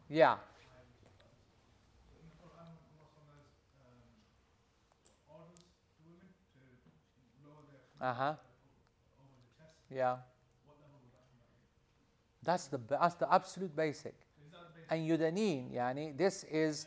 Yeah. 0.08 0.36
Uh 8.00 8.14
huh. 8.14 8.34
Yeah. 9.90 10.16
That's 12.42 12.66
the 12.68 12.78
that's 12.78 13.14
the 13.16 13.32
absolute 13.32 13.74
basic. 13.74 14.14
And 14.92 15.08
yudanin, 15.08 15.74
yani 15.74 16.16
this 16.16 16.44
is 16.44 16.86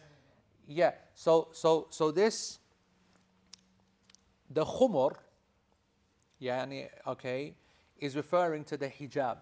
yeah. 0.68 0.92
So 1.16 1.48
so 1.54 1.88
so 1.90 2.12
this 2.12 2.60
the 4.50 4.64
khumur, 4.64 5.16
yani 6.40 6.90
okay, 7.08 7.56
is 7.98 8.16
referring 8.16 8.64
to 8.66 8.78
the 8.78 8.88
hijab. 8.90 9.38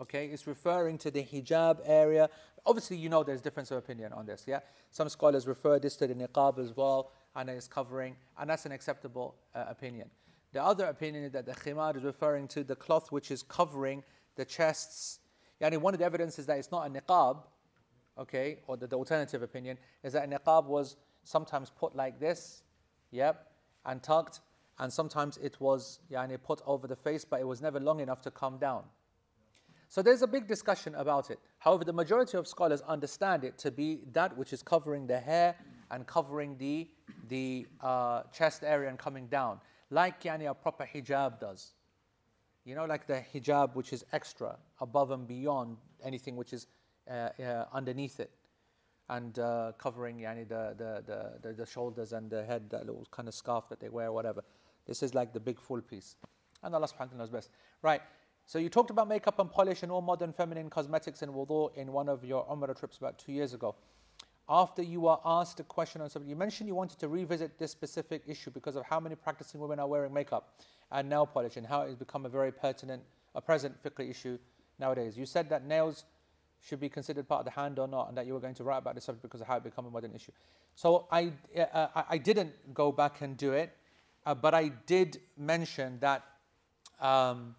Okay, 0.00 0.26
it's 0.26 0.46
referring 0.46 0.96
to 0.98 1.10
the 1.10 1.22
hijab 1.22 1.80
area 1.84 2.30
Obviously, 2.68 2.98
you 2.98 3.08
know 3.08 3.22
there's 3.22 3.40
difference 3.40 3.70
of 3.70 3.78
opinion 3.78 4.12
on 4.12 4.26
this, 4.26 4.44
yeah? 4.46 4.60
Some 4.90 5.08
scholars 5.08 5.46
refer 5.46 5.78
this 5.78 5.96
to 5.96 6.06
the 6.06 6.14
niqab 6.14 6.58
as 6.58 6.76
well, 6.76 7.12
and 7.34 7.48
it's 7.48 7.66
covering, 7.66 8.14
and 8.38 8.50
that's 8.50 8.66
an 8.66 8.72
acceptable 8.72 9.36
uh, 9.54 9.64
opinion. 9.68 10.10
The 10.52 10.62
other 10.62 10.84
opinion 10.84 11.24
is 11.24 11.32
that 11.32 11.46
the 11.46 11.52
khimar 11.52 11.96
is 11.96 12.04
referring 12.04 12.46
to 12.48 12.64
the 12.64 12.76
cloth 12.76 13.10
which 13.10 13.30
is 13.30 13.42
covering 13.42 14.02
the 14.36 14.44
chests. 14.44 15.20
Yani 15.62 15.78
one 15.78 15.94
of 15.94 16.00
the 16.00 16.04
evidences 16.04 16.44
that 16.44 16.58
it's 16.58 16.70
not 16.70 16.86
a 16.86 16.90
niqab, 16.90 17.38
okay, 18.18 18.58
or 18.66 18.76
the, 18.76 18.86
the 18.86 18.96
alternative 18.96 19.42
opinion 19.42 19.78
is 20.02 20.12
that 20.12 20.28
niqab 20.28 20.66
was 20.66 20.96
sometimes 21.24 21.70
put 21.70 21.94
like 21.94 22.18
this, 22.18 22.62
yep, 23.10 23.52
and 23.86 24.02
tucked, 24.02 24.40
and 24.78 24.92
sometimes 24.92 25.38
it 25.38 25.60
was 25.60 26.00
yani, 26.10 26.40
put 26.42 26.60
over 26.66 26.86
the 26.86 26.96
face, 26.96 27.24
but 27.24 27.40
it 27.40 27.46
was 27.46 27.60
never 27.60 27.80
long 27.80 28.00
enough 28.00 28.20
to 28.22 28.30
come 28.30 28.58
down. 28.58 28.82
So 29.88 30.02
there's 30.02 30.22
a 30.22 30.26
big 30.26 30.46
discussion 30.46 30.94
about 30.96 31.30
it. 31.30 31.38
However, 31.58 31.82
the 31.82 31.94
majority 31.94 32.36
of 32.36 32.46
scholars 32.46 32.82
understand 32.82 33.42
it 33.42 33.56
to 33.58 33.70
be 33.70 34.00
that 34.12 34.36
which 34.36 34.52
is 34.52 34.62
covering 34.62 35.06
the 35.06 35.18
hair 35.18 35.54
and 35.90 36.06
covering 36.06 36.58
the, 36.58 36.88
the 37.28 37.66
uh, 37.80 38.22
chest 38.32 38.62
area 38.64 38.90
and 38.90 38.98
coming 38.98 39.26
down, 39.28 39.60
like 39.90 40.22
yani, 40.22 40.50
a 40.50 40.54
proper 40.54 40.86
hijab 40.94 41.40
does. 41.40 41.72
You 42.66 42.74
know, 42.74 42.84
like 42.84 43.06
the 43.06 43.24
hijab 43.34 43.74
which 43.74 43.94
is 43.94 44.04
extra, 44.12 44.56
above 44.80 45.10
and 45.10 45.26
beyond 45.26 45.78
anything 46.04 46.36
which 46.36 46.52
is 46.52 46.66
underneath 47.72 48.20
it, 48.20 48.30
and 49.10 49.38
uh, 49.38 49.72
covering 49.78 50.18
yani, 50.18 50.46
the, 50.48 50.74
the, 50.76 51.38
the, 51.42 51.52
the, 51.54 51.66
shoulders 51.66 52.12
and 52.12 52.30
the 52.30 52.44
head, 52.44 52.68
that 52.70 52.86
little 52.86 53.06
kind 53.10 53.26
of 53.26 53.34
scarf 53.34 53.68
that 53.70 53.80
they 53.80 53.88
wear, 53.88 54.12
whatever. 54.12 54.42
This 54.86 55.02
is 55.02 55.14
like 55.14 55.32
the 55.32 55.40
big 55.40 55.58
full 55.58 55.80
piece. 55.80 56.16
And 56.62 56.74
Allah 56.74 56.86
subhanahu 56.86 56.98
wa 56.98 57.04
ta'ala 57.06 57.18
knows 57.18 57.30
best. 57.30 57.50
Right. 57.82 58.02
So 58.46 58.58
you 58.58 58.68
talked 58.68 58.90
about 58.90 59.08
makeup 59.08 59.38
and 59.38 59.50
polish 59.50 59.82
and 59.82 59.92
all 59.92 60.00
modern 60.00 60.32
feminine 60.32 60.70
cosmetics 60.70 61.22
and 61.22 61.32
wudu 61.32 61.74
in 61.76 61.92
one 61.92 62.08
of 62.08 62.24
your 62.24 62.46
Umrah 62.46 62.78
trips 62.78 62.98
about 62.98 63.18
two 63.18 63.32
years 63.32 63.54
ago. 63.54 63.76
After 64.48 64.82
you 64.82 65.02
were 65.02 65.18
asked 65.24 65.60
a 65.60 65.64
question 65.64 66.00
on 66.00 66.08
something, 66.08 66.28
you 66.28 66.36
mentioned 66.36 66.68
you 66.68 66.74
wanted 66.74 66.98
to 67.00 67.08
revisit 67.08 67.58
this 67.58 67.70
specific 67.70 68.22
issue 68.26 68.50
because 68.50 68.76
of 68.76 68.84
how 68.84 68.98
many 68.98 69.14
practicing 69.14 69.60
women 69.60 69.78
are 69.78 69.86
wearing 69.86 70.14
makeup 70.14 70.54
and 70.90 71.08
nail 71.10 71.26
polish 71.26 71.58
and 71.58 71.66
how 71.66 71.82
it 71.82 71.88
has 71.88 71.96
become 71.96 72.24
a 72.24 72.28
very 72.30 72.50
pertinent, 72.50 73.02
a 73.34 73.42
present 73.42 73.74
fiqh 73.82 74.10
issue 74.10 74.38
nowadays. 74.78 75.18
You 75.18 75.26
said 75.26 75.50
that 75.50 75.66
nails 75.66 76.04
should 76.60 76.80
be 76.80 76.88
considered 76.88 77.28
part 77.28 77.40
of 77.40 77.44
the 77.44 77.60
hand 77.60 77.78
or 77.78 77.88
not, 77.88 78.08
and 78.08 78.16
that 78.18 78.26
you 78.26 78.34
were 78.34 78.40
going 78.40 78.54
to 78.54 78.64
write 78.64 78.78
about 78.78 78.94
this 78.94 79.04
subject 79.04 79.22
because 79.22 79.40
of 79.40 79.46
how 79.46 79.56
it 79.56 79.64
became 79.64 79.86
a 79.86 79.90
modern 79.90 80.14
issue. 80.14 80.32
So 80.74 81.06
I, 81.10 81.32
uh, 81.56 82.02
I 82.08 82.18
didn't 82.18 82.74
go 82.74 82.92
back 82.92 83.20
and 83.20 83.36
do 83.36 83.52
it, 83.52 83.76
uh, 84.26 84.34
but 84.34 84.54
I 84.54 84.68
did 84.86 85.20
mention 85.36 85.98
that 86.00 86.24
um, 87.00 87.54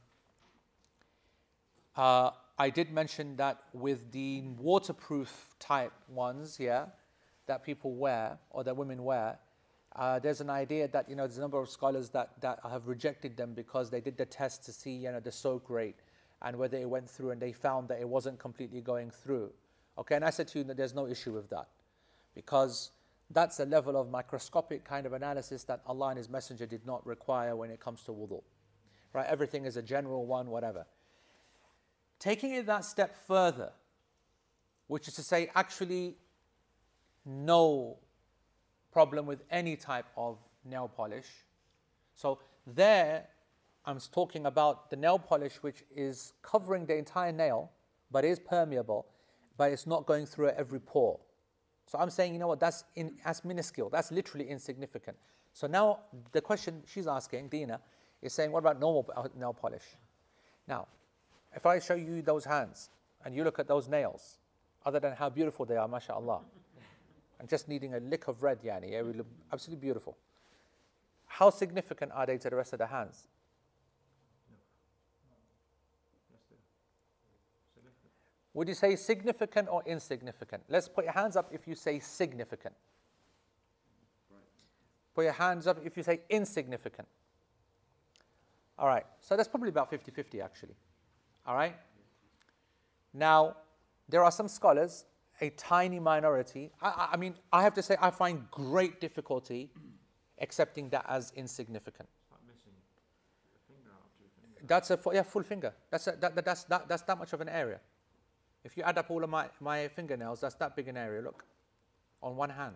uh, 1.96 2.32
I 2.58 2.70
did 2.70 2.92
mention 2.92 3.38
that 3.38 3.64
with 3.74 4.12
the 4.12 4.42
waterproof 4.58 5.56
type 5.60 5.94
ones, 6.10 6.58
yeah, 6.60 6.86
that 7.48 7.64
people 7.64 7.94
wear 7.94 8.38
or 8.52 8.64
that 8.64 8.76
women 8.76 9.04
wear, 9.04 9.40
uh, 9.96 10.20
there's 10.20 10.40
an 10.40 10.50
idea 10.50 10.88
that 10.88 11.10
you 11.10 11.16
know 11.16 11.26
there's 11.26 11.38
a 11.38 11.42
number 11.42 11.60
of 11.60 11.70
scholars 11.70 12.10
that, 12.10 12.30
that 12.42 12.60
have 12.70 12.88
rejected 12.88 13.36
them 13.36 13.54
because 13.54 13.90
they 13.90 14.00
did 14.00 14.18
the 14.18 14.26
test 14.26 14.64
to 14.66 14.72
see 14.72 14.92
you 14.92 15.12
know 15.12 15.20
the 15.20 15.32
soak 15.32 15.70
rate 15.70 15.96
and 16.42 16.58
whether 16.58 16.78
it 16.78 16.90
went 16.90 17.10
through, 17.10 17.32
and 17.32 17.42
they 17.42 17.52
found 17.52 17.90
that 17.90 18.00
it 18.00 18.08
wasn't 18.08 18.40
completely 18.40 18.82
going 18.82 19.12
through. 19.12 19.52
Okay, 19.98 20.16
and 20.16 20.24
I 20.24 20.30
said 20.30 20.48
to 20.50 20.60
you 20.60 20.64
that 20.66 20.78
there's 20.78 20.96
no 20.96 21.08
issue 21.08 21.34
with 21.34 21.50
that 21.50 21.68
because 22.34 22.92
that's 23.32 23.60
a 23.60 23.66
level 23.66 23.98
of 23.98 24.10
microscopic 24.10 24.84
kind 24.84 25.06
of 25.06 25.14
analysis 25.14 25.64
that 25.66 25.82
Allah 25.86 26.10
and 26.10 26.18
His 26.18 26.30
Messenger 26.30 26.66
did 26.66 26.86
not 26.86 27.06
require 27.06 27.56
when 27.56 27.70
it 27.70 27.80
comes 27.80 28.04
to 28.04 28.12
wudu. 28.12 28.42
Right, 29.14 29.26
everything 29.28 29.66
is 29.66 29.76
a 29.76 29.82
general 29.82 30.26
one, 30.26 30.50
whatever. 30.50 30.86
Taking 32.20 32.54
it 32.54 32.66
that 32.68 32.86
step 32.86 33.16
further, 33.28 33.72
which 34.88 35.08
is 35.08 35.16
to 35.16 35.24
say, 35.24 35.50
actually, 35.56 36.16
no 37.26 37.98
problem 38.92 39.26
with 39.26 39.42
any 39.50 39.76
type 39.76 40.06
of 40.16 40.38
nail 40.66 40.88
polish. 40.88 41.28
So, 42.16 42.40
there, 42.68 43.28
I'm 43.86 44.00
talking 44.00 44.46
about 44.46 44.90
the 44.90 44.96
nail 44.96 45.18
polish 45.18 45.56
which 45.62 45.84
is 45.96 46.34
covering 46.42 46.86
the 46.86 46.96
entire 46.96 47.32
nail, 47.32 47.72
but 48.12 48.26
is 48.26 48.40
permeable, 48.40 49.06
but 49.58 49.72
it's 49.72 49.88
not 49.88 50.06
going 50.06 50.26
through 50.26 50.50
every 50.50 50.80
pore. 50.80 51.20
So, 51.86 51.98
I'm 51.98 52.10
saying, 52.10 52.34
you 52.34 52.40
know 52.40 52.48
what, 52.48 52.60
that's, 52.60 52.84
in, 52.96 53.16
that's 53.26 53.44
minuscule, 53.44 53.90
that's 53.90 54.12
literally 54.12 54.48
insignificant. 54.48 55.18
So, 55.54 55.66
now 55.66 56.00
the 56.32 56.42
question 56.42 56.84
she's 56.86 57.08
asking, 57.08 57.48
Dina, 57.50 57.80
is 58.22 58.34
saying, 58.34 58.52
what 58.52 58.60
about 58.60 58.80
normal 58.80 59.10
uh, 59.16 59.28
nail 59.38 59.54
polish? 59.54 59.84
Now, 60.68 60.88
if 61.56 61.66
I 61.66 61.80
show 61.80 61.96
you 61.96 62.22
those 62.22 62.46
hands 62.46 62.90
and 63.26 63.34
you 63.34 63.44
look 63.44 63.60
at 63.60 63.68
those 63.68 63.88
nails, 63.88 64.38
other 64.86 65.00
than 65.00 65.14
how 65.14 65.30
beautiful 65.30 65.66
they 65.66 65.78
are, 65.78 65.88
mashallah, 65.88 66.42
and 67.40 67.50
just 67.50 67.68
needing 67.68 67.94
a 67.96 68.00
lick 68.00 68.28
of 68.28 68.44
red, 68.44 68.62
yani, 68.62 68.92
it 68.92 69.04
will 69.04 69.14
look 69.14 69.28
absolutely 69.52 69.82
beautiful. 69.82 70.16
How 71.26 71.50
significant 71.50 72.12
are 72.14 72.26
they 72.26 72.38
to 72.38 72.50
the 72.50 72.56
rest 72.56 72.74
of 72.74 72.80
the 72.80 72.88
hands? 72.88 73.28
Would 78.54 78.68
you 78.68 78.74
say 78.74 78.96
significant 78.96 79.68
or 79.70 79.84
insignificant? 79.86 80.64
Let's 80.70 80.88
put 80.88 81.06
your 81.06 81.14
hands 81.14 81.36
up 81.36 81.50
if 81.52 81.68
you 81.68 81.76
say 81.76 82.00
significant. 82.00 82.74
Put 85.14 85.24
your 85.24 85.34
hands 85.34 85.68
up 85.68 85.78
if 85.84 85.98
you 85.98 86.04
say 86.04 86.22
insignificant. 86.30 87.08
All 88.78 88.88
right, 88.88 89.06
so 89.20 89.36
that's 89.36 89.50
probably 89.50 89.70
about 89.70 89.90
50 89.90 90.12
50 90.12 90.42
actually. 90.42 90.76
All 91.46 91.56
right? 91.56 91.76
Now, 93.14 93.58
there 94.08 94.24
are 94.24 94.32
some 94.32 94.48
scholars, 94.48 95.06
a 95.42 95.50
tiny 95.52 96.00
minority. 96.00 96.72
I, 96.82 96.88
I, 96.88 97.10
I 97.14 97.18
mean, 97.18 97.36
I 97.52 97.64
have 97.64 97.74
to 97.76 97.82
say, 97.82 97.98
I 98.00 98.10
find 98.10 98.50
great 98.52 99.02
difficulty 99.02 99.72
accepting 100.40 100.90
that 100.90 101.06
as 101.10 101.34
insignificant. 101.36 102.08
Like 102.32 102.42
missing 102.48 102.72
a 103.54 103.72
finger 103.72 103.90
out, 103.92 104.10
two 104.18 104.26
fingers. 104.42 104.68
That's 104.68 104.92
a 104.92 105.00
yeah, 105.14 105.24
full 105.24 105.44
finger. 105.44 105.74
That's, 105.92 106.08
a, 106.08 106.12
that, 106.20 106.36
that, 106.36 106.46
that's, 106.46 106.64
that, 106.66 106.88
that's 106.88 107.02
that 107.04 107.18
much 107.18 107.34
of 107.34 107.42
an 107.42 107.50
area. 107.50 107.80
If 108.64 108.76
you 108.76 108.84
add 108.84 108.98
up 108.98 109.10
all 109.10 109.24
of 109.24 109.30
my, 109.30 109.48
my 109.60 109.88
fingernails, 109.88 110.42
that's 110.42 110.56
that 110.56 110.76
big 110.76 110.88
an 110.88 110.98
area. 110.98 111.22
Look, 111.22 111.46
on 112.22 112.36
one 112.36 112.50
hand. 112.50 112.76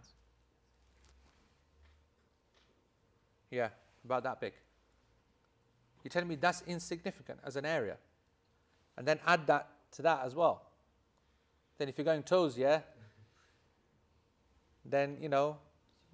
Yeah, 3.51 3.69
about 4.05 4.23
that 4.23 4.39
big. 4.39 4.53
You're 6.03 6.09
telling 6.09 6.27
me 6.27 6.35
that's 6.35 6.63
insignificant 6.67 7.39
as 7.45 7.55
an 7.55 7.65
area. 7.65 7.97
And 8.97 9.07
then 9.07 9.19
add 9.25 9.47
that 9.47 9.69
to 9.93 10.01
that 10.01 10.21
as 10.25 10.35
well. 10.35 10.63
Then 11.77 11.89
if 11.89 11.97
you're 11.97 12.05
going 12.05 12.23
toes, 12.23 12.57
yeah, 12.57 12.81
then, 14.85 15.17
you 15.21 15.29
know, 15.29 15.57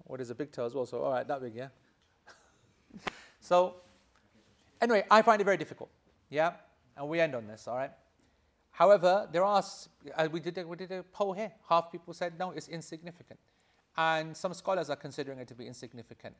what 0.04 0.20
is 0.20 0.30
a 0.30 0.34
big 0.34 0.52
toe 0.52 0.66
as 0.66 0.74
well? 0.74 0.86
So, 0.86 1.02
all 1.02 1.12
right, 1.12 1.26
that 1.26 1.40
big, 1.40 1.54
yeah. 1.54 1.68
so, 3.40 3.76
anyway, 4.80 5.04
I 5.10 5.22
find 5.22 5.40
it 5.40 5.44
very 5.44 5.56
difficult. 5.56 5.90
Yeah, 6.28 6.52
and 6.96 7.08
we 7.08 7.20
end 7.20 7.34
on 7.34 7.46
this. 7.46 7.66
All 7.66 7.76
right. 7.76 7.90
However, 8.70 9.28
there 9.30 9.44
are 9.44 9.62
uh, 10.16 10.28
we 10.30 10.40
did 10.40 10.58
a, 10.58 10.66
we 10.66 10.76
did 10.76 10.90
a 10.92 11.02
poll 11.02 11.32
here. 11.32 11.52
Half 11.68 11.92
people 11.92 12.14
said 12.14 12.38
no, 12.38 12.50
it's 12.52 12.68
insignificant, 12.68 13.38
and 13.96 14.36
some 14.36 14.54
scholars 14.54 14.90
are 14.90 14.96
considering 14.96 15.38
it 15.38 15.48
to 15.48 15.54
be 15.54 15.66
insignificant, 15.66 16.34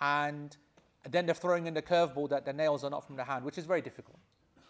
and 0.00 0.56
then 1.08 1.26
they're 1.26 1.34
throwing 1.34 1.66
in 1.66 1.74
the 1.74 1.82
curveball 1.82 2.28
that 2.30 2.44
the 2.44 2.52
nails 2.52 2.84
are 2.84 2.90
not 2.90 3.06
from 3.06 3.16
the 3.16 3.24
hand, 3.24 3.44
which 3.44 3.58
is 3.58 3.66
very 3.66 3.82
difficult, 3.82 4.18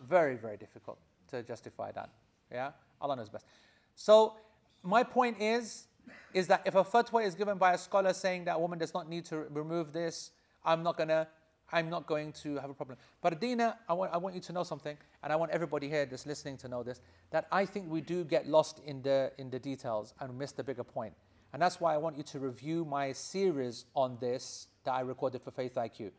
very 0.00 0.36
very 0.36 0.56
difficult 0.56 0.98
to 1.30 1.42
justify 1.42 1.90
that. 1.92 2.10
Yeah, 2.52 2.70
Allah 3.00 3.16
knows 3.16 3.28
best. 3.28 3.46
So 3.94 4.34
my 4.82 5.02
point 5.02 5.40
is, 5.40 5.86
is 6.32 6.46
that 6.48 6.62
if 6.66 6.74
a 6.74 6.84
fatwa 6.84 7.24
is 7.24 7.34
given 7.34 7.58
by 7.58 7.72
a 7.72 7.78
scholar 7.78 8.12
saying 8.12 8.44
that 8.44 8.56
a 8.56 8.58
woman 8.58 8.78
does 8.78 8.92
not 8.92 9.08
need 9.08 9.24
to 9.26 9.46
remove 9.50 9.92
this, 9.92 10.30
I'm 10.64 10.82
not 10.82 10.96
gonna, 10.96 11.28
I'm 11.72 11.90
not 11.90 12.06
going 12.06 12.32
to 12.42 12.56
have 12.56 12.70
a 12.70 12.74
problem. 12.74 12.98
But 13.20 13.32
Adina, 13.34 13.78
I 13.88 13.94
want, 13.94 14.12
I 14.12 14.16
want 14.18 14.34
you 14.34 14.40
to 14.42 14.52
know 14.52 14.62
something, 14.62 14.96
and 15.22 15.32
I 15.32 15.36
want 15.36 15.50
everybody 15.50 15.88
here 15.88 16.06
that's 16.06 16.26
listening 16.26 16.56
to 16.58 16.68
know 16.68 16.82
this, 16.82 17.00
that 17.30 17.46
I 17.50 17.64
think 17.64 17.88
we 17.88 18.00
do 18.00 18.24
get 18.24 18.46
lost 18.46 18.80
in 18.86 19.02
the 19.02 19.32
in 19.38 19.50
the 19.50 19.58
details 19.58 20.14
and 20.20 20.38
miss 20.38 20.52
the 20.52 20.64
bigger 20.64 20.84
point. 20.84 21.14
And 21.52 21.62
that's 21.62 21.80
why 21.80 21.94
I 21.94 21.98
want 21.98 22.16
you 22.16 22.24
to 22.24 22.38
review 22.38 22.84
my 22.84 23.12
series 23.12 23.86
on 23.94 24.18
this 24.20 24.66
that 24.84 24.92
I 24.92 25.00
recorded 25.00 25.42
for 25.42 25.50
Faith 25.50 25.74
IQ, 25.76 26.10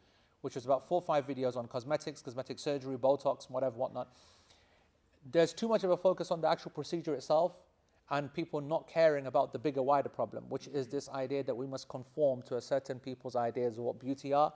which 0.42 0.56
was 0.56 0.66
about 0.66 0.88
four 0.88 1.00
or 1.00 1.06
five 1.06 1.28
videos 1.28 1.56
on 1.58 1.68
cosmetics, 1.68 2.22
cosmetic 2.22 2.58
surgery, 2.58 2.98
Botox, 2.98 3.50
whatever, 3.50 3.76
whatnot 3.76 4.08
there's 5.32 5.54
too 5.54 5.68
much 5.68 5.84
of 5.84 5.92
a 5.92 5.98
focus 5.98 6.32
on 6.32 6.42
the 6.42 6.48
actual 6.50 6.72
procedure 6.72 7.14
itself 7.14 7.54
and 8.12 8.32
people 8.34 8.62
not 8.62 8.88
caring 8.88 9.26
about 9.26 9.52
the 9.52 9.58
bigger, 9.58 9.82
wider 9.82 10.10
problem, 10.10 10.44
which 10.50 10.68
is 10.68 10.88
this 10.88 11.10
idea 11.10 11.44
that 11.44 11.56
we 11.56 11.66
must 11.66 11.90
conform 11.90 12.44
to 12.44 12.58
a 12.58 12.62
certain 12.62 13.00
people's 13.00 13.36
ideas 13.36 13.78
of 13.78 13.84
what 13.84 14.00
beauty 14.00 14.32
are 14.32 14.54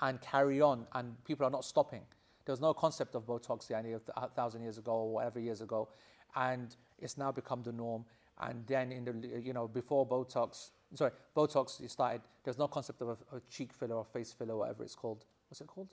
and 0.00 0.20
carry 0.20 0.60
on, 0.60 0.86
and 0.94 1.22
people 1.24 1.46
are 1.46 1.50
not 1.50 1.64
stopping. 1.64 2.02
There 2.44 2.52
was 2.52 2.60
no 2.60 2.72
concept 2.72 3.14
of 3.14 3.26
Botox 3.26 3.66
the 3.66 3.76
idea 3.76 4.00
a 4.16 4.28
thousand 4.28 4.62
years 4.62 4.78
ago 4.78 4.92
or 4.92 5.12
whatever 5.12 5.38
years 5.38 5.60
ago, 5.60 5.88
and 6.34 6.74
it's 6.98 7.18
now 7.18 7.30
become 7.30 7.62
the 7.62 7.72
norm. 7.72 8.04
And 8.40 8.66
then 8.66 8.92
in 8.92 9.04
the 9.04 9.40
you 9.40 9.52
know 9.52 9.68
before 9.68 10.06
Botox, 10.06 10.70
sorry, 10.94 11.10
Botox 11.36 11.88
started. 11.90 12.22
There's 12.44 12.58
no 12.58 12.68
concept 12.68 13.02
of 13.02 13.08
a, 13.08 13.36
a 13.36 13.40
cheek 13.50 13.72
filler 13.72 13.96
or 13.96 14.04
face 14.04 14.32
filler, 14.32 14.56
whatever 14.56 14.82
it's 14.84 14.94
called. 14.94 15.24
What's 15.48 15.60
it 15.60 15.66
called? 15.66 15.88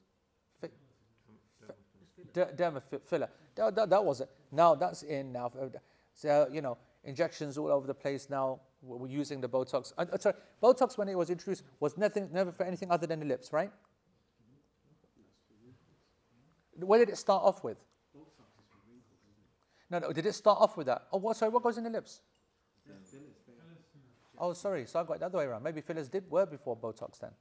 Fi- 0.62 0.70
Der- 2.34 2.54
derma 2.56 2.82
filler. 3.04 3.30
That, 3.56 3.76
that, 3.76 3.90
that 3.90 4.06
was 4.06 4.22
it. 4.22 4.30
Now 4.52 4.76
that's 4.76 5.04
in 5.04 5.32
now. 5.32 5.52
So 6.14 6.48
you 6.52 6.62
know, 6.62 6.78
injections 7.04 7.58
all 7.58 7.72
over 7.72 7.88
the 7.88 7.94
place 7.94 8.30
now. 8.30 8.60
We're 8.82 9.08
using 9.08 9.42
the 9.42 9.50
Botox. 9.50 9.94
Uh, 9.98 10.06
sorry, 10.20 10.36
Botox 10.62 10.98
when 10.98 11.10
it 11.10 11.18
was 11.18 11.30
introduced 11.30 11.64
was 11.80 11.98
nothing, 11.98 12.30
never 12.32 12.52
for 12.52 12.64
anything 12.64 12.92
other 12.92 13.08
than 13.08 13.20
the 13.20 13.26
lips, 13.26 13.52
right? 13.52 13.72
Where 16.80 17.00
did 17.00 17.10
it 17.10 17.18
start 17.18 17.44
off 17.44 17.64
with? 17.64 17.78
No, 19.90 20.00
no. 20.00 20.12
Did 20.12 20.26
it 20.26 20.34
start 20.34 20.60
off 20.60 20.78
with 20.78 20.88
that? 20.88 21.08
Oh, 21.12 21.18
what? 21.18 21.38
Sorry, 21.38 21.52
what 21.52 21.64
goes 21.64 21.78
in 21.78 21.84
the 21.84 21.90
lips? 21.90 22.22
Oh, 24.38 24.54
sorry. 24.54 24.86
So 24.86 25.00
I've 25.00 25.08
got 25.08 25.20
the 25.20 25.28
other 25.28 25.38
way 25.38 25.46
around. 25.46 25.64
Maybe 25.64 25.82
fillers 25.82 26.10
did 26.10 26.30
were 26.30 26.46
before 26.46 26.76
Botox 26.76 27.20
then. 27.20 27.32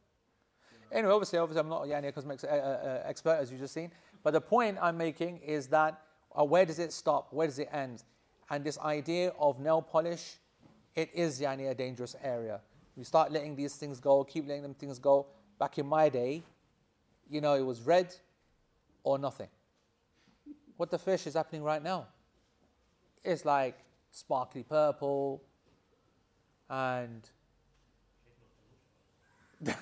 Anyway, 0.93 1.12
obviously, 1.12 1.39
obviously, 1.39 1.61
I'm 1.61 1.69
not 1.69 1.85
a 1.85 1.86
Yani 1.86 2.15
cosmetics 2.15 2.44
uh, 2.44 2.48
uh, 2.48 2.86
uh, 2.86 3.09
expert 3.09 3.39
as 3.40 3.51
you 3.51 3.59
just 3.59 3.74
seen. 3.74 3.90
But 4.23 4.32
the 4.32 4.40
point 4.40 4.78
I'm 4.81 4.97
making 4.97 5.39
is 5.39 5.66
that 5.69 6.01
uh, 6.39 6.44
where 6.44 6.65
does 6.65 6.78
it 6.78 6.93
stop? 6.93 7.32
Where 7.32 7.47
does 7.47 7.59
it 7.59 7.69
end? 7.73 8.05
And 8.51 8.62
this 8.62 8.78
idea 8.78 9.32
of 9.39 9.59
nail 9.59 9.82
polish, 9.82 10.36
it 10.94 11.11
is 11.12 11.40
Yani 11.40 11.70
a 11.70 11.74
dangerous 11.74 12.15
area. 12.23 12.61
We 12.97 13.02
start 13.02 13.32
letting 13.32 13.56
these 13.56 13.74
things 13.74 13.98
go, 13.98 14.23
keep 14.23 14.47
letting 14.47 14.62
them 14.62 14.74
things 14.74 14.98
go. 14.98 15.27
Back 15.59 15.78
in 15.78 15.86
my 15.86 16.09
day, 16.09 16.43
you 17.28 17.40
know, 17.40 17.55
it 17.55 17.62
was 17.65 17.81
red 17.81 18.15
or 19.05 19.18
nothing. 19.18 19.48
What 20.76 20.90
the 20.90 20.98
fish 20.98 21.26
is 21.28 21.35
happening 21.35 21.62
right 21.62 21.82
now? 21.82 22.09
It's 23.22 23.44
like 23.44 23.78
sparkly 24.10 24.64
purple 24.64 25.43
and 26.68 27.31
I'm 29.66 29.74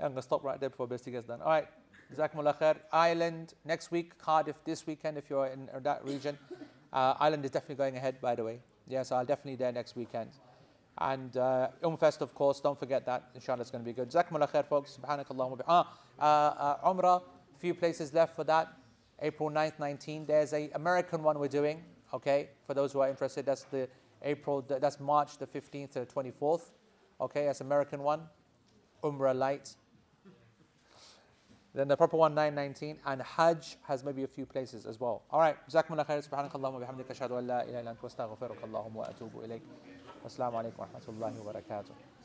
going 0.00 0.14
to 0.16 0.22
stop 0.22 0.42
right 0.42 0.58
there 0.58 0.70
before 0.70 0.88
Bestie 0.88 1.12
gets 1.12 1.26
done. 1.26 1.40
All 1.42 1.48
right. 1.50 1.68
Jazakumullah 2.14 2.58
khair. 2.58 2.76
Ireland 2.92 3.54
next 3.64 3.90
week, 3.90 4.18
Cardiff 4.18 4.56
this 4.64 4.86
weekend 4.86 5.16
if 5.18 5.30
you're 5.30 5.46
in 5.46 5.68
that 5.82 6.04
region. 6.04 6.38
Uh, 6.92 7.14
Ireland 7.18 7.44
is 7.44 7.50
definitely 7.50 7.76
going 7.76 7.96
ahead, 7.96 8.20
by 8.20 8.34
the 8.34 8.44
way. 8.44 8.60
Yes, 8.86 9.12
I'll 9.12 9.24
definitely 9.24 9.56
there 9.56 9.72
next 9.72 9.96
weekend. 9.96 10.30
And 10.98 11.36
uh, 11.36 11.68
Umfest, 11.82 12.20
of 12.20 12.34
course, 12.34 12.60
don't 12.60 12.78
forget 12.78 13.04
that. 13.06 13.30
Inshallah, 13.34 13.62
it's 13.62 13.70
going 13.70 13.84
to 13.84 13.88
be 13.88 13.94
good. 13.94 14.10
Jazakumullah 14.10 14.50
khair, 14.50 14.64
folks. 14.64 14.98
Subhanakallah. 15.00 15.48
wa 15.50 15.56
bi- 15.56 15.64
Ah, 15.66 15.98
uh, 16.20 16.24
uh, 16.84 16.92
Umrah, 16.92 17.22
few 17.58 17.74
places 17.74 18.12
left 18.12 18.34
for 18.34 18.44
that. 18.44 18.72
April 19.20 19.50
9th, 19.50 19.78
19th. 19.78 20.26
There's 20.26 20.52
a 20.52 20.70
American 20.74 21.22
one 21.22 21.38
we're 21.38 21.48
doing, 21.48 21.82
okay? 22.12 22.50
For 22.66 22.74
those 22.74 22.92
who 22.92 23.00
are 23.00 23.08
interested, 23.08 23.46
that's 23.46 23.64
the 23.64 23.88
April, 24.22 24.62
that's 24.62 25.00
March 25.00 25.38
the 25.38 25.46
15th 25.46 25.92
to 25.92 26.00
the 26.00 26.06
24th. 26.06 26.72
Okay, 27.20 27.46
that's 27.46 27.60
American 27.60 28.02
one. 28.02 28.22
Umrah 29.02 29.36
light. 29.36 29.76
Then 31.74 31.88
the 31.88 31.96
proper 31.96 32.16
one, 32.16 32.34
919. 32.34 32.98
And 33.04 33.20
Hajj 33.22 33.76
has 33.86 34.04
maybe 34.04 34.22
a 34.22 34.28
few 34.28 34.46
places 34.46 34.86
as 34.86 35.00
well. 35.00 35.22
All 35.30 35.40
right. 35.40 35.56
Jazakumullah 35.68 36.06
khair. 36.06 36.26
Subhanakallahumma 36.26 36.86
bihamdika 36.86 37.10
ashhadu 37.10 37.38
an 37.38 37.46
la 37.48 37.60
ilaha 37.62 37.80
illa 37.80 37.94
anta 37.94 38.04
astaghfiruka 38.04 38.68
Allahumma 38.68 38.94
wa 38.94 39.06
atubu 39.06 39.44
ilayk. 39.44 39.62
Wassalamu 40.24 40.62
alaikum 40.62 40.78
wa 40.78 40.86
rahmatullahi 40.86 41.44
wa 41.44 41.52
barakatuh. 41.52 42.23